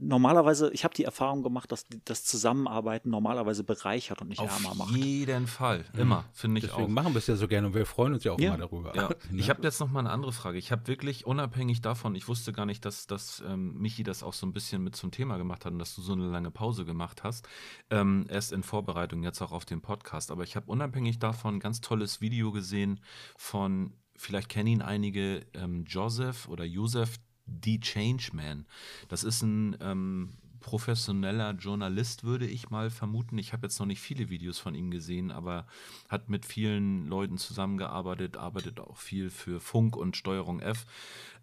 normalerweise, 0.00 0.70
ich 0.72 0.84
habe 0.84 0.94
die 0.94 1.04
Erfahrung 1.04 1.42
gemacht, 1.42 1.70
dass 1.70 1.86
das 2.04 2.24
Zusammenarbeiten 2.24 3.10
normalerweise 3.10 3.64
bereichert 3.64 4.20
und 4.20 4.28
nicht 4.28 4.40
Auf 4.40 4.50
ärmer 4.50 4.74
macht. 4.74 4.90
Auf 4.90 4.96
jeden 4.96 5.46
Fall, 5.46 5.84
mhm. 5.92 6.00
immer, 6.00 6.24
finde 6.32 6.58
ich 6.58 6.66
Deswegen 6.66 6.84
auch. 6.84 6.88
machen 6.88 7.14
wir 7.14 7.18
es 7.18 7.26
ja 7.26 7.36
so 7.36 7.46
gerne 7.46 7.68
und 7.68 7.74
wir 7.74 7.86
freuen 7.86 8.14
uns 8.14 8.24
ja 8.24 8.32
auch 8.32 8.40
ja. 8.40 8.48
immer 8.48 8.58
darüber. 8.58 8.94
Ja. 8.94 9.10
Ne? 9.30 9.38
Ich 9.40 9.50
habe 9.50 9.62
jetzt 9.62 9.78
noch 9.80 9.90
mal 9.90 10.00
eine 10.00 10.10
andere 10.10 10.32
Frage. 10.32 10.58
Ich 10.58 10.72
habe 10.72 10.86
wirklich 10.86 11.26
unabhängig 11.26 11.80
davon, 11.80 12.14
ich 12.14 12.28
wusste 12.28 12.52
gar 12.52 12.66
nicht, 12.66 12.84
dass, 12.84 13.06
dass 13.06 13.42
ähm, 13.46 13.78
Michi 13.78 14.02
das 14.02 14.22
auch 14.22 14.32
so 14.32 14.46
ein 14.46 14.52
bisschen 14.52 14.82
mit 14.82 14.96
zum 14.96 15.10
Thema 15.10 15.36
gemacht 15.36 15.64
hat 15.64 15.72
und 15.72 15.78
dass 15.78 15.94
du 15.94 16.02
so 16.02 16.12
eine 16.12 16.28
lange 16.28 16.50
Pause 16.50 16.84
gemacht 16.84 17.22
hast. 17.22 17.48
Ähm, 17.90 18.26
erst 18.28 18.52
in 18.52 18.62
Vorbereitung, 18.62 19.22
jetzt 19.22 19.40
auch 19.40 19.52
auf 19.52 19.64
den 19.64 19.80
Podcast. 19.80 20.30
Aber 20.30 20.42
ich 20.42 20.56
habe 20.56 20.70
unabhängig 20.70 21.18
davon 21.18 21.56
ein 21.56 21.60
ganz 21.60 21.80
tolles 21.80 22.20
Video 22.20 22.52
gesehen 22.52 23.00
von 23.36 23.94
vielleicht 24.22 24.48
kennen 24.48 24.68
ihn 24.68 24.82
einige, 24.82 25.44
ähm, 25.54 25.84
Joseph 25.84 26.48
oder 26.48 26.64
Joseph 26.64 27.18
D. 27.46 27.80
Changeman. 27.80 28.66
Das 29.08 29.24
ist 29.24 29.42
ein 29.42 29.76
ähm, 29.80 30.34
professioneller 30.60 31.52
Journalist, 31.52 32.22
würde 32.24 32.46
ich 32.46 32.70
mal 32.70 32.90
vermuten. 32.90 33.36
Ich 33.36 33.52
habe 33.52 33.66
jetzt 33.66 33.78
noch 33.80 33.86
nicht 33.86 34.00
viele 34.00 34.30
Videos 34.30 34.58
von 34.58 34.74
ihm 34.74 34.90
gesehen, 34.90 35.32
aber 35.32 35.66
hat 36.08 36.30
mit 36.30 36.46
vielen 36.46 37.08
Leuten 37.08 37.36
zusammengearbeitet, 37.36 38.36
arbeitet 38.36 38.80
auch 38.80 38.96
viel 38.96 39.28
für 39.28 39.60
Funk 39.60 39.96
und 39.96 40.16
Steuerung 40.16 40.60
F. 40.60 40.86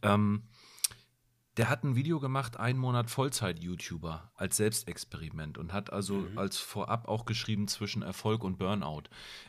Ähm, 0.01 0.43
der 1.57 1.69
hat 1.69 1.83
ein 1.83 1.97
Video 1.97 2.21
gemacht, 2.21 2.55
einen 2.55 2.79
Monat 2.79 3.09
Vollzeit-YouTuber 3.09 4.31
als 4.35 4.55
Selbstexperiment 4.55 5.57
und 5.57 5.73
hat 5.73 5.91
also 5.91 6.15
mhm. 6.15 6.37
als 6.37 6.57
vorab 6.57 7.09
auch 7.09 7.25
geschrieben 7.25 7.67
zwischen 7.67 8.01
Erfolg 8.01 8.45
und 8.45 8.57
Burnout. 8.57 9.03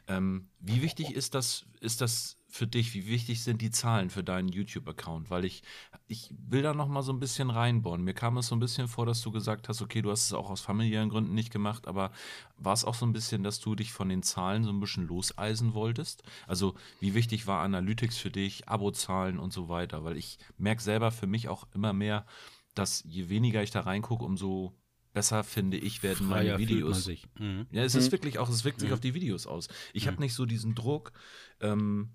Ähm, 0.09 0.49
wie 0.59 0.83
wichtig 0.83 1.15
ist 1.15 1.37
das, 1.37 1.67
ist 1.81 2.01
das 2.01 2.40
für 2.51 2.67
dich? 2.67 2.95
Wie 2.95 3.07
wichtig 3.07 3.43
sind 3.43 3.63
die 3.63 3.71
Zahlen 3.71 4.11
für 4.11 4.25
deinen 4.25 4.49
YouTube-Account? 4.49 5.31
Weil 5.31 5.45
ich, 5.45 5.63
ich 6.07 6.33
will 6.49 6.63
da 6.63 6.75
noch 6.75 6.89
mal 6.89 7.03
so 7.03 7.13
ein 7.13 7.21
bisschen 7.21 7.51
reinbohren. 7.51 8.03
Mir 8.03 8.15
kam 8.15 8.37
es 8.37 8.49
so 8.49 8.57
ein 8.57 8.61
bisschen 8.61 8.89
vor, 8.89 9.07
dass 9.07 9.23
du 9.23 9.31
gesagt 9.31 9.69
hast, 9.69 9.81
okay, 9.83 10.03
du 10.03 10.11
hast 10.11 10.27
es 10.27 10.33
auch 10.33 10.51
aus 10.51 10.61
familiären 10.61 11.09
Gründen 11.09 11.35
nicht 11.35 11.51
gemacht, 11.51 11.87
aber 11.87 12.13
war 12.57 12.73
es 12.73 12.85
auch 12.85 12.95
so 12.95 13.07
ein 13.07 13.13
bisschen, 13.13 13.43
dass 13.43 13.61
du 13.61 13.75
dich 13.75 13.93
von 13.93 14.09
den 14.09 14.23
Zahlen 14.23 14.65
so 14.65 14.71
ein 14.71 14.81
bisschen 14.81 15.07
loseisen 15.07 15.75
wolltest? 15.75 16.23
Also 16.47 16.75
wie 17.01 17.15
wichtig 17.15 17.47
war 17.47 17.63
Analytics 17.63 18.19
für 18.19 18.31
dich, 18.31 18.69
Abozahlen 18.69 19.39
und 19.39 19.53
so 19.53 19.69
weiter? 19.69 20.05
Weil 20.05 20.17
ich 20.17 20.39
merke 20.59 20.83
selber 20.83 21.11
für 21.11 21.27
mich 21.27 21.49
auch 21.49 21.67
immer 21.75 21.93
mehr, 21.93 22.27
dass 22.75 23.05
je 23.07 23.29
weniger 23.29 23.63
ich 23.63 23.71
da 23.71 23.81
reingucke, 23.81 24.25
umso 24.25 24.75
besser 25.13 25.45
finde 25.45 25.77
ich 25.77 26.03
werden 26.03 26.29
Freier 26.29 26.53
meine 26.53 26.59
Videos. 26.59 27.09
Mhm. 27.39 27.67
Ja, 27.71 27.83
es 27.83 27.95
ist 27.95 28.09
mhm. 28.09 28.13
wirklich 28.13 28.39
auch, 28.39 28.49
es 28.49 28.65
wirkt 28.65 28.81
sich 28.81 28.91
mhm. 28.91 28.95
auf 28.95 29.01
die 29.01 29.15
Videos 29.15 29.47
aus. 29.47 29.69
Ich 29.93 30.07
habe 30.07 30.17
mhm. 30.17 30.23
nicht 30.23 30.35
so 30.35 30.47
diesen 30.47 30.75
Druck, 30.75 31.13
ähm, 31.61 32.11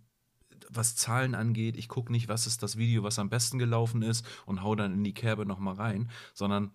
was 0.70 0.96
Zahlen 0.96 1.36
angeht, 1.36 1.78
ich 1.78 1.88
gucke 1.88 2.12
nicht, 2.12 2.28
was 2.28 2.48
ist 2.48 2.64
das 2.64 2.78
Video, 2.78 3.04
was 3.04 3.20
am 3.20 3.30
besten 3.30 3.60
gelaufen 3.60 4.02
ist 4.02 4.26
und 4.46 4.64
hau 4.64 4.76
dann 4.76 4.94
in 4.94 5.04
die 5.04 5.14
Kerbe 5.14 5.46
nochmal 5.46 5.76
rein, 5.76 6.10
sondern 6.34 6.72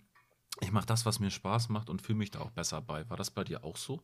ich 0.60 0.72
mache 0.72 0.86
das, 0.86 1.06
was 1.06 1.20
mir 1.20 1.30
Spaß 1.30 1.68
macht 1.68 1.88
und 1.88 2.02
fühle 2.02 2.18
mich 2.18 2.30
da 2.30 2.40
auch 2.40 2.50
besser 2.50 2.80
bei. 2.82 3.08
War 3.08 3.16
das 3.16 3.30
bei 3.30 3.44
dir 3.44 3.64
auch 3.64 3.76
so? 3.76 4.02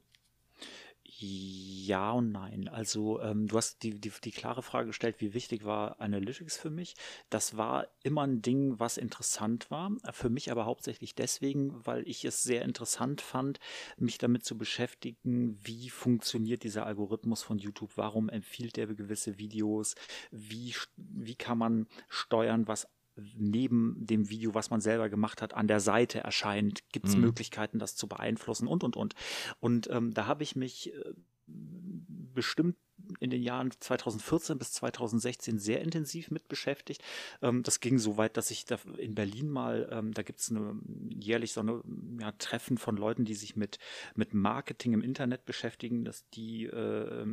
Ja 1.19 2.11
und 2.11 2.31
nein. 2.31 2.69
Also 2.69 3.23
ähm, 3.23 3.47
du 3.47 3.57
hast 3.57 3.83
die, 3.83 3.99
die, 3.99 4.13
die 4.23 4.33
klare 4.33 4.63
Frage 4.63 4.89
gestellt, 4.89 5.17
wie 5.21 5.33
wichtig 5.33 5.65
war 5.65 5.99
Analytics 5.99 6.59
für 6.59 6.69
mich. 6.69 6.95
Das 7.31 7.57
war 7.57 7.87
immer 8.03 8.27
ein 8.27 8.43
Ding, 8.43 8.79
was 8.79 8.99
interessant 8.99 9.71
war. 9.71 9.93
Für 10.13 10.29
mich 10.29 10.51
aber 10.51 10.67
hauptsächlich 10.67 11.15
deswegen, 11.15 11.87
weil 11.87 12.07
ich 12.07 12.27
es 12.27 12.43
sehr 12.43 12.63
interessant 12.63 13.23
fand, 13.23 13.61
mich 13.97 14.19
damit 14.19 14.45
zu 14.45 14.59
beschäftigen, 14.59 15.59
wie 15.63 15.89
funktioniert 15.89 16.65
dieser 16.65 16.85
Algorithmus 16.85 17.43
von 17.43 17.59
YouTube, 17.59 17.93
warum 17.97 18.29
empfiehlt 18.29 18.77
der 18.77 18.87
gewisse 18.87 19.39
Videos, 19.39 19.95
wie, 20.31 20.75
wie 20.97 21.35
kann 21.35 21.57
man 21.57 21.87
steuern, 22.09 22.69
was 22.69 22.89
neben 23.37 23.97
dem 23.99 24.29
Video, 24.29 24.55
was 24.55 24.71
man 24.71 24.81
selber 24.81 25.09
gemacht 25.09 25.43
hat, 25.43 25.55
an 25.55 25.69
der 25.69 25.81
Seite 25.81 26.21
erscheint? 26.21 26.81
Gibt 26.93 27.07
es 27.07 27.17
mhm. 27.17 27.23
Möglichkeiten, 27.23 27.79
das 27.79 27.97
zu 27.97 28.09
beeinflussen 28.09 28.69
und, 28.69 28.85
und, 28.85 28.97
und. 28.97 29.15
Und 29.61 29.89
ähm, 29.91 30.13
da 30.13 30.27
habe 30.27 30.43
ich 30.43 30.57
mich 30.57 30.93
äh, 30.93 31.15
bestimmt 31.47 32.77
in 33.21 33.31
den 33.31 33.43
Jahren 33.43 33.71
2014 33.79 34.59
bis 34.59 34.73
2016 34.73 35.59
sehr 35.59 35.81
intensiv 35.81 36.31
mit 36.31 36.49
beschäftigt. 36.49 37.03
Ähm, 37.43 37.63
das 37.63 37.81
ging 37.81 37.99
so 37.99 38.17
weit, 38.17 38.37
dass 38.37 38.51
ich 38.51 38.65
da 38.65 38.79
in 38.97 39.15
Berlin 39.15 39.49
mal, 39.49 39.89
ähm, 39.93 40.13
da 40.13 40.23
gibt 40.23 40.41
es 40.41 40.53
jährlich 41.11 41.53
so 41.53 41.61
eine 41.61 41.83
ja, 42.21 42.33
Treffen 42.33 42.79
von 42.79 42.97
Leuten, 42.97 43.25
die 43.25 43.35
sich 43.35 43.57
mit, 43.57 43.79
mit 44.15 44.35
Marketing 44.35 44.93
im 44.93 45.03
Internet 45.03 45.45
beschäftigen, 45.45 46.05
dass 46.05 46.29
die 46.31 46.65
äh, 46.65 47.27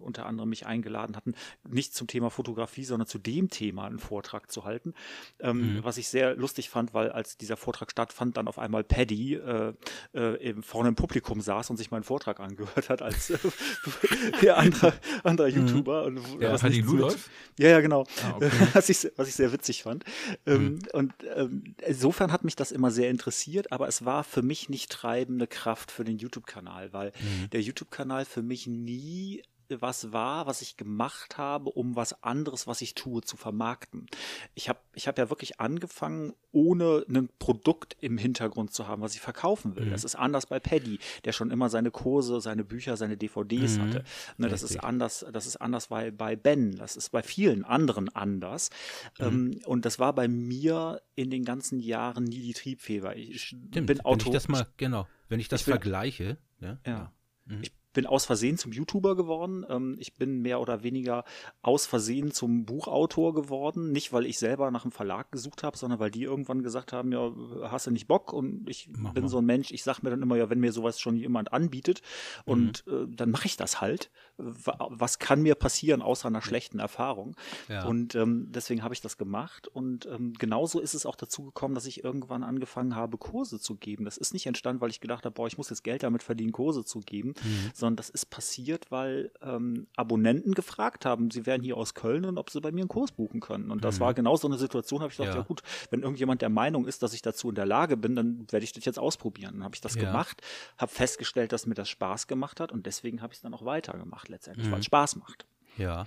unter 0.00 0.26
anderem 0.26 0.48
mich 0.48 0.66
eingeladen 0.66 1.16
hatten, 1.16 1.34
nicht 1.68 1.94
zum 1.94 2.06
Thema 2.06 2.30
Fotografie, 2.30 2.84
sondern 2.84 3.06
zu 3.06 3.18
dem 3.18 3.50
Thema 3.50 3.84
einen 3.84 3.98
Vortrag 3.98 4.50
zu 4.50 4.64
halten. 4.64 4.94
Ähm, 5.40 5.76
mhm. 5.76 5.84
Was 5.84 5.98
ich 5.98 6.08
sehr 6.08 6.34
lustig 6.36 6.70
fand, 6.70 6.94
weil 6.94 7.10
als 7.10 7.36
dieser 7.36 7.56
Vortrag 7.56 7.90
stattfand, 7.90 8.36
dann 8.36 8.48
auf 8.48 8.58
einmal 8.58 8.84
Paddy 8.84 9.34
äh, 9.34 9.72
äh, 10.12 10.54
vorne 10.62 10.90
im 10.90 10.94
Publikum 10.94 11.40
saß 11.40 11.70
und 11.70 11.76
sich 11.76 11.90
meinen 11.90 12.04
Vortrag 12.04 12.40
angehört 12.40 12.88
hat 12.88 13.02
als 13.02 13.30
äh, 14.42 14.92
anderer, 15.24 15.48
mhm. 15.50 15.66
YouTuber. 15.66 16.04
Und, 16.04 16.20
ja, 16.40 16.52
was 16.52 16.60
Paddy 16.60 16.80
Ludolf? 16.80 17.30
Ja, 17.58 17.68
ja, 17.68 17.80
genau. 17.80 18.04
Ah, 18.22 18.32
okay. 18.36 18.50
was, 18.72 18.88
ich, 18.88 19.10
was 19.16 19.28
ich 19.28 19.34
sehr 19.34 19.52
witzig 19.52 19.82
fand. 19.82 20.04
Ähm, 20.46 20.62
mhm. 20.62 20.78
Und 20.92 21.12
ähm, 21.34 21.74
insofern 21.86 22.32
hat 22.32 22.44
mich 22.44 22.56
das 22.56 22.72
immer 22.72 22.90
sehr 22.90 23.10
interessiert, 23.10 23.72
aber 23.72 23.88
es 23.88 24.04
war 24.04 24.24
für 24.24 24.42
mich 24.42 24.68
nicht 24.68 24.90
treibende 24.90 25.46
Kraft 25.46 25.90
für 25.90 26.04
den 26.04 26.18
YouTube-Kanal, 26.18 26.92
weil 26.92 27.12
mhm. 27.20 27.50
der 27.50 27.62
YouTube-Kanal 27.62 28.24
für 28.24 28.42
mich 28.42 28.66
nie 28.66 29.42
was 29.70 30.12
war, 30.12 30.46
was 30.46 30.62
ich 30.62 30.76
gemacht 30.76 31.38
habe, 31.38 31.70
um 31.70 31.96
was 31.96 32.22
anderes, 32.22 32.66
was 32.66 32.80
ich 32.80 32.94
tue, 32.94 33.22
zu 33.22 33.36
vermarkten. 33.36 34.06
Ich 34.54 34.68
habe 34.68 34.80
ich 34.94 35.08
hab 35.08 35.18
ja 35.18 35.30
wirklich 35.30 35.60
angefangen, 35.60 36.32
ohne 36.52 37.04
ein 37.08 37.28
Produkt 37.38 37.96
im 38.00 38.18
Hintergrund 38.18 38.72
zu 38.72 38.86
haben, 38.88 39.02
was 39.02 39.14
ich 39.14 39.20
verkaufen 39.20 39.76
will. 39.76 39.86
Mhm. 39.86 39.90
Das 39.90 40.04
ist 40.04 40.14
anders 40.14 40.46
bei 40.46 40.58
Paddy, 40.58 40.98
der 41.24 41.32
schon 41.32 41.50
immer 41.50 41.68
seine 41.68 41.90
Kurse, 41.90 42.40
seine 42.40 42.64
Bücher, 42.64 42.96
seine 42.96 43.16
DVDs 43.16 43.76
mhm. 43.76 43.82
hatte. 43.82 44.04
Ne, 44.38 44.48
das 44.48 44.62
ist 44.62 44.82
anders, 44.82 45.24
das 45.32 45.46
ist 45.46 45.56
anders 45.56 45.88
bei, 45.88 46.10
bei 46.10 46.36
Ben, 46.36 46.76
das 46.76 46.96
ist 46.96 47.10
bei 47.10 47.22
vielen 47.22 47.64
anderen 47.64 48.08
anders. 48.08 48.70
Mhm. 49.18 49.26
Ähm, 49.26 49.60
und 49.66 49.84
das 49.84 49.98
war 49.98 50.14
bei 50.14 50.28
mir 50.28 51.00
in 51.14 51.30
den 51.30 51.44
ganzen 51.44 51.80
Jahren 51.80 52.24
nie 52.24 52.40
die 52.40 52.54
Triebfeder. 52.54 53.16
Ich 53.16 53.42
Stimmt, 53.42 53.86
bin 53.86 54.00
Auto. 54.00 54.26
Wenn 54.26 54.32
ich 54.32 54.32
das 54.32 54.48
mal, 54.48 54.66
genau, 54.76 55.06
wenn 55.28 55.40
ich 55.40 55.48
das 55.48 55.60
ich 55.60 55.66
bin, 55.66 55.72
vergleiche, 55.72 56.38
ja, 56.60 56.78
ja. 56.86 56.92
ja. 56.92 57.12
Mhm. 57.44 57.62
Ich 57.62 57.77
bin 57.92 58.06
aus 58.06 58.24
Versehen 58.24 58.58
zum 58.58 58.72
YouTuber 58.72 59.16
geworden. 59.16 59.64
Ähm, 59.68 59.96
ich 59.98 60.14
bin 60.14 60.40
mehr 60.40 60.60
oder 60.60 60.82
weniger 60.82 61.24
aus 61.62 61.86
Versehen 61.86 62.30
zum 62.32 62.64
Buchautor 62.64 63.34
geworden. 63.34 63.92
Nicht, 63.92 64.12
weil 64.12 64.26
ich 64.26 64.38
selber 64.38 64.70
nach 64.70 64.84
einem 64.84 64.92
Verlag 64.92 65.32
gesucht 65.32 65.62
habe, 65.62 65.76
sondern 65.76 65.98
weil 65.98 66.10
die 66.10 66.22
irgendwann 66.22 66.62
gesagt 66.62 66.92
haben, 66.92 67.12
ja, 67.12 67.32
hast 67.62 67.86
du 67.86 67.90
nicht 67.90 68.06
Bock? 68.08 68.32
Und 68.32 68.68
ich 68.68 68.88
Mach 68.92 69.14
bin 69.14 69.24
mal. 69.24 69.28
so 69.28 69.38
ein 69.38 69.46
Mensch, 69.46 69.70
ich 69.70 69.82
sage 69.82 70.00
mir 70.02 70.10
dann 70.10 70.22
immer, 70.22 70.36
ja, 70.36 70.50
wenn 70.50 70.60
mir 70.60 70.72
sowas 70.72 71.00
schon 71.00 71.16
jemand 71.16 71.52
anbietet 71.52 72.02
und 72.44 72.86
mhm. 72.86 72.92
äh, 72.92 73.06
dann 73.16 73.30
mache 73.30 73.46
ich 73.46 73.56
das 73.56 73.80
halt. 73.80 74.10
Was 74.38 75.18
kann 75.18 75.42
mir 75.42 75.56
passieren 75.56 76.00
außer 76.00 76.28
einer 76.28 76.42
schlechten 76.42 76.78
Erfahrung? 76.78 77.34
Ja. 77.68 77.84
Und 77.86 78.14
ähm, 78.14 78.46
deswegen 78.50 78.84
habe 78.84 78.94
ich 78.94 79.00
das 79.00 79.18
gemacht. 79.18 79.66
Und 79.66 80.06
ähm, 80.06 80.32
genauso 80.34 80.78
ist 80.78 80.94
es 80.94 81.06
auch 81.06 81.16
dazu 81.16 81.44
gekommen, 81.44 81.74
dass 81.74 81.86
ich 81.86 82.04
irgendwann 82.04 82.44
angefangen 82.44 82.94
habe, 82.94 83.18
Kurse 83.18 83.58
zu 83.58 83.74
geben. 83.74 84.04
Das 84.04 84.16
ist 84.16 84.32
nicht 84.32 84.46
entstanden, 84.46 84.80
weil 84.80 84.90
ich 84.90 85.00
gedacht 85.00 85.24
habe, 85.24 85.34
boah, 85.34 85.48
ich 85.48 85.58
muss 85.58 85.70
jetzt 85.70 85.82
Geld 85.82 86.04
damit 86.04 86.22
verdienen, 86.22 86.52
Kurse 86.52 86.84
zu 86.84 87.00
geben, 87.00 87.30
mhm. 87.30 87.70
sondern 87.74 87.96
das 87.96 88.10
ist 88.10 88.30
passiert, 88.30 88.92
weil 88.92 89.32
ähm, 89.42 89.88
Abonnenten 89.96 90.54
gefragt 90.54 91.04
haben, 91.04 91.32
sie 91.32 91.44
wären 91.44 91.62
hier 91.62 91.76
aus 91.76 91.94
Köln 91.94 92.24
und 92.24 92.38
ob 92.38 92.50
sie 92.50 92.60
bei 92.60 92.70
mir 92.70 92.82
einen 92.82 92.88
Kurs 92.88 93.10
buchen 93.10 93.40
können. 93.40 93.72
Und 93.72 93.84
das 93.84 93.96
mhm. 93.96 94.00
war 94.00 94.14
genau 94.14 94.36
so 94.36 94.46
eine 94.46 94.58
Situation, 94.58 95.00
habe 95.00 95.10
ich 95.10 95.16
gedacht, 95.16 95.34
ja. 95.34 95.40
ja. 95.40 95.46
gut, 95.46 95.62
wenn 95.90 96.02
irgendjemand 96.02 96.42
der 96.42 96.48
Meinung 96.48 96.86
ist, 96.86 97.02
dass 97.02 97.12
ich 97.12 97.22
dazu 97.22 97.48
in 97.48 97.56
der 97.56 97.66
Lage 97.66 97.96
bin, 97.96 98.14
dann 98.14 98.46
werde 98.50 98.62
ich 98.62 98.72
das 98.72 98.84
jetzt 98.84 99.00
ausprobieren. 99.00 99.54
Dann 99.54 99.64
habe 99.64 99.74
ich 99.74 99.80
das 99.80 99.96
ja. 99.96 100.02
gemacht, 100.02 100.42
habe 100.76 100.92
festgestellt, 100.92 101.50
dass 101.50 101.66
mir 101.66 101.74
das 101.74 101.88
Spaß 101.88 102.28
gemacht 102.28 102.60
hat 102.60 102.70
und 102.70 102.86
deswegen 102.86 103.20
habe 103.20 103.32
ich 103.32 103.38
es 103.38 103.42
dann 103.42 103.52
auch 103.52 103.64
weitergemacht 103.64 104.27
letztendlich, 104.28 104.66
mhm. 104.66 104.72
weil 104.72 104.80
es 104.80 104.86
Spaß 104.86 105.16
macht. 105.16 105.46
Ja. 105.76 106.06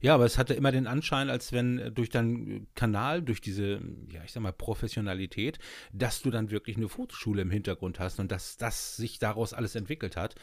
Ja, 0.00 0.14
aber 0.14 0.26
es 0.26 0.36
hatte 0.36 0.54
immer 0.54 0.72
den 0.72 0.86
Anschein, 0.86 1.30
als 1.30 1.52
wenn 1.52 1.78
äh, 1.78 1.90
durch 1.90 2.10
deinen 2.10 2.66
Kanal, 2.74 3.22
durch 3.22 3.40
diese, 3.40 3.80
ja, 4.10 4.22
ich 4.24 4.32
sag 4.32 4.42
mal, 4.42 4.52
Professionalität, 4.52 5.58
dass 5.92 6.22
du 6.22 6.30
dann 6.30 6.50
wirklich 6.50 6.76
eine 6.76 6.88
Fotoschule 6.88 7.42
im 7.42 7.50
Hintergrund 7.50 7.98
hast 7.98 8.20
und 8.20 8.30
dass 8.30 8.56
das 8.56 8.96
sich 8.96 9.18
daraus 9.18 9.52
alles 9.52 9.74
entwickelt 9.74 10.16
hat. 10.16 10.34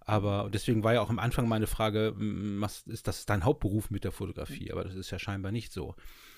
Aber 0.00 0.48
deswegen 0.52 0.84
war 0.84 0.94
ja 0.94 1.00
auch 1.00 1.10
am 1.10 1.18
Anfang 1.18 1.48
meine 1.48 1.66
Frage, 1.66 2.14
was 2.16 2.82
ist 2.86 3.06
das 3.06 3.26
dein 3.26 3.44
Hauptberuf 3.44 3.90
mit 3.90 4.04
der 4.04 4.12
Fotografie? 4.12 4.72
Aber 4.72 4.84
das 4.84 4.94
ist 4.94 5.10
ja 5.10 5.18
scheinbar 5.18 5.52
nicht 5.52 5.72
so. 5.72 5.94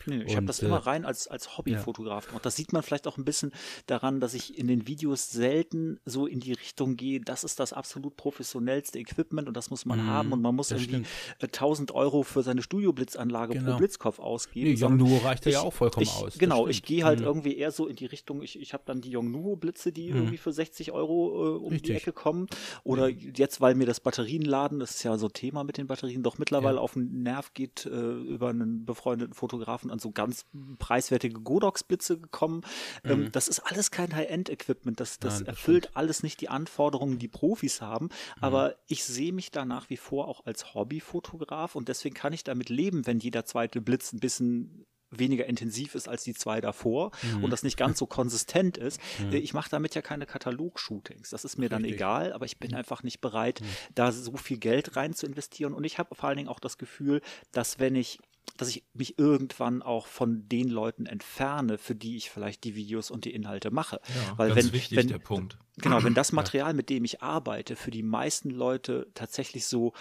Nee, 0.07 0.23
ich 0.25 0.37
habe 0.37 0.47
das 0.47 0.63
äh, 0.63 0.67
immer 0.67 0.79
rein 0.79 1.05
als, 1.05 1.29
als 1.29 1.57
Hobbyfotograf 1.57 2.29
gemacht. 2.29 2.45
Das 2.45 2.57
sieht 2.57 2.73
man 2.73 2.83
vielleicht 2.83 3.07
auch 3.07 3.19
ein 3.19 3.25
bisschen 3.25 3.53
daran, 3.87 4.21
dass 4.21 4.35
ich 4.35 4.59
in 4.59 4.69
den 4.69 4.87
Videos 4.87 5.31
selten 5.31 6.01
so 6.05 6.27
in 6.27 6.41
die 6.41 6.53
Richtung 6.53 6.97
gehe, 6.97 7.21
das 7.21 7.45
ist 7.45 7.61
das 7.61 7.73
absolut 7.73 8.17
professionellste 8.17 8.99
Equipment 8.99 9.49
und 9.49 9.57
das 9.57 9.71
muss 9.71 9.85
man 9.85 10.05
mm, 10.05 10.07
haben 10.07 10.33
und 10.33 10.43
man 10.43 10.55
muss 10.55 10.71
irgendwie 10.71 11.05
stimmt. 11.05 11.09
1000 11.43 11.93
Euro 11.93 12.23
für 12.23 12.43
seine 12.43 12.63
Studioblitzanlage 12.63 13.55
genau. 13.55 13.73
pro 13.73 13.79
Blitzkopf 13.79 14.19
ausgeben. 14.19 14.71
Nee, 14.71 14.77
Yongnuo 14.77 15.19
reicht 15.19 15.47
ja 15.47 15.61
auch 15.61 15.73
vollkommen 15.73 16.05
ich, 16.05 16.13
aus. 16.13 16.39
Genau, 16.39 16.69
ich 16.69 16.83
gehe 16.83 17.05
halt 17.05 17.21
mm. 17.21 17.25
irgendwie 17.25 17.57
eher 17.57 17.71
so 17.71 17.87
in 17.87 17.97
die 17.97 18.07
Richtung, 18.07 18.43
ich, 18.43 18.61
ich 18.61 18.73
habe 18.73 18.83
dann 18.87 19.01
die 19.01 19.11
Yongnuo 19.11 19.57
Blitze, 19.57 19.93
die 19.93 20.13
mm. 20.13 20.17
irgendwie 20.17 20.39
für 20.39 20.53
60 20.53 20.93
Euro 20.93 21.57
äh, 21.57 21.59
um 21.59 21.73
Richtig. 21.73 21.83
die 21.83 21.93
Ecke 21.97 22.13
kommen 22.13 22.47
oder 22.85 23.09
jetzt, 23.09 23.61
weil 23.61 23.75
mir 23.75 23.87
das 23.87 24.01
Batterienladen, 24.01 24.79
das 24.79 24.93
ist 24.93 25.03
ja 25.03 25.17
so 25.19 25.29
Thema 25.29 25.65
mit 25.65 25.79
den 25.79 25.87
Batterien, 25.87 26.23
doch 26.23 26.39
mittlerweile 26.39 26.77
ja. 26.77 26.83
auf 26.83 26.95
den 26.95 27.23
Nerv 27.23 27.55
geht 27.55 27.87
äh, 27.87 27.91
über 27.91 28.51
einen 28.51 28.85
befreundeten 28.85 29.35
Fotografen 29.35 29.91
an 29.97 29.99
so 29.99 30.11
ganz 30.11 30.45
preiswertige 30.79 31.41
Godox-Blitze 31.41 32.19
gekommen. 32.19 32.63
Ähm, 33.05 33.19
mhm. 33.19 33.25
Ähm, 33.27 33.33
das 33.33 33.49
ist 33.49 33.61
alles 33.61 33.91
kein 33.91 34.15
High-End-Equipment. 34.15 35.01
Das, 35.01 35.19
das 35.19 35.41
Nein, 35.41 35.49
erfüllt 35.49 35.85
stimmt. 35.85 35.97
alles 35.97 36.23
nicht 36.23 36.41
die 36.41 36.49
Anforderungen, 36.49 37.19
die 37.19 37.29
Profis 37.29 37.81
haben. 37.81 38.07
Mhm. 38.07 38.11
Aber 38.41 38.77
ich 38.87 39.05
sehe 39.05 39.33
mich 39.33 39.51
da 39.51 39.65
nach 39.65 39.91
wie 39.91 39.97
vor 39.97 40.29
auch 40.29 40.45
als 40.47 40.75
Hobbyfotograf 40.75 41.75
und 41.75 41.89
deswegen 41.89 42.15
kann 42.15 42.33
ich 42.33 42.45
damit 42.45 42.69
leben, 42.69 43.07
wenn 43.07 43.19
jeder 43.19 43.45
zweite 43.45 43.81
Blitz 43.81 44.13
ein 44.13 44.21
bisschen 44.21 44.87
weniger 45.11 45.47
intensiv 45.47 45.95
ist 45.95 46.09
als 46.09 46.25
die 46.25 46.35
zwei 46.35 46.61
davor 46.61 47.13
mhm. 47.23 47.45
und 47.45 47.51
das 47.51 47.63
nicht 47.63 47.77
ganz 47.77 47.99
so 47.99 48.07
konsistent 48.07 48.77
ist. 48.77 49.01
Mhm. 49.17 49.33
Ich 49.33 49.55
mache 49.55 49.71
damit 49.71 49.95
ja 49.95 50.03
keine 50.03 50.27
Katalog-Shootings. 50.27 51.31
Das 51.31 51.45
ist 51.45 51.57
mir 51.57 51.71
Richtig. 51.71 51.83
dann 51.83 51.85
egal, 51.85 52.33
aber 52.33 52.45
ich 52.45 52.59
bin 52.59 52.73
mhm. 52.73 52.79
einfach 52.79 53.03
nicht 53.03 53.21
bereit, 53.21 53.61
mhm. 53.61 53.67
da 53.95 54.13
so 54.13 54.37
viel 54.37 54.59
Geld 54.59 54.97
rein 54.97 55.15
zu 55.15 55.27
investieren. 55.27 55.73
Und 55.73 55.85
ich 55.85 55.99
habe 55.99 56.15
vor 56.15 56.29
allen 56.29 56.37
Dingen 56.37 56.49
auch 56.49 56.61
das 56.61 56.77
Gefühl, 56.77 57.23
dass 57.53 57.79
wenn 57.79 57.95
ich 57.95 58.19
dass 58.57 58.69
ich 58.69 58.85
mich 58.95 59.19
irgendwann 59.19 59.83
auch 59.83 60.07
von 60.07 60.49
den 60.49 60.69
Leuten 60.69 61.07
entferne, 61.07 61.79
für 61.79 61.95
die 61.95 62.17
ich 62.17 62.31
vielleicht 62.31 62.65
die 62.65 62.75
Videos 62.75 63.11
und 63.11 63.25
die 63.25 63.35
Inhalte 63.35 63.71
mache. 63.71 64.01
Ja, 64.09 64.39
Weil 64.39 64.49
ganz 64.49 64.67
wenn, 64.67 64.73
wichtig, 64.73 64.99
wenn, 64.99 65.09
der 65.09 65.19
Punkt. 65.19 65.59
Genau, 65.79 66.03
wenn 66.03 66.15
das 66.15 66.33
Material, 66.33 66.73
mit 66.73 66.89
dem 66.89 67.05
ich 67.05 67.23
arbeite, 67.23 67.77
für 67.77 67.91
die 67.91 68.03
meisten 68.03 68.51
Leute 68.51 69.09
tatsächlich 69.15 69.67
so 69.67 69.93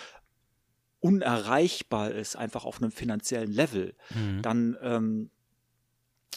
unerreichbar 1.00 2.12
ist, 2.12 2.36
einfach 2.36 2.66
auf 2.66 2.82
einem 2.82 2.92
finanziellen 2.92 3.52
Level, 3.52 3.96
mhm. 4.12 4.42
dann, 4.42 4.78
ähm, 4.82 5.30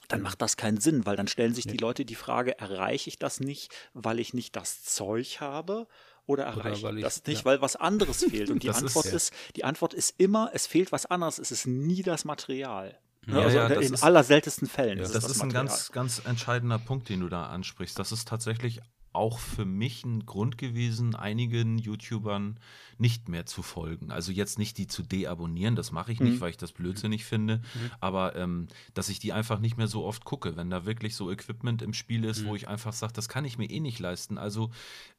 dann 0.09 0.23
macht 0.23 0.43
das 0.43 0.57
keinen 0.57 0.81
Sinn, 0.81 1.07
weil 1.07 1.17
dann 1.17 1.29
stellen 1.29 1.55
sich 1.55 1.67
die 1.67 1.77
Leute 1.77 2.05
die 2.05 2.15
Frage, 2.15 2.59
erreiche 2.59 3.09
ich 3.09 3.19
das 3.19 3.41
nicht, 3.41 3.73
weil 3.95 4.19
ich 4.19 4.35
nicht 4.35 4.57
das 4.57 4.83
Zeug 4.83 5.41
habe 5.41 5.87
oder 6.29 6.45
erreiche 6.45 6.87
oder 6.87 6.97
ich 6.97 7.03
das 7.03 7.25
nicht, 7.27 7.39
ja. 7.39 7.45
weil 7.45 7.61
was 7.61 7.75
anderes 7.75 8.25
fehlt. 8.25 8.51
Und 8.51 8.63
die 8.63 8.71
Antwort 8.71 9.07
ist, 9.07 9.15
ist, 9.15 9.33
die 9.57 9.65
Antwort 9.65 9.95
ist 9.95 10.15
immer, 10.19 10.51
es 10.53 10.67
fehlt 10.67 10.93
was 10.93 11.07
anderes, 11.07 11.39
es 11.39 11.51
ist 11.51 11.67
nie 11.67 12.03
das 12.03 12.25
Material. 12.25 12.99
Ja, 13.27 13.41
also 13.41 13.57
ja, 13.57 13.67
in 13.67 13.95
ist, 13.95 14.03
allerseltensten 14.03 14.69
Fällen. 14.69 14.99
Ja, 14.99 15.05
ist 15.05 15.15
das, 15.15 15.25
das 15.25 15.33
ist 15.33 15.43
ein 15.43 15.51
ganz, 15.51 15.91
ganz 15.93 16.23
entscheidender 16.25 16.79
Punkt, 16.79 17.09
den 17.09 17.21
du 17.21 17.29
da 17.29 17.47
ansprichst. 17.47 17.99
Das 17.99 18.13
ist 18.13 18.29
tatsächlich 18.29 18.81
auch 19.13 19.39
für 19.39 19.65
mich 19.65 20.05
ein 20.05 20.27
Grund 20.27 20.59
gewesen, 20.59 21.15
einigen 21.15 21.79
YouTubern 21.79 22.59
nicht 22.99 23.29
mehr 23.29 23.47
zu 23.47 23.63
folgen. 23.63 24.11
Also 24.11 24.33
jetzt 24.33 24.59
nicht 24.59 24.77
die 24.79 24.87
zu 24.87 25.03
deabonnieren, 25.03 25.77
das 25.77 25.93
mache 25.93 26.13
ich 26.13 26.21
nicht, 26.21 26.35
mhm. 26.35 26.41
weil 26.41 26.51
ich 26.51 26.57
das 26.57 26.73
blödsinnig 26.73 27.25
finde, 27.25 27.59
mhm. 27.59 27.91
aber 28.01 28.37
ähm, 28.37 28.69
dass 28.95 29.09
ich 29.09 29.19
die 29.19 29.33
einfach 29.33 29.61
nicht 29.61 29.77
mehr 29.77 29.87
so 29.87 30.05
oft 30.05 30.25
gucke, 30.25 30.57
wenn 30.57 30.71
da 30.71 30.85
wirklich 30.85 31.15
so 31.15 31.31
Equipment 31.31 31.83
im 31.83 31.95
Spiel 31.95 32.25
ist, 32.25 32.43
mhm. 32.43 32.49
wo 32.49 32.57
ich 32.57 32.69
einfach 32.69 32.93
sage, 32.93 33.13
das 33.13 33.29
kann 33.29 33.45
ich 33.45 33.59
mir 33.59 33.71
eh 33.71 33.81
nicht 33.81 33.99
leisten. 33.99 34.37
Also 34.37 34.71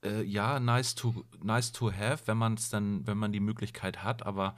äh, 0.04 0.24
ja, 0.24 0.60
nice 0.60 0.96
to, 0.96 1.26
nice 1.42 1.72
to 1.72 1.92
have, 1.92 2.28
wenn 2.28 2.38
man 2.38 2.56
es 2.56 2.70
dann, 2.70 3.08
wenn 3.08 3.18
man 3.18 3.32
die 3.32 3.40
Möglichkeit 3.40 4.04
hat, 4.04 4.26
aber 4.26 4.56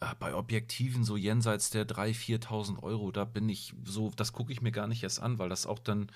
äh, 0.00 0.14
bei 0.18 0.34
Objektiven 0.34 1.04
so 1.04 1.16
jenseits 1.16 1.70
der 1.70 1.86
3.000, 1.86 2.46
4.000 2.46 2.82
Euro, 2.82 3.12
da 3.12 3.24
bin 3.24 3.48
ich 3.48 3.74
so, 3.84 4.10
das 4.16 4.32
gucke 4.32 4.52
ich 4.52 4.62
mir 4.62 4.72
gar 4.72 4.86
nicht 4.86 5.02
erst 5.02 5.20
an, 5.20 5.38
weil 5.38 5.48
das 5.48 5.66
auch 5.66 5.78
dann 5.78 6.10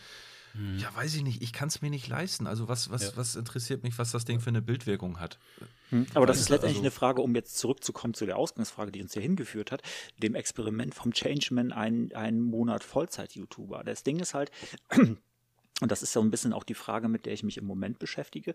hm. 0.56 0.78
Ja, 0.78 0.94
weiß 0.94 1.14
ich 1.14 1.22
nicht. 1.22 1.42
Ich 1.42 1.52
kann 1.52 1.68
es 1.68 1.82
mir 1.82 1.90
nicht 1.90 2.08
leisten. 2.08 2.46
Also 2.46 2.68
was, 2.68 2.90
was, 2.90 3.02
ja. 3.02 3.10
was 3.16 3.36
interessiert 3.36 3.82
mich, 3.82 3.98
was 3.98 4.10
das 4.10 4.24
Ding 4.24 4.40
für 4.40 4.48
eine 4.48 4.62
Bildwirkung 4.62 5.20
hat? 5.20 5.38
Hm. 5.90 6.06
Aber 6.14 6.26
das 6.26 6.40
ist 6.40 6.48
letztendlich 6.48 6.78
also, 6.78 6.82
eine 6.82 6.90
Frage, 6.90 7.22
um 7.22 7.34
jetzt 7.34 7.58
zurückzukommen 7.58 8.14
zu 8.14 8.26
der 8.26 8.36
Ausgangsfrage, 8.36 8.90
die 8.90 9.02
uns 9.02 9.12
hier 9.12 9.22
hingeführt 9.22 9.70
hat, 9.70 9.82
dem 10.18 10.34
Experiment 10.34 10.94
vom 10.94 11.12
Changeman, 11.12 11.72
einen, 11.72 12.12
einen 12.12 12.40
Monat 12.40 12.84
Vollzeit-YouTuber. 12.84 13.84
Das 13.84 14.02
Ding 14.02 14.18
ist 14.18 14.34
halt, 14.34 14.50
und 15.82 15.92
das 15.92 16.02
ist 16.02 16.12
so 16.12 16.20
ein 16.20 16.30
bisschen 16.30 16.54
auch 16.54 16.64
die 16.64 16.74
Frage, 16.74 17.08
mit 17.08 17.26
der 17.26 17.34
ich 17.34 17.42
mich 17.42 17.58
im 17.58 17.66
Moment 17.66 17.98
beschäftige. 17.98 18.54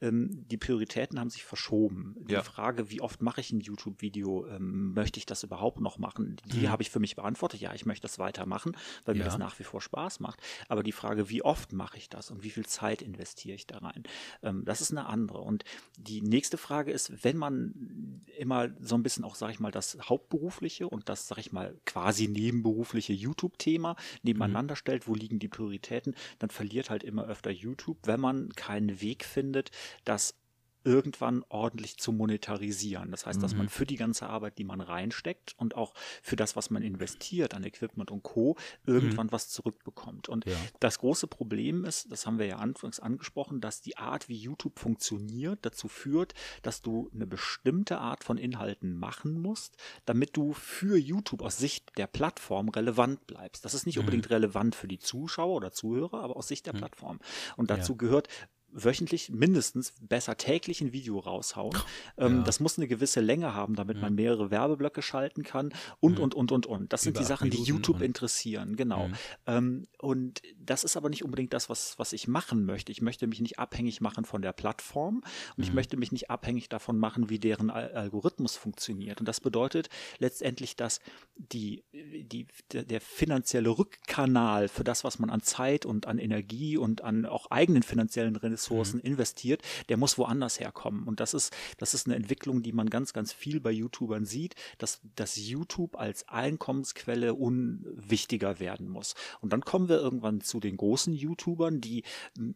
Ähm, 0.00 0.46
die 0.48 0.56
Prioritäten 0.56 1.20
haben 1.20 1.28
sich 1.28 1.44
verschoben. 1.44 2.16
Die 2.20 2.32
ja. 2.32 2.42
Frage, 2.42 2.90
wie 2.90 3.02
oft 3.02 3.20
mache 3.20 3.42
ich 3.42 3.52
ein 3.52 3.60
YouTube-Video, 3.60 4.46
ähm, 4.46 4.94
möchte 4.94 5.18
ich 5.18 5.26
das 5.26 5.42
überhaupt 5.42 5.80
noch 5.80 5.98
machen, 5.98 6.36
die 6.46 6.60
mhm. 6.60 6.70
habe 6.70 6.82
ich 6.82 6.90
für 6.90 6.98
mich 6.98 7.14
beantwortet. 7.14 7.60
Ja, 7.60 7.74
ich 7.74 7.84
möchte 7.84 8.02
das 8.02 8.18
weitermachen, 8.18 8.74
weil 9.04 9.16
ja. 9.16 9.18
mir 9.18 9.24
das 9.26 9.36
nach 9.36 9.58
wie 9.58 9.64
vor 9.64 9.82
Spaß 9.82 10.20
macht. 10.20 10.40
Aber 10.68 10.82
die 10.82 10.92
Frage, 10.92 11.28
wie 11.28 11.42
oft 11.42 11.74
mache 11.74 11.98
ich 11.98 12.08
das 12.08 12.30
und 12.30 12.42
wie 12.42 12.50
viel 12.50 12.64
Zeit 12.64 13.02
investiere 13.02 13.54
ich 13.54 13.66
da 13.66 13.78
rein, 13.78 14.04
ähm, 14.42 14.64
das 14.64 14.80
ist 14.80 14.92
eine 14.92 15.04
andere. 15.06 15.40
Und 15.40 15.64
die 15.98 16.22
nächste 16.22 16.56
Frage 16.56 16.90
ist, 16.90 17.22
wenn 17.22 17.36
man 17.36 18.22
immer 18.38 18.70
so 18.80 18.94
ein 18.94 19.02
bisschen 19.02 19.24
auch, 19.24 19.34
sage 19.34 19.52
ich 19.52 19.60
mal, 19.60 19.72
das 19.72 19.98
hauptberufliche 20.00 20.88
und 20.88 21.10
das, 21.10 21.28
sage 21.28 21.42
ich 21.42 21.52
mal, 21.52 21.78
quasi 21.84 22.28
nebenberufliche 22.28 23.12
YouTube-Thema 23.12 23.96
nebeneinander 24.22 24.72
mhm. 24.72 24.76
stellt, 24.76 25.06
wo 25.06 25.14
liegen 25.14 25.38
die 25.38 25.48
Prioritäten, 25.48 26.14
dann 26.38 26.48
verliert 26.62 26.90
halt 26.90 27.02
immer 27.02 27.26
öfter 27.26 27.50
YouTube, 27.50 27.98
wenn 28.04 28.20
man 28.20 28.50
keinen 28.50 29.00
Weg 29.00 29.24
findet, 29.24 29.72
das 30.04 30.36
irgendwann 30.84 31.44
ordentlich 31.48 31.98
zu 31.98 32.12
monetarisieren. 32.12 33.10
Das 33.10 33.26
heißt, 33.26 33.42
dass 33.42 33.54
man 33.54 33.66
mhm. 33.66 33.70
für 33.70 33.86
die 33.86 33.96
ganze 33.96 34.28
Arbeit, 34.28 34.58
die 34.58 34.64
man 34.64 34.80
reinsteckt 34.80 35.54
und 35.56 35.76
auch 35.76 35.94
für 36.22 36.36
das, 36.36 36.56
was 36.56 36.70
man 36.70 36.82
investiert 36.82 37.54
an 37.54 37.64
Equipment 37.64 38.10
und 38.10 38.22
Co., 38.22 38.56
irgendwann 38.86 39.26
mhm. 39.26 39.32
was 39.32 39.48
zurückbekommt. 39.48 40.28
Und 40.28 40.46
ja. 40.46 40.56
das 40.80 40.98
große 40.98 41.26
Problem 41.26 41.84
ist, 41.84 42.10
das 42.10 42.26
haben 42.26 42.38
wir 42.38 42.46
ja 42.46 42.56
anfangs 42.56 43.00
angesprochen, 43.00 43.60
dass 43.60 43.80
die 43.80 43.96
Art, 43.96 44.28
wie 44.28 44.36
YouTube 44.36 44.78
funktioniert, 44.78 45.60
dazu 45.62 45.88
führt, 45.88 46.34
dass 46.62 46.82
du 46.82 47.10
eine 47.14 47.26
bestimmte 47.26 47.98
Art 47.98 48.24
von 48.24 48.38
Inhalten 48.38 48.98
machen 48.98 49.40
musst, 49.40 49.76
damit 50.04 50.36
du 50.36 50.52
für 50.52 50.96
YouTube 50.96 51.42
aus 51.42 51.58
Sicht 51.58 51.96
der 51.96 52.06
Plattform 52.06 52.68
relevant 52.68 53.26
bleibst. 53.26 53.64
Das 53.64 53.74
ist 53.74 53.86
nicht 53.86 53.96
mhm. 53.96 54.00
unbedingt 54.00 54.30
relevant 54.30 54.74
für 54.74 54.88
die 54.88 54.98
Zuschauer 54.98 55.56
oder 55.56 55.72
Zuhörer, 55.72 56.22
aber 56.22 56.36
aus 56.36 56.48
Sicht 56.48 56.66
der 56.66 56.74
mhm. 56.74 56.78
Plattform. 56.78 57.20
Und 57.56 57.70
dazu 57.70 57.92
ja. 57.92 57.98
gehört 57.98 58.28
wöchentlich 58.72 59.30
mindestens 59.30 59.94
besser 60.00 60.36
täglich 60.36 60.80
ein 60.80 60.92
Video 60.92 61.18
raushauen. 61.18 61.76
Ähm, 62.16 62.38
ja. 62.38 62.42
Das 62.42 62.60
muss 62.60 62.78
eine 62.78 62.88
gewisse 62.88 63.20
Länge 63.20 63.54
haben, 63.54 63.74
damit 63.74 63.96
mhm. 63.96 64.02
man 64.02 64.14
mehrere 64.14 64.50
Werbeblöcke 64.50 65.02
schalten 65.02 65.42
kann 65.42 65.72
und, 66.00 66.18
mhm. 66.18 66.24
und, 66.24 66.34
und, 66.34 66.52
und, 66.52 66.66
und. 66.66 66.92
Das 66.92 67.02
Über 67.02 67.04
sind 67.04 67.18
die 67.18 67.24
Sachen, 67.24 67.50
die 67.50 67.62
YouTube 67.62 68.00
interessieren, 68.00 68.76
genau. 68.76 69.08
Mhm. 69.08 69.14
Ähm, 69.46 69.86
und 69.98 70.42
das 70.58 70.84
ist 70.84 70.96
aber 70.96 71.10
nicht 71.10 71.24
unbedingt 71.24 71.52
das, 71.52 71.68
was, 71.68 71.98
was 71.98 72.12
ich 72.12 72.28
machen 72.28 72.64
möchte. 72.64 72.92
Ich 72.92 73.02
möchte 73.02 73.26
mich 73.26 73.40
nicht 73.40 73.58
abhängig 73.58 74.00
machen 74.00 74.24
von 74.24 74.42
der 74.42 74.52
Plattform 74.52 75.22
und 75.56 75.62
ich 75.62 75.70
mhm. 75.70 75.76
möchte 75.76 75.96
mich 75.96 76.12
nicht 76.12 76.30
abhängig 76.30 76.68
davon 76.68 76.98
machen, 76.98 77.28
wie 77.28 77.38
deren 77.38 77.70
Al 77.70 77.92
Algorithmus 77.92 78.56
funktioniert. 78.56 79.20
Und 79.20 79.26
das 79.26 79.40
bedeutet 79.40 79.88
letztendlich, 80.18 80.76
dass 80.76 81.00
die, 81.36 81.84
die, 81.92 82.46
der 82.72 83.00
finanzielle 83.00 83.70
Rückkanal 83.70 84.68
für 84.68 84.84
das, 84.84 85.04
was 85.04 85.18
man 85.18 85.30
an 85.30 85.42
Zeit 85.42 85.84
und 85.84 86.06
an 86.06 86.18
Energie 86.18 86.76
und 86.76 87.02
an 87.02 87.26
auch 87.26 87.50
eigenen 87.50 87.82
finanziellen 87.82 88.36
Ressourcen 88.36 88.61
Ressourcen 88.62 88.98
mhm. 88.98 89.12
investiert, 89.12 89.62
der 89.88 89.96
muss 89.96 90.18
woanders 90.18 90.60
herkommen. 90.60 91.04
Und 91.04 91.20
das 91.20 91.34
ist, 91.34 91.52
das 91.78 91.94
ist 91.94 92.06
eine 92.06 92.16
Entwicklung, 92.16 92.62
die 92.62 92.72
man 92.72 92.88
ganz, 92.90 93.12
ganz 93.12 93.32
viel 93.32 93.60
bei 93.60 93.70
YouTubern 93.70 94.24
sieht, 94.24 94.54
dass, 94.78 95.00
dass 95.16 95.36
YouTube 95.36 95.96
als 95.96 96.28
Einkommensquelle 96.28 97.34
unwichtiger 97.34 98.60
werden 98.60 98.88
muss. 98.88 99.14
Und 99.40 99.52
dann 99.52 99.62
kommen 99.62 99.88
wir 99.88 99.98
irgendwann 99.98 100.40
zu 100.40 100.60
den 100.60 100.76
großen 100.76 101.12
YouTubern, 101.12 101.80
die 101.80 102.04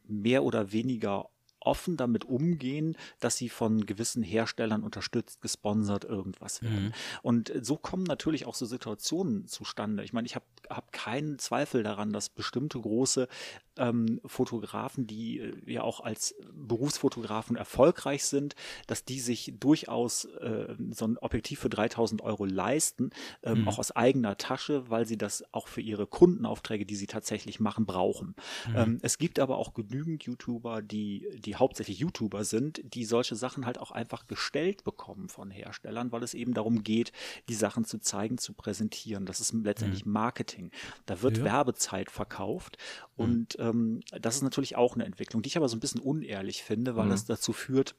mehr 0.07 0.45
oder 0.45 0.73
weniger 0.73 1.29
offen 1.67 1.97
damit 1.97 2.25
umgehen, 2.25 2.97
dass 3.19 3.37
sie 3.37 3.49
von 3.49 3.87
gewissen 3.87 4.23
Herstellern 4.23 4.85
unterstützt, 4.85 5.41
gesponsert 5.41 6.05
irgendwas 6.05 6.63
werden. 6.63 6.87
Mhm. 6.87 6.93
Und 7.23 7.53
so 7.61 7.77
kommen 7.77 8.05
natürlich 8.05 8.47
auch 8.47 8.55
so 8.55 8.67
Situationen 8.67 9.49
zustande. 9.49 10.05
Ich 10.05 10.13
meine, 10.13 10.27
ich 10.27 10.37
habe 10.37 10.45
hab 10.71 10.93
keinen 10.93 11.39
Zweifel 11.41 11.83
daran, 11.83 12.13
dass 12.13 12.29
bestimmte 12.29 12.81
große 12.81 13.27
ähm, 13.79 14.21
Fotografen, 14.25 15.07
die 15.07 15.41
äh, 15.41 15.55
ja 15.67 15.83
auch 15.83 16.01
als 16.01 16.35
Berufsfotografen 16.53 17.57
erfolgreich 17.57 18.25
sind, 18.25 18.55
dass 18.87 19.05
die 19.05 19.21
sich 19.21 19.55
durchaus 19.59 20.25
äh, 20.25 20.75
so 20.91 21.07
ein 21.07 21.19
Objektiv 21.19 21.61
für 21.61 21.69
3000 21.69 22.23
Euro 22.23 22.45
leisten, 22.45 23.11
ähm, 23.43 23.63
mhm. 23.63 23.69
auch 23.69 23.79
aus 23.79 23.93
eigener 23.93 24.37
Tasche, 24.39 24.89
weil 24.91 25.07
sie 25.07 25.19
das 25.19 25.45
auch 25.53 25.69
für 25.69 25.81
ihre 25.81 26.07
Kundenaufträge, 26.07 26.87
die 26.87 26.97
sie 26.97 27.07
tatsächlich 27.07 27.61
machen, 27.61 27.87
brauchen. 27.87 28.35
Mhm. 28.69 28.77
Ähm, 28.77 28.99
es 29.03 29.19
gibt 29.19 29.39
aber 29.39 29.59
auch 29.59 29.75
genügend 29.75 30.25
YouTuber, 30.25 30.83
die, 30.83 31.29
die 31.39 31.57
hauptsächlich 31.57 31.99
YouTuber 31.99 32.45
sind, 32.45 32.81
die 32.95 33.05
solche 33.05 33.37
Sachen 33.37 33.67
halt 33.67 33.79
auch 33.79 33.91
einfach 33.91 34.27
gestellt 34.27 34.85
bekommen 34.85 35.29
von 35.29 35.51
Herstellern, 35.51 36.13
weil 36.13 36.23
es 36.23 36.35
eben 36.35 36.55
darum 36.55 36.83
geht, 36.83 37.13
die 37.49 37.55
Sachen 37.55 37.85
zu 37.85 37.99
zeigen, 37.99 38.39
zu 38.39 38.53
präsentieren. 38.53 39.27
Das 39.27 39.41
ist 39.41 39.53
letztendlich 39.53 40.07
mhm. 40.07 40.13
Marketing. 40.13 40.71
Da 41.07 41.23
wird 41.23 41.39
ja. 41.39 41.45
Werbezeit 41.45 42.11
verkauft 42.11 42.79
mhm. 43.17 43.25
und 43.25 43.59
ähm, 43.71 44.01
das 44.11 44.37
ist 44.37 44.43
natürlich 44.43 44.77
auch 44.77 44.95
eine 44.95 45.05
Entwicklung, 45.05 45.43
die 45.43 45.49
ich 45.49 45.57
aber 45.57 45.69
so 45.69 45.77
ein 45.77 45.81
bisschen 45.81 46.01
unehrlich 46.01 46.63
finde, 46.63 46.97
weil 46.97 47.07
mhm. 47.07 47.11
das 47.11 47.25
dazu 47.25 47.53
führt, 47.53 47.95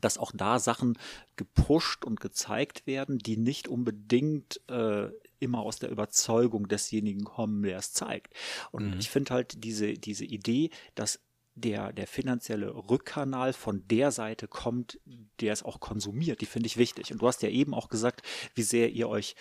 dass 0.00 0.18
auch 0.18 0.32
da 0.34 0.58
Sachen 0.58 0.98
gepusht 1.36 2.04
und 2.04 2.20
gezeigt 2.20 2.86
werden, 2.86 3.18
die 3.18 3.36
nicht 3.36 3.68
unbedingt 3.68 4.60
äh, 4.68 5.08
immer 5.38 5.60
aus 5.60 5.78
der 5.78 5.90
Überzeugung 5.90 6.68
desjenigen 6.68 7.24
kommen, 7.24 7.62
der 7.62 7.78
es 7.78 7.92
zeigt. 7.92 8.34
Und 8.72 8.94
mhm. 8.94 8.98
ich 8.98 9.10
finde 9.10 9.34
halt 9.34 9.64
diese, 9.64 9.94
diese 9.94 10.24
Idee, 10.24 10.70
dass 10.94 11.20
der, 11.54 11.92
der 11.92 12.06
finanzielle 12.06 12.74
Rückkanal 12.74 13.54
von 13.54 13.86
der 13.88 14.12
Seite 14.12 14.46
kommt, 14.46 15.00
der 15.40 15.54
es 15.54 15.62
auch 15.62 15.80
konsumiert, 15.80 16.42
die 16.42 16.46
finde 16.46 16.66
ich 16.66 16.76
wichtig. 16.76 17.12
Und 17.12 17.22
du 17.22 17.26
hast 17.26 17.42
ja 17.42 17.48
eben 17.48 17.72
auch 17.72 17.88
gesagt, 17.88 18.22
wie 18.54 18.62
sehr 18.62 18.90
ihr 18.90 19.08
euch 19.08 19.34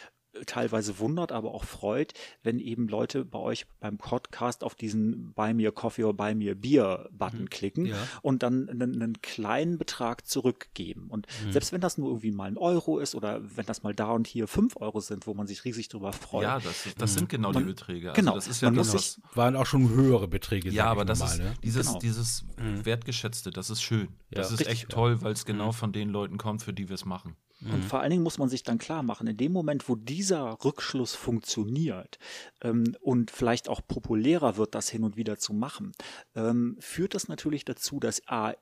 teilweise 0.46 1.00
wundert, 1.00 1.32
aber 1.32 1.54
auch 1.54 1.64
freut, 1.64 2.14
wenn 2.44 2.60
eben 2.60 2.88
Leute 2.88 3.26
bei 3.26 3.40
euch 3.40 3.66
beim 3.80 3.98
Podcast 3.98 4.64
auf 4.64 4.76
diesen 4.76 5.34
Buy 5.34 5.54
Me 5.54 5.68
a 5.68 5.72
Coffee 5.72 6.04
oder 6.04 6.14
Buy 6.14 6.36
Me 6.36 6.52
a 6.52 6.54
Beer 6.54 7.10
Button 7.12 7.42
mhm. 7.42 7.50
klicken 7.50 7.86
ja. 7.86 7.96
und 8.22 8.44
dann 8.44 8.70
einen, 8.70 9.02
einen, 9.02 9.22
kleinen 9.22 9.78
Betrag 9.78 10.28
zurückgeben. 10.28 11.08
Und 11.10 11.28
mhm. 11.46 11.52
selbst 11.52 11.72
wenn 11.72 11.82
das 11.82 11.98
nur 11.98 12.10
irgendwie 12.10 12.32
mal 12.32 12.46
ein 12.46 12.58
Euro 12.58 13.00
ist 13.00 13.16
oder 13.16 13.42
wenn 13.56 13.66
das 13.66 13.84
mal 13.84 13.94
da 13.94 14.12
und 14.12 14.28
hier 14.28 14.48
fünf 14.48 14.76
Euro 14.78 15.00
sind, 15.00 15.28
wo 15.28 15.34
man 15.34 15.48
sich 15.48 15.64
riesig 15.66 15.90
drüber 15.90 16.14
freut. 16.14 16.44
Ja, 16.44 16.60
das, 16.60 16.88
das 16.98 17.12
mhm. 17.12 17.18
sind 17.18 17.30
genau 17.30 17.52
man, 17.52 17.64
die 17.64 17.70
Beträge. 17.70 18.10
Also 18.10 18.22
genau. 18.22 18.36
Das 18.36 18.48
ist 18.48 18.62
ja 18.62 18.70
man 18.70 18.78
muss 18.78 18.92
sich, 18.92 19.18
waren 19.34 19.56
auch 19.56 19.66
schon 19.66 19.90
höhere 19.90 20.28
Beträge. 20.28 20.70
Ja, 20.70 20.86
aber 20.86 21.06
das 21.06 21.20
mal, 21.20 21.26
ist 21.28 21.38
ne? 21.40 21.54
dieses, 21.64 21.88
genau. 21.88 22.00
dieses 22.00 22.46
mhm. 22.58 22.86
Wertgeschätzte, 22.86 23.52
das 23.52 23.70
ist 23.70 23.82
schön. 23.82 24.10
Ja. 24.30 24.42
Das 24.42 24.52
ist 24.52 24.60
Richtig, 24.60 24.82
echt 24.82 24.90
toll, 24.90 25.22
weil 25.22 25.34
es 25.34 25.46
genau 25.46 25.68
mhm. 25.68 25.74
von 25.74 25.92
den 25.94 26.10
Leuten 26.10 26.38
kommt, 26.38 26.64
für 26.64 26.74
die 26.74 26.90
wir 26.90 26.96
es 26.96 27.06
machen. 27.06 27.36
Und 27.62 27.78
mhm. 27.78 27.84
vor 27.84 28.02
allen 28.02 28.12
Dingen 28.12 28.24
muss 28.24 28.38
man 28.38 28.50
sich 28.50 28.64
dann 28.64 28.78
klar 28.78 29.02
machen, 29.02 29.28
in 29.28 29.38
dem 29.38 29.52
Moment, 29.52 29.88
wo 29.88 29.96
dieser 29.96 30.64
Rückschluss 30.64 31.16
funktioniert 31.16 32.20
ähm, 32.62 32.96
und 33.02 33.32
vielleicht 33.32 33.70
auch 33.70 33.82
populärer 33.88 34.58
wird, 34.58 34.76
das 34.76 34.90
hin 34.90 35.04
und 35.04 35.16
wieder 35.16 35.38
zu 35.38 35.54
machen, 35.54 35.94
ähm, 36.36 36.76
führt 36.80 37.16
das 37.16 37.28
natürlich 37.28 37.66
dazu, 37.66 38.00
dass 38.00 38.28
A, 38.28 38.54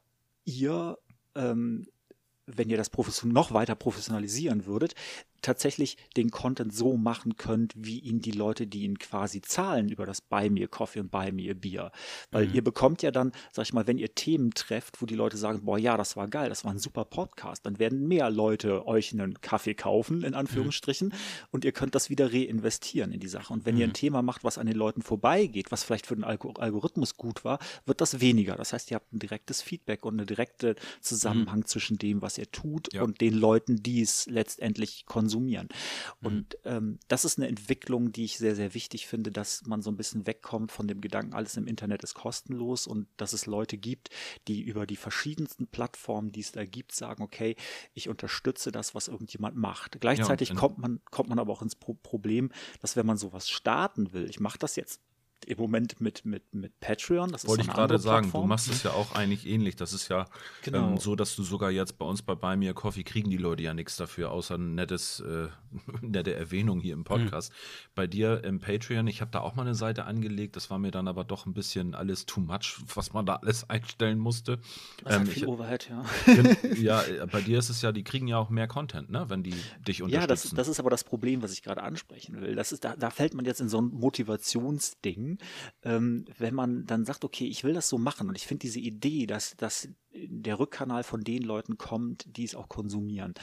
ihr 0.46 0.98
ähm, 1.36 1.88
wenn 2.46 2.70
ihr 2.70 2.78
das 2.78 2.92
noch 3.24 3.54
weiter 3.54 3.76
professionalisieren 3.76 4.66
würdet, 4.66 4.96
tatsächlich 5.44 5.98
den 6.18 6.32
Content 6.32 6.74
so 6.74 6.98
machen 6.98 7.36
könnt, 7.38 7.74
wie 7.76 8.00
ihn 8.00 8.22
die 8.22 8.32
Leute, 8.32 8.66
die 8.66 8.84
ihn 8.84 8.98
quasi 8.98 9.42
zahlen 9.42 9.90
über 9.90 10.06
das 10.06 10.22
Buy 10.22 10.50
Me 10.50 10.68
Coffee 10.68 11.02
und 11.02 11.12
Buy 11.12 11.32
Me 11.32 11.54
Bier. 11.54 11.92
Weil 12.32 12.48
mhm. 12.48 12.56
ihr 12.56 12.64
bekommt 12.64 13.04
ja 13.04 13.12
dann, 13.12 13.32
sag 13.52 13.64
ich 13.64 13.74
mal, 13.74 13.86
wenn 13.86 13.98
ihr 13.98 14.16
Themen 14.16 14.52
trefft, 14.52 15.02
wo 15.02 15.06
die 15.06 15.16
Leute 15.16 15.38
sagen, 15.38 15.66
boah, 15.66 15.78
ja, 15.78 15.98
das 15.98 16.16
war 16.18 16.28
geil, 16.28 16.50
das 16.50 16.66
war 16.66 16.72
ein 16.72 16.80
super 16.80 17.06
Podcast, 17.06 17.66
dann 17.66 17.78
werden 17.78 18.08
mehr 18.08 18.30
Leute 18.30 18.88
euch 18.88 19.14
einen 19.14 19.40
Kaffee 19.42 19.76
kaufen, 19.76 20.24
in 20.24 20.34
Anführungsstrichen, 20.34 21.10
mhm. 21.10 21.14
und 21.52 21.66
ihr 21.66 21.72
könnt 21.72 21.94
das 21.94 22.10
wieder 22.10 22.34
reinvestieren 22.34 23.12
in 23.12 23.20
die 23.20 23.28
Sache. 23.28 23.54
Und 23.54 23.66
wenn 23.66 23.76
mhm. 23.76 23.82
ihr 23.82 23.88
ein 23.88 23.90
mhm. 23.90 23.94
Thema 23.94 24.22
macht, 24.22 24.44
was 24.44 24.58
an 24.58 24.66
den 24.66 24.78
Leuten 24.78 25.02
vorbeigeht, 25.02 25.72
was 25.72 25.84
vielleicht 25.84 26.08
für 26.08 26.16
den 26.16 26.24
Algorithmus 26.24 27.18
gut 27.18 27.44
war, 27.44 27.60
wird 27.86 28.02
das 28.02 28.22
weniger. 28.22 28.56
Das 28.56 28.74
heißt, 28.74 28.90
ihr 28.92 28.96
habt 28.96 29.14
ein 29.14 29.20
direktes 29.20 29.62
Feedback 29.62 30.06
und 30.06 30.18
einen 30.18 30.28
direkten 30.28 30.76
Zusammenhang 31.02 31.60
mhm. 31.60 31.66
zwischen 31.66 31.98
dem, 31.98 32.22
was 32.22 32.38
ihr 32.38 32.50
tut 32.50 32.94
ja. 32.94 33.04
und 33.04 33.20
den 33.20 33.34
Leuten, 33.34 33.84
die 33.84 34.02
es 34.02 34.26
letztendlich 34.28 35.06
konsumieren 35.06 35.33
konsumieren. 35.34 35.70
Mhm. 36.22 36.28
Und 36.28 36.58
ähm, 36.66 37.00
das 37.08 37.26
ist 37.26 37.38
eine 37.38 37.48
Entwicklung, 37.48 38.12
die 38.12 38.26
ich 38.26 38.38
sehr, 38.38 38.56
sehr 38.56 38.74
wichtig 38.74 39.08
finde, 39.08 39.32
dass 39.32 39.66
man 39.66 39.82
so 39.82 39.90
ein 39.90 39.98
bisschen 39.98 40.28
wegkommt 40.28 40.72
von 40.72 40.88
dem 40.88 41.02
Gedanken, 41.02 41.34
alles 41.34 41.58
im 41.58 41.68
Internet 41.68 42.04
ist 42.04 42.14
kostenlos 42.14 42.88
und 42.88 43.08
dass 43.18 43.34
es 43.34 43.46
Leute 43.46 43.78
gibt, 43.78 44.10
die 44.48 44.62
über 44.62 44.86
die 44.86 44.96
verschiedensten 44.96 45.68
Plattformen, 45.68 46.32
die 46.32 46.42
es 46.42 46.52
da 46.52 46.66
gibt, 46.66 46.94
sagen, 46.94 47.24
okay, 47.24 47.56
ich 47.94 48.10
unterstütze 48.10 48.72
das, 48.72 48.94
was 48.96 49.08
irgendjemand 49.08 49.56
macht. 49.56 50.00
Gleichzeitig 50.00 50.50
ja, 50.50 50.56
kommt 50.56 50.78
man, 50.78 51.00
kommt 51.10 51.30
man 51.30 51.40
aber 51.40 51.52
auch 51.52 51.62
ins 51.62 51.76
Pro 51.76 51.94
Problem, 51.94 52.52
dass 52.82 52.96
wenn 52.96 53.06
man 53.06 53.18
sowas 53.18 53.50
starten 53.50 54.14
will, 54.14 54.30
ich 54.30 54.40
mache 54.40 54.58
das 54.58 54.76
jetzt 54.76 55.00
im 55.46 55.58
Moment 55.58 56.02
mit, 56.02 56.26
mit, 56.26 56.54
mit 56.54 56.80
Patreon. 56.80 57.32
Das 57.32 57.48
Wollte 57.48 57.64
ich 57.64 57.70
gerade 57.70 58.00
sagen, 58.00 58.26
Plattform. 58.26 58.44
du 58.44 58.48
machst 58.48 58.70
es 58.70 58.84
ja 58.84 58.92
auch 58.92 59.16
eigentlich 59.16 59.48
ähnlich. 59.48 59.76
Das 59.76 59.94
ist 59.94 60.10
ja 60.10 60.26
genau. 60.64 60.92
ähm, 60.92 60.98
so, 60.98 61.16
dass 61.16 61.36
du 61.36 61.44
sogar 61.44 61.72
jetzt 61.72 61.98
bei 61.98 62.06
uns 62.06 62.22
bei 62.22 62.36
Buy 62.36 62.58
Me 62.58 62.70
a 62.70 62.74
Coffee 62.74 63.04
kriegen 63.04 63.30
die 63.30 63.38
Leute 63.38 63.64
ja 63.64 63.74
nichts 63.74 63.98
dafür, 63.98 64.32
außer 64.32 64.56
ein 64.56 64.76
nettes, 64.76 65.20
äh, 65.20 65.48
nette 66.02 66.34
Erwähnung 66.34 66.80
hier 66.80 66.94
im. 66.94 67.04
Podcast. 67.04 67.52
Mhm. 67.52 67.92
Bei 67.96 68.08
dir 68.08 68.44
im 68.44 68.60
Patreon, 68.60 69.08
ich 69.08 69.22
habe 69.22 69.32
da 69.32 69.42
auch 69.42 69.56
mal 69.56 69.64
eine 69.64 69.76
Seite 69.76 70.06
angelegt, 70.06 70.56
das 70.56 70.70
war 70.70 70.80
mir 70.80 70.92
dann 70.92 71.08
aber 71.08 71.24
doch 71.24 71.46
ein 71.46 71.54
bisschen 71.54 71.96
alles 71.96 72.26
too 72.26 72.42
much, 72.42 72.82
was 72.94 73.14
man 73.14 73.26
da 73.26 73.36
alles 73.36 73.70
einstellen 73.70 74.20
musste. 74.20 74.60
Das 75.04 75.16
ähm, 75.16 75.28
viel 75.28 75.44
ich, 75.44 75.48
Overhead, 75.48 75.90
ja. 75.90 76.04
ja, 76.76 77.02
äh, 77.04 77.28
bei 77.28 77.42
dir 77.42 77.60
ist 77.60 77.70
es 77.70 77.82
ja, 77.82 77.92
die 77.92 78.04
kriegen 78.04 78.28
ja 78.28 78.38
auch 78.38 78.50
mehr 78.50 78.68
Content, 78.68 79.10
ne, 79.10 79.26
wenn 79.30 79.44
die 79.44 79.54
dich 79.88 80.02
unterstützen. 80.02 80.12
Ja, 80.12 80.28
das, 80.28 80.50
das 80.50 80.68
ist 80.68 80.80
aber 80.80 80.90
das 80.90 81.04
Problem, 81.04 81.42
was 81.42 81.54
ich 81.54 81.64
gerade 81.64 81.84
ansprechen 81.84 82.42
will. 82.42 82.56
Das 82.56 82.72
ist, 82.72 82.84
da, 82.84 82.96
da 82.96 83.10
fällt 83.10 83.34
man 83.34 83.46
jetzt 83.46 83.62
in 83.62 83.70
so 83.70 83.82
ein 83.82 83.90
Motivationsding 83.90 85.33
Ding, 85.34 85.48
ähm, 85.84 86.26
wenn 86.38 86.54
man 86.54 86.86
dann 86.86 87.06
sagt, 87.06 87.24
okay, 87.24 87.46
ich 87.46 87.64
will 87.64 87.74
das 87.74 87.90
so 87.90 87.98
machen 87.98 88.30
und 88.30 88.36
ich 88.36 88.48
finde 88.48 88.62
diese 88.62 88.80
Idee, 88.80 89.26
dass, 89.26 89.56
dass 89.58 89.90
der 90.14 90.60
Rückkanal 90.60 91.04
von 91.04 91.24
den 91.24 91.44
Leuten 91.44 91.78
kommt, 91.78 92.26
die 92.38 92.44
es 92.44 92.56
auch 92.56 92.70
konsumieren. 92.70 93.34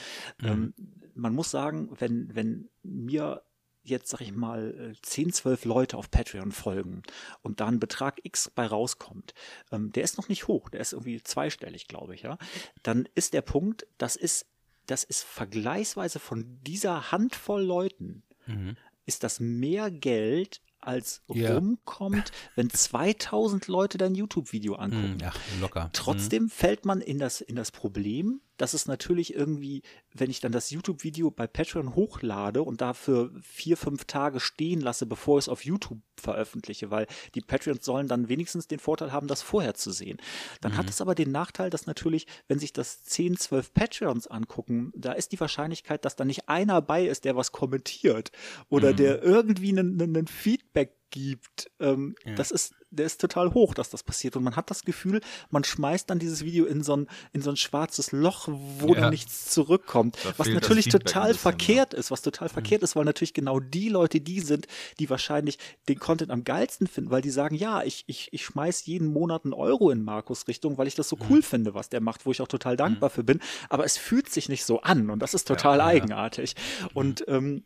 Mhm. 0.41 0.49
Ähm, 0.49 0.74
man 1.14 1.34
muss 1.34 1.51
sagen, 1.51 1.91
wenn, 1.99 2.34
wenn 2.34 2.68
mir 2.82 3.43
jetzt, 3.82 4.09
sag 4.09 4.20
ich 4.20 4.32
mal, 4.32 4.95
10, 5.03 5.28
äh, 5.28 5.32
12 5.32 5.64
Leute 5.64 5.97
auf 5.97 6.11
Patreon 6.11 6.53
folgen 6.53 7.03
und 7.43 7.61
da 7.61 7.66
ein 7.66 7.80
Betrag 7.80 8.20
X 8.24 8.51
bei 8.51 8.66
rauskommt, 8.66 9.34
ähm, 9.72 9.91
der 9.93 10.05
ist 10.05 10.18
noch 10.18 10.28
nicht 10.28 10.49
hoch, 10.49 10.68
der 10.68 10.80
ist 10.80 10.93
irgendwie 10.93 11.22
zweistellig, 11.22 11.88
glaube 11.88 12.14
ich, 12.14 12.22
ja, 12.22 12.38
dann 12.82 13.09
ist 13.14 13.32
der 13.32 13.43
Punkt, 13.43 13.86
das 13.99 14.16
ist, 14.16 14.47
das 14.86 15.05
ist 15.05 15.22
vergleichsweise 15.22 16.18
von 16.18 16.61
dieser 16.62 17.11
Handvoll 17.11 17.62
Leuten, 17.62 18.22
mhm. 18.47 18.76
ist 19.07 19.24
das 19.24 19.41
mehr 19.41 19.91
Geld 19.91 20.61
als 20.81 21.22
ja. 21.28 21.55
rumkommt, 21.55 22.33
wenn 22.55 22.70
2000 22.70 23.66
Leute 23.68 23.99
dein 23.99 24.14
YouTube-Video 24.14 24.74
angucken. 24.74 25.18
Ja, 25.20 25.33
locker. 25.61 25.91
Trotzdem 25.93 26.45
mhm. 26.45 26.51
fällt 26.51 26.85
man 26.85 27.01
in 27.01 27.18
das, 27.18 27.41
in 27.41 27.57
das 27.57 27.70
Problem, 27.70 28.41
dass 28.61 28.74
es 28.74 28.84
natürlich 28.84 29.34
irgendwie, 29.34 29.80
wenn 30.12 30.28
ich 30.28 30.40
dann 30.40 30.52
das 30.52 30.70
YouTube-Video 30.70 31.30
bei 31.30 31.46
Patreon 31.46 31.94
hochlade 31.94 32.62
und 32.62 32.82
dafür 32.82 33.32
vier, 33.40 33.78
fünf 33.78 34.04
Tage 34.04 34.38
stehen 34.38 34.82
lasse, 34.82 35.06
bevor 35.06 35.38
ich 35.38 35.44
es 35.44 35.48
auf 35.48 35.64
YouTube 35.64 36.00
veröffentliche, 36.20 36.90
weil 36.90 37.06
die 37.34 37.40
Patreons 37.40 37.82
sollen 37.82 38.06
dann 38.06 38.28
wenigstens 38.28 38.68
den 38.68 38.78
Vorteil 38.78 39.12
haben, 39.12 39.28
das 39.28 39.40
vorher 39.40 39.72
zu 39.72 39.92
sehen. 39.92 40.18
Dann 40.61 40.72
mhm. 40.72 40.76
hat 40.76 40.90
es 40.90 41.00
aber 41.00 41.14
den 41.14 41.32
Nachteil, 41.32 41.70
dass 41.70 41.86
natürlich, 41.86 42.26
wenn 42.48 42.58
sich 42.58 42.74
das 42.74 43.02
10, 43.04 43.38
12 43.38 43.72
Patreons 43.72 44.26
angucken, 44.26 44.92
da 44.94 45.12
ist 45.12 45.32
die 45.32 45.40
Wahrscheinlichkeit, 45.40 46.04
dass 46.04 46.16
da 46.16 46.26
nicht 46.26 46.50
einer 46.50 46.82
bei 46.82 47.06
ist, 47.06 47.24
der 47.24 47.36
was 47.36 47.52
kommentiert 47.52 48.30
oder 48.68 48.92
mhm. 48.92 48.96
der 48.96 49.22
irgendwie 49.22 49.70
einen, 49.70 50.02
einen 50.02 50.26
Feedback 50.26 50.98
gibt. 51.08 51.70
Ähm, 51.80 52.14
ja. 52.26 52.34
Das 52.34 52.50
ist 52.50 52.74
der 52.91 53.07
ist 53.07 53.20
total 53.20 53.55
hoch, 53.55 53.74
dass 53.74 53.91
das 53.91 54.03
passiert. 54.03 54.36
Und 54.36 54.43
man 54.43 54.57
hat 54.57 54.70
das 54.70 54.84
Gefühl, 54.84 55.20
man 55.51 55.64
schmeißt 55.64 56.11
dann 56.11 56.18
dieses 56.18 56.45
Video 56.45 56.66
in 56.66 56.82
so 56.82 56.97
ein, 56.97 57.07
in 57.32 57.41
so 57.41 57.51
ein 57.51 57.57
schwarzes 57.57 58.12
Loch, 58.12 58.49
wo 58.49 58.95
ja. 58.95 59.03
dann 59.03 59.11
nichts 59.11 59.51
zurückkommt. 59.51 60.18
Da 60.24 60.34
was 60.36 60.49
natürlich 60.49 60.88
total 60.88 61.28
bisschen, 61.28 61.41
verkehrt 61.41 61.93
ja. 61.93 61.99
ist, 61.99 62.11
was 62.11 62.22
total 62.22 62.49
mhm. 62.49 62.53
verkehrt 62.53 62.82
ist, 62.82 62.97
weil 62.97 63.05
natürlich 63.05 63.32
genau 63.32 63.61
die 63.61 63.88
Leute 63.88 64.20
die 64.20 64.41
sind, 64.41 64.66
die 64.99 65.09
wahrscheinlich 65.09 65.59
den 65.88 65.99
Content 65.99 66.30
am 66.30 66.45
geilsten 66.45 66.86
finden, 66.86 67.11
weil 67.11 67.22
die 67.22 67.30
sagen, 67.30 67.55
ja, 67.55 67.82
ich, 67.82 68.05
ich, 68.07 68.28
ich 68.32 68.45
schmeiß 68.45 68.86
jeden 68.86 69.09
Monat 69.12 69.45
einen 69.45 69.55
Euro 69.55 69.91
in 69.91 70.03
Markus 70.03 70.49
Richtung, 70.49 70.76
weil 70.76 70.88
ich 70.88 70.95
das 70.96 71.08
so 71.08 71.17
mhm. 71.17 71.22
cool 71.30 71.42
finde, 71.42 71.75
was 71.75 71.91
der 71.91 72.00
macht, 72.00 72.26
wo 72.26 72.33
ich 72.33 72.41
auch 72.41 72.49
total 72.49 72.76
dankbar 72.76 73.11
mhm. 73.11 73.14
für 73.14 73.25
bin. 73.25 73.41
Aber 73.68 73.84
es 73.84 73.96
fühlt 73.96 74.30
sich 74.30 74.49
nicht 74.49 74.64
so 74.64 74.80
an 74.80 75.11
und 75.11 75.21
das 75.21 75.34
ist 75.34 75.46
total 75.46 75.79
ja, 75.79 75.87
eigenartig. 75.87 76.57
Mhm. 76.80 76.88
Und 76.95 77.25
ähm, 77.29 77.64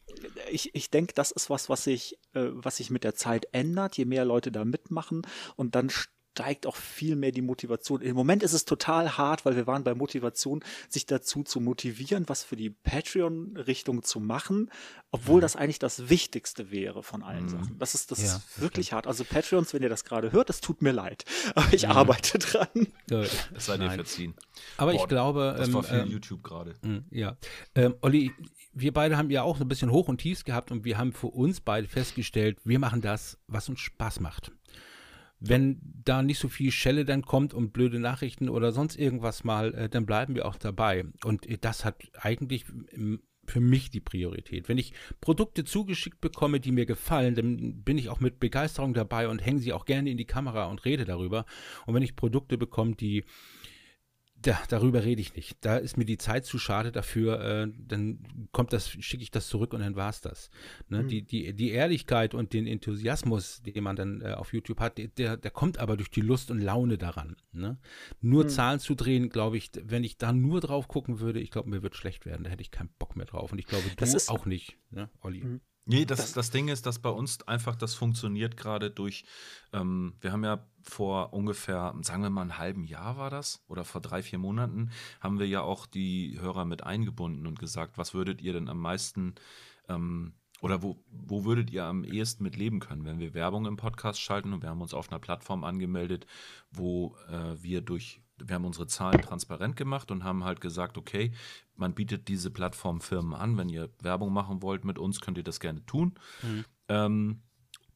ich, 0.50 0.74
ich 0.74 0.90
denke, 0.90 1.14
das 1.14 1.30
ist 1.30 1.48
was, 1.48 1.70
was 1.70 1.84
sich, 1.84 2.18
äh, 2.34 2.48
was 2.52 2.76
sich 2.76 2.90
mit 2.90 3.04
der 3.04 3.14
Zeit 3.14 3.46
ändert, 3.52 3.96
je 3.96 4.04
mehr 4.04 4.24
Leute 4.26 4.52
da 4.52 4.64
mitmachen 4.64 5.13
machen 5.14 5.22
und 5.56 5.74
dann 5.74 5.90
steigt 5.90 6.66
auch 6.66 6.74
viel 6.74 7.14
mehr 7.14 7.30
die 7.30 7.42
Motivation. 7.42 8.00
Im 8.00 8.16
Moment 8.16 8.42
ist 8.42 8.54
es 8.54 8.64
total 8.64 9.16
hart, 9.16 9.44
weil 9.44 9.54
wir 9.54 9.68
waren 9.68 9.84
bei 9.84 9.94
Motivation, 9.94 10.64
sich 10.88 11.06
dazu 11.06 11.44
zu 11.44 11.60
motivieren, 11.60 12.24
was 12.28 12.42
für 12.42 12.56
die 12.56 12.70
Patreon-Richtung 12.70 14.02
zu 14.02 14.18
machen, 14.18 14.68
obwohl 15.12 15.36
mhm. 15.36 15.42
das 15.42 15.54
eigentlich 15.54 15.78
das 15.78 16.08
Wichtigste 16.08 16.72
wäre 16.72 17.04
von 17.04 17.22
allen 17.22 17.44
mhm. 17.44 17.48
Sachen. 17.50 17.78
Das 17.78 17.94
ist, 17.94 18.10
das 18.10 18.20
ja, 18.20 18.36
ist 18.36 18.60
wirklich 18.60 18.92
hart. 18.92 19.06
Also 19.06 19.22
Patreons, 19.22 19.74
wenn 19.74 19.84
ihr 19.84 19.88
das 19.88 20.04
gerade 20.04 20.32
hört, 20.32 20.50
es 20.50 20.60
tut 20.60 20.82
mir 20.82 20.90
leid, 20.90 21.24
aber 21.54 21.72
ich 21.72 21.84
mhm. 21.84 21.92
arbeite 21.92 22.38
dran. 22.38 22.68
Das 23.06 23.66
sei 23.66 23.76
dir 23.76 23.90
verziehen. 23.90 24.34
Aber 24.76 24.92
Boah, 24.92 25.02
ich 25.02 25.08
glaube, 25.08 25.54
das 25.56 25.72
war 25.72 25.82
für 25.82 26.00
ähm, 26.00 26.08
YouTube 26.08 26.42
gerade. 26.42 26.74
Mm, 26.82 27.04
ja, 27.10 27.36
ähm, 27.74 27.94
Olli, 28.00 28.32
wir 28.72 28.92
beide 28.92 29.16
haben 29.16 29.30
ja 29.30 29.42
auch 29.42 29.58
so 29.58 29.64
ein 29.64 29.68
bisschen 29.68 29.90
Hoch 29.90 30.08
und 30.08 30.18
Tiefs 30.18 30.44
gehabt 30.44 30.72
und 30.72 30.84
wir 30.84 30.98
haben 30.98 31.12
für 31.12 31.28
uns 31.28 31.60
beide 31.60 31.86
festgestellt, 31.86 32.58
wir 32.64 32.78
machen 32.78 33.02
das, 33.02 33.38
was 33.46 33.68
uns 33.68 33.80
Spaß 33.80 34.20
macht 34.20 34.52
wenn 35.40 35.80
da 36.04 36.22
nicht 36.22 36.38
so 36.38 36.48
viel 36.48 36.70
Schelle 36.70 37.04
dann 37.04 37.22
kommt 37.22 37.54
und 37.54 37.72
blöde 37.72 37.98
Nachrichten 37.98 38.48
oder 38.48 38.72
sonst 38.72 38.96
irgendwas 38.96 39.44
mal, 39.44 39.74
äh, 39.74 39.88
dann 39.88 40.06
bleiben 40.06 40.34
wir 40.34 40.46
auch 40.46 40.56
dabei. 40.56 41.04
Und 41.24 41.46
äh, 41.46 41.58
das 41.60 41.84
hat 41.84 41.96
eigentlich 42.20 42.64
für 43.46 43.60
mich 43.60 43.90
die 43.90 44.00
Priorität. 44.00 44.68
Wenn 44.68 44.78
ich 44.78 44.92
Produkte 45.20 45.64
zugeschickt 45.64 46.20
bekomme, 46.20 46.60
die 46.60 46.72
mir 46.72 46.86
gefallen, 46.86 47.34
dann 47.34 47.82
bin 47.82 47.98
ich 47.98 48.08
auch 48.08 48.20
mit 48.20 48.40
Begeisterung 48.40 48.94
dabei 48.94 49.28
und 49.28 49.44
hänge 49.44 49.60
sie 49.60 49.72
auch 49.72 49.84
gerne 49.84 50.10
in 50.10 50.16
die 50.16 50.24
Kamera 50.24 50.66
und 50.66 50.84
rede 50.84 51.04
darüber. 51.04 51.44
Und 51.86 51.94
wenn 51.94 52.02
ich 52.02 52.16
Produkte 52.16 52.58
bekomme, 52.58 52.94
die 52.94 53.24
da, 54.46 54.60
darüber 54.68 55.04
rede 55.04 55.20
ich 55.20 55.34
nicht. 55.34 55.56
Da 55.62 55.78
ist 55.78 55.96
mir 55.96 56.04
die 56.04 56.18
Zeit 56.18 56.44
zu 56.44 56.58
schade 56.58 56.92
dafür. 56.92 57.40
Äh, 57.40 57.72
dann 57.78 58.18
kommt 58.52 58.72
das, 58.72 58.90
schicke 58.90 59.22
ich 59.22 59.30
das 59.30 59.48
zurück 59.48 59.72
und 59.72 59.80
dann 59.80 59.96
war 59.96 60.10
es 60.10 60.20
das. 60.20 60.50
Ne? 60.88 61.02
Mhm. 61.02 61.08
Die, 61.08 61.22
die, 61.22 61.54
die 61.54 61.70
Ehrlichkeit 61.70 62.34
und 62.34 62.52
den 62.52 62.66
Enthusiasmus, 62.66 63.62
den 63.62 63.82
man 63.82 63.96
dann 63.96 64.20
äh, 64.20 64.32
auf 64.34 64.52
YouTube 64.52 64.80
hat, 64.80 64.98
der, 64.98 65.36
der 65.36 65.50
kommt 65.50 65.78
aber 65.78 65.96
durch 65.96 66.10
die 66.10 66.20
Lust 66.20 66.50
und 66.50 66.60
Laune 66.60 66.98
daran. 66.98 67.36
Ne? 67.52 67.78
Nur 68.20 68.44
mhm. 68.44 68.48
Zahlen 68.50 68.80
zu 68.80 68.94
drehen, 68.94 69.30
glaube 69.30 69.56
ich, 69.56 69.70
wenn 69.82 70.04
ich 70.04 70.18
da 70.18 70.32
nur 70.32 70.60
drauf 70.60 70.88
gucken 70.88 71.20
würde, 71.20 71.40
ich 71.40 71.50
glaube, 71.50 71.70
mir 71.70 71.82
wird 71.82 71.96
schlecht 71.96 72.26
werden. 72.26 72.44
Da 72.44 72.50
hätte 72.50 72.62
ich 72.62 72.70
keinen 72.70 72.90
Bock 72.98 73.16
mehr 73.16 73.26
drauf. 73.26 73.50
Und 73.50 73.58
ich 73.58 73.66
glaube, 73.66 73.84
du 73.96 74.18
auch 74.28 74.46
nicht, 74.46 74.76
ne, 74.90 75.08
Olli. 75.22 75.42
Mhm. 75.42 75.60
Nee, 75.86 76.06
das, 76.06 76.18
das, 76.18 76.32
das 76.32 76.50
Ding 76.50 76.68
ist, 76.68 76.86
dass 76.86 76.98
bei 76.98 77.10
uns 77.10 77.46
einfach 77.46 77.76
das 77.76 77.94
funktioniert 77.94 78.56
gerade 78.56 78.90
durch, 78.90 79.24
ähm, 79.72 80.14
wir 80.20 80.32
haben 80.32 80.44
ja 80.44 80.66
vor 80.82 81.34
ungefähr, 81.34 81.94
sagen 82.00 82.22
wir 82.22 82.30
mal, 82.30 82.42
einem 82.42 82.58
halben 82.58 82.84
Jahr 82.84 83.18
war 83.18 83.28
das 83.28 83.62
oder 83.68 83.84
vor 83.84 84.00
drei, 84.00 84.22
vier 84.22 84.38
Monaten, 84.38 84.90
haben 85.20 85.38
wir 85.38 85.46
ja 85.46 85.60
auch 85.60 85.84
die 85.86 86.38
Hörer 86.40 86.64
mit 86.64 86.84
eingebunden 86.84 87.46
und 87.46 87.58
gesagt, 87.58 87.98
was 87.98 88.14
würdet 88.14 88.40
ihr 88.40 88.54
denn 88.54 88.70
am 88.70 88.78
meisten 88.78 89.34
ähm, 89.88 90.34
oder 90.62 90.82
wo, 90.82 91.04
wo 91.10 91.44
würdet 91.44 91.70
ihr 91.70 91.84
am 91.84 92.04
ehesten 92.04 92.44
mit 92.44 92.56
leben 92.56 92.80
können, 92.80 93.04
wenn 93.04 93.18
wir 93.18 93.34
Werbung 93.34 93.66
im 93.66 93.76
Podcast 93.76 94.18
schalten 94.18 94.54
und 94.54 94.62
wir 94.62 94.70
haben 94.70 94.80
uns 94.80 94.94
auf 94.94 95.10
einer 95.10 95.20
Plattform 95.20 95.64
angemeldet, 95.64 96.26
wo 96.70 97.14
äh, 97.28 97.62
wir 97.62 97.82
durch 97.82 98.23
wir 98.46 98.54
haben 98.54 98.64
unsere 98.64 98.86
Zahlen 98.86 99.20
transparent 99.22 99.76
gemacht 99.76 100.10
und 100.10 100.24
haben 100.24 100.44
halt 100.44 100.60
gesagt, 100.60 100.98
okay, 100.98 101.32
man 101.76 101.94
bietet 101.94 102.28
diese 102.28 102.50
Plattform 102.50 103.00
Firmen 103.00 103.34
an. 103.34 103.56
Wenn 103.56 103.68
ihr 103.68 103.90
Werbung 104.00 104.32
machen 104.32 104.62
wollt 104.62 104.84
mit 104.84 104.98
uns, 104.98 105.20
könnt 105.20 105.38
ihr 105.38 105.44
das 105.44 105.60
gerne 105.60 105.84
tun. 105.86 106.14
Mhm. 106.42 106.64
Ähm, 106.88 107.42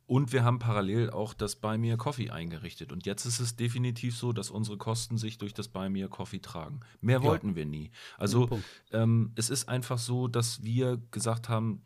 und 0.07 0.33
wir 0.33 0.43
haben 0.43 0.59
parallel 0.59 1.11
auch 1.11 1.35
das 1.35 1.57
Buy 1.57 1.77
Me 1.77 1.93
a 1.93 1.97
Coffee 1.97 2.31
eingerichtet. 2.31 2.93
Und 2.93 3.05
jetzt 3.05 3.27
ist 3.27 3.41
es 3.41 3.57
definitiv 3.57 4.17
so, 4.17 4.33
dass 4.33 4.51
unsere 4.51 4.79
Kosten 4.79 5.19
sich 5.19 5.37
durch 5.37 5.53
das 5.53 5.69
Buy 5.69 5.91
Me 5.91 6.03
a 6.03 6.09
Coffee 6.09 6.41
tragen. 6.41 6.81
Mehr 7.03 7.19
ja. 7.19 7.25
wollten 7.25 7.57
wir 7.57 7.67
nie. 7.67 7.91
Also 8.17 8.49
ähm, 8.91 9.33
es 9.35 9.51
ist 9.51 9.69
einfach 9.69 9.99
so, 9.99 10.27
dass 10.27 10.63
wir 10.63 10.97
gesagt 11.11 11.51
haben, 11.51 11.83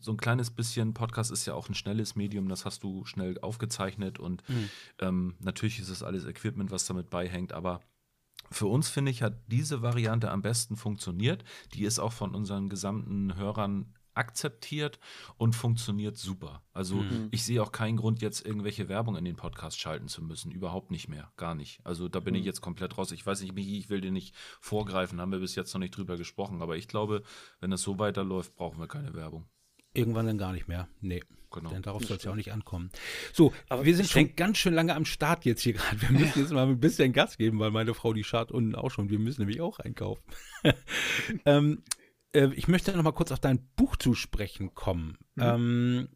so 0.00 0.12
ein 0.12 0.16
kleines 0.16 0.50
bisschen, 0.50 0.94
Podcast 0.94 1.30
ist 1.30 1.44
ja 1.44 1.52
auch 1.54 1.68
ein 1.68 1.74
schnelles 1.74 2.16
Medium, 2.16 2.48
das 2.48 2.64
hast 2.64 2.82
du 2.82 3.04
schnell 3.04 3.38
aufgezeichnet 3.40 4.18
und 4.18 4.48
mhm. 4.48 4.70
ähm, 5.00 5.34
natürlich 5.40 5.80
ist 5.80 5.88
es 5.88 6.02
alles 6.02 6.24
Equipment, 6.24 6.70
was 6.70 6.86
damit 6.86 7.10
beihängt, 7.10 7.52
aber 7.52 7.80
für 8.50 8.66
uns, 8.66 8.88
finde 8.88 9.10
ich, 9.10 9.22
hat 9.22 9.38
diese 9.46 9.82
Variante 9.82 10.30
am 10.30 10.42
besten 10.42 10.76
funktioniert. 10.76 11.44
Die 11.74 11.84
ist 11.84 11.98
auch 11.98 12.12
von 12.12 12.34
unseren 12.34 12.68
gesamten 12.68 13.36
Hörern 13.36 13.94
akzeptiert 14.18 14.98
und 15.36 15.54
funktioniert 15.54 16.16
super. 16.16 16.62
Also 16.72 16.96
mhm. 16.96 17.28
ich 17.30 17.44
sehe 17.44 17.62
auch 17.62 17.70
keinen 17.70 17.96
Grund, 17.96 18.20
jetzt 18.20 18.44
irgendwelche 18.44 18.88
Werbung 18.88 19.16
in 19.16 19.24
den 19.24 19.36
Podcast 19.36 19.78
schalten 19.78 20.08
zu 20.08 20.22
müssen. 20.24 20.50
Überhaupt 20.50 20.90
nicht 20.90 21.08
mehr. 21.08 21.32
Gar 21.36 21.54
nicht. 21.54 21.80
Also 21.84 22.08
da 22.08 22.18
bin 22.18 22.34
mhm. 22.34 22.40
ich 22.40 22.46
jetzt 22.46 22.60
komplett 22.60 22.98
raus. 22.98 23.12
Ich 23.12 23.24
weiß 23.24 23.40
nicht, 23.42 23.56
ich 23.56 23.88
will 23.88 24.00
dir 24.00 24.10
nicht 24.10 24.34
vorgreifen, 24.60 25.20
haben 25.20 25.32
wir 25.32 25.38
bis 25.38 25.54
jetzt 25.54 25.72
noch 25.72 25.78
nicht 25.78 25.96
drüber 25.96 26.16
gesprochen. 26.16 26.60
Aber 26.60 26.76
ich 26.76 26.88
glaube, 26.88 27.22
wenn 27.60 27.70
es 27.70 27.82
so 27.82 27.98
weiterläuft, 27.98 28.56
brauchen 28.56 28.80
wir 28.80 28.88
keine 28.88 29.14
Werbung. 29.14 29.48
Irgendwann 29.98 30.26
dann 30.26 30.38
gar 30.38 30.52
nicht 30.52 30.68
mehr. 30.68 30.88
Nee. 31.00 31.22
Genau. 31.50 31.70
Denn 31.70 31.82
darauf 31.82 32.04
soll 32.04 32.18
es 32.18 32.24
ja 32.24 32.30
auch 32.30 32.36
nicht 32.36 32.52
ankommen. 32.52 32.90
So, 33.32 33.54
aber 33.70 33.86
wir 33.86 33.96
sind 33.96 34.08
schon 34.08 34.36
ganz 34.36 34.58
schön 34.58 34.74
lange 34.74 34.94
am 34.94 35.06
Start 35.06 35.46
jetzt 35.46 35.62
hier 35.62 35.72
gerade. 35.72 36.00
Wir 36.02 36.10
müssen 36.10 36.40
jetzt 36.40 36.52
mal 36.52 36.66
ein 36.66 36.78
bisschen 36.78 37.12
Gas 37.14 37.38
geben, 37.38 37.58
weil 37.58 37.70
meine 37.70 37.94
Frau 37.94 38.12
die 38.12 38.24
schart 38.24 38.52
unten 38.52 38.74
auch 38.74 38.90
schon. 38.90 39.08
Wir 39.08 39.18
müssen 39.18 39.40
nämlich 39.40 39.60
auch 39.62 39.78
einkaufen. 39.78 40.22
ähm, 41.46 41.82
äh, 42.32 42.48
ich 42.54 42.68
möchte 42.68 42.94
noch 42.94 43.02
mal 43.02 43.12
kurz 43.12 43.32
auf 43.32 43.40
dein 43.40 43.66
Buch 43.76 43.96
zu 43.96 44.14
sprechen 44.14 44.74
kommen. 44.74 45.16
Mhm. 45.36 45.42
Ähm, 45.42 46.08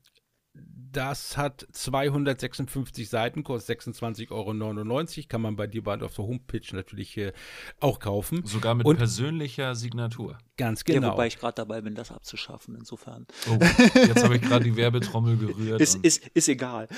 das 0.93 1.37
hat 1.37 1.67
256 1.73 3.09
Seiten, 3.09 3.43
kostet 3.45 3.81
26,99 3.81 4.31
Euro. 4.31 5.27
Kann 5.29 5.41
man 5.41 5.57
bei 5.57 5.67
dir 5.67 5.83
bald 5.83 6.03
auf 6.03 6.15
der 6.15 6.27
Homepage 6.27 6.61
natürlich 6.73 7.17
äh, 7.17 7.33
auch 7.81 7.99
kaufen. 7.99 8.45
Sogar 8.45 8.75
mit 8.75 8.87
Und 8.87 8.97
persönlicher 8.97 9.75
Signatur. 9.75 10.39
Ganz 10.59 10.85
genau. 10.85 11.09
Ja, 11.09 11.13
wobei 11.15 11.27
ich 11.27 11.39
gerade 11.39 11.55
dabei 11.55 11.81
bin, 11.81 11.95
das 11.95 12.13
abzuschaffen, 12.13 12.77
insofern. 12.77 13.27
Oh, 13.49 13.59
jetzt 13.95 14.23
habe 14.23 14.37
ich 14.37 14.43
gerade 14.43 14.65
die 14.65 14.77
Werbetrommel 14.77 15.39
gerührt. 15.39 15.81
ist, 15.81 15.97
ist, 16.05 16.29
ist 16.35 16.49
egal. 16.49 16.89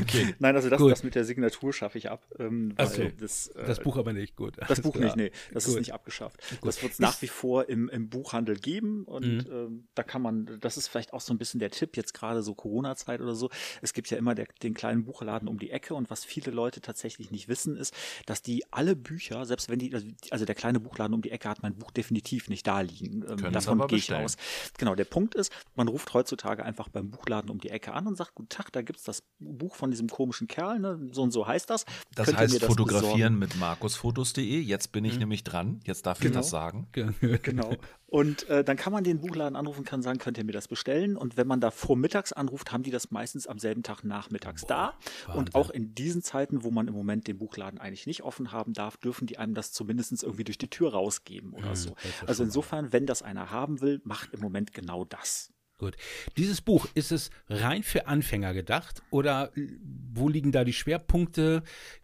Okay. 0.00 0.34
Nein, 0.38 0.54
also 0.54 0.68
das, 0.68 0.80
das, 0.80 1.02
mit 1.02 1.14
der 1.14 1.24
Signatur 1.24 1.72
schaffe 1.72 1.98
ich 1.98 2.10
ab. 2.10 2.26
Ähm, 2.38 2.74
okay. 2.76 3.12
das, 3.18 3.48
äh, 3.48 3.64
das, 3.64 3.80
Buch 3.80 3.96
aber 3.96 4.12
nicht, 4.12 4.36
gut. 4.36 4.56
Das 4.68 4.82
Buch 4.82 4.92
klar. 4.92 5.04
nicht, 5.04 5.16
nee. 5.16 5.30
Das 5.52 5.64
gut. 5.64 5.74
ist 5.74 5.78
nicht 5.80 5.94
abgeschafft. 5.94 6.40
Gut. 6.60 6.68
Das 6.68 6.82
wird 6.82 6.92
es 6.92 6.98
nach 6.98 7.20
wie 7.22 7.28
vor 7.28 7.68
im, 7.68 7.88
im 7.88 8.10
Buchhandel 8.10 8.56
geben 8.56 9.04
und 9.04 9.48
mhm. 9.48 9.52
ähm, 9.52 9.88
da 9.94 10.02
kann 10.02 10.20
man, 10.20 10.58
das 10.60 10.76
ist 10.76 10.88
vielleicht 10.88 11.12
auch 11.12 11.20
so 11.20 11.32
ein 11.32 11.38
bisschen 11.38 11.58
der 11.58 11.70
Tipp, 11.70 11.96
jetzt 11.96 12.12
gerade 12.12 12.42
so 12.42 12.54
Corona-Zeit 12.54 13.20
oder 13.20 13.29
oder 13.30 13.38
so. 13.38 13.50
Es 13.82 13.92
gibt 13.92 14.10
ja 14.10 14.18
immer 14.18 14.34
der, 14.34 14.46
den 14.62 14.74
kleinen 14.74 15.04
Buchladen 15.04 15.48
um 15.48 15.58
die 15.58 15.70
Ecke 15.70 15.94
und 15.94 16.10
was 16.10 16.24
viele 16.24 16.50
Leute 16.50 16.80
tatsächlich 16.80 17.30
nicht 17.30 17.48
wissen, 17.48 17.76
ist, 17.76 17.94
dass 18.26 18.42
die 18.42 18.64
alle 18.72 18.96
Bücher, 18.96 19.44
selbst 19.46 19.68
wenn 19.68 19.78
die, 19.78 19.94
also 20.30 20.44
der 20.44 20.54
kleine 20.54 20.80
Buchladen 20.80 21.14
um 21.14 21.22
die 21.22 21.30
Ecke 21.30 21.48
hat 21.48 21.62
mein 21.62 21.74
Buch 21.74 21.90
definitiv 21.90 22.48
nicht 22.48 22.66
da 22.66 22.80
liegen. 22.80 23.24
Ähm, 23.28 23.52
davon 23.52 23.86
gehe 23.86 23.98
ich 23.98 24.12
aus. 24.12 24.36
Genau, 24.78 24.94
der 24.94 25.04
Punkt 25.04 25.34
ist, 25.34 25.52
man 25.74 25.88
ruft 25.88 26.12
heutzutage 26.14 26.64
einfach 26.64 26.88
beim 26.88 27.10
Buchladen 27.10 27.50
um 27.50 27.58
die 27.58 27.70
Ecke 27.70 27.92
an 27.92 28.06
und 28.06 28.16
sagt, 28.16 28.34
guten 28.34 28.48
Tag, 28.48 28.72
da 28.72 28.82
gibt 28.82 28.98
es 28.98 29.04
das 29.04 29.22
Buch 29.38 29.74
von 29.74 29.90
diesem 29.90 30.08
komischen 30.08 30.48
Kerl, 30.48 30.78
ne? 30.78 31.08
so 31.12 31.22
und 31.22 31.30
so 31.32 31.46
heißt 31.46 31.70
das. 31.70 31.84
Das 32.14 32.26
Könnt 32.26 32.38
heißt 32.38 32.64
fotografieren 32.64 33.10
besorgen? 33.34 33.38
mit 33.38 33.56
markusfotos.de. 33.56 34.60
Jetzt 34.60 34.92
bin 34.92 35.04
ich 35.04 35.14
mhm. 35.14 35.20
nämlich 35.20 35.44
dran. 35.44 35.80
Jetzt 35.84 36.06
darf 36.06 36.18
genau. 36.18 36.30
ich 36.30 36.36
das 36.36 36.50
sagen. 36.50 36.88
Genau. 36.92 37.76
Und 38.10 38.48
äh, 38.48 38.64
dann 38.64 38.76
kann 38.76 38.92
man 38.92 39.04
den 39.04 39.20
Buchladen 39.20 39.54
anrufen, 39.54 39.84
kann 39.84 40.02
sagen, 40.02 40.18
könnt 40.18 40.36
ihr 40.36 40.44
mir 40.44 40.52
das 40.52 40.66
bestellen? 40.66 41.16
Und 41.16 41.36
wenn 41.36 41.46
man 41.46 41.60
da 41.60 41.70
vormittags 41.70 42.32
anruft, 42.32 42.72
haben 42.72 42.82
die 42.82 42.90
das 42.90 43.12
meistens 43.12 43.46
am 43.46 43.60
selben 43.60 43.84
Tag 43.84 44.02
nachmittags 44.02 44.62
Boah, 44.62 44.94
da. 45.28 45.32
Und 45.34 45.54
auch 45.54 45.70
in 45.70 45.94
diesen 45.94 46.20
Zeiten, 46.20 46.64
wo 46.64 46.72
man 46.72 46.88
im 46.88 46.94
Moment 46.94 47.28
den 47.28 47.38
Buchladen 47.38 47.78
eigentlich 47.80 48.08
nicht 48.08 48.22
offen 48.22 48.50
haben 48.50 48.72
darf, 48.72 48.96
dürfen 48.96 49.28
die 49.28 49.38
einem 49.38 49.54
das 49.54 49.72
zumindest 49.72 50.10
irgendwie 50.24 50.42
durch 50.42 50.58
die 50.58 50.68
Tür 50.68 50.90
rausgeben 50.90 51.52
oder 51.52 51.70
mhm, 51.70 51.76
so. 51.76 51.94
Also 52.26 52.42
insofern, 52.42 52.92
wenn 52.92 53.06
das 53.06 53.22
einer 53.22 53.52
haben 53.52 53.80
will, 53.80 54.00
macht 54.02 54.34
im 54.34 54.40
Moment 54.40 54.72
genau 54.72 55.04
das. 55.04 55.52
Gut. 55.80 55.96
Dieses 56.36 56.60
Buch, 56.60 56.86
ist 56.94 57.10
es 57.10 57.30
rein 57.48 57.82
für 57.82 58.06
Anfänger 58.06 58.52
gedacht 58.52 59.02
oder 59.08 59.50
äh, 59.56 59.66
wo 60.12 60.28
liegen 60.28 60.52
da 60.52 60.62
die 60.62 60.74
Schwerpunkte? 60.74 61.62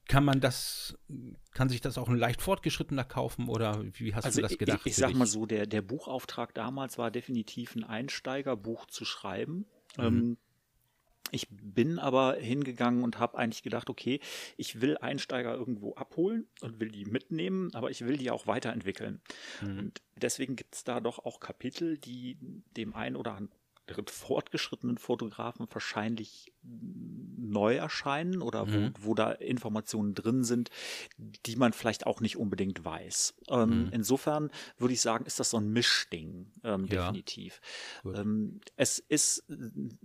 Kann 0.09 0.25
man 0.25 0.41
das, 0.41 0.97
kann 1.53 1.69
sich 1.69 1.83
das 1.83 1.99
auch 1.99 2.09
ein 2.09 2.17
leicht 2.17 2.41
fortgeschrittener 2.41 3.05
kaufen 3.05 3.51
oder 3.51 3.85
wie 3.99 4.15
hast 4.15 4.25
also 4.25 4.41
du 4.41 4.49
das 4.49 4.57
gedacht? 4.57 4.81
Ich, 4.85 4.93
ich 4.93 4.97
sag 4.97 5.13
mal 5.13 5.27
so, 5.27 5.45
der, 5.45 5.67
der 5.67 5.83
Buchauftrag 5.83 6.55
damals 6.55 6.97
war 6.97 7.11
definitiv 7.11 7.77
ein 7.77 7.85
Einsteigerbuch 7.85 8.87
zu 8.87 9.05
schreiben. 9.05 9.67
Mhm. 9.99 10.05
Ähm, 10.05 10.37
ich 11.33 11.49
bin 11.51 11.99
aber 11.99 12.37
hingegangen 12.37 13.03
und 13.03 13.19
habe 13.19 13.37
eigentlich 13.37 13.63
gedacht, 13.63 13.91
okay, 13.91 14.21
ich 14.57 14.81
will 14.81 14.97
Einsteiger 14.99 15.55
irgendwo 15.55 15.95
abholen 15.95 16.47
und 16.61 16.79
will 16.81 16.91
die 16.91 17.05
mitnehmen, 17.05 17.75
aber 17.75 17.91
ich 17.91 18.07
will 18.07 18.17
die 18.17 18.31
auch 18.31 18.47
weiterentwickeln. 18.47 19.21
Mhm. 19.61 19.79
Und 19.79 20.03
deswegen 20.17 20.57
gibt 20.57 20.75
es 20.77 20.85
da 20.85 21.01
doch 21.01 21.19
auch 21.19 21.41
Kapitel, 21.41 21.99
die 21.99 22.39
dem 22.77 22.95
einen 22.95 23.17
oder 23.17 23.35
anderen 23.35 23.56
fortgeschrittenen 24.11 24.99
Fotografen 24.99 25.67
wahrscheinlich 25.71 26.53
neu 27.57 27.77
erscheinen 27.77 28.43
oder 28.43 28.69
wo, 28.73 28.79
mhm. 28.79 28.93
wo 29.01 29.15
da 29.15 29.33
Informationen 29.33 30.15
drin 30.15 30.45
sind, 30.45 30.71
die 31.17 31.57
man 31.57 31.73
vielleicht 31.73 32.07
auch 32.07 32.21
nicht 32.21 32.37
unbedingt 32.37 32.85
weiß. 32.85 33.35
Ähm, 33.49 33.85
mhm. 33.85 33.89
Insofern 33.93 34.51
würde 34.79 34.95
ich 34.95 35.01
sagen, 35.01 35.25
ist 35.27 35.41
das 35.41 35.51
so 35.51 35.59
ein 35.59 35.71
Mischding, 35.73 36.53
ähm, 36.65 36.87
ja. 36.87 37.07
definitiv. 37.07 37.61
Ähm, 38.05 38.61
es 38.77 38.99
ist 38.99 39.45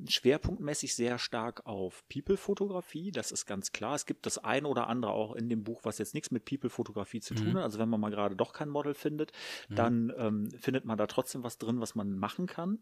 schwerpunktmäßig 0.07 0.95
sehr 0.95 1.17
stark 1.17 1.65
auf 1.65 2.03
People-Fotografie, 2.07 3.11
das 3.11 3.31
ist 3.31 3.45
ganz 3.45 3.71
klar. 3.71 3.95
Es 3.95 4.05
gibt 4.05 4.25
das 4.25 4.37
eine 4.37 4.67
oder 4.67 4.87
andere 4.87 5.11
auch 5.11 5.35
in 5.35 5.49
dem 5.49 5.63
Buch, 5.63 5.81
was 5.83 5.97
jetzt 5.97 6.13
nichts 6.13 6.31
mit 6.31 6.45
People-Fotografie 6.45 7.19
zu 7.19 7.33
tun 7.33 7.51
mhm. 7.51 7.57
hat. 7.57 7.63
Also 7.63 7.79
wenn 7.79 7.89
man 7.89 7.99
mal 7.99 8.11
gerade 8.11 8.35
doch 8.35 8.53
kein 8.53 8.69
Model 8.69 8.93
findet, 8.93 9.31
mhm. 9.69 9.75
dann 9.75 10.13
ähm, 10.17 10.51
findet 10.51 10.85
man 10.85 10.97
da 10.97 11.07
trotzdem 11.07 11.43
was 11.43 11.57
drin, 11.57 11.81
was 11.81 11.95
man 11.95 12.17
machen 12.17 12.45
kann. 12.45 12.79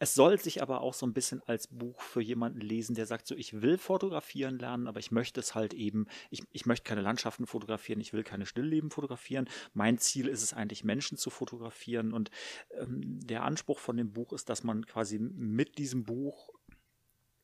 Es 0.00 0.14
soll 0.14 0.38
sich 0.40 0.60
aber 0.60 0.80
auch 0.80 0.92
so 0.92 1.06
ein 1.06 1.12
bisschen 1.12 1.40
als 1.46 1.68
Buch 1.68 2.00
für 2.00 2.20
jemanden 2.20 2.60
lesen, 2.60 2.94
der 2.94 3.06
sagt, 3.06 3.26
so 3.26 3.34
ich 3.34 3.62
will 3.62 3.78
fotografieren 3.78 4.58
lernen, 4.58 4.88
aber 4.88 4.98
ich 4.98 5.12
möchte 5.12 5.40
es 5.40 5.54
halt 5.54 5.72
eben, 5.72 6.06
ich, 6.30 6.42
ich 6.50 6.66
möchte 6.66 6.84
keine 6.84 7.00
Landschaften 7.00 7.46
fotografieren, 7.46 8.00
ich 8.00 8.12
will 8.12 8.24
keine 8.24 8.44
Stillleben 8.44 8.90
fotografieren. 8.90 9.48
Mein 9.72 9.98
Ziel 9.98 10.26
ist 10.26 10.42
es 10.42 10.52
eigentlich, 10.52 10.84
Menschen 10.84 11.16
zu 11.16 11.30
fotografieren. 11.30 12.12
Und 12.12 12.30
ähm, 12.72 13.20
der 13.20 13.44
Anspruch 13.44 13.78
von 13.78 13.96
dem 13.96 14.12
Buch 14.12 14.32
ist, 14.32 14.48
dass 14.48 14.64
man 14.64 14.84
quasi 14.84 15.18
mit 15.18 15.78
diesem 15.78 16.04
Buch 16.04 16.50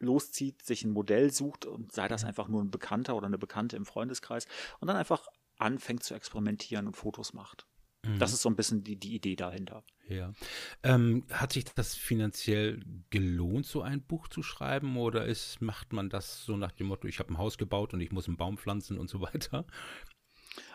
loszieht, 0.00 0.62
sich 0.62 0.84
ein 0.84 0.90
Modell 0.90 1.32
sucht 1.32 1.66
und 1.66 1.92
sei 1.92 2.08
das 2.08 2.24
einfach 2.24 2.48
nur 2.48 2.62
ein 2.62 2.70
Bekannter 2.70 3.16
oder 3.16 3.26
eine 3.26 3.38
Bekannte 3.38 3.76
im 3.76 3.86
Freundeskreis 3.86 4.46
und 4.80 4.88
dann 4.88 4.96
einfach 4.96 5.28
anfängt 5.58 6.02
zu 6.02 6.14
experimentieren 6.14 6.86
und 6.86 6.96
Fotos 6.96 7.32
macht. 7.32 7.66
Mhm. 8.04 8.18
Das 8.18 8.32
ist 8.32 8.42
so 8.42 8.48
ein 8.48 8.56
bisschen 8.56 8.82
die, 8.82 8.96
die 8.96 9.14
Idee 9.14 9.36
dahinter. 9.36 9.84
Ja. 10.10 10.32
Ähm, 10.82 11.24
hat 11.30 11.52
sich 11.52 11.64
das 11.64 11.94
finanziell 11.94 12.80
gelohnt, 13.10 13.64
so 13.64 13.80
ein 13.82 14.02
Buch 14.02 14.26
zu 14.28 14.42
schreiben? 14.42 14.96
Oder 14.96 15.24
ist, 15.24 15.62
macht 15.62 15.92
man 15.92 16.10
das 16.10 16.44
so 16.44 16.56
nach 16.56 16.72
dem 16.72 16.88
Motto, 16.88 17.06
ich 17.06 17.20
habe 17.20 17.32
ein 17.32 17.38
Haus 17.38 17.58
gebaut 17.58 17.94
und 17.94 18.00
ich 18.00 18.10
muss 18.10 18.26
einen 18.26 18.36
Baum 18.36 18.58
pflanzen 18.58 18.98
und 18.98 19.08
so 19.08 19.20
weiter? 19.20 19.64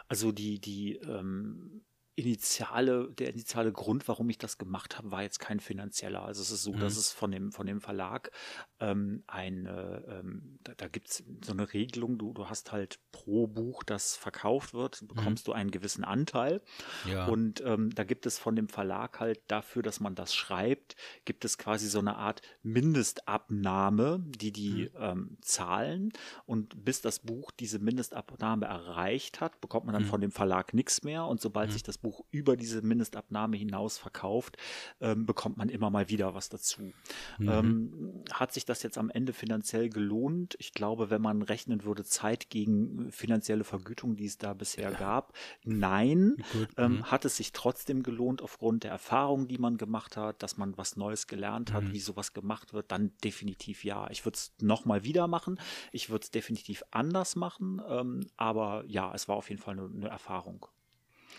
Also 0.08 0.32
die, 0.32 0.60
die 0.60 0.96
ähm, 0.96 1.84
initiale, 2.18 3.12
der 3.12 3.30
initiale 3.30 3.74
Grund, 3.74 4.08
warum 4.08 4.30
ich 4.30 4.38
das 4.38 4.58
gemacht 4.58 4.98
habe, 4.98 5.12
war 5.12 5.22
jetzt 5.22 5.40
kein 5.40 5.60
finanzieller. 5.60 6.24
Also 6.24 6.42
es 6.42 6.50
ist 6.50 6.64
so, 6.64 6.72
mhm. 6.72 6.80
dass 6.80 6.96
es 6.96 7.12
von 7.12 7.30
dem, 7.30 7.52
von 7.52 7.68
dem 7.68 7.82
Verlag 7.82 8.32
ähm, 8.80 9.24
eine, 9.28 10.06
ähm, 10.08 10.60
da, 10.64 10.74
da 10.78 10.88
gibt 10.88 11.10
es 11.10 11.24
so 11.44 11.52
eine 11.52 11.74
Regelung, 11.74 12.18
du, 12.18 12.32
du 12.32 12.48
hast 12.48 12.72
halt 12.72 13.00
pro 13.12 13.48
Buch, 13.48 13.84
das 13.84 14.16
verkauft 14.16 14.74
wird, 14.74 15.02
mhm. 15.02 15.08
bekommst 15.08 15.46
mhm. 15.46 15.52
du 15.52 15.56
einen 15.56 15.72
gewissen 15.72 16.06
Anteil. 16.06 16.62
Ja. 17.10 17.26
Und 17.26 17.62
ähm, 17.66 17.94
da 17.94 18.06
gibt 18.06 18.26
es 18.26 18.40
von 18.40 18.56
dem 18.56 18.70
Verlag 18.70 19.20
halt 19.20 19.42
dafür, 19.48 19.84
dass 19.84 20.00
man 20.00 20.16
das 20.16 20.34
schreibt, 20.34 20.96
gibt 21.26 21.44
es 21.44 21.58
quasi 21.58 21.90
so 21.90 22.00
eine 22.00 22.16
Art 22.16 22.42
Mindestabnahme, 22.64 24.24
die 24.26 24.54
die 24.54 24.90
mhm. 24.94 25.02
ähm, 25.02 25.38
zahlen. 25.42 26.14
Und 26.46 26.86
bis 26.86 27.02
das 27.02 27.20
Buch 27.20 27.52
diese 27.52 27.80
Mindestabnahme 27.80 28.68
erreicht 28.68 29.42
hat, 29.42 29.60
bekommt 29.60 29.86
man 29.86 29.94
dann 29.94 30.04
mhm. 30.04 30.08
von 30.08 30.22
dem 30.22 30.32
Verlag 30.32 30.74
nichts 30.74 31.04
mehr. 31.04 31.26
Und 31.26 31.42
sobald 31.42 31.70
mhm. 31.70 31.74
sich 31.74 31.84
das 31.84 32.05
Buch 32.06 32.24
über 32.30 32.56
diese 32.56 32.84
Mindestabnahme 32.84 33.58
hinaus 33.58 33.98
verkauft, 33.98 34.58
ähm, 35.02 35.26
bekommt 35.26 35.58
man 35.58 35.70
immer 35.70 35.90
mal 35.90 36.08
wieder 36.08 36.36
was 36.36 36.50
dazu. 36.50 36.94
Mhm. 37.40 37.50
Ähm, 37.50 38.24
hat 38.32 38.54
sich 38.54 38.64
das 38.64 38.84
jetzt 38.84 39.00
am 39.00 39.10
Ende 39.10 39.34
finanziell 39.34 39.90
gelohnt? 39.90 40.56
Ich 40.60 40.74
glaube, 40.74 41.10
wenn 41.10 41.24
man 41.24 41.42
rechnen 41.42 41.84
würde, 41.84 42.04
Zeit 42.04 42.52
gegen 42.52 43.12
finanzielle 43.12 43.64
Vergütung, 43.64 44.16
die 44.16 44.28
es 44.28 44.38
da 44.38 44.54
bisher 44.54 44.92
ja. 44.92 44.98
gab, 45.00 45.34
nein. 45.64 46.36
Ähm, 46.78 46.98
mhm. 46.98 47.06
Hat 47.06 47.26
es 47.26 47.38
sich 47.38 47.54
trotzdem 47.54 48.04
gelohnt 48.04 48.44
aufgrund 48.44 48.84
der 48.84 48.92
Erfahrungen, 48.92 49.48
die 49.48 49.58
man 49.58 49.78
gemacht 49.78 50.16
hat, 50.16 50.44
dass 50.44 50.58
man 50.58 50.78
was 50.78 50.98
Neues 50.98 51.26
gelernt 51.26 51.74
hat, 51.74 51.86
mhm. 51.86 51.94
wie 51.94 52.00
sowas 52.00 52.34
gemacht 52.34 52.74
wird, 52.74 52.92
dann 52.92 53.14
definitiv 53.24 53.84
ja. 53.84 54.08
Ich 54.12 54.26
würde 54.26 54.36
es 54.36 54.54
nochmal 54.62 55.04
wieder 55.04 55.28
machen. 55.28 55.60
Ich 55.92 56.12
würde 56.12 56.24
es 56.24 56.30
definitiv 56.30 56.84
anders 56.92 57.36
machen. 57.36 57.82
Ähm, 57.90 58.28
aber 58.38 58.84
ja, 58.86 59.12
es 59.16 59.28
war 59.28 59.38
auf 59.38 59.50
jeden 59.50 59.62
Fall 59.62 59.80
eine, 59.80 59.90
eine 59.92 60.10
Erfahrung. 60.10 60.68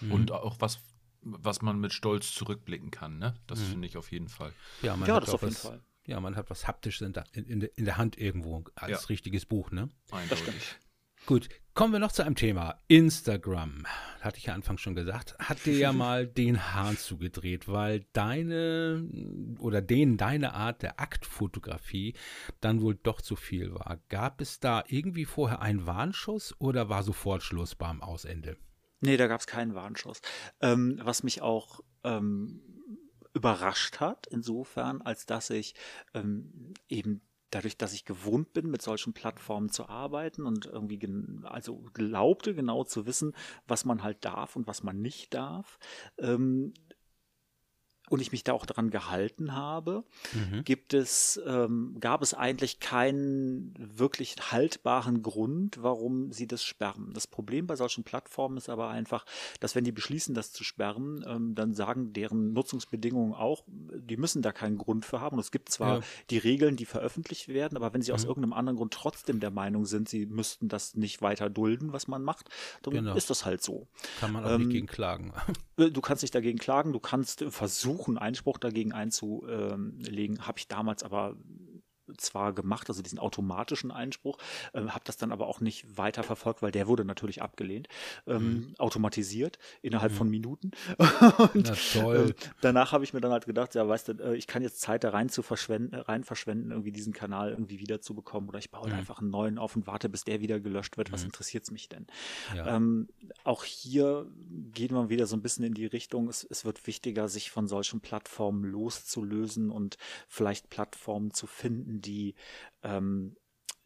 Mhm. 0.00 0.12
Und 0.12 0.32
auch 0.32 0.56
was, 0.60 0.80
was 1.22 1.62
man 1.62 1.78
mit 1.80 1.92
Stolz 1.92 2.32
zurückblicken 2.32 2.90
kann, 2.90 3.18
ne? 3.18 3.34
Das 3.46 3.60
mhm. 3.60 3.64
finde 3.64 3.88
ich 3.88 3.96
auf 3.96 4.10
jeden 4.12 4.28
Fall. 4.28 4.52
Ja, 4.82 4.96
man 4.96 5.08
ja 5.08 5.20
das 5.20 5.30
auf 5.30 5.42
jeden 5.42 5.54
Fall. 5.54 5.82
Ja, 6.06 6.20
man 6.20 6.36
hat 6.36 6.50
was 6.50 6.68
Haptisches 6.68 7.04
in 7.06 7.12
der, 7.12 7.24
in, 7.32 7.62
in 7.62 7.84
der 7.84 7.96
Hand 7.96 8.16
irgendwo 8.16 8.62
als 8.76 8.90
ja. 8.90 8.98
richtiges 9.08 9.44
Buch, 9.44 9.70
ne? 9.72 9.88
Eindeutig. 10.12 10.76
Gut, 11.26 11.48
kommen 11.74 11.92
wir 11.92 11.98
noch 11.98 12.12
zu 12.12 12.24
einem 12.24 12.36
Thema. 12.36 12.80
Instagram. 12.86 13.84
Hatte 14.20 14.38
ich 14.38 14.46
ja 14.46 14.54
anfangs 14.54 14.80
schon 14.80 14.94
gesagt. 14.94 15.36
Hat 15.40 15.66
dir 15.66 15.76
ja 15.76 15.92
mal 15.92 16.24
den 16.24 16.72
Hahn 16.72 16.96
zugedreht, 16.96 17.66
weil 17.66 18.06
deine 18.12 19.04
oder 19.58 19.82
denen 19.82 20.18
deine 20.18 20.54
Art 20.54 20.82
der 20.82 21.00
Aktfotografie 21.00 22.14
dann 22.60 22.80
wohl 22.80 22.94
doch 22.94 23.20
zu 23.20 23.34
viel 23.34 23.74
war. 23.74 23.98
Gab 24.08 24.40
es 24.40 24.60
da 24.60 24.84
irgendwie 24.86 25.24
vorher 25.24 25.60
einen 25.60 25.84
Warnschuss 25.84 26.54
oder 26.60 26.88
war 26.88 27.02
sofort 27.02 27.42
Schluss 27.42 27.74
beim 27.74 28.02
Ausende? 28.02 28.56
Nee, 29.00 29.16
da 29.16 29.26
gab 29.26 29.40
es 29.40 29.46
keinen 29.46 29.74
Warnschuss. 29.74 30.20
Ähm, 30.60 31.00
was 31.02 31.22
mich 31.22 31.42
auch 31.42 31.80
ähm, 32.04 32.62
überrascht 33.34 34.00
hat, 34.00 34.26
insofern, 34.26 35.02
als 35.02 35.26
dass 35.26 35.50
ich 35.50 35.74
ähm, 36.14 36.72
eben 36.88 37.20
dadurch, 37.50 37.76
dass 37.76 37.92
ich 37.92 38.04
gewohnt 38.04 38.52
bin, 38.52 38.70
mit 38.70 38.82
solchen 38.82 39.12
Plattformen 39.12 39.70
zu 39.70 39.88
arbeiten 39.88 40.46
und 40.46 40.66
irgendwie 40.66 40.98
also 41.44 41.84
glaubte 41.94 42.54
genau 42.54 42.84
zu 42.84 43.06
wissen, 43.06 43.34
was 43.66 43.84
man 43.84 44.02
halt 44.02 44.24
darf 44.24 44.56
und 44.56 44.66
was 44.66 44.82
man 44.82 45.00
nicht 45.00 45.32
darf, 45.34 45.78
ähm, 46.18 46.74
und 48.08 48.20
ich 48.20 48.32
mich 48.32 48.44
da 48.44 48.52
auch 48.52 48.66
daran 48.66 48.90
gehalten 48.90 49.54
habe, 49.54 50.04
mhm. 50.32 50.64
gibt 50.64 50.94
es, 50.94 51.40
ähm, 51.46 51.96
gab 52.00 52.22
es 52.22 52.34
eigentlich 52.34 52.80
keinen 52.80 53.74
wirklich 53.78 54.36
haltbaren 54.52 55.22
Grund, 55.22 55.82
warum 55.82 56.32
sie 56.32 56.46
das 56.46 56.64
sperren. 56.64 57.10
Das 57.14 57.26
Problem 57.26 57.66
bei 57.66 57.76
solchen 57.76 58.04
Plattformen 58.04 58.56
ist 58.56 58.68
aber 58.68 58.88
einfach, 58.88 59.26
dass 59.60 59.74
wenn 59.74 59.84
die 59.84 59.92
beschließen, 59.92 60.34
das 60.34 60.52
zu 60.52 60.64
sperren, 60.64 61.24
ähm, 61.26 61.54
dann 61.54 61.74
sagen 61.74 62.12
deren 62.12 62.52
Nutzungsbedingungen 62.52 63.34
auch, 63.34 63.64
die 63.66 64.16
müssen 64.16 64.42
da 64.42 64.52
keinen 64.52 64.78
Grund 64.78 65.04
für 65.04 65.20
haben. 65.20 65.36
Und 65.36 65.40
es 65.40 65.50
gibt 65.50 65.70
zwar 65.70 65.98
ja. 65.98 66.04
die 66.30 66.38
Regeln, 66.38 66.76
die 66.76 66.86
veröffentlicht 66.86 67.48
werden, 67.48 67.76
aber 67.76 67.92
wenn 67.92 68.02
sie 68.02 68.12
mhm. 68.12 68.16
aus 68.16 68.24
irgendeinem 68.24 68.52
anderen 68.52 68.76
Grund 68.76 68.92
trotzdem 68.94 69.40
der 69.40 69.50
Meinung 69.50 69.84
sind, 69.84 70.08
sie 70.08 70.26
müssten 70.26 70.68
das 70.68 70.94
nicht 70.94 71.22
weiter 71.22 71.50
dulden, 71.50 71.92
was 71.92 72.06
man 72.08 72.22
macht, 72.22 72.48
dann 72.82 72.94
genau. 72.94 73.14
ist 73.14 73.30
das 73.30 73.44
halt 73.44 73.62
so. 73.62 73.88
Kann 74.20 74.32
man 74.32 74.44
auch 74.44 74.52
ähm, 74.52 74.62
nicht 74.62 74.70
gegen 74.70 74.86
klagen. 74.86 75.32
Du 75.76 76.00
kannst 76.00 76.22
nicht 76.22 76.34
dagegen 76.34 76.58
klagen, 76.58 76.94
du 76.94 77.00
kannst 77.00 77.44
versuchen, 77.50 77.95
versuchen, 77.96 78.18
Einspruch 78.18 78.58
dagegen 78.58 78.92
einzulegen, 78.92 80.46
habe 80.46 80.58
ich 80.58 80.68
damals 80.68 81.02
aber 81.02 81.36
zwar 82.16 82.52
gemacht, 82.52 82.88
also 82.88 83.02
diesen 83.02 83.18
automatischen 83.18 83.90
Einspruch, 83.90 84.38
äh, 84.72 84.82
habe 84.82 85.04
das 85.04 85.16
dann 85.16 85.32
aber 85.32 85.46
auch 85.46 85.60
nicht 85.60 85.96
weiter 85.96 86.22
verfolgt, 86.22 86.62
weil 86.62 86.72
der 86.72 86.86
wurde 86.86 87.04
natürlich 87.04 87.42
abgelehnt, 87.42 87.88
ähm, 88.26 88.42
mhm. 88.42 88.74
automatisiert 88.78 89.58
innerhalb 89.82 90.12
mhm. 90.12 90.16
von 90.16 90.30
Minuten. 90.30 90.70
Und. 91.54 91.70
Äh, 91.96 92.34
danach 92.60 92.92
habe 92.92 93.04
ich 93.04 93.12
mir 93.12 93.20
dann 93.20 93.32
halt 93.32 93.46
gedacht, 93.46 93.74
ja, 93.74 93.86
weißt 93.86 94.08
du, 94.08 94.12
äh, 94.12 94.36
ich 94.36 94.46
kann 94.46 94.62
jetzt 94.62 94.80
Zeit 94.80 95.04
da 95.04 95.10
rein 95.10 95.28
zu 95.28 95.42
verschwenden, 95.42 95.94
rein 95.94 96.24
verschwenden, 96.24 96.70
irgendwie 96.70 96.92
diesen 96.92 97.12
Kanal 97.12 97.50
irgendwie 97.50 97.80
wieder 97.80 98.00
zu 98.00 98.14
bekommen 98.14 98.48
oder 98.48 98.58
ich 98.58 98.70
baue 98.70 98.88
mhm. 98.88 98.94
einfach 98.94 99.20
einen 99.20 99.30
neuen 99.30 99.58
auf 99.58 99.76
und 99.76 99.86
warte, 99.86 100.08
bis 100.08 100.24
der 100.24 100.40
wieder 100.40 100.60
gelöscht 100.60 100.96
wird. 100.96 101.12
Was 101.12 101.22
mhm. 101.22 101.26
interessiert 101.26 101.64
es 101.64 101.70
mich 101.70 101.88
denn? 101.88 102.06
Ja. 102.54 102.76
Ähm, 102.76 103.08
auch 103.44 103.64
hier 103.64 104.26
geht 104.72 104.92
man 104.92 105.08
wieder 105.08 105.26
so 105.26 105.36
ein 105.36 105.42
bisschen 105.42 105.64
in 105.64 105.74
die 105.74 105.86
Richtung, 105.86 106.28
es, 106.28 106.46
es 106.48 106.64
wird 106.64 106.86
wichtiger, 106.86 107.28
sich 107.28 107.50
von 107.50 107.66
solchen 107.68 108.00
Plattformen 108.00 108.64
loszulösen 108.64 109.70
und 109.70 109.96
vielleicht 110.28 110.70
Plattformen 110.70 111.32
zu 111.32 111.46
finden, 111.46 111.95
die 112.00 112.34
ähm, 112.82 113.36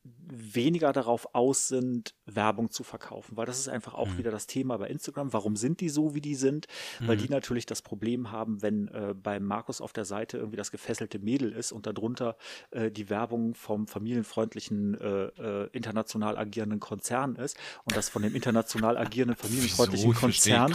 weniger 0.04 0.92
darauf 0.92 1.34
aus 1.34 1.68
sind, 1.68 2.14
Werbung 2.24 2.70
zu 2.70 2.84
verkaufen, 2.84 3.36
weil 3.36 3.46
das 3.46 3.58
ist 3.58 3.68
einfach 3.68 3.94
auch 3.94 4.08
mhm. 4.08 4.18
wieder 4.18 4.30
das 4.30 4.46
Thema 4.46 4.78
bei 4.78 4.88
Instagram. 4.88 5.32
Warum 5.32 5.56
sind 5.56 5.80
die 5.80 5.88
so, 5.88 6.14
wie 6.14 6.20
die 6.20 6.34
sind? 6.34 6.66
Mhm. 7.00 7.08
Weil 7.08 7.16
die 7.16 7.28
natürlich 7.28 7.66
das 7.66 7.82
Problem 7.82 8.30
haben, 8.30 8.62
wenn 8.62 8.88
äh, 8.88 9.14
bei 9.14 9.40
Markus 9.40 9.80
auf 9.80 9.92
der 9.92 10.04
Seite 10.04 10.38
irgendwie 10.38 10.56
das 10.56 10.70
gefesselte 10.70 11.18
Mädel 11.18 11.52
ist 11.52 11.72
und 11.72 11.86
darunter 11.86 12.36
äh, 12.70 12.90
die 12.90 13.10
Werbung 13.10 13.54
vom 13.54 13.86
familienfreundlichen, 13.86 14.94
äh, 15.00 15.24
äh 15.26 15.68
international 15.72 16.38
agierenden 16.38 16.80
Konzern 16.80 17.36
ist 17.36 17.56
und 17.84 17.96
das 17.96 18.08
von 18.08 18.22
dem 18.22 18.34
international 18.34 18.96
agierenden 18.96 19.36
familienfreundlichen 19.40 20.10
Wieso? 20.10 20.20
Konzern 20.20 20.74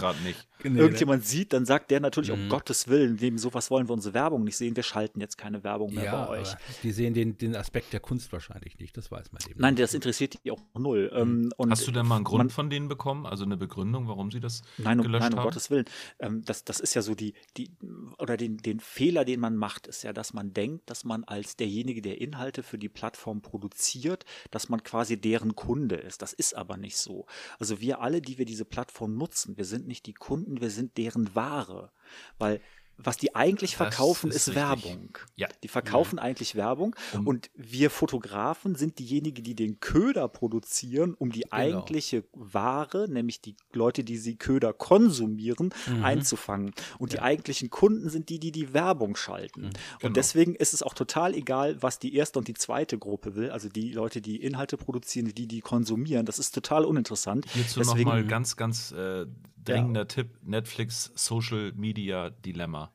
nee, 0.62 0.78
irgendjemand 0.78 1.22
nee. 1.22 1.28
sieht, 1.28 1.52
dann 1.52 1.66
sagt 1.66 1.90
der 1.90 2.00
natürlich, 2.00 2.30
mhm. 2.30 2.44
um 2.44 2.48
Gottes 2.48 2.88
Willen, 2.88 3.18
neben 3.20 3.38
sowas 3.38 3.70
wollen 3.70 3.88
wir 3.88 3.94
unsere 3.94 4.14
Werbung 4.14 4.44
nicht 4.44 4.56
sehen, 4.56 4.76
wir 4.76 4.82
schalten 4.82 5.20
jetzt 5.20 5.38
keine 5.38 5.64
Werbung 5.64 5.94
mehr 5.94 6.04
ja, 6.04 6.24
bei 6.24 6.40
euch. 6.40 6.54
Die 6.82 6.92
sehen 6.92 7.14
den, 7.14 7.36
den 7.38 7.56
Aspekt 7.56 7.92
der 7.92 8.00
Kunst 8.00 8.32
wahrscheinlich 8.32 8.78
nicht, 8.78 8.96
das 8.96 9.10
weiß 9.16 9.32
man 9.32 9.42
eben. 9.48 9.60
Nein, 9.60 9.76
das 9.76 9.94
interessiert 9.94 10.38
die 10.44 10.50
auch 10.50 10.60
null. 10.74 11.10
Ähm, 11.14 11.42
mhm. 11.42 11.52
Und 11.56 11.70
Hast 11.70 11.86
du 11.86 11.92
denn 11.92 12.06
mal 12.06 12.16
einen 12.16 12.24
Grund 12.24 12.38
man, 12.38 12.50
von 12.50 12.70
denen 12.70 12.88
bekommen? 12.88 13.26
Also 13.26 13.44
eine 13.44 13.56
Begründung, 13.56 14.08
warum 14.08 14.30
sie 14.30 14.40
das 14.40 14.62
nein, 14.78 15.00
gelöscht 15.00 15.22
nein, 15.22 15.32
um 15.32 15.38
haben? 15.40 15.46
Gottes 15.46 15.70
Willen. 15.70 15.86
Ähm, 16.18 16.42
das, 16.44 16.64
das 16.64 16.80
ist 16.80 16.94
ja 16.94 17.02
so 17.02 17.14
die, 17.14 17.34
die 17.56 17.70
oder 18.18 18.36
den, 18.36 18.58
den 18.58 18.80
Fehler, 18.80 19.24
den 19.24 19.40
man 19.40 19.56
macht, 19.56 19.86
ist 19.86 20.02
ja, 20.02 20.12
dass 20.12 20.34
man 20.34 20.52
denkt, 20.52 20.88
dass 20.90 21.04
man 21.04 21.24
als 21.24 21.56
derjenige, 21.56 22.02
der 22.02 22.20
Inhalte 22.20 22.62
für 22.62 22.78
die 22.78 22.88
Plattform 22.88 23.40
produziert, 23.40 24.24
dass 24.50 24.68
man 24.68 24.82
quasi 24.82 25.20
deren 25.20 25.56
Kunde 25.56 25.96
ist. 25.96 26.22
Das 26.22 26.32
ist 26.32 26.54
aber 26.54 26.76
nicht 26.76 26.98
so. 26.98 27.26
Also 27.58 27.80
wir 27.80 28.00
alle, 28.00 28.20
die 28.20 28.38
wir 28.38 28.44
diese 28.44 28.64
Plattform 28.64 29.16
nutzen, 29.16 29.56
wir 29.56 29.64
sind 29.64 29.86
nicht 29.86 30.06
die 30.06 30.14
Kunden, 30.14 30.60
wir 30.60 30.70
sind 30.70 30.96
deren 30.98 31.34
Ware. 31.34 31.90
Weil 32.38 32.60
was 32.98 33.16
die 33.16 33.34
eigentlich 33.34 33.76
verkaufen, 33.76 34.30
ist, 34.30 34.48
ist 34.48 34.54
Werbung. 34.54 35.18
Ja. 35.36 35.48
Die 35.62 35.68
verkaufen 35.68 36.16
ja. 36.16 36.22
eigentlich 36.22 36.54
Werbung 36.54 36.96
um, 37.12 37.26
und 37.26 37.50
wir 37.54 37.90
Fotografen 37.90 38.74
sind 38.74 38.98
diejenigen, 38.98 39.42
die 39.42 39.54
den 39.54 39.80
Köder 39.80 40.28
produzieren, 40.28 41.14
um 41.14 41.30
die 41.30 41.40
genau. 41.40 41.54
eigentliche 41.54 42.24
Ware, 42.32 43.06
nämlich 43.08 43.40
die 43.40 43.56
Leute, 43.72 44.02
die 44.02 44.16
sie 44.16 44.36
Köder 44.36 44.72
konsumieren, 44.72 45.74
mhm. 45.86 46.04
einzufangen. 46.04 46.72
Und 46.98 47.12
ja. 47.12 47.18
die 47.18 47.22
eigentlichen 47.22 47.70
Kunden 47.70 48.08
sind 48.08 48.28
die, 48.28 48.38
die 48.38 48.52
die 48.52 48.72
Werbung 48.72 49.16
schalten. 49.16 49.62
Mhm. 49.62 49.70
Genau. 49.70 50.08
Und 50.08 50.16
deswegen 50.16 50.54
ist 50.54 50.72
es 50.72 50.82
auch 50.82 50.94
total 50.94 51.34
egal, 51.34 51.82
was 51.82 51.98
die 51.98 52.14
erste 52.14 52.38
und 52.38 52.48
die 52.48 52.54
zweite 52.54 52.98
Gruppe 52.98 53.34
will, 53.34 53.50
also 53.50 53.68
die 53.68 53.92
Leute, 53.92 54.20
die 54.20 54.36
Inhalte 54.42 54.76
produzieren, 54.76 55.32
die 55.34 55.46
die 55.46 55.60
konsumieren. 55.60 56.24
Das 56.24 56.38
ist 56.38 56.54
total 56.54 56.84
uninteressant. 56.84 57.46
Hierzu 57.52 57.80
nochmal 57.80 58.24
ganz, 58.26 58.56
ganz 58.56 58.92
äh, 58.92 59.26
dringender 59.68 60.02
ja. 60.02 60.06
Tipp: 60.06 60.38
Netflix 60.42 61.12
Social 61.14 61.72
Media 61.74 62.30
Dilemma. 62.30 62.92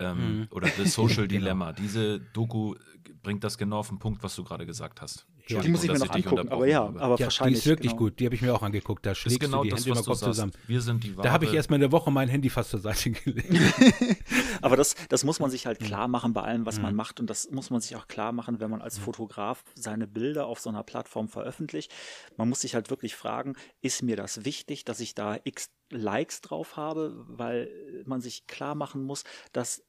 Ähm, 0.00 0.38
mhm. 0.38 0.48
Oder 0.50 0.68
The 0.68 0.86
Social 0.86 1.28
genau. 1.28 1.40
Dilemma. 1.40 1.72
Diese 1.72 2.20
Doku 2.20 2.74
bringt 3.22 3.44
das 3.44 3.58
genau 3.58 3.78
auf 3.78 3.88
den 3.88 3.98
Punkt, 3.98 4.22
was 4.22 4.34
du 4.36 4.44
gerade 4.44 4.66
gesagt 4.66 5.00
hast. 5.00 5.26
Ja, 5.48 5.60
die 5.60 5.68
muss 5.68 5.84
ich 5.84 5.92
mir 5.92 5.98
noch 5.98 6.10
angucken, 6.10 6.48
aber 6.48 6.66
ja, 6.66 6.82
aber 6.82 7.16
ja, 7.18 7.26
wahrscheinlich. 7.26 7.56
Die 7.56 7.58
ist 7.60 7.66
wirklich 7.66 7.92
genau. 7.92 8.04
gut, 8.04 8.18
die 8.18 8.24
habe 8.24 8.34
ich 8.34 8.42
mir 8.42 8.54
auch 8.54 8.62
angeguckt. 8.62 9.04
Da 9.04 9.14
schlägst 9.14 9.40
genau 9.40 9.58
du 9.58 9.64
die 9.64 9.70
das, 9.70 9.84
Hände 9.84 9.98
im 9.98 10.04
Kopf 10.04 10.18
zusammen. 10.18 10.52
Wir 10.66 10.80
sind 10.80 11.04
die 11.04 11.16
Ware. 11.16 11.26
Da 11.26 11.32
habe 11.32 11.44
ich 11.44 11.52
erstmal 11.52 11.78
eine 11.78 11.92
Woche 11.92 12.10
mein 12.10 12.28
Handy 12.28 12.48
fast 12.48 12.70
zur 12.70 12.80
Seite 12.80 13.10
gelegt. 13.10 13.52
aber 14.62 14.76
das, 14.76 14.96
das 15.08 15.22
muss 15.24 15.40
man 15.40 15.50
sich 15.50 15.66
halt 15.66 15.80
klar 15.80 16.08
machen 16.08 16.32
bei 16.32 16.42
allem, 16.42 16.64
was 16.66 16.76
mhm. 16.76 16.82
man 16.82 16.94
macht. 16.94 17.20
Und 17.20 17.28
das 17.28 17.50
muss 17.50 17.70
man 17.70 17.80
sich 17.80 17.94
auch 17.96 18.08
klar 18.08 18.32
machen, 18.32 18.60
wenn 18.60 18.70
man 18.70 18.82
als. 18.82 18.94
Fotograf 19.04 19.64
seine 19.74 20.06
Bilder 20.06 20.46
auf 20.46 20.60
so 20.60 20.70
einer 20.70 20.82
Plattform 20.82 21.28
veröffentlicht. 21.28 21.92
Man 22.36 22.48
muss 22.48 22.60
sich 22.60 22.74
halt 22.74 22.90
wirklich 22.90 23.14
fragen, 23.14 23.54
ist 23.82 24.02
mir 24.02 24.16
das 24.16 24.44
wichtig, 24.44 24.84
dass 24.84 25.00
ich 25.00 25.14
da 25.14 25.38
x 25.44 25.70
Likes 25.90 26.40
drauf 26.40 26.76
habe, 26.76 27.14
weil 27.28 27.70
man 28.06 28.20
sich 28.20 28.46
klar 28.46 28.74
machen 28.74 29.04
muss, 29.04 29.24
dass 29.52 29.84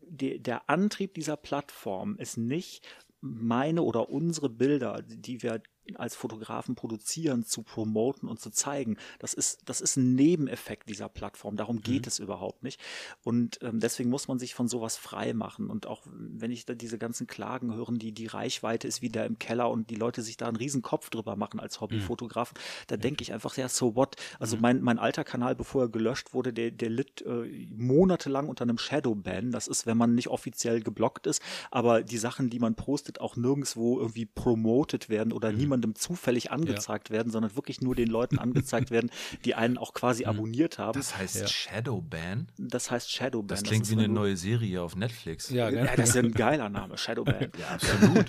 die, 0.00 0.42
der 0.42 0.68
Antrieb 0.70 1.14
dieser 1.14 1.36
Plattform 1.36 2.16
ist 2.16 2.38
nicht, 2.38 2.86
meine 3.20 3.82
oder 3.82 4.10
unsere 4.10 4.48
Bilder, 4.48 5.02
die 5.02 5.42
wir 5.42 5.62
als 5.96 6.14
Fotografen 6.14 6.74
produzieren, 6.74 7.44
zu 7.44 7.62
promoten 7.62 8.28
und 8.28 8.40
zu 8.40 8.50
zeigen. 8.50 8.96
Das 9.18 9.34
ist, 9.34 9.60
das 9.66 9.80
ist 9.80 9.96
ein 9.96 10.14
Nebeneffekt 10.14 10.88
dieser 10.88 11.08
Plattform. 11.08 11.56
Darum 11.56 11.80
geht 11.80 12.02
mhm. 12.02 12.08
es 12.08 12.18
überhaupt 12.18 12.62
nicht. 12.62 12.80
Und 13.22 13.58
ähm, 13.62 13.80
deswegen 13.80 14.10
muss 14.10 14.28
man 14.28 14.38
sich 14.38 14.54
von 14.54 14.68
sowas 14.68 14.96
frei 14.96 15.32
machen. 15.32 15.70
Und 15.70 15.86
auch 15.86 16.02
wenn 16.06 16.50
ich 16.50 16.66
da 16.66 16.74
diese 16.74 16.98
ganzen 16.98 17.26
Klagen 17.26 17.74
hören, 17.74 17.98
die, 17.98 18.12
die 18.12 18.26
Reichweite 18.26 18.88
ist 18.88 19.02
wieder 19.02 19.26
im 19.26 19.38
Keller 19.38 19.70
und 19.70 19.90
die 19.90 19.96
Leute 19.96 20.22
sich 20.22 20.36
da 20.36 20.48
einen 20.48 20.56
riesen 20.56 20.82
Kopf 20.82 21.10
drüber 21.10 21.36
machen 21.36 21.60
als 21.60 21.80
Hobbyfotografen, 21.80 22.56
mhm. 22.56 22.84
da 22.88 22.96
denke 22.96 23.22
ich 23.22 23.32
einfach, 23.32 23.56
ja, 23.56 23.68
so 23.68 23.94
what? 23.94 24.16
Also 24.38 24.56
mhm. 24.56 24.62
mein, 24.62 24.80
mein 24.82 24.98
alter 24.98 25.24
Kanal, 25.24 25.54
bevor 25.54 25.84
er 25.84 25.88
gelöscht 25.88 26.34
wurde, 26.34 26.52
der, 26.52 26.70
der 26.70 26.90
litt 26.90 27.22
äh, 27.22 27.66
monatelang 27.76 28.48
unter 28.48 28.62
einem 28.62 28.78
Shadowban. 28.78 29.52
Das 29.52 29.68
ist, 29.68 29.86
wenn 29.86 29.96
man 29.96 30.14
nicht 30.14 30.28
offiziell 30.28 30.80
geblockt 30.80 31.26
ist, 31.26 31.42
aber 31.70 32.02
die 32.02 32.18
Sachen, 32.18 32.50
die 32.50 32.58
man 32.58 32.74
postet, 32.74 33.20
auch 33.20 33.36
nirgendwo 33.36 33.98
irgendwie 33.98 34.26
promotet 34.26 35.08
werden 35.08 35.32
oder 35.32 35.52
mhm. 35.52 35.58
niemand 35.58 35.77
niemandem 35.78 35.94
zufällig 35.94 36.50
angezeigt 36.50 37.08
ja. 37.08 37.16
werden, 37.16 37.30
sondern 37.30 37.54
wirklich 37.56 37.80
nur 37.80 37.94
den 37.94 38.08
Leuten 38.08 38.38
angezeigt 38.38 38.90
werden, 38.90 39.10
die 39.44 39.54
einen 39.54 39.78
auch 39.78 39.94
quasi 39.94 40.24
mhm. 40.24 40.28
abonniert 40.30 40.78
haben. 40.78 40.98
Das 40.98 41.16
heißt 41.16 41.40
ja. 41.40 41.46
Shadowban? 41.46 42.48
Das 42.58 42.90
heißt 42.90 43.10
Shadowban. 43.10 43.48
Das 43.48 43.62
klingt 43.62 43.84
das 43.84 43.90
wie 43.90 43.98
eine 43.98 44.08
neue 44.08 44.36
Serie 44.36 44.82
auf 44.82 44.96
Netflix. 44.96 45.50
Ja, 45.50 45.68
ja, 45.70 45.96
das 45.96 46.10
ist 46.10 46.14
ja 46.16 46.22
ein 46.22 46.32
geiler 46.32 46.68
Name, 46.68 46.98
Shadowban. 46.98 47.50
ja, 47.58 47.68
absolut. 47.68 48.26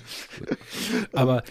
Aber 1.12 1.42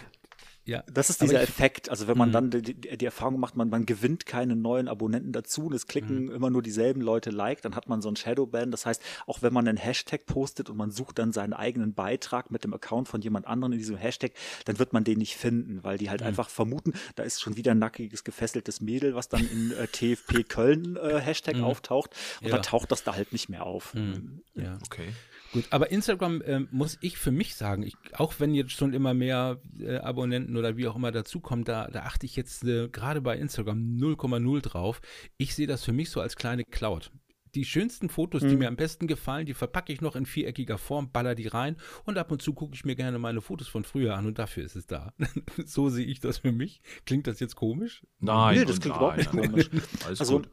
ja. 0.69 0.83
Das 0.91 1.09
ist 1.09 1.21
dieser 1.21 1.41
Effekt. 1.41 1.89
Also 1.89 2.07
wenn 2.07 2.17
man 2.17 2.29
mhm. 2.29 2.33
dann 2.33 2.49
die, 2.51 2.73
die, 2.75 3.05
Erfahrung 3.05 3.39
macht, 3.39 3.55
man, 3.55 3.69
man 3.69 3.85
gewinnt 3.85 4.25
keine 4.25 4.55
neuen 4.55 4.87
Abonnenten 4.87 5.31
dazu 5.31 5.65
und 5.65 5.73
es 5.73 5.87
klicken 5.87 6.25
mhm. 6.25 6.31
immer 6.31 6.49
nur 6.49 6.61
dieselben 6.61 7.01
Leute 7.01 7.31
Like, 7.31 7.61
dann 7.63 7.75
hat 7.75 7.89
man 7.89 8.01
so 8.01 8.09
ein 8.09 8.15
Shadowban. 8.15 8.69
Das 8.69 8.85
heißt, 8.85 9.01
auch 9.25 9.41
wenn 9.41 9.51
man 9.51 9.67
einen 9.67 9.77
Hashtag 9.77 10.27
postet 10.27 10.69
und 10.69 10.77
man 10.77 10.91
sucht 10.91 11.17
dann 11.17 11.33
seinen 11.33 11.53
eigenen 11.53 11.93
Beitrag 11.93 12.51
mit 12.51 12.63
dem 12.63 12.73
Account 12.73 13.07
von 13.07 13.21
jemand 13.21 13.47
anderem 13.47 13.73
in 13.73 13.79
diesem 13.79 13.97
Hashtag, 13.97 14.33
dann 14.65 14.77
wird 14.77 14.93
man 14.93 15.03
den 15.03 15.17
nicht 15.17 15.35
finden, 15.35 15.83
weil 15.83 15.97
die 15.97 16.09
halt 16.09 16.21
mhm. 16.21 16.27
einfach 16.27 16.49
vermuten, 16.49 16.93
da 17.15 17.23
ist 17.23 17.41
schon 17.41 17.57
wieder 17.57 17.71
ein 17.71 17.79
nackiges, 17.79 18.23
gefesseltes 18.23 18.79
Mädel, 18.79 19.15
was 19.15 19.27
dann 19.27 19.47
in 19.49 19.71
äh, 19.71 19.87
TFP 19.87 20.43
Köln 20.47 20.97
äh, 20.97 21.19
Hashtag 21.19 21.57
mhm. 21.57 21.63
auftaucht 21.63 22.15
und 22.41 22.47
ja. 22.47 22.53
dann 22.53 22.63
taucht 22.63 22.91
das 22.91 23.03
da 23.03 23.15
halt 23.15 23.33
nicht 23.33 23.49
mehr 23.49 23.65
auf. 23.65 23.95
Mhm. 23.95 24.41
Ja, 24.53 24.77
okay. 24.85 25.09
Gut, 25.51 25.65
aber 25.71 25.91
Instagram 25.91 26.41
äh, 26.41 26.59
muss 26.71 26.97
ich 27.01 27.17
für 27.17 27.31
mich 27.31 27.55
sagen, 27.55 27.83
ich, 27.83 27.95
auch 28.13 28.33
wenn 28.37 28.53
jetzt 28.53 28.71
schon 28.71 28.93
immer 28.93 29.13
mehr 29.13 29.59
äh, 29.79 29.97
Abonnenten 29.97 30.55
oder 30.57 30.77
wie 30.77 30.87
auch 30.87 30.95
immer 30.95 31.11
dazukommen, 31.11 31.65
da, 31.65 31.87
da 31.87 32.03
achte 32.03 32.25
ich 32.25 32.35
jetzt 32.35 32.63
äh, 32.63 32.87
gerade 32.89 33.21
bei 33.21 33.37
Instagram 33.37 33.97
0,0 33.97 34.61
drauf. 34.61 35.01
Ich 35.37 35.55
sehe 35.55 35.67
das 35.67 35.83
für 35.83 35.93
mich 35.93 36.11
so 36.11 36.21
als 36.21 36.35
kleine 36.35 36.65
Cloud 36.65 37.11
die 37.55 37.65
schönsten 37.65 38.09
Fotos, 38.09 38.41
die 38.41 38.49
mhm. 38.49 38.59
mir 38.59 38.67
am 38.67 38.75
besten 38.75 39.07
gefallen, 39.07 39.45
die 39.45 39.53
verpacke 39.53 39.91
ich 39.93 40.01
noch 40.01 40.15
in 40.15 40.25
viereckiger 40.25 40.77
Form, 40.77 41.11
baller 41.11 41.35
die 41.35 41.47
rein 41.47 41.77
und 42.05 42.17
ab 42.17 42.31
und 42.31 42.41
zu 42.41 42.53
gucke 42.53 42.75
ich 42.75 42.85
mir 42.85 42.95
gerne 42.95 43.19
meine 43.19 43.41
Fotos 43.41 43.67
von 43.67 43.83
früher 43.83 44.15
an 44.15 44.25
und 44.25 44.39
dafür 44.39 44.63
ist 44.63 44.75
es 44.75 44.87
da. 44.87 45.13
so 45.65 45.89
sehe 45.89 46.05
ich 46.05 46.19
das 46.19 46.39
für 46.39 46.51
mich. 46.51 46.81
Klingt 47.05 47.27
das 47.27 47.39
jetzt 47.39 47.55
komisch? 47.55 48.03
Nein, 48.19 48.59
nee, 48.59 48.65
das 48.65 48.79
klingt 48.79 48.97
überhaupt 48.97 49.17
nicht 49.17 49.31
komisch. 49.31 49.69
Alles 50.05 50.19
also, 50.19 50.37
gut. 50.39 50.49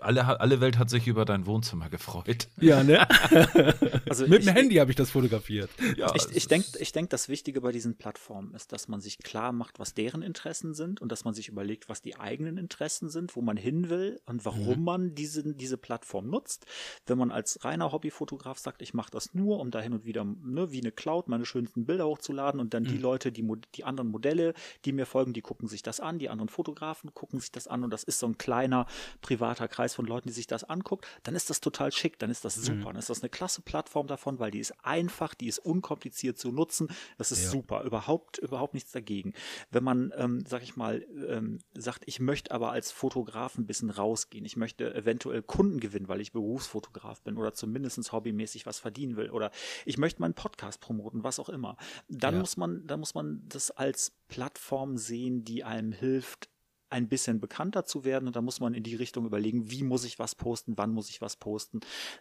Alle, 0.00 0.40
alle 0.40 0.60
Welt 0.60 0.78
hat 0.78 0.90
sich 0.90 1.06
über 1.06 1.24
dein 1.24 1.46
Wohnzimmer 1.46 1.88
gefreut. 1.88 2.48
Ja, 2.60 2.84
ne? 2.84 3.08
also 4.08 4.26
Mit 4.26 4.44
dem 4.44 4.54
Handy 4.54 4.76
habe 4.76 4.90
ich 4.90 4.96
das 4.96 5.10
fotografiert. 5.10 5.70
Ja, 5.96 6.14
ich 6.14 6.26
ich 6.36 6.46
denke, 6.46 6.78
ich 6.78 6.92
denk, 6.92 7.08
das 7.08 7.30
Wichtige 7.30 7.62
bei 7.62 7.72
diesen 7.72 7.96
Plattformen 7.96 8.54
ist, 8.54 8.72
dass 8.72 8.88
man 8.88 9.00
sich 9.00 9.18
klar 9.18 9.52
macht, 9.52 9.78
was 9.78 9.94
deren 9.94 10.20
Interessen 10.20 10.74
sind 10.74 11.00
und 11.00 11.10
dass 11.10 11.24
man 11.24 11.32
sich 11.32 11.48
überlegt, 11.48 11.88
was 11.88 12.02
die 12.02 12.16
eigenen 12.16 12.58
Interessen 12.58 13.08
sind, 13.08 13.34
wo 13.34 13.40
man 13.40 13.56
hin 13.56 13.88
will 13.88 14.20
und 14.26 14.44
warum 14.44 14.80
mhm. 14.80 14.84
man 14.84 15.14
diese, 15.14 15.54
diese 15.54 15.78
Plattform 15.78 16.28
nutzt 16.28 16.37
nutzt. 16.38 16.66
Wenn 17.06 17.18
man 17.18 17.30
als 17.30 17.64
reiner 17.64 17.92
Hobbyfotograf 17.92 18.58
sagt, 18.58 18.82
ich 18.82 18.94
mache 18.94 19.10
das 19.10 19.34
nur, 19.34 19.58
um 19.58 19.70
da 19.70 19.80
hin 19.80 19.92
und 19.92 20.04
wieder 20.04 20.24
ne, 20.24 20.70
wie 20.70 20.80
eine 20.80 20.92
Cloud 20.92 21.28
meine 21.28 21.44
schönsten 21.44 21.84
Bilder 21.84 22.06
hochzuladen 22.06 22.60
und 22.60 22.74
dann 22.74 22.84
mhm. 22.84 22.88
die 22.88 22.98
Leute, 22.98 23.32
die, 23.32 23.46
die 23.74 23.84
anderen 23.84 24.10
Modelle, 24.10 24.54
die 24.84 24.92
mir 24.92 25.06
folgen, 25.06 25.32
die 25.32 25.42
gucken 25.42 25.68
sich 25.68 25.82
das 25.82 26.00
an, 26.00 26.18
die 26.18 26.28
anderen 26.28 26.48
Fotografen 26.48 27.12
gucken 27.14 27.40
sich 27.40 27.50
das 27.50 27.66
an 27.66 27.84
und 27.84 27.90
das 27.90 28.04
ist 28.04 28.18
so 28.18 28.26
ein 28.26 28.38
kleiner 28.38 28.86
privater 29.20 29.68
Kreis 29.68 29.94
von 29.94 30.06
Leuten, 30.06 30.28
die 30.28 30.34
sich 30.34 30.46
das 30.46 30.64
anguckt, 30.64 31.06
dann 31.24 31.34
ist 31.34 31.50
das 31.50 31.60
total 31.60 31.90
schick, 31.92 32.18
dann 32.18 32.30
ist 32.30 32.44
das 32.44 32.54
super, 32.54 32.76
mhm. 32.76 32.84
dann 32.84 32.96
ist 32.96 33.10
das 33.10 33.22
eine 33.22 33.30
klasse 33.30 33.62
Plattform 33.62 34.06
davon, 34.06 34.38
weil 34.38 34.50
die 34.50 34.60
ist 34.60 34.74
einfach, 34.84 35.34
die 35.34 35.48
ist 35.48 35.58
unkompliziert 35.58 36.38
zu 36.38 36.52
nutzen, 36.52 36.88
das 37.16 37.32
ist 37.32 37.44
ja. 37.44 37.50
super, 37.50 37.82
überhaupt, 37.82 38.38
überhaupt 38.38 38.74
nichts 38.74 38.92
dagegen. 38.92 39.32
Wenn 39.70 39.84
man, 39.84 40.12
ähm, 40.16 40.44
sag 40.46 40.62
ich 40.62 40.76
mal, 40.76 41.04
ähm, 41.28 41.58
sagt, 41.74 42.04
ich 42.06 42.20
möchte 42.20 42.52
aber 42.52 42.70
als 42.70 42.92
Fotograf 42.92 43.58
ein 43.58 43.66
bisschen 43.66 43.90
rausgehen, 43.90 44.44
ich 44.44 44.56
möchte 44.56 44.94
eventuell 44.94 45.42
Kunden 45.42 45.80
gewinnen, 45.80 46.08
weil 46.08 46.20
ich 46.20 46.27
ich 46.28 46.32
Berufsfotograf 46.32 47.22
bin 47.22 47.36
oder 47.36 47.54
zumindest 47.54 48.12
hobbymäßig 48.12 48.66
was 48.66 48.78
verdienen 48.78 49.16
will 49.16 49.30
oder 49.30 49.50
ich 49.84 49.98
möchte 49.98 50.20
meinen 50.20 50.34
Podcast 50.34 50.80
promoten, 50.80 51.24
was 51.24 51.38
auch 51.38 51.48
immer. 51.48 51.76
Dann 52.08 52.34
ja. 52.34 52.40
muss 52.40 52.56
man, 52.56 52.86
dann 52.86 53.00
muss 53.00 53.14
man 53.14 53.42
das 53.48 53.70
als 53.70 54.12
Plattform 54.28 54.96
sehen, 54.96 55.44
die 55.44 55.64
einem 55.64 55.92
hilft, 55.92 56.48
ein 56.90 57.08
bisschen 57.08 57.40
bekannter 57.40 57.84
zu 57.84 58.04
werden 58.04 58.26
und 58.26 58.36
da 58.36 58.40
muss 58.40 58.60
man 58.60 58.74
in 58.74 58.82
die 58.82 58.94
Richtung 58.94 59.26
überlegen, 59.26 59.70
wie 59.70 59.82
muss 59.82 60.04
ich 60.04 60.18
was 60.18 60.34
posten, 60.34 60.74
wann 60.76 60.90
muss 60.90 61.10
ich 61.10 61.20
was 61.20 61.36
posten. 61.36 61.80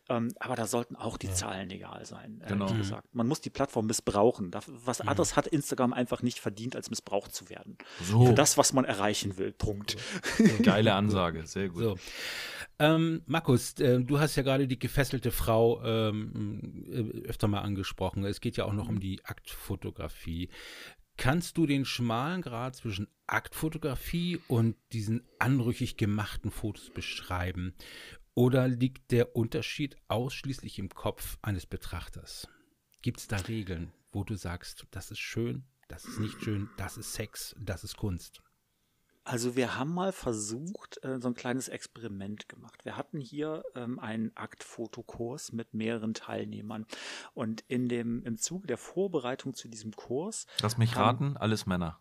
Ähm, 0.09 0.33
aber 0.39 0.55
da 0.55 0.67
sollten 0.67 0.95
auch 0.95 1.17
die 1.17 1.27
ja. 1.27 1.33
Zahlen 1.33 1.71
egal 1.71 2.05
sein, 2.05 2.43
genau. 2.47 2.71
Mhm. 2.71 2.77
gesagt. 2.79 3.07
Man 3.13 3.27
muss 3.27 3.39
die 3.39 3.49
Plattform 3.49 3.85
missbrauchen. 3.85 4.51
Was 4.67 5.01
mhm. 5.01 5.09
anderes 5.09 5.35
hat 5.35 5.47
Instagram 5.47 5.93
einfach 5.93 6.21
nicht 6.21 6.39
verdient, 6.39 6.75
als 6.75 6.89
missbraucht 6.89 7.33
zu 7.33 7.49
werden. 7.49 7.77
So. 8.01 8.25
Für 8.25 8.33
das, 8.33 8.57
was 8.57 8.73
man 8.73 8.83
erreichen 8.83 9.37
will. 9.37 9.53
Punkt. 9.53 9.95
Geile 10.63 10.93
Ansage, 10.93 11.47
sehr 11.47 11.69
gut. 11.69 11.83
So. 11.83 11.95
Ähm, 12.79 13.23
Markus, 13.25 13.73
äh, 13.79 13.99
du 13.99 14.19
hast 14.19 14.35
ja 14.35 14.43
gerade 14.43 14.67
die 14.67 14.77
gefesselte 14.77 15.31
Frau 15.31 15.83
ähm, 15.83 16.85
äh, 16.91 17.27
öfter 17.27 17.47
mal 17.47 17.61
angesprochen. 17.61 18.23
Es 18.23 18.39
geht 18.39 18.57
ja 18.57 18.65
auch 18.65 18.73
noch 18.73 18.87
um 18.87 18.99
die 18.99 19.25
Aktfotografie. 19.25 20.49
Kannst 21.17 21.57
du 21.57 21.65
den 21.65 21.85
schmalen 21.85 22.43
Grad 22.43 22.75
zwischen 22.75 23.07
Aktfotografie 23.25 24.39
und 24.47 24.75
diesen 24.93 25.27
anrüchig 25.39 25.97
gemachten 25.97 26.51
Fotos 26.51 26.91
beschreiben? 26.91 27.73
Oder 28.35 28.67
liegt 28.67 29.11
der 29.11 29.35
Unterschied 29.35 29.97
ausschließlich 30.09 30.77
im 30.77 30.89
Kopf 30.89 31.39
eines 31.41 31.65
Betrachters? 31.65 32.47
Gibt 33.01 33.19
es 33.19 33.27
da 33.27 33.37
Regeln, 33.37 33.91
wo 34.11 34.23
du 34.23 34.35
sagst, 34.35 34.85
das 34.91 35.09
ist 35.09 35.19
schön, 35.19 35.63
das 35.87 36.05
ist 36.05 36.19
nicht 36.19 36.43
schön, 36.43 36.69
das 36.77 36.97
ist 36.97 37.13
Sex, 37.13 37.55
das 37.59 37.83
ist 37.83 37.97
Kunst? 37.97 38.43
Also 39.27 39.57
wir 39.57 39.77
haben 39.77 39.93
mal 39.93 40.13
versucht, 40.13 41.03
äh, 41.03 41.19
so 41.19 41.27
ein 41.27 41.33
kleines 41.33 41.67
Experiment 41.67 42.47
gemacht. 42.47 42.85
Wir 42.85 42.95
hatten 42.95 43.19
hier 43.19 43.63
ähm, 43.75 43.99
einen 43.99 44.31
Aktfotokurs 44.35 45.51
mit 45.51 45.73
mehreren 45.73 46.13
Teilnehmern. 46.13 46.85
Und 47.33 47.61
in 47.67 47.89
dem, 47.89 48.23
im 48.23 48.37
Zuge 48.37 48.67
der 48.67 48.77
Vorbereitung 48.77 49.53
zu 49.53 49.67
diesem 49.67 49.91
Kurs. 49.91 50.47
Lass 50.61 50.77
mich 50.77 50.95
raten, 50.95 51.35
alles 51.35 51.65
Männer. 51.65 51.99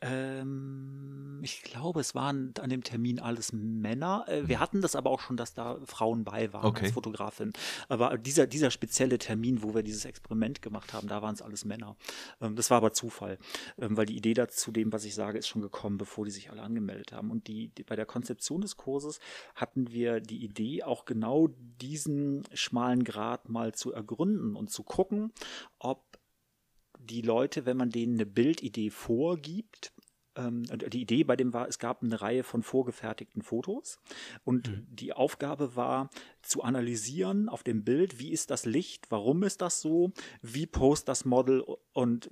Ähm, 0.00 1.40
ich 1.42 1.62
glaube, 1.62 2.00
es 2.00 2.14
waren 2.14 2.52
an 2.60 2.70
dem 2.70 2.82
Termin 2.82 3.20
alles 3.20 3.52
Männer. 3.52 4.24
Äh, 4.28 4.48
wir 4.48 4.56
hm. 4.56 4.60
hatten 4.60 4.80
das 4.80 4.96
aber 4.96 5.10
auch 5.10 5.20
schon, 5.20 5.36
dass 5.36 5.54
da 5.54 5.78
Frauen 5.84 6.24
bei 6.24 6.52
waren 6.52 6.64
okay. 6.64 6.84
als 6.86 6.92
Fotografin. 6.92 7.52
Aber 7.88 8.16
dieser, 8.18 8.46
dieser 8.46 8.70
spezielle 8.70 9.18
Termin, 9.18 9.62
wo 9.62 9.74
wir 9.74 9.82
dieses 9.82 10.04
Experiment 10.04 10.62
gemacht 10.62 10.92
haben, 10.92 11.06
da 11.08 11.22
waren 11.22 11.34
es 11.34 11.42
alles 11.42 11.64
Männer. 11.64 11.96
Ähm, 12.40 12.56
das 12.56 12.70
war 12.70 12.78
aber 12.78 12.92
Zufall, 12.92 13.38
ähm, 13.78 13.96
weil 13.96 14.06
die 14.06 14.16
Idee 14.16 14.34
dazu 14.34 14.72
dem, 14.72 14.92
was 14.92 15.04
ich 15.04 15.14
sage, 15.14 15.38
ist 15.38 15.48
schon 15.48 15.62
gekommen, 15.62 15.98
bevor 15.98 16.24
die 16.24 16.30
sich 16.30 16.50
alle 16.50 16.62
angemeldet 16.62 17.12
haben. 17.12 17.30
Und 17.30 17.46
die, 17.46 17.70
bei 17.86 17.96
der 17.96 18.06
Konzeption 18.06 18.60
des 18.60 18.76
Kurses 18.76 19.20
hatten 19.54 19.90
wir 19.90 20.20
die 20.20 20.44
Idee, 20.44 20.82
auch 20.82 21.04
genau 21.04 21.48
diesen 21.80 22.44
schmalen 22.52 23.04
Grad 23.04 23.48
mal 23.48 23.74
zu 23.74 23.92
ergründen 23.92 24.56
und 24.56 24.70
zu 24.70 24.82
gucken, 24.82 25.32
ob 25.78 26.13
die 27.04 27.22
Leute, 27.22 27.66
wenn 27.66 27.76
man 27.76 27.90
denen 27.90 28.14
eine 28.14 28.26
Bildidee 28.26 28.90
vorgibt, 28.90 29.92
ähm, 30.36 30.64
die 30.64 31.02
Idee 31.02 31.24
bei 31.24 31.36
dem 31.36 31.52
war, 31.52 31.68
es 31.68 31.78
gab 31.78 32.02
eine 32.02 32.20
Reihe 32.20 32.42
von 32.42 32.62
vorgefertigten 32.62 33.42
Fotos 33.42 33.98
und 34.44 34.68
mhm. 34.68 34.86
die 34.90 35.12
Aufgabe 35.12 35.76
war 35.76 36.10
zu 36.42 36.62
analysieren 36.62 37.48
auf 37.48 37.62
dem 37.62 37.84
Bild, 37.84 38.18
wie 38.18 38.32
ist 38.32 38.50
das 38.50 38.66
Licht, 38.66 39.10
warum 39.10 39.42
ist 39.42 39.62
das 39.62 39.80
so, 39.80 40.12
wie 40.42 40.66
post 40.66 41.08
das 41.08 41.24
Model 41.24 41.64
und 41.92 42.28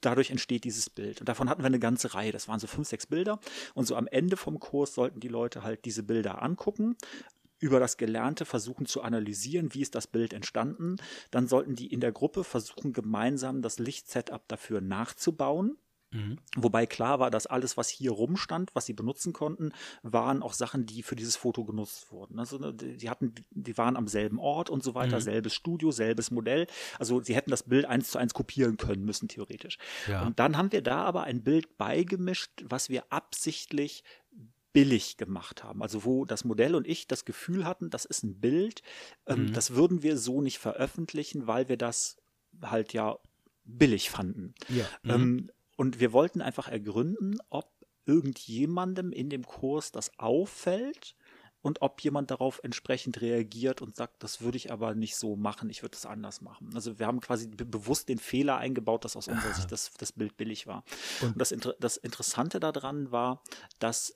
dadurch 0.00 0.30
entsteht 0.30 0.64
dieses 0.64 0.88
Bild. 0.88 1.20
Und 1.20 1.28
davon 1.28 1.48
hatten 1.48 1.62
wir 1.62 1.66
eine 1.66 1.80
ganze 1.80 2.14
Reihe, 2.14 2.32
das 2.32 2.48
waren 2.48 2.60
so 2.60 2.66
fünf, 2.66 2.88
sechs 2.88 3.06
Bilder 3.06 3.40
und 3.74 3.86
so 3.86 3.96
am 3.96 4.06
Ende 4.06 4.36
vom 4.36 4.60
Kurs 4.60 4.94
sollten 4.94 5.20
die 5.20 5.28
Leute 5.28 5.62
halt 5.62 5.84
diese 5.84 6.02
Bilder 6.02 6.42
angucken 6.42 6.96
über 7.64 7.80
das 7.80 7.96
Gelernte 7.96 8.44
versuchen 8.44 8.84
zu 8.84 9.00
analysieren, 9.00 9.72
wie 9.72 9.80
ist 9.80 9.94
das 9.94 10.06
Bild 10.06 10.34
entstanden. 10.34 10.96
Dann 11.30 11.48
sollten 11.48 11.74
die 11.74 11.86
in 11.86 12.00
der 12.00 12.12
Gruppe 12.12 12.44
versuchen, 12.44 12.92
gemeinsam 12.92 13.62
das 13.62 13.78
Lichtsetup 13.78 14.46
dafür 14.48 14.82
nachzubauen. 14.82 15.78
Mhm. 16.10 16.36
Wobei 16.56 16.84
klar 16.84 17.20
war, 17.20 17.30
dass 17.30 17.46
alles, 17.46 17.78
was 17.78 17.88
hier 17.88 18.10
rumstand, 18.10 18.70
was 18.74 18.84
sie 18.84 18.92
benutzen 18.92 19.32
konnten, 19.32 19.72
waren 20.02 20.42
auch 20.42 20.52
Sachen, 20.52 20.84
die 20.84 21.02
für 21.02 21.16
dieses 21.16 21.36
Foto 21.36 21.64
genutzt 21.64 22.12
wurden. 22.12 22.38
Also 22.38 22.58
ne, 22.58 22.74
die 22.74 23.08
hatten, 23.08 23.34
die 23.50 23.78
waren 23.78 23.96
am 23.96 24.08
selben 24.08 24.38
Ort 24.38 24.68
und 24.68 24.84
so 24.84 24.94
weiter, 24.94 25.16
mhm. 25.16 25.22
selbes 25.22 25.54
Studio, 25.54 25.90
selbes 25.90 26.30
Modell. 26.30 26.66
Also 26.98 27.22
sie 27.22 27.34
hätten 27.34 27.50
das 27.50 27.62
Bild 27.62 27.86
eins 27.86 28.10
zu 28.10 28.18
eins 28.18 28.34
kopieren 28.34 28.76
können 28.76 29.06
müssen, 29.06 29.26
theoretisch. 29.26 29.78
Ja. 30.06 30.26
Und 30.26 30.38
dann 30.38 30.58
haben 30.58 30.70
wir 30.70 30.82
da 30.82 31.02
aber 31.02 31.24
ein 31.24 31.42
Bild 31.42 31.78
beigemischt, 31.78 32.62
was 32.62 32.90
wir 32.90 33.04
absichtlich 33.10 34.04
billig 34.74 35.16
gemacht 35.16 35.62
haben. 35.64 35.82
Also 35.82 36.04
wo 36.04 36.26
das 36.26 36.44
Modell 36.44 36.74
und 36.74 36.86
ich 36.86 37.06
das 37.06 37.24
Gefühl 37.24 37.64
hatten, 37.64 37.88
das 37.90 38.04
ist 38.04 38.24
ein 38.24 38.40
Bild, 38.40 38.82
ähm, 39.24 39.46
mhm. 39.46 39.52
das 39.54 39.74
würden 39.74 40.02
wir 40.02 40.18
so 40.18 40.42
nicht 40.42 40.58
veröffentlichen, 40.58 41.46
weil 41.46 41.68
wir 41.70 41.78
das 41.78 42.16
halt 42.60 42.92
ja 42.92 43.16
billig 43.64 44.10
fanden. 44.10 44.54
Ja. 44.68 44.84
Ähm, 45.04 45.22
mhm. 45.22 45.50
und 45.76 46.00
wir 46.00 46.12
wollten 46.12 46.42
einfach 46.42 46.68
ergründen, 46.68 47.38
ob 47.48 47.72
irgendjemandem 48.04 49.12
in 49.12 49.30
dem 49.30 49.46
Kurs 49.46 49.92
das 49.92 50.18
auffällt 50.18 51.14
und 51.62 51.80
ob 51.80 52.00
jemand 52.02 52.32
darauf 52.32 52.60
entsprechend 52.62 53.22
reagiert 53.22 53.80
und 53.80 53.96
sagt, 53.96 54.22
das 54.24 54.42
würde 54.42 54.56
ich 54.56 54.72
aber 54.72 54.94
nicht 54.94 55.16
so 55.16 55.36
machen, 55.36 55.70
ich 55.70 55.82
würde 55.82 55.96
es 55.96 56.04
anders 56.04 56.42
machen. 56.42 56.72
Also 56.74 56.98
wir 56.98 57.06
haben 57.06 57.20
quasi 57.20 57.46
bewusst 57.46 58.08
den 58.08 58.18
Fehler 58.18 58.58
eingebaut, 58.58 59.04
dass 59.04 59.16
aus 59.16 59.28
unserer 59.28 59.54
Sicht 59.54 59.72
das, 59.72 59.92
das 59.94 60.12
Bild 60.12 60.36
billig 60.36 60.66
war. 60.66 60.84
Und, 61.22 61.28
und 61.28 61.40
das, 61.40 61.54
das 61.78 61.96
Interessante 61.96 62.60
daran 62.60 63.12
war, 63.12 63.42
dass 63.78 64.14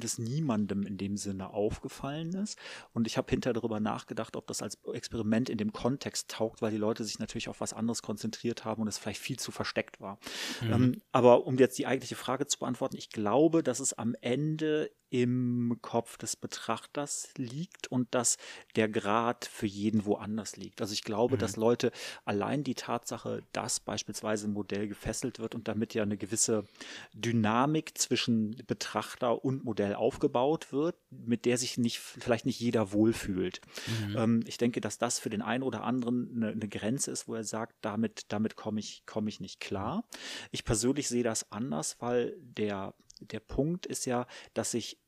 das 0.00 0.18
niemandem 0.18 0.86
in 0.86 0.96
dem 0.96 1.16
Sinne 1.16 1.50
aufgefallen 1.50 2.34
ist. 2.34 2.58
Und 2.92 3.06
ich 3.06 3.16
habe 3.16 3.30
hinterher 3.30 3.54
darüber 3.54 3.80
nachgedacht, 3.80 4.36
ob 4.36 4.46
das 4.46 4.62
als 4.62 4.78
Experiment 4.92 5.48
in 5.48 5.58
dem 5.58 5.72
Kontext 5.72 6.30
taugt, 6.30 6.62
weil 6.62 6.70
die 6.70 6.76
Leute 6.76 7.04
sich 7.04 7.18
natürlich 7.18 7.48
auf 7.48 7.60
was 7.60 7.72
anderes 7.72 8.02
konzentriert 8.02 8.64
haben 8.64 8.82
und 8.82 8.88
es 8.88 8.98
vielleicht 8.98 9.20
viel 9.20 9.38
zu 9.38 9.52
versteckt 9.52 10.00
war. 10.00 10.18
Mhm. 10.60 10.72
Ähm, 10.72 11.02
aber 11.12 11.46
um 11.46 11.58
jetzt 11.58 11.78
die 11.78 11.86
eigentliche 11.86 12.16
Frage 12.16 12.46
zu 12.46 12.58
beantworten, 12.58 12.96
ich 12.96 13.10
glaube, 13.10 13.62
dass 13.62 13.80
es 13.80 13.92
am 13.92 14.14
Ende 14.20 14.90
im 15.12 15.76
Kopf 15.82 16.16
des 16.16 16.36
Betrachters 16.36 17.28
liegt 17.36 17.86
und 17.86 18.14
dass 18.14 18.38
der 18.76 18.88
Grad 18.88 19.44
für 19.44 19.66
jeden 19.66 20.06
woanders 20.06 20.56
liegt. 20.56 20.80
Also 20.80 20.94
ich 20.94 21.04
glaube, 21.04 21.34
mhm. 21.36 21.38
dass 21.40 21.56
Leute 21.56 21.92
allein 22.24 22.64
die 22.64 22.74
Tatsache, 22.74 23.42
dass 23.52 23.78
beispielsweise 23.78 24.48
ein 24.48 24.54
Modell 24.54 24.88
gefesselt 24.88 25.38
wird 25.38 25.54
und 25.54 25.68
damit 25.68 25.92
ja 25.92 26.02
eine 26.02 26.16
gewisse 26.16 26.64
Dynamik 27.12 27.98
zwischen 27.98 28.56
Betrachter 28.66 29.44
und 29.44 29.64
Modell 29.64 29.96
aufgebaut 29.96 30.72
wird, 30.72 30.96
mit 31.10 31.44
der 31.44 31.58
sich 31.58 31.76
nicht, 31.76 31.98
vielleicht 31.98 32.46
nicht 32.46 32.60
jeder 32.60 32.92
wohlfühlt. 32.92 33.60
Mhm. 34.06 34.16
Ähm, 34.16 34.44
ich 34.46 34.56
denke, 34.56 34.80
dass 34.80 34.96
das 34.96 35.18
für 35.18 35.28
den 35.28 35.42
einen 35.42 35.62
oder 35.62 35.84
anderen 35.84 36.32
eine, 36.34 36.52
eine 36.52 36.68
Grenze 36.68 37.10
ist, 37.10 37.28
wo 37.28 37.34
er 37.34 37.44
sagt, 37.44 37.74
damit, 37.82 38.32
damit 38.32 38.56
komme 38.56 38.80
ich, 38.80 39.04
komme 39.04 39.28
ich 39.28 39.40
nicht 39.40 39.60
klar. 39.60 40.04
Ich 40.52 40.64
persönlich 40.64 41.06
sehe 41.06 41.22
das 41.22 41.52
anders, 41.52 41.96
weil 42.00 42.34
der 42.40 42.94
der 43.30 43.40
Punkt 43.40 43.86
ist 43.86 44.04
ja, 44.06 44.26
dass 44.54 44.72
sich 44.72 44.98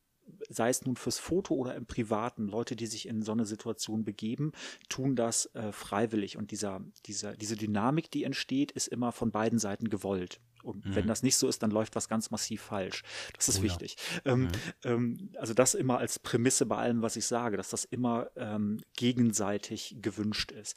sei 0.48 0.68
es 0.68 0.84
nun 0.84 0.96
fürs 0.96 1.18
Foto 1.18 1.54
oder 1.54 1.74
im 1.74 1.86
Privaten, 1.86 2.48
Leute, 2.48 2.76
die 2.76 2.86
sich 2.86 3.08
in 3.08 3.22
so 3.22 3.32
eine 3.32 3.46
Situation 3.46 4.04
begeben, 4.04 4.52
tun 4.88 5.16
das 5.16 5.46
äh, 5.54 5.72
freiwillig. 5.72 6.36
Und 6.36 6.50
dieser, 6.50 6.80
dieser, 7.06 7.36
diese 7.36 7.56
Dynamik, 7.56 8.10
die 8.10 8.24
entsteht, 8.24 8.72
ist 8.72 8.88
immer 8.88 9.12
von 9.12 9.30
beiden 9.30 9.58
Seiten 9.58 9.88
gewollt. 9.88 10.40
Und 10.62 10.86
mhm. 10.86 10.94
wenn 10.94 11.06
das 11.06 11.22
nicht 11.22 11.36
so 11.36 11.46
ist, 11.46 11.62
dann 11.62 11.70
läuft 11.70 11.94
was 11.94 12.08
ganz 12.08 12.30
massiv 12.30 12.62
falsch. 12.62 13.02
Das 13.36 13.48
ist 13.48 13.60
oh, 13.60 13.62
wichtig. 13.62 13.96
Ja. 14.24 14.32
Ähm, 14.32 14.40
mhm. 14.40 14.50
ähm, 14.84 15.30
also 15.38 15.54
das 15.54 15.74
immer 15.74 15.98
als 15.98 16.18
Prämisse 16.18 16.66
bei 16.66 16.76
allem, 16.76 17.02
was 17.02 17.16
ich 17.16 17.26
sage, 17.26 17.56
dass 17.56 17.68
das 17.68 17.84
immer 17.84 18.30
ähm, 18.36 18.80
gegenseitig 18.96 19.96
gewünscht 20.00 20.52
ist. 20.52 20.76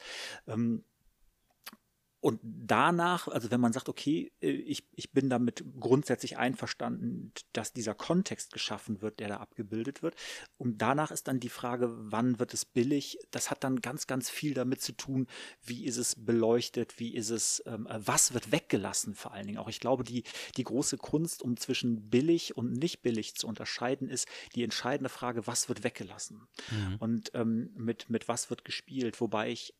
Und 2.20 2.40
danach, 2.42 3.28
also 3.28 3.50
wenn 3.52 3.60
man 3.60 3.72
sagt, 3.72 3.88
okay, 3.88 4.32
äh, 4.40 4.50
ich, 4.50 4.84
ich 4.96 5.12
bin 5.12 5.30
damit 5.30 5.64
grundsätzlich 5.78 6.36
einverstanden, 6.36 7.32
dass 7.52 7.72
dieser 7.72 7.94
Kontext 7.94 8.52
geschaffen 8.52 9.02
wird, 9.02 9.20
der 9.20 9.28
da 9.28 9.36
abgebildet 9.36 10.02
wird. 10.02 10.16
Und 10.56 10.78
danach 10.82 11.12
ist 11.12 11.28
dann 11.28 11.38
die 11.38 11.48
Frage, 11.48 11.90
wann 11.90 12.40
wird 12.40 12.54
es 12.54 12.64
billig? 12.64 13.18
Das 13.30 13.50
hat 13.50 13.62
dann 13.62 13.80
ganz, 13.80 14.08
ganz 14.08 14.30
viel 14.30 14.54
damit 14.54 14.82
zu 14.82 14.92
tun, 14.92 15.28
wie 15.62 15.84
ist 15.84 15.96
es 15.96 16.16
beleuchtet, 16.16 16.98
wie 16.98 17.14
ist 17.14 17.30
es, 17.30 17.62
ähm, 17.66 17.86
äh, 17.86 18.00
was 18.04 18.34
wird 18.34 18.50
weggelassen 18.50 19.14
vor 19.14 19.32
allen 19.32 19.46
Dingen 19.46 19.58
auch. 19.58 19.68
Ich 19.68 19.80
glaube, 19.80 20.02
die, 20.02 20.24
die 20.56 20.64
große 20.64 20.96
Kunst, 20.96 21.42
um 21.42 21.56
zwischen 21.56 22.10
billig 22.10 22.56
und 22.56 22.72
nicht 22.72 23.02
billig 23.02 23.36
zu 23.36 23.46
unterscheiden, 23.46 24.08
ist 24.08 24.26
die 24.56 24.64
entscheidende 24.64 25.08
Frage, 25.08 25.46
was 25.46 25.68
wird 25.68 25.84
weggelassen? 25.84 26.48
Mhm. 26.70 26.96
Und 26.98 27.30
ähm, 27.34 27.70
mit, 27.76 28.10
mit 28.10 28.26
was 28.26 28.50
wird 28.50 28.64
gespielt? 28.64 29.20
Wobei 29.20 29.50
ich 29.50 29.74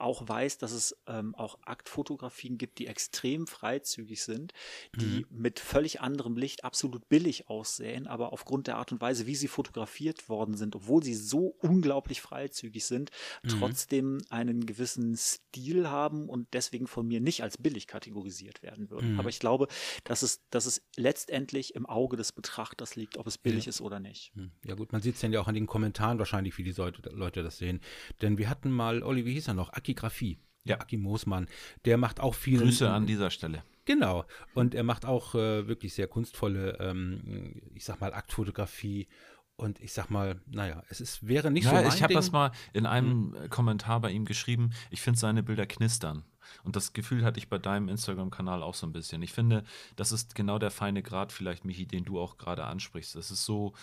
auch 0.00 0.26
weiß, 0.26 0.58
dass 0.58 0.72
es 0.72 0.96
ähm, 1.06 1.34
auch 1.34 1.58
Aktfotografien 1.62 2.58
gibt, 2.58 2.78
die 2.78 2.86
extrem 2.86 3.46
freizügig 3.46 4.22
sind, 4.22 4.52
die 4.96 5.26
mhm. 5.30 5.42
mit 5.42 5.60
völlig 5.60 6.00
anderem 6.00 6.36
Licht 6.36 6.64
absolut 6.64 7.08
billig 7.08 7.48
aussehen, 7.48 8.06
aber 8.06 8.32
aufgrund 8.32 8.66
der 8.66 8.76
Art 8.76 8.92
und 8.92 9.00
Weise, 9.00 9.26
wie 9.26 9.34
sie 9.34 9.48
fotografiert 9.48 10.28
worden 10.28 10.56
sind, 10.56 10.74
obwohl 10.74 11.02
sie 11.02 11.14
so 11.14 11.54
unglaublich 11.58 12.20
freizügig 12.20 12.84
sind, 12.86 13.10
mhm. 13.42 13.48
trotzdem 13.50 14.18
einen 14.30 14.64
gewissen 14.64 15.16
Stil 15.16 15.88
haben 15.88 16.28
und 16.28 16.48
deswegen 16.54 16.86
von 16.86 17.06
mir 17.06 17.20
nicht 17.20 17.42
als 17.42 17.58
billig 17.58 17.86
kategorisiert 17.86 18.62
werden 18.62 18.90
würden. 18.90 19.12
Mhm. 19.12 19.20
Aber 19.20 19.28
ich 19.28 19.38
glaube, 19.38 19.68
dass 20.04 20.22
es, 20.22 20.40
dass 20.50 20.64
es 20.64 20.82
letztendlich 20.96 21.74
im 21.74 21.86
Auge 21.86 22.16
des 22.16 22.32
Betrachters 22.32 22.96
liegt, 22.96 23.18
ob 23.18 23.26
es 23.26 23.36
billig 23.36 23.66
ja. 23.66 23.70
ist 23.70 23.80
oder 23.82 24.00
nicht. 24.00 24.34
Mhm. 24.34 24.52
Ja 24.64 24.74
gut, 24.74 24.92
man 24.92 25.02
sieht 25.02 25.16
es 25.16 25.22
ja 25.22 25.40
auch 25.40 25.48
an 25.48 25.54
den 25.54 25.66
Kommentaren 25.66 26.18
wahrscheinlich, 26.18 26.56
wie 26.56 26.64
die 26.64 26.72
Leute 26.72 27.42
das 27.42 27.58
sehen. 27.58 27.80
Denn 28.22 28.38
wir 28.38 28.48
hatten 28.48 28.70
mal, 28.70 29.02
Olli, 29.02 29.26
wie 29.26 29.34
hieß 29.34 29.49
er 29.50 29.54
noch? 29.54 29.72
Aki 29.72 29.94
Graphie. 29.94 30.38
Ja. 30.64 30.80
Aki 30.80 30.96
Moosmann. 30.96 31.48
Der 31.84 31.96
macht 31.96 32.20
auch 32.20 32.34
viel. 32.34 32.60
Grüße 32.60 32.90
an 32.90 33.06
dieser 33.06 33.30
Stelle. 33.30 33.62
Genau. 33.84 34.24
Und 34.54 34.74
er 34.74 34.84
macht 34.84 35.04
auch 35.04 35.34
äh, 35.34 35.66
wirklich 35.66 35.94
sehr 35.94 36.06
kunstvolle, 36.06 36.76
ähm, 36.80 37.62
ich 37.74 37.84
sag 37.84 38.00
mal, 38.00 38.12
Aktfotografie. 38.12 39.08
Und 39.56 39.80
ich 39.80 39.92
sag 39.92 40.08
mal, 40.10 40.40
naja, 40.46 40.82
es 40.88 41.00
ist, 41.00 41.26
wäre 41.26 41.50
nicht 41.50 41.64
ja, 41.64 41.70
so. 41.70 41.76
Mein 41.76 41.88
ich 41.88 42.02
habe 42.02 42.14
das 42.14 42.32
mal 42.32 42.50
in 42.72 42.86
einem 42.86 43.34
hm. 43.34 43.50
Kommentar 43.50 44.00
bei 44.00 44.10
ihm 44.10 44.24
geschrieben. 44.24 44.70
Ich 44.90 45.02
finde 45.02 45.18
seine 45.18 45.42
Bilder 45.42 45.66
knistern. 45.66 46.24
Und 46.64 46.76
das 46.76 46.92
Gefühl 46.92 47.24
hatte 47.24 47.38
ich 47.38 47.48
bei 47.48 47.58
deinem 47.58 47.88
Instagram-Kanal 47.88 48.62
auch 48.62 48.74
so 48.74 48.86
ein 48.86 48.92
bisschen. 48.92 49.22
Ich 49.22 49.32
finde, 49.32 49.64
das 49.96 50.12
ist 50.12 50.34
genau 50.34 50.58
der 50.58 50.70
feine 50.70 51.02
Grad, 51.02 51.32
vielleicht, 51.32 51.64
Michi, 51.64 51.86
den 51.86 52.04
du 52.04 52.18
auch 52.18 52.38
gerade 52.38 52.64
ansprichst. 52.64 53.14
Das 53.14 53.30
ist 53.30 53.44
so 53.44 53.74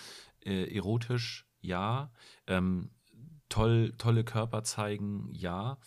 äh, 0.44 0.73
erotisch, 0.76 1.45
ja. 1.61 2.11
Ähm, 2.48 2.89
toll, 3.49 3.93
tolle 3.97 4.23
Körper 4.23 4.63
zeigen, 4.63 5.29
ja. 5.33 5.77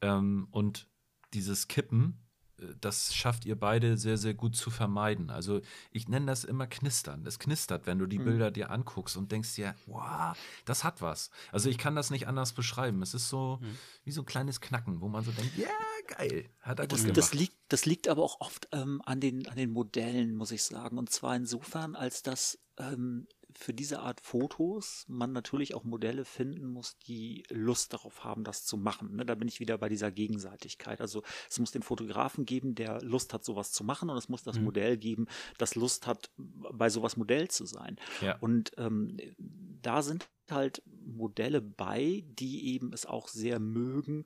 Ähm, 0.00 0.48
und 0.50 0.88
dieses 1.34 1.68
Kippen, 1.68 2.24
äh, 2.58 2.74
das 2.80 3.14
schafft 3.14 3.44
ihr 3.44 3.58
beide 3.58 3.96
sehr, 3.96 4.16
sehr 4.16 4.34
gut 4.34 4.56
zu 4.56 4.70
vermeiden. 4.70 5.30
Also 5.30 5.60
ich 5.90 6.08
nenne 6.08 6.26
das 6.26 6.44
immer 6.44 6.66
Knistern. 6.66 7.24
Das 7.24 7.38
knistert, 7.38 7.86
wenn 7.86 7.98
du 7.98 8.06
die 8.06 8.18
mhm. 8.18 8.24
Bilder 8.24 8.50
dir 8.50 8.70
anguckst 8.70 9.16
und 9.16 9.32
denkst 9.32 9.54
dir, 9.54 9.74
wow, 9.86 10.36
das 10.64 10.84
hat 10.84 11.02
was. 11.02 11.30
Also 11.52 11.68
ich 11.68 11.78
kann 11.78 11.94
das 11.94 12.10
nicht 12.10 12.28
anders 12.28 12.52
beschreiben. 12.52 13.02
Es 13.02 13.14
ist 13.14 13.28
so 13.28 13.58
mhm. 13.60 13.78
wie 14.04 14.12
so 14.12 14.22
ein 14.22 14.26
kleines 14.26 14.60
Knacken, 14.60 15.00
wo 15.00 15.08
man 15.08 15.24
so 15.24 15.32
denkt, 15.32 15.56
ja, 15.56 15.68
geil, 16.06 16.48
hat 16.60 16.80
er 16.80 16.86
das, 16.86 17.04
gut 17.04 17.16
das 17.16 17.34
liegt, 17.34 17.56
das 17.68 17.86
liegt 17.86 18.08
aber 18.08 18.22
auch 18.22 18.40
oft 18.40 18.68
ähm, 18.72 19.02
an, 19.04 19.20
den, 19.20 19.46
an 19.48 19.56
den 19.56 19.70
Modellen, 19.70 20.34
muss 20.34 20.52
ich 20.52 20.62
sagen. 20.62 20.98
Und 20.98 21.10
zwar 21.10 21.36
insofern, 21.36 21.96
als 21.96 22.22
dass 22.22 22.58
ähm, 22.78 23.26
für 23.58 23.74
diese 23.74 23.98
Art 23.98 24.20
Fotos 24.20 25.04
man 25.08 25.32
natürlich 25.32 25.74
auch 25.74 25.82
Modelle 25.82 26.24
finden 26.24 26.64
muss, 26.64 26.96
die 26.98 27.42
Lust 27.50 27.92
darauf 27.92 28.22
haben, 28.22 28.44
das 28.44 28.64
zu 28.64 28.76
machen. 28.76 29.16
Ne? 29.16 29.26
Da 29.26 29.34
bin 29.34 29.48
ich 29.48 29.58
wieder 29.58 29.76
bei 29.78 29.88
dieser 29.88 30.12
Gegenseitigkeit. 30.12 31.00
Also 31.00 31.24
es 31.50 31.58
muss 31.58 31.72
den 31.72 31.82
Fotografen 31.82 32.46
geben, 32.46 32.76
der 32.76 33.02
Lust 33.02 33.34
hat, 33.34 33.44
sowas 33.44 33.72
zu 33.72 33.82
machen, 33.82 34.10
und 34.10 34.16
es 34.16 34.28
muss 34.28 34.44
das 34.44 34.58
mhm. 34.58 34.64
Modell 34.64 34.96
geben, 34.96 35.26
das 35.58 35.74
Lust 35.74 36.06
hat, 36.06 36.30
bei 36.36 36.88
sowas 36.88 37.16
Modell 37.16 37.48
zu 37.48 37.66
sein. 37.66 37.96
Ja. 38.20 38.38
Und 38.38 38.70
ähm, 38.78 39.16
da 39.36 40.02
sind 40.02 40.28
halt 40.48 40.80
Modelle 40.86 41.60
bei, 41.60 42.24
die 42.28 42.74
eben 42.74 42.92
es 42.92 43.06
auch 43.06 43.26
sehr 43.26 43.58
mögen, 43.58 44.24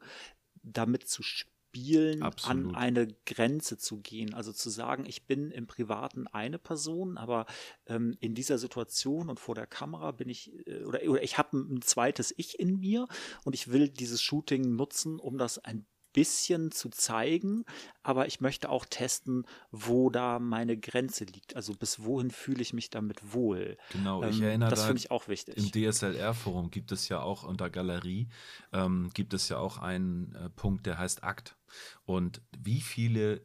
damit 0.62 1.08
zu 1.08 1.22
spielen 1.22 1.51
Spielen 1.72 2.22
Absolut. 2.22 2.74
an 2.74 2.74
eine 2.74 3.08
Grenze 3.24 3.78
zu 3.78 4.00
gehen. 4.00 4.34
Also 4.34 4.52
zu 4.52 4.68
sagen, 4.68 5.06
ich 5.06 5.26
bin 5.26 5.50
im 5.50 5.66
Privaten 5.66 6.26
eine 6.26 6.58
Person, 6.58 7.16
aber 7.16 7.46
ähm, 7.86 8.14
in 8.20 8.34
dieser 8.34 8.58
Situation 8.58 9.30
und 9.30 9.40
vor 9.40 9.54
der 9.54 9.66
Kamera 9.66 10.10
bin 10.10 10.28
ich, 10.28 10.52
äh, 10.66 10.84
oder, 10.84 11.00
oder 11.08 11.22
ich 11.22 11.38
habe 11.38 11.56
ein 11.56 11.80
zweites 11.80 12.34
Ich 12.36 12.60
in 12.60 12.78
mir 12.78 13.08
und 13.44 13.54
ich 13.54 13.72
will 13.72 13.88
dieses 13.88 14.20
Shooting 14.20 14.76
nutzen, 14.76 15.18
um 15.18 15.38
das 15.38 15.58
ein 15.58 15.86
bisschen 16.12 16.70
zu 16.70 16.88
zeigen, 16.90 17.64
aber 18.02 18.26
ich 18.26 18.40
möchte 18.40 18.68
auch 18.68 18.84
testen, 18.84 19.46
wo 19.70 20.10
da 20.10 20.38
meine 20.38 20.76
Grenze 20.76 21.24
liegt. 21.24 21.56
Also 21.56 21.74
bis 21.74 22.04
wohin 22.04 22.30
fühle 22.30 22.62
ich 22.62 22.72
mich 22.72 22.90
damit 22.90 23.32
wohl. 23.32 23.76
Genau, 23.92 24.22
ich 24.24 24.38
ähm, 24.38 24.44
erinnere 24.44 24.70
Das 24.70 24.84
finde 24.84 24.98
ich 24.98 25.10
auch 25.10 25.28
wichtig. 25.28 25.56
Im 25.56 25.70
DSLR-Forum 25.70 26.70
gibt 26.70 26.92
es 26.92 27.08
ja 27.08 27.20
auch 27.20 27.42
unter 27.42 27.70
Galerie, 27.70 28.28
ähm, 28.72 29.10
gibt 29.14 29.34
es 29.34 29.48
ja 29.48 29.58
auch 29.58 29.78
einen 29.78 30.34
äh, 30.34 30.50
Punkt, 30.50 30.86
der 30.86 30.98
heißt 30.98 31.24
Akt. 31.24 31.56
Und 32.04 32.42
wie 32.58 32.80
viele 32.80 33.42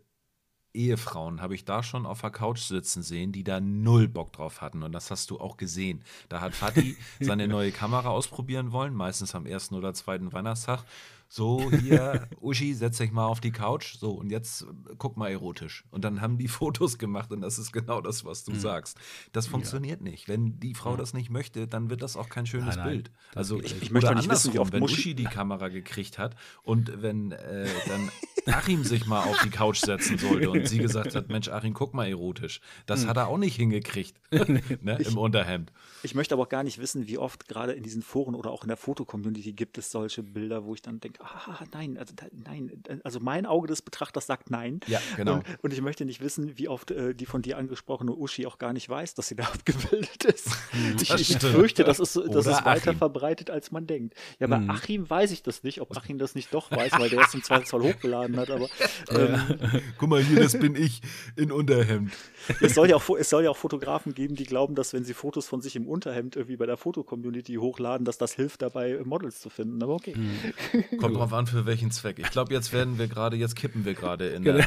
Ehefrauen 0.77 1.41
habe 1.41 1.55
ich 1.55 1.65
da 1.65 1.81
schon 1.81 2.05
auf 2.05 2.21
der 2.21 2.29
Couch 2.29 2.59
sitzen 2.59 3.01
sehen, 3.01 3.31
die 3.31 3.43
da 3.43 3.59
null 3.59 4.07
Bock 4.07 4.31
drauf 4.31 4.61
hatten. 4.61 4.83
Und 4.83 4.91
das 4.91 5.09
hast 5.11 5.31
du 5.31 5.39
auch 5.39 5.57
gesehen. 5.57 6.03
Da 6.29 6.39
hat 6.39 6.53
Fatih 6.53 6.95
seine 7.19 7.47
neue 7.47 7.71
Kamera 7.71 8.09
ausprobieren 8.09 8.71
wollen, 8.71 8.93
meistens 8.93 9.33
am 9.33 9.45
ersten 9.45 9.75
oder 9.75 9.93
zweiten 9.93 10.31
Weihnachtstag. 10.31 10.83
So, 11.29 11.71
hier, 11.71 12.27
Uschi, 12.41 12.73
setz 12.73 12.97
dich 12.97 13.11
mal 13.11 13.25
auf 13.25 13.41
die 13.41 13.51
Couch. 13.51 13.97
So, 13.97 14.11
und 14.11 14.29
jetzt 14.29 14.65
guck 14.97 15.17
mal 15.17 15.29
erotisch. 15.29 15.83
Und 15.91 16.05
dann 16.05 16.21
haben 16.21 16.37
die 16.37 16.47
Fotos 16.47 16.97
gemacht 16.97 17.31
und 17.31 17.41
das 17.41 17.59
ist 17.59 17.71
genau 17.71 18.01
das, 18.01 18.25
was 18.25 18.43
du 18.43 18.53
mhm. 18.53 18.59
sagst. 18.59 18.97
Das 19.33 19.47
funktioniert 19.47 19.99
ja. 19.99 20.09
nicht. 20.09 20.27
Wenn 20.27 20.59
die 20.59 20.73
Frau 20.73 20.91
ja. 20.91 20.97
das 20.97 21.13
nicht 21.13 21.29
möchte, 21.29 21.67
dann 21.67 21.89
wird 21.89 22.01
das 22.01 22.15
auch 22.15 22.29
kein 22.29 22.45
schönes 22.45 22.75
nein, 22.75 22.77
nein. 22.77 22.87
Bild. 22.89 23.11
Also, 23.35 23.61
ich, 23.61 23.81
ich 23.81 23.91
möchte 23.91 24.15
nicht 24.15 24.29
wissen, 24.29 24.53
wie 24.53 24.59
oft 24.59 24.71
wenn 24.71 24.83
Uschi 24.83 25.15
die 25.15 25.23
Kamera 25.37 25.67
gekriegt 25.67 26.17
hat 26.17 26.35
und 26.63 27.01
wenn 27.01 27.31
äh, 27.31 27.67
dann 27.87 28.09
Achim 28.53 28.83
sich 28.83 29.05
mal 29.05 29.23
auf 29.23 29.41
die 29.43 29.49
Couch 29.49 29.79
setzen 29.79 30.17
sollte 30.17 30.49
und 30.49 30.67
sie 30.67 30.77
gesagt 30.77 31.15
hat, 31.15 31.29
Mensch, 31.29 31.49
Achim, 31.49 31.73
guck 31.73 31.93
mal 31.93 32.07
erotisch. 32.07 32.61
Das 32.85 33.03
mhm. 33.03 33.09
hat 33.09 33.17
er 33.17 33.27
auch 33.27 33.37
nicht 33.37 33.57
hingekriegt 33.57 34.17
ne, 34.31 34.97
ich, 34.99 35.07
im 35.07 35.17
Unterhemd. 35.17 35.71
Ich 36.03 36.15
möchte 36.15 36.35
aber 36.35 36.43
auch 36.43 36.49
gar 36.49 36.63
nicht 36.63 36.77
wissen, 36.79 37.07
wie 37.07 37.17
oft 37.17 37.47
gerade 37.47 37.73
in 37.73 37.83
diesen 37.83 38.01
Foren 38.01 38.35
oder 38.35 38.51
auch 38.51 38.63
in 38.63 38.69
der 38.69 38.77
Fotocommunity 38.77 39.53
gibt 39.53 39.77
es 39.77 39.91
solche 39.91 40.23
Bilder, 40.23 40.63
wo 40.63 40.73
ich 40.73 40.81
dann 40.81 40.99
denke, 40.99 41.16
ah, 41.19 41.63
nein, 41.73 41.97
also 41.97 42.13
nein, 42.31 42.83
also 43.03 43.19
mein 43.19 43.45
Auge 43.45 43.67
des 43.67 43.81
Betrachters 43.81 44.27
sagt 44.27 44.49
nein. 44.49 44.79
Ja, 44.87 44.99
genau. 45.15 45.35
Und, 45.35 45.45
und 45.63 45.73
ich 45.73 45.81
möchte 45.81 46.05
nicht 46.05 46.21
wissen, 46.21 46.57
wie 46.57 46.67
oft 46.67 46.91
äh, 46.91 47.13
die 47.13 47.25
von 47.25 47.41
dir 47.41 47.57
angesprochene 47.57 48.13
Uschi 48.13 48.45
auch 48.45 48.57
gar 48.57 48.73
nicht 48.73 48.87
weiß, 48.87 49.13
dass 49.15 49.27
sie 49.27 49.35
da 49.35 49.43
abgebildet 49.53 50.25
ist. 50.25 50.49
Hm, 50.71 50.97
ich, 51.01 51.13
ich, 51.13 51.37
fürchte, 51.37 51.83
das 51.83 51.99
ist, 51.99 52.15
das 52.15 52.45
ist 52.45 52.65
weiter 52.65 52.93
verbreitet, 52.93 53.49
als 53.49 53.71
man 53.71 53.87
denkt. 53.87 54.15
Ja, 54.39 54.47
bei 54.47 54.59
mhm. 54.59 54.69
Achim 54.69 55.09
weiß 55.09 55.31
ich 55.31 55.43
das 55.43 55.63
nicht, 55.63 55.81
ob 55.81 55.95
Achim 55.95 56.17
das 56.17 56.35
nicht 56.35 56.53
doch 56.53 56.71
weiß, 56.71 56.93
weil 56.99 57.09
der 57.09 57.21
es 57.21 57.33
im 57.33 57.43
Zweifelsfall 57.43 57.81
hochgeladen 57.81 58.37
hat, 58.37 58.49
aber 58.49 58.67
ähm, 59.11 59.81
Guck 59.97 60.09
mal 60.09 60.21
hier, 60.21 60.41
das 60.41 60.57
bin 60.57 60.75
ich 60.75 61.01
in 61.35 61.51
Unterhemd. 61.51 62.11
Es 62.61 62.75
soll, 62.75 62.89
ja 62.89 62.95
auch, 62.95 63.09
es 63.17 63.29
soll 63.29 63.43
ja 63.43 63.49
auch 63.49 63.57
Fotografen 63.57 64.13
geben, 64.13 64.35
die 64.35 64.45
glauben, 64.45 64.73
dass 64.73 64.93
wenn 64.93 65.03
sie 65.03 65.13
Fotos 65.13 65.47
von 65.47 65.61
sich 65.61 65.75
im 65.75 65.85
Unterhemd 65.85 66.37
irgendwie 66.37 66.55
bei 66.55 66.65
der 66.65 66.77
Fotocommunity 66.77 67.55
hochladen, 67.55 68.05
dass 68.05 68.17
das 68.17 68.33
hilft 68.33 68.61
dabei, 68.61 69.01
Models 69.03 69.41
zu 69.41 69.49
finden. 69.49 69.83
Aber 69.83 69.95
okay. 69.95 70.15
Mhm. 70.15 70.97
Kommt 71.07 71.19
drauf 71.19 71.33
an, 71.33 71.47
für 71.47 71.65
welchen 71.65 71.91
Zweck. 71.91 72.19
Ich 72.19 72.29
glaube, 72.29 72.53
jetzt 72.53 72.73
werden 72.73 72.97
wir 72.97 73.07
gerade, 73.07 73.37
jetzt 73.37 73.55
kippen 73.55 73.85
wir 73.85 73.93
gerade 73.93 74.27
in 74.27 74.43
der. 74.43 74.55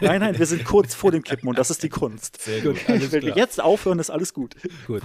nein, 0.00 0.20
nein, 0.20 0.38
wir 0.38 0.46
sind 0.46 0.64
kurz 0.64 0.94
vor 0.94 1.12
dem 1.12 1.22
Kippen 1.22 1.48
und 1.48 1.58
das 1.58 1.70
ist 1.70 1.82
die 1.82 1.88
Kunst. 1.88 2.40
Sehr 2.42 2.60
gut. 2.60 2.76
Wenn 2.86 3.22
wir 3.22 3.36
jetzt 3.36 3.60
aufhören, 3.60 3.98
ist 3.98 4.10
alles 4.10 4.32
gut. 4.34 4.54
Gut. 4.86 5.02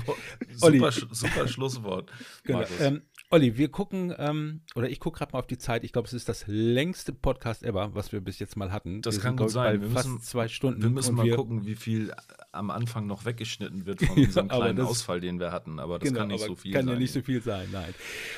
Super, 0.55 0.91
super 0.91 1.47
Schlusswort. 1.47 2.11
Genau. 2.43 2.63
Ähm, 2.79 3.01
Olli, 3.33 3.55
wir 3.55 3.69
gucken, 3.69 4.13
ähm, 4.17 4.59
oder 4.75 4.89
ich 4.89 4.99
gucke 4.99 5.19
gerade 5.19 5.31
mal 5.31 5.39
auf 5.39 5.47
die 5.47 5.57
Zeit. 5.57 5.85
Ich 5.85 5.93
glaube, 5.93 6.05
es 6.05 6.11
ist 6.13 6.27
das 6.27 6.43
längste 6.47 7.13
Podcast 7.13 7.63
ever, 7.63 7.95
was 7.95 8.11
wir 8.11 8.19
bis 8.19 8.39
jetzt 8.39 8.57
mal 8.57 8.73
hatten. 8.73 9.01
Das 9.01 9.15
wir 9.15 9.21
kann 9.21 9.37
sind, 9.37 9.45
gut 9.45 9.51
sein. 9.51 9.81
wir 9.81 9.89
fast 9.89 10.09
müssen, 10.09 10.21
zwei 10.21 10.49
Stunden. 10.49 10.83
Wir 10.83 10.89
müssen 10.89 11.15
mal 11.15 11.25
wir, 11.25 11.37
gucken, 11.37 11.65
wie 11.65 11.75
viel 11.75 12.13
am 12.51 12.69
Anfang 12.69 13.07
noch 13.07 13.23
weggeschnitten 13.23 13.85
wird 13.85 14.01
von 14.03 14.15
diesem 14.17 14.49
ja, 14.49 14.55
kleinen 14.57 14.75
das, 14.75 14.89
Ausfall, 14.89 15.21
den 15.21 15.39
wir 15.39 15.53
hatten. 15.53 15.79
Aber 15.79 15.97
das 15.97 16.09
genau, 16.09 16.19
kann 16.19 16.27
nicht 16.27 16.43
so 16.43 16.55
viel 16.55 16.73
kann 16.73 16.81
sein. 16.81 16.87
Kann 16.87 16.95
ja 16.95 16.99
nicht 16.99 17.13
so 17.13 17.21
viel 17.21 17.41
sein, 17.41 17.69
nein. 17.71 17.93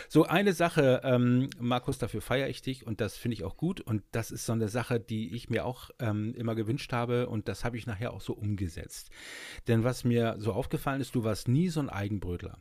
So, 0.10 0.26
eine 0.26 0.54
Sache, 0.54 1.02
ähm, 1.04 1.50
Markus, 1.60 1.98
dafür 1.98 2.22
feiere 2.22 2.50
ich 2.50 2.62
dich 2.62 2.86
und 2.86 3.02
das 3.02 3.18
finde 3.18 3.34
ich 3.34 3.44
auch 3.44 3.58
gut. 3.58 3.82
Und 3.82 4.04
das 4.12 4.30
ist 4.30 4.46
so 4.46 4.54
eine 4.54 4.68
Sache, 4.68 5.00
die 5.00 5.34
ich 5.36 5.50
mir 5.50 5.66
auch 5.66 5.90
ähm, 5.98 6.36
immer 6.36 6.54
gewünscht 6.54 6.94
habe 6.94 7.30
und 7.30 7.48
das 7.48 7.66
habe 7.66 7.78
ich 7.78 7.88
nachher 7.88 8.14
auch 8.14 8.22
so 8.22 8.34
umgesetzt. 8.34 9.10
Denn 9.68 9.84
was 9.84 10.04
mir 10.04 10.36
so 10.38 10.54
aufgefallen 10.54 11.02
ist, 11.02 11.16
du 11.16 11.24
warst 11.24 11.48
nie 11.48 11.70
so 11.70 11.80
ein 11.80 11.90
Eigenbrötler. 11.90 12.60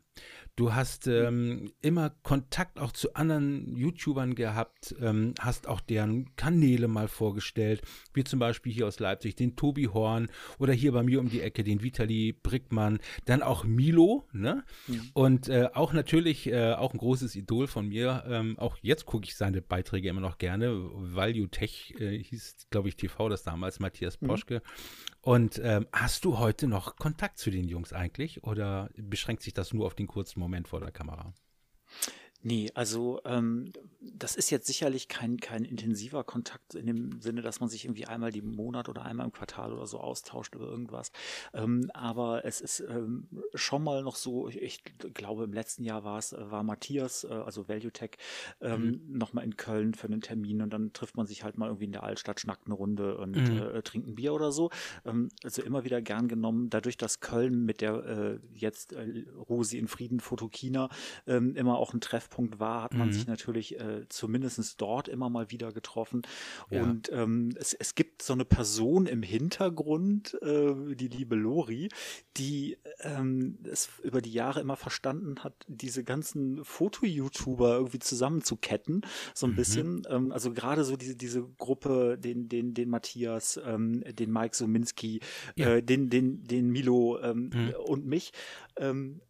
Du 0.55 0.74
hast 0.74 1.07
ähm, 1.07 1.73
immer 1.81 2.11
Kontakt 2.23 2.79
auch 2.79 2.93
zu 2.93 3.15
anderen 3.15 3.74
YouTubern 3.74 4.35
gehabt, 4.35 4.95
ähm, 5.01 5.33
hast 5.39 5.66
auch 5.66 5.81
deren 5.81 6.37
Kanäle 6.37 6.89
mal 6.89 7.09
vorgestellt, 7.09 7.81
wie 8.12 8.23
zum 8.23 8.39
Beispiel 8.39 8.70
hier 8.70 8.87
aus 8.87 9.01
Leipzig 9.01 9.35
den 9.35 9.57
Tobi 9.57 9.87
Horn 9.87 10.29
oder 10.59 10.74
hier 10.74 10.93
bei 10.93 11.03
mir 11.03 11.20
um 11.20 11.31
die 11.31 11.41
Ecke 11.41 11.65
den 11.65 11.83
Vitali 11.83 12.35
Brickmann, 12.35 12.99
dann 13.24 13.43
auch 13.43 13.65
Milo, 13.65 14.29
ne? 14.33 14.62
Mhm. 14.89 15.11
Und 15.15 15.49
äh, 15.49 15.70
auch 15.73 15.95
natürlich 15.95 16.47
äh, 16.49 16.74
auch 16.74 16.93
ein 16.93 16.99
großes 16.99 17.35
Idol 17.35 17.66
von 17.66 17.89
mir. 17.89 18.23
Ähm, 18.29 18.59
auch 18.59 18.77
jetzt 18.83 19.07
gucke 19.07 19.24
ich 19.24 19.37
seine 19.37 19.62
Beiträge 19.62 20.11
immer 20.11 20.20
noch 20.20 20.37
gerne. 20.37 20.70
Value 20.93 21.49
Tech 21.49 21.95
äh, 21.99 22.19
hieß, 22.19 22.66
glaube 22.69 22.89
ich, 22.89 22.97
TV 22.97 23.31
das 23.31 23.43
damals, 23.43 23.81
Matthias 23.81 24.20
mhm. 24.20 24.27
Poschke. 24.27 24.57
Mhm. 24.57 25.03
Und 25.24 25.61
ähm, 25.62 25.87
hast 25.93 26.24
du 26.24 26.39
heute 26.39 26.66
noch 26.66 26.97
Kontakt 26.97 27.39
zu 27.39 27.51
den 27.53 27.69
Jungs 27.69 27.93
eigentlich 27.93 28.43
oder 28.43 28.91
beschränkt 28.97 29.45
sich 29.45 29.55
das 29.55 29.73
nur 29.73 29.87
auf 29.87 29.95
den 29.95 30.09
kurzen 30.09 30.41
Moment 30.43 30.69
vor 30.69 30.81
der 30.81 30.90
Kamera? 30.90 31.32
Nee, 32.43 32.70
also 32.74 33.20
ähm, 33.24 33.73
das 34.03 34.35
ist 34.37 34.51
jetzt 34.51 34.66
sicherlich 34.66 35.09
kein, 35.09 35.39
kein 35.39 35.65
intensiver 35.65 36.24
Kontakt 36.24 36.74
in 36.74 36.87
dem 36.87 37.20
Sinne, 37.20 37.43
dass 37.43 37.61
man 37.61 37.69
sich 37.69 37.85
irgendwie 37.85 38.07
einmal 38.07 38.35
im 38.37 38.55
Monat 38.55 38.89
oder 38.89 39.05
einmal 39.05 39.27
im 39.27 39.33
Quartal 39.33 39.73
oder 39.73 39.87
so 39.87 39.99
austauscht 39.99 40.55
über 40.55 40.66
irgendwas. 40.66 41.12
Ähm, 41.55 41.91
aber 41.95 42.45
es 42.45 42.61
ist 42.61 42.81
ähm, 42.81 43.29
schon 43.55 43.85
mal 43.85 44.03
noch 44.03 44.16
so, 44.16 44.49
ich, 44.49 44.61
ich, 44.61 44.85
glaube 45.15 45.45
im 45.45 45.53
letzten 45.53 45.85
Jahr 45.85 46.05
war 46.05 46.19
es, 46.19 46.35
war 46.37 46.62
Matthias, 46.62 47.24
äh, 47.24 47.29
also 47.33 47.69
Value 47.69 47.93
Tech, 47.93 48.12
ähm, 48.61 49.03
mhm. 49.07 49.19
nochmal 49.19 49.45
in 49.45 49.57
Köln 49.57 49.95
für 49.95 50.09
einen 50.09 50.20
Termin 50.20 50.62
und 50.62 50.73
dann 50.73 50.93
trifft 50.93 51.16
man 51.16 51.27
sich 51.27 51.45
halt 51.45 51.57
mal 51.59 51.66
irgendwie 51.66 51.87
in 51.87 51.93
der 51.93 52.03
Altstadt, 52.03 52.41
schnackt 52.41 52.66
eine 52.66 52.74
Runde 52.74 53.16
und 53.19 53.37
mhm. 53.37 53.59
äh, 53.59 53.83
trinkt 53.83 54.09
ein 54.09 54.15
Bier 54.16 54.35
oder 54.35 54.51
so. 54.51 54.70
Ähm, 55.05 55.29
also 55.45 55.62
immer 55.62 55.85
wieder 55.85 56.03
gern 56.03 56.29
genommen, 56.29 56.70
dadurch, 56.70 56.97
dass 56.97 57.20
Köln 57.20 57.65
mit 57.65 57.81
der 57.81 58.05
äh, 58.05 58.39
jetzt 58.55 58.93
äh, 58.95 59.24
Rosi 59.49 59.79
in 59.79 59.87
Frieden 59.87 60.20
Fotokina 60.20 60.89
ähm, 61.27 61.55
immer 61.55 61.79
auch 61.79 61.95
ein 61.95 62.01
Treffpunkt 62.01 62.59
war, 62.59 62.83
hat 62.83 62.95
man 62.95 63.09
mhm. 63.09 63.12
sich 63.12 63.27
natürlich 63.27 63.79
äh, 63.79 63.91
zumindest 64.09 64.81
dort 64.81 65.09
immer 65.09 65.31
mal 65.31 65.51
wieder 65.51 65.73
getroffen. 65.73 66.23
Ja. 66.70 66.82
Und 66.82 67.10
ähm, 67.12 67.55
es, 67.59 67.74
es 67.74 67.94
gibt 67.94 68.23
so 68.23 68.32
eine 68.32 68.44
Person 68.44 69.06
im 69.06 69.23
Hintergrund, 69.23 70.39
äh, 70.43 70.94
die 70.94 71.09
liebe 71.09 71.35
Lori, 71.35 71.89
die 72.36 72.78
ähm, 73.01 73.59
es 73.64 73.89
über 74.02 74.20
die 74.20 74.32
Jahre 74.32 74.60
immer 74.60 74.77
verstanden 74.77 75.43
hat, 75.44 75.55
diese 75.69 76.05
ganzen 76.05 76.64
Foto-YouTuber 76.64 77.74
irgendwie 77.74 77.98
zusammenzuketten, 77.98 79.05
so 79.35 79.47
ein 79.47 79.52
mhm. 79.52 79.56
bisschen. 79.56 80.02
Ähm, 80.09 80.32
also 80.32 80.52
gerade 80.52 80.85
so 80.85 80.97
diese, 80.97 81.16
diese 81.16 81.43
Gruppe, 81.59 82.19
den, 82.19 82.48
den, 82.48 82.74
den 82.74 82.89
Matthias, 82.89 83.60
ähm, 83.64 84.02
den 84.05 84.32
Mike 84.32 84.56
Sominski, 84.56 85.20
ja. 85.56 85.74
äh, 85.77 85.82
den, 85.82 86.10
den, 86.10 86.44
den 86.44 86.70
Milo 86.70 87.20
ähm, 87.20 87.51
mhm. 87.52 87.74
und 87.85 88.06
mich. 88.06 88.32
Ähm, 88.77 89.20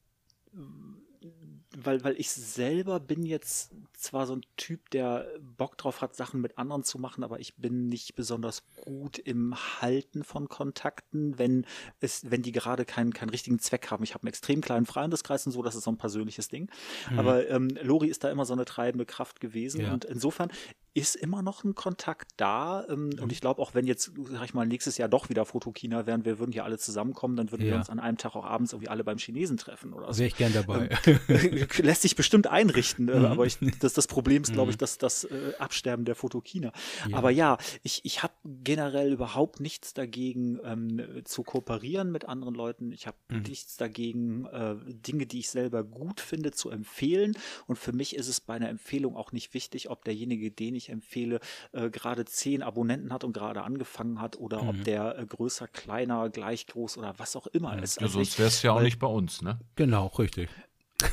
weil, 1.77 2.05
weil 2.05 2.19
ich 2.19 2.31
selber 2.31 3.01
bin 3.01 3.25
jetzt 3.25 3.73
zwar 3.95 4.27
so 4.27 4.35
ein 4.35 4.43
Typ, 4.57 4.91
der 4.91 5.29
Bock 5.41 5.79
drauf 5.79 6.01
hat, 6.01 6.17
Sachen 6.17 6.41
mit 6.41 6.59
anderen 6.59 6.85
zu 6.85 6.99
machen, 6.99 7.25
aber 7.25 7.41
ich 7.41 7.57
bin 7.57 7.89
nicht 7.89 8.15
besonders 8.15 8.63
gut 8.77 9.19
im 9.19 9.55
Halten 9.81 10.25
von 10.25 10.49
Kontakten, 10.49 11.39
wenn 11.39 11.67
es, 12.01 12.31
wenn 12.31 12.43
die 12.43 12.53
gerade 12.53 12.85
keinen, 12.85 13.13
keinen 13.13 13.31
richtigen 13.31 13.59
Zweck 13.59 13.91
haben. 13.91 14.05
Ich 14.05 14.15
habe 14.15 14.25
einen 14.25 14.29
extrem 14.29 14.61
kleinen 14.61 14.87
Freundeskreis 14.87 15.47
und 15.47 15.53
so, 15.53 15.63
das 15.63 15.75
ist 15.75 15.85
so 15.85 15.91
ein 15.91 15.99
persönliches 15.99 16.49
Ding. 16.49 16.71
Mhm. 17.11 17.19
Aber 17.19 17.49
ähm, 17.49 17.69
Lori 17.83 18.09
ist 18.09 18.25
da 18.25 18.31
immer 18.31 18.45
so 18.45 18.53
eine 18.53 18.65
treibende 18.65 19.07
Kraft 19.07 19.41
gewesen 19.41 19.83
ja. 19.83 19.93
und 19.93 20.05
insofern 20.05 20.51
ist 20.95 21.17
immer 21.17 21.43
noch 21.43 21.65
ein 21.65 21.75
Kontakt 21.75 22.33
da. 22.37 22.85
Ähm, 22.89 23.07
mhm. 23.07 23.23
Und 23.23 23.33
ich 23.33 23.41
glaube, 23.41 23.63
auch 23.63 23.75
wenn 23.75 23.87
jetzt, 23.87 24.13
sag 24.31 24.45
ich 24.45 24.55
mal, 24.55 24.67
nächstes 24.67 24.99
Jahr 24.99 25.09
doch 25.09 25.31
wieder 25.31 25.45
Fotokina 25.47 26.07
wären, 26.07 26.25
wir 26.25 26.39
würden 26.39 26.53
hier 26.53 26.65
alle 26.65 26.79
zusammenkommen, 26.79 27.37
dann 27.37 27.51
würden 27.51 27.63
ja. 27.63 27.73
wir 27.73 27.77
uns 27.77 27.89
an 27.89 27.99
einem 27.99 28.19
Tag 28.19 28.37
auch 28.37 28.45
abends 28.45 28.73
irgendwie 28.73 28.89
alle 28.89 29.03
beim 29.03 29.19
Chinesen 29.19 29.57
treffen 29.57 29.93
oder 29.95 30.13
so. 30.13 30.19
Wäre 30.19 30.29
ich 30.29 30.37
gern 30.37 30.53
dabei. 30.53 30.91
Ähm, 31.07 31.67
lässt 31.79 32.03
sich 32.03 32.15
bestimmt 32.15 32.47
einrichten, 32.47 33.09
äh, 33.09 33.19
mhm. 33.19 33.25
aber 33.25 33.47
ich, 33.47 33.59
das, 33.81 33.95
das 33.95 34.07
Problem 34.07 34.43
ist, 34.43 34.53
glaube 34.53 34.71
ich, 34.71 34.77
mhm. 34.77 34.81
dass 34.81 34.99
das 34.99 35.25
äh, 35.25 35.53
Absterben 35.59 36.05
der 36.05 36.15
Fotokina. 36.15 36.73
Ja. 37.09 37.17
Aber 37.17 37.31
ja, 37.31 37.57
ich, 37.83 38.05
ich 38.05 38.23
habe 38.23 38.35
generell 38.45 39.13
überhaupt 39.13 39.61
nichts 39.61 39.95
dagegen 39.95 40.61
ähm, 40.65 41.23
zu 41.25 41.43
kooperieren 41.43 42.13
mit 42.13 42.27
anderen 42.27 42.55
Leuten. 42.55 42.93
Ich 42.93 43.07
habe 43.07 43.17
mhm. 43.29 43.43
nichts 43.43 43.77
dagegen, 43.77 44.47
äh, 44.47 44.77
Dinge, 44.87 45.27
die 45.27 45.41
ich 45.41 45.49
selber 45.49 45.85
gut 45.85 46.21
finde, 46.21 46.53
zu 46.53 46.71
empfehlen. 46.71 47.37
Und 47.67 47.77
für 47.77 47.93
mich 47.93 48.15
ist 48.15 48.29
es 48.29 48.41
bei 48.41 48.55
einer 48.55 48.69
Empfehlung 48.69 49.17
auch 49.17 49.33
nicht 49.33 49.55
wichtig, 49.55 49.89
ob 49.89 50.05
derjenige, 50.05 50.51
den 50.51 50.75
ich 50.75 50.82
empfehle, 50.91 51.41
äh, 51.73 51.91
gerade 51.91 52.25
zehn 52.25 52.63
Abonnenten 52.63 53.13
hat 53.13 53.25
und 53.25 53.33
gerade 53.33 53.63
angefangen 53.63 54.21
hat 54.21 54.37
oder 54.37 54.63
mhm. 54.63 54.69
ob 54.69 54.85
der 54.85 55.19
äh, 55.19 55.27
größer, 55.27 55.69
kleiner, 55.69 56.31
gleich 56.31 56.67
groß 56.67 56.99
oder 56.99 57.15
was 57.19 57.37
auch 57.37 57.47
immer 57.49 57.83
ist. 57.83 58.01
Ja, 58.01 58.07
also 58.07 58.19
sonst 58.19 58.39
wäre 58.39 58.49
es 58.49 58.63
ja 58.63 58.73
auch 58.73 58.81
nicht 58.81 58.99
bei 58.99 59.07
uns, 59.07 59.43
ne? 59.43 59.59
Genau, 59.77 60.07
richtig. 60.07 60.49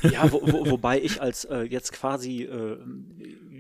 Ja, 0.03 0.31
wo, 0.31 0.41
wo, 0.41 0.69
wobei 0.69 1.01
ich 1.01 1.21
als 1.21 1.45
äh, 1.45 1.61
jetzt 1.61 1.91
quasi 1.91 2.43
äh, 2.43 2.77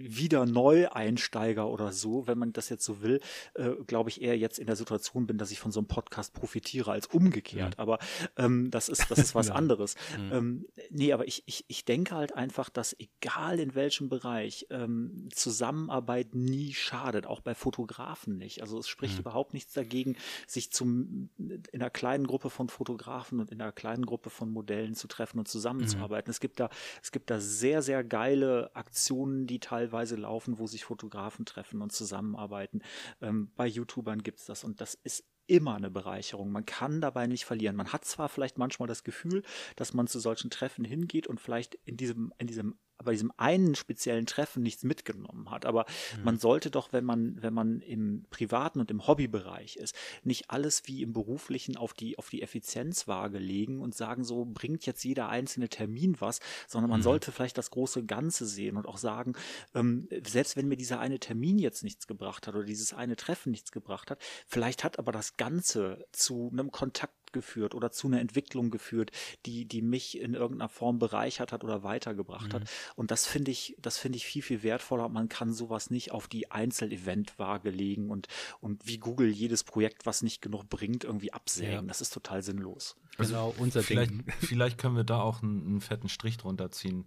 wieder 0.09 0.45
Neueinsteiger 0.45 1.67
oder 1.67 1.91
so, 1.91 2.27
wenn 2.27 2.37
man 2.37 2.53
das 2.53 2.69
jetzt 2.69 2.83
so 2.83 3.01
will, 3.01 3.19
äh, 3.53 3.71
glaube 3.87 4.09
ich 4.09 4.21
eher 4.21 4.37
jetzt 4.37 4.59
in 4.59 4.67
der 4.67 4.75
Situation 4.75 5.27
bin, 5.27 5.37
dass 5.37 5.51
ich 5.51 5.59
von 5.59 5.71
so 5.71 5.79
einem 5.79 5.87
Podcast 5.87 6.33
profitiere 6.33 6.91
als 6.91 7.07
umgekehrt. 7.07 7.77
Mhm. 7.77 7.81
Aber 7.81 7.99
ähm, 8.37 8.71
das 8.71 8.89
ist 8.89 9.09
das 9.09 9.19
ist 9.19 9.35
was 9.35 9.49
anderes. 9.51 9.95
Mhm. 10.17 10.31
Ähm, 10.31 10.65
nee, 10.89 11.13
aber 11.13 11.27
ich, 11.27 11.43
ich, 11.45 11.65
ich 11.67 11.85
denke 11.85 12.15
halt 12.15 12.35
einfach, 12.35 12.69
dass 12.69 12.95
egal 12.99 13.59
in 13.59 13.75
welchem 13.75 14.09
Bereich 14.09 14.67
ähm, 14.69 15.29
Zusammenarbeit 15.33 16.33
nie 16.33 16.73
schadet, 16.73 17.27
auch 17.27 17.41
bei 17.41 17.53
Fotografen 17.53 18.37
nicht. 18.37 18.61
Also 18.61 18.79
es 18.79 18.87
spricht 18.87 19.15
mhm. 19.15 19.21
überhaupt 19.21 19.53
nichts 19.53 19.73
dagegen, 19.73 20.15
sich 20.47 20.71
zum 20.71 21.29
in 21.37 21.63
einer 21.73 21.89
kleinen 21.89 22.27
Gruppe 22.27 22.49
von 22.49 22.69
Fotografen 22.69 23.39
und 23.39 23.51
in 23.51 23.61
einer 23.61 23.71
kleinen 23.71 24.05
Gruppe 24.05 24.29
von 24.29 24.49
Modellen 24.49 24.95
zu 24.95 25.07
treffen 25.07 25.39
und 25.39 25.47
zusammenzuarbeiten 25.47 26.18
arbeiten. 26.19 26.31
Es 26.31 26.39
gibt 26.39 26.59
da, 26.59 26.69
es 27.01 27.11
gibt 27.11 27.29
da 27.29 27.39
sehr, 27.39 27.81
sehr 27.81 28.03
geile 28.03 28.71
Aktionen, 28.75 29.47
die 29.47 29.59
teilweise 29.59 30.15
laufen, 30.15 30.59
wo 30.59 30.67
sich 30.67 30.83
Fotografen 30.83 31.45
treffen 31.45 31.81
und 31.81 31.91
zusammenarbeiten. 31.91 32.81
Ähm, 33.21 33.51
bei 33.55 33.67
YouTubern 33.67 34.21
gibt 34.23 34.39
es 34.39 34.45
das 34.45 34.63
und 34.63 34.81
das 34.81 34.95
ist 34.95 35.25
immer 35.47 35.75
eine 35.75 35.89
Bereicherung. 35.89 36.51
Man 36.51 36.65
kann 36.65 37.01
dabei 37.01 37.25
nicht 37.25 37.45
verlieren. 37.45 37.75
Man 37.75 37.91
hat 37.91 38.05
zwar 38.05 38.29
vielleicht 38.29 38.57
manchmal 38.57 38.87
das 38.87 39.03
Gefühl, 39.03 39.43
dass 39.75 39.93
man 39.93 40.05
zu 40.05 40.19
solchen 40.19 40.51
Treffen 40.51 40.85
hingeht 40.85 41.25
und 41.25 41.39
vielleicht 41.39 41.75
in 41.85 41.97
diesem, 41.97 42.33
in 42.37 42.45
diesem 42.45 42.77
bei 43.03 43.11
diesem 43.13 43.31
einen 43.37 43.75
speziellen 43.75 44.25
Treffen 44.25 44.63
nichts 44.63 44.83
mitgenommen 44.83 45.49
hat. 45.49 45.65
Aber 45.65 45.85
mhm. 46.17 46.23
man 46.23 46.39
sollte 46.39 46.69
doch, 46.69 46.91
wenn 46.91 47.05
man, 47.05 47.41
wenn 47.41 47.53
man 47.53 47.81
im 47.81 48.25
privaten 48.29 48.79
und 48.79 48.91
im 48.91 49.07
Hobbybereich 49.07 49.77
ist, 49.77 49.95
nicht 50.23 50.49
alles 50.49 50.83
wie 50.85 51.01
im 51.01 51.13
beruflichen 51.13 51.77
auf 51.77 51.93
die, 51.93 52.17
auf 52.17 52.29
die 52.29 52.41
Effizienzwaage 52.41 53.39
legen 53.39 53.81
und 53.81 53.95
sagen, 53.95 54.23
so 54.23 54.45
bringt 54.45 54.85
jetzt 54.85 55.03
jeder 55.03 55.29
einzelne 55.29 55.69
Termin 55.69 56.19
was, 56.19 56.39
sondern 56.67 56.89
man 56.89 56.99
mhm. 56.99 57.03
sollte 57.03 57.31
vielleicht 57.31 57.57
das 57.57 57.71
große 57.71 58.05
Ganze 58.05 58.45
sehen 58.45 58.77
und 58.77 58.87
auch 58.87 58.97
sagen, 58.97 59.33
ähm, 59.73 60.07
selbst 60.25 60.57
wenn 60.57 60.67
mir 60.67 60.77
dieser 60.77 60.99
eine 60.99 61.19
Termin 61.19 61.57
jetzt 61.59 61.83
nichts 61.83 62.07
gebracht 62.07 62.47
hat 62.47 62.55
oder 62.55 62.65
dieses 62.65 62.93
eine 62.93 63.15
Treffen 63.15 63.51
nichts 63.51 63.71
gebracht 63.71 64.11
hat, 64.11 64.21
vielleicht 64.47 64.83
hat 64.83 64.99
aber 64.99 65.11
das 65.11 65.37
Ganze 65.37 66.05
zu 66.11 66.49
einem 66.51 66.71
Kontakt 66.71 67.18
geführt 67.31 67.75
oder 67.75 67.91
zu 67.91 68.07
einer 68.07 68.19
Entwicklung 68.19 68.71
geführt, 68.71 69.11
die, 69.45 69.65
die 69.65 69.81
mich 69.81 70.19
in 70.19 70.33
irgendeiner 70.33 70.69
Form 70.69 70.99
bereichert 70.99 71.51
hat 71.51 71.63
oder 71.63 71.83
weitergebracht 71.83 72.49
mhm. 72.49 72.53
hat. 72.53 72.69
Und 72.95 73.11
das 73.11 73.25
finde 73.25 73.51
ich, 73.51 73.75
das 73.79 73.97
finde 73.97 74.17
ich 74.17 74.25
viel, 74.25 74.41
viel 74.41 74.63
wertvoller. 74.63 75.09
Man 75.09 75.29
kann 75.29 75.53
sowas 75.53 75.89
nicht 75.89 76.11
auf 76.11 76.27
die 76.27 76.51
Einzelevent-Waage 76.51 77.69
legen 77.69 78.09
und, 78.09 78.27
und 78.59 78.85
wie 78.87 78.97
Google 78.97 79.29
jedes 79.29 79.63
Projekt, 79.63 80.05
was 80.05 80.21
nicht 80.21 80.41
genug 80.41 80.69
bringt, 80.69 81.03
irgendwie 81.03 81.33
absägen. 81.33 81.71
Ja. 81.73 81.81
Das 81.81 82.01
ist 82.01 82.13
total 82.13 82.43
sinnlos. 82.43 82.95
Also 83.17 83.33
genau, 83.33 83.55
unser 83.57 83.83
vielleicht, 83.83 84.11
Ding. 84.11 84.25
Vielleicht 84.39 84.77
können 84.77 84.95
wir 84.95 85.03
da 85.03 85.21
auch 85.21 85.43
einen, 85.43 85.65
einen 85.65 85.81
fetten 85.81 86.09
Strich 86.09 86.37
drunter 86.37 86.71
ziehen. 86.71 86.99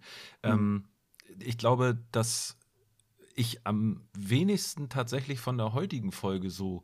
Mhm. 0.43 0.51
Ähm, 0.51 0.85
ich 1.39 1.57
glaube, 1.57 1.97
dass 2.11 2.57
ich 3.35 3.65
am 3.65 4.01
wenigsten 4.13 4.89
tatsächlich 4.89 5.39
von 5.39 5.57
der 5.57 5.73
heutigen 5.73 6.11
Folge 6.11 6.49
so 6.49 6.83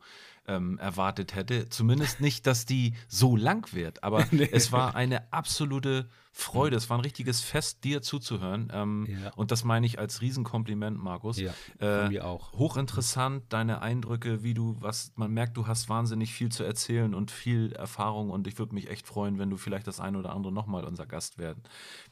ähm, 0.49 0.79
erwartet 0.79 1.35
hätte. 1.35 1.69
Zumindest 1.69 2.19
nicht, 2.19 2.47
dass 2.47 2.65
die 2.65 2.95
so 3.07 3.35
lang 3.35 3.71
wird. 3.73 4.03
Aber 4.03 4.25
nee. 4.31 4.49
es 4.51 4.71
war 4.71 4.95
eine 4.95 5.31
absolute 5.31 6.09
Freude. 6.39 6.77
Es 6.77 6.89
war 6.89 6.97
ein 6.97 7.01
richtiges 7.01 7.41
Fest, 7.41 7.83
dir 7.83 8.01
zuzuhören. 8.01 8.71
Ähm, 8.73 9.07
ja. 9.09 9.31
Und 9.35 9.51
das 9.51 9.63
meine 9.63 9.85
ich 9.85 9.99
als 9.99 10.21
Riesenkompliment, 10.21 10.97
Markus. 10.97 11.39
Ja, 11.39 11.53
äh, 11.79 12.09
mir 12.09 12.25
auch. 12.25 12.53
Hochinteressant, 12.53 13.43
deine 13.49 13.81
Eindrücke, 13.81 14.43
wie 14.43 14.53
du, 14.53 14.75
was, 14.79 15.11
man 15.15 15.31
merkt, 15.31 15.57
du 15.57 15.67
hast 15.67 15.89
wahnsinnig 15.89 16.33
viel 16.33 16.49
zu 16.49 16.63
erzählen 16.63 17.13
und 17.13 17.31
viel 17.31 17.73
Erfahrung. 17.73 18.29
Und 18.29 18.47
ich 18.47 18.57
würde 18.57 18.73
mich 18.73 18.89
echt 18.89 19.07
freuen, 19.07 19.39
wenn 19.39 19.49
du 19.49 19.57
vielleicht 19.57 19.87
das 19.87 19.99
eine 19.99 20.17
oder 20.17 20.33
andere 20.33 20.53
nochmal 20.53 20.85
unser 20.85 21.05
Gast 21.05 21.37
werden, 21.37 21.63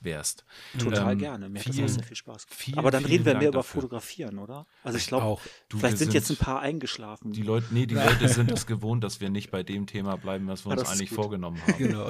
wärst. 0.01 0.45
Total 0.77 1.13
ähm, 1.13 1.19
gerne. 1.19 1.49
Mir 1.49 1.59
viel, 1.59 1.73
hat 1.73 1.83
das 1.83 1.91
auch 1.91 1.95
sehr 1.95 2.03
viel 2.03 2.15
Spaß 2.15 2.47
gemacht. 2.47 2.61
Viel, 2.61 2.77
Aber 2.77 2.91
dann 2.91 3.05
reden 3.05 3.25
wir 3.25 3.33
Dank 3.33 3.41
mehr 3.41 3.49
über 3.49 3.59
dafür. 3.59 3.81
Fotografieren, 3.81 4.39
oder? 4.39 4.65
Also 4.83 4.97
ich 4.97 5.07
glaube, 5.07 5.41
vielleicht 5.69 5.97
sind, 5.97 6.11
sind 6.11 6.13
jetzt 6.13 6.29
ein 6.29 6.37
paar 6.37 6.59
eingeschlafen. 6.59 7.31
Die 7.31 7.43
Leute, 7.43 7.67
nee, 7.71 7.85
die 7.85 7.95
Leute 7.95 8.27
sind 8.27 8.51
es 8.51 8.65
gewohnt, 8.67 9.03
dass 9.03 9.21
wir 9.21 9.29
nicht 9.29 9.51
bei 9.51 9.63
dem 9.63 9.87
Thema 9.87 10.17
bleiben, 10.17 10.47
was 10.47 10.65
wir 10.65 10.71
uns 10.71 10.87
eigentlich 10.89 11.11
vorgenommen 11.11 11.61
haben. 11.61 11.77
Genau. 11.77 12.09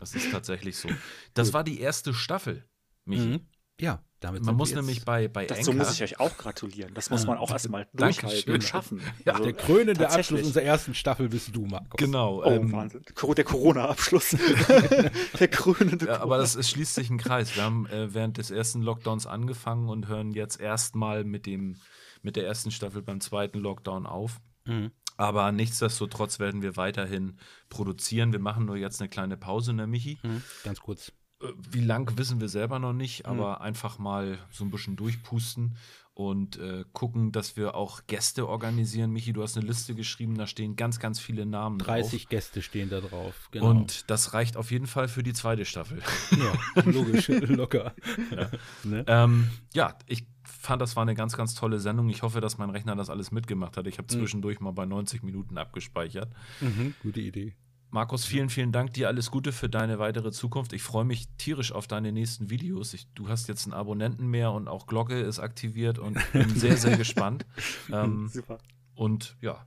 Das 0.00 0.14
ist 0.14 0.30
tatsächlich 0.30 0.76
so. 0.76 0.88
Das 1.34 1.52
war 1.52 1.64
die 1.64 1.80
erste 1.80 2.14
Staffel, 2.14 2.64
Michi. 3.04 3.26
Mhm. 3.26 3.40
Ja, 3.80 4.02
damit 4.20 4.42
Man 4.42 4.56
muss 4.56 4.74
nämlich 4.74 5.04
bei, 5.04 5.28
bei 5.28 5.44
Dazu 5.44 5.72
muss 5.72 5.92
ich 5.92 6.02
euch 6.02 6.18
auch 6.18 6.38
gratulieren. 6.38 6.94
Das 6.94 7.10
muss 7.10 7.26
man 7.26 7.36
auch 7.36 7.50
erstmal 7.50 7.86
durchhalten 7.92 8.54
und 8.54 8.64
schaffen. 8.64 9.02
Ja, 9.26 9.34
also, 9.34 9.44
der 9.44 9.52
krönende 9.52 10.08
Abschluss 10.08 10.42
unserer 10.42 10.64
ersten 10.64 10.94
Staffel 10.94 11.28
bist 11.28 11.54
du, 11.54 11.66
Markus. 11.66 11.98
Genau. 11.98 12.42
Oh, 12.42 12.50
ähm, 12.50 12.72
Wahnsinn. 12.72 13.02
Der 13.36 13.44
Corona-Abschluss. 13.44 14.30
der 15.38 15.48
krönende 15.48 16.06
ja, 16.06 16.20
Aber 16.20 16.38
das, 16.38 16.54
es 16.54 16.70
schließt 16.70 16.94
sich 16.94 17.10
ein 17.10 17.18
Kreis. 17.18 17.54
Wir 17.56 17.64
haben 17.64 17.86
äh, 17.88 18.14
während 18.14 18.38
des 18.38 18.50
ersten 18.50 18.80
Lockdowns 18.80 19.26
angefangen 19.26 19.90
und 19.90 20.08
hören 20.08 20.30
jetzt 20.30 20.58
erstmal 20.58 21.24
mit, 21.24 21.46
mit 21.46 22.36
der 22.36 22.46
ersten 22.46 22.70
Staffel 22.70 23.02
beim 23.02 23.20
zweiten 23.20 23.58
Lockdown 23.58 24.06
auf. 24.06 24.40
Mhm. 24.64 24.92
Aber 25.16 25.52
nichtsdestotrotz 25.52 26.38
werden 26.38 26.62
wir 26.62 26.76
weiterhin 26.76 27.38
produzieren. 27.68 28.32
Wir 28.32 28.40
machen 28.40 28.66
nur 28.66 28.76
jetzt 28.76 29.00
eine 29.00 29.08
kleine 29.08 29.36
Pause, 29.36 29.72
ne, 29.72 29.86
Michi? 29.86 30.18
Mhm, 30.22 30.42
ganz 30.64 30.80
kurz. 30.80 31.12
Äh, 31.42 31.46
wie 31.70 31.80
lang 31.80 32.16
wissen 32.18 32.40
wir 32.40 32.48
selber 32.48 32.78
noch 32.78 32.92
nicht, 32.92 33.20
hm. 33.20 33.26
aber 33.26 33.56
mhm. 33.56 33.62
einfach 33.62 33.98
mal 33.98 34.38
so 34.50 34.64
ein 34.64 34.70
bisschen 34.70 34.96
durchpusten 34.96 35.76
und 36.16 36.58
äh, 36.58 36.86
gucken, 36.94 37.30
dass 37.30 37.58
wir 37.58 37.74
auch 37.74 38.06
Gäste 38.06 38.48
organisieren. 38.48 39.10
Michi, 39.10 39.34
du 39.34 39.42
hast 39.42 39.58
eine 39.58 39.66
Liste 39.66 39.94
geschrieben, 39.94 40.38
da 40.38 40.46
stehen 40.46 40.74
ganz, 40.74 40.98
ganz 40.98 41.20
viele 41.20 41.44
Namen 41.44 41.78
30 41.78 42.22
drauf. 42.22 42.30
Gäste 42.30 42.62
stehen 42.62 42.88
da 42.88 43.00
drauf, 43.02 43.50
genau. 43.50 43.68
Und 43.68 44.08
das 44.08 44.32
reicht 44.32 44.56
auf 44.56 44.70
jeden 44.70 44.86
Fall 44.86 45.08
für 45.08 45.22
die 45.22 45.34
zweite 45.34 45.66
Staffel. 45.66 46.02
Ja, 46.30 46.82
logisch, 46.84 47.28
locker. 47.28 47.94
Ja. 48.34 48.50
Ne? 48.84 49.04
Ähm, 49.06 49.50
ja, 49.74 49.96
ich 50.06 50.24
fand, 50.66 50.82
das 50.82 50.96
war 50.96 51.02
eine 51.02 51.14
ganz, 51.14 51.36
ganz 51.36 51.54
tolle 51.54 51.80
Sendung. 51.80 52.08
Ich 52.10 52.22
hoffe, 52.22 52.40
dass 52.40 52.58
mein 52.58 52.70
Rechner 52.70 52.94
das 52.96 53.10
alles 53.10 53.30
mitgemacht 53.30 53.76
hat. 53.76 53.86
Ich 53.86 53.98
habe 53.98 54.12
hm. 54.12 54.20
zwischendurch 54.20 54.60
mhm. 54.60 54.64
mal 54.64 54.72
bei 54.72 54.86
90 54.86 55.22
Minuten 55.22 55.58
abgespeichert. 55.58 56.30
Mhm, 56.60 56.94
gute 57.02 57.20
Idee. 57.20 57.54
Markus, 57.90 58.24
vielen, 58.24 58.50
vielen 58.50 58.72
Dank. 58.72 58.92
Dir 58.92 59.08
alles 59.08 59.30
Gute 59.30 59.52
für 59.52 59.68
deine 59.68 59.98
weitere 59.98 60.32
Zukunft. 60.32 60.72
Ich 60.72 60.82
freue 60.82 61.04
mich 61.04 61.28
tierisch 61.38 61.72
auf 61.72 61.86
deine 61.86 62.12
nächsten 62.12 62.50
Videos. 62.50 62.92
Ich, 62.94 63.06
du 63.14 63.28
hast 63.28 63.48
jetzt 63.48 63.64
einen 63.64 63.74
Abonnenten 63.74 64.26
mehr 64.26 64.52
und 64.52 64.68
auch 64.68 64.86
Glocke 64.86 65.18
ist 65.20 65.38
aktiviert 65.38 65.98
und 65.98 66.18
bin 66.32 66.50
sehr, 66.54 66.76
sehr 66.76 66.96
gespannt. 66.96 67.46
Ähm, 67.90 68.28
Super. 68.32 68.58
Und 68.94 69.36
ja, 69.40 69.64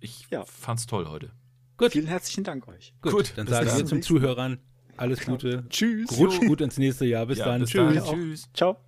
ich 0.00 0.26
ja. 0.30 0.44
fand's 0.44 0.86
toll 0.86 1.06
heute. 1.06 1.30
Gut. 1.76 1.92
Vielen 1.92 2.06
herzlichen 2.06 2.42
Dank 2.42 2.66
euch. 2.66 2.94
Gut, 3.02 3.12
gut 3.12 3.32
dann 3.36 3.46
sagen 3.46 3.70
wir 3.76 3.86
zum 3.86 4.02
Zuhörern 4.02 4.58
alles 4.96 5.24
Gute. 5.24 5.64
Tschüss. 5.68 6.10
Rutsch 6.18 6.40
gut 6.40 6.60
ins 6.60 6.78
nächste 6.78 7.04
Jahr. 7.04 7.26
Bis 7.26 7.38
ja, 7.38 7.44
dann. 7.44 7.60
Bis 7.60 7.70
Tschüss. 7.70 7.94
Dann. 7.94 8.04
Tschüss. 8.04 8.48
Ciao. 8.52 8.78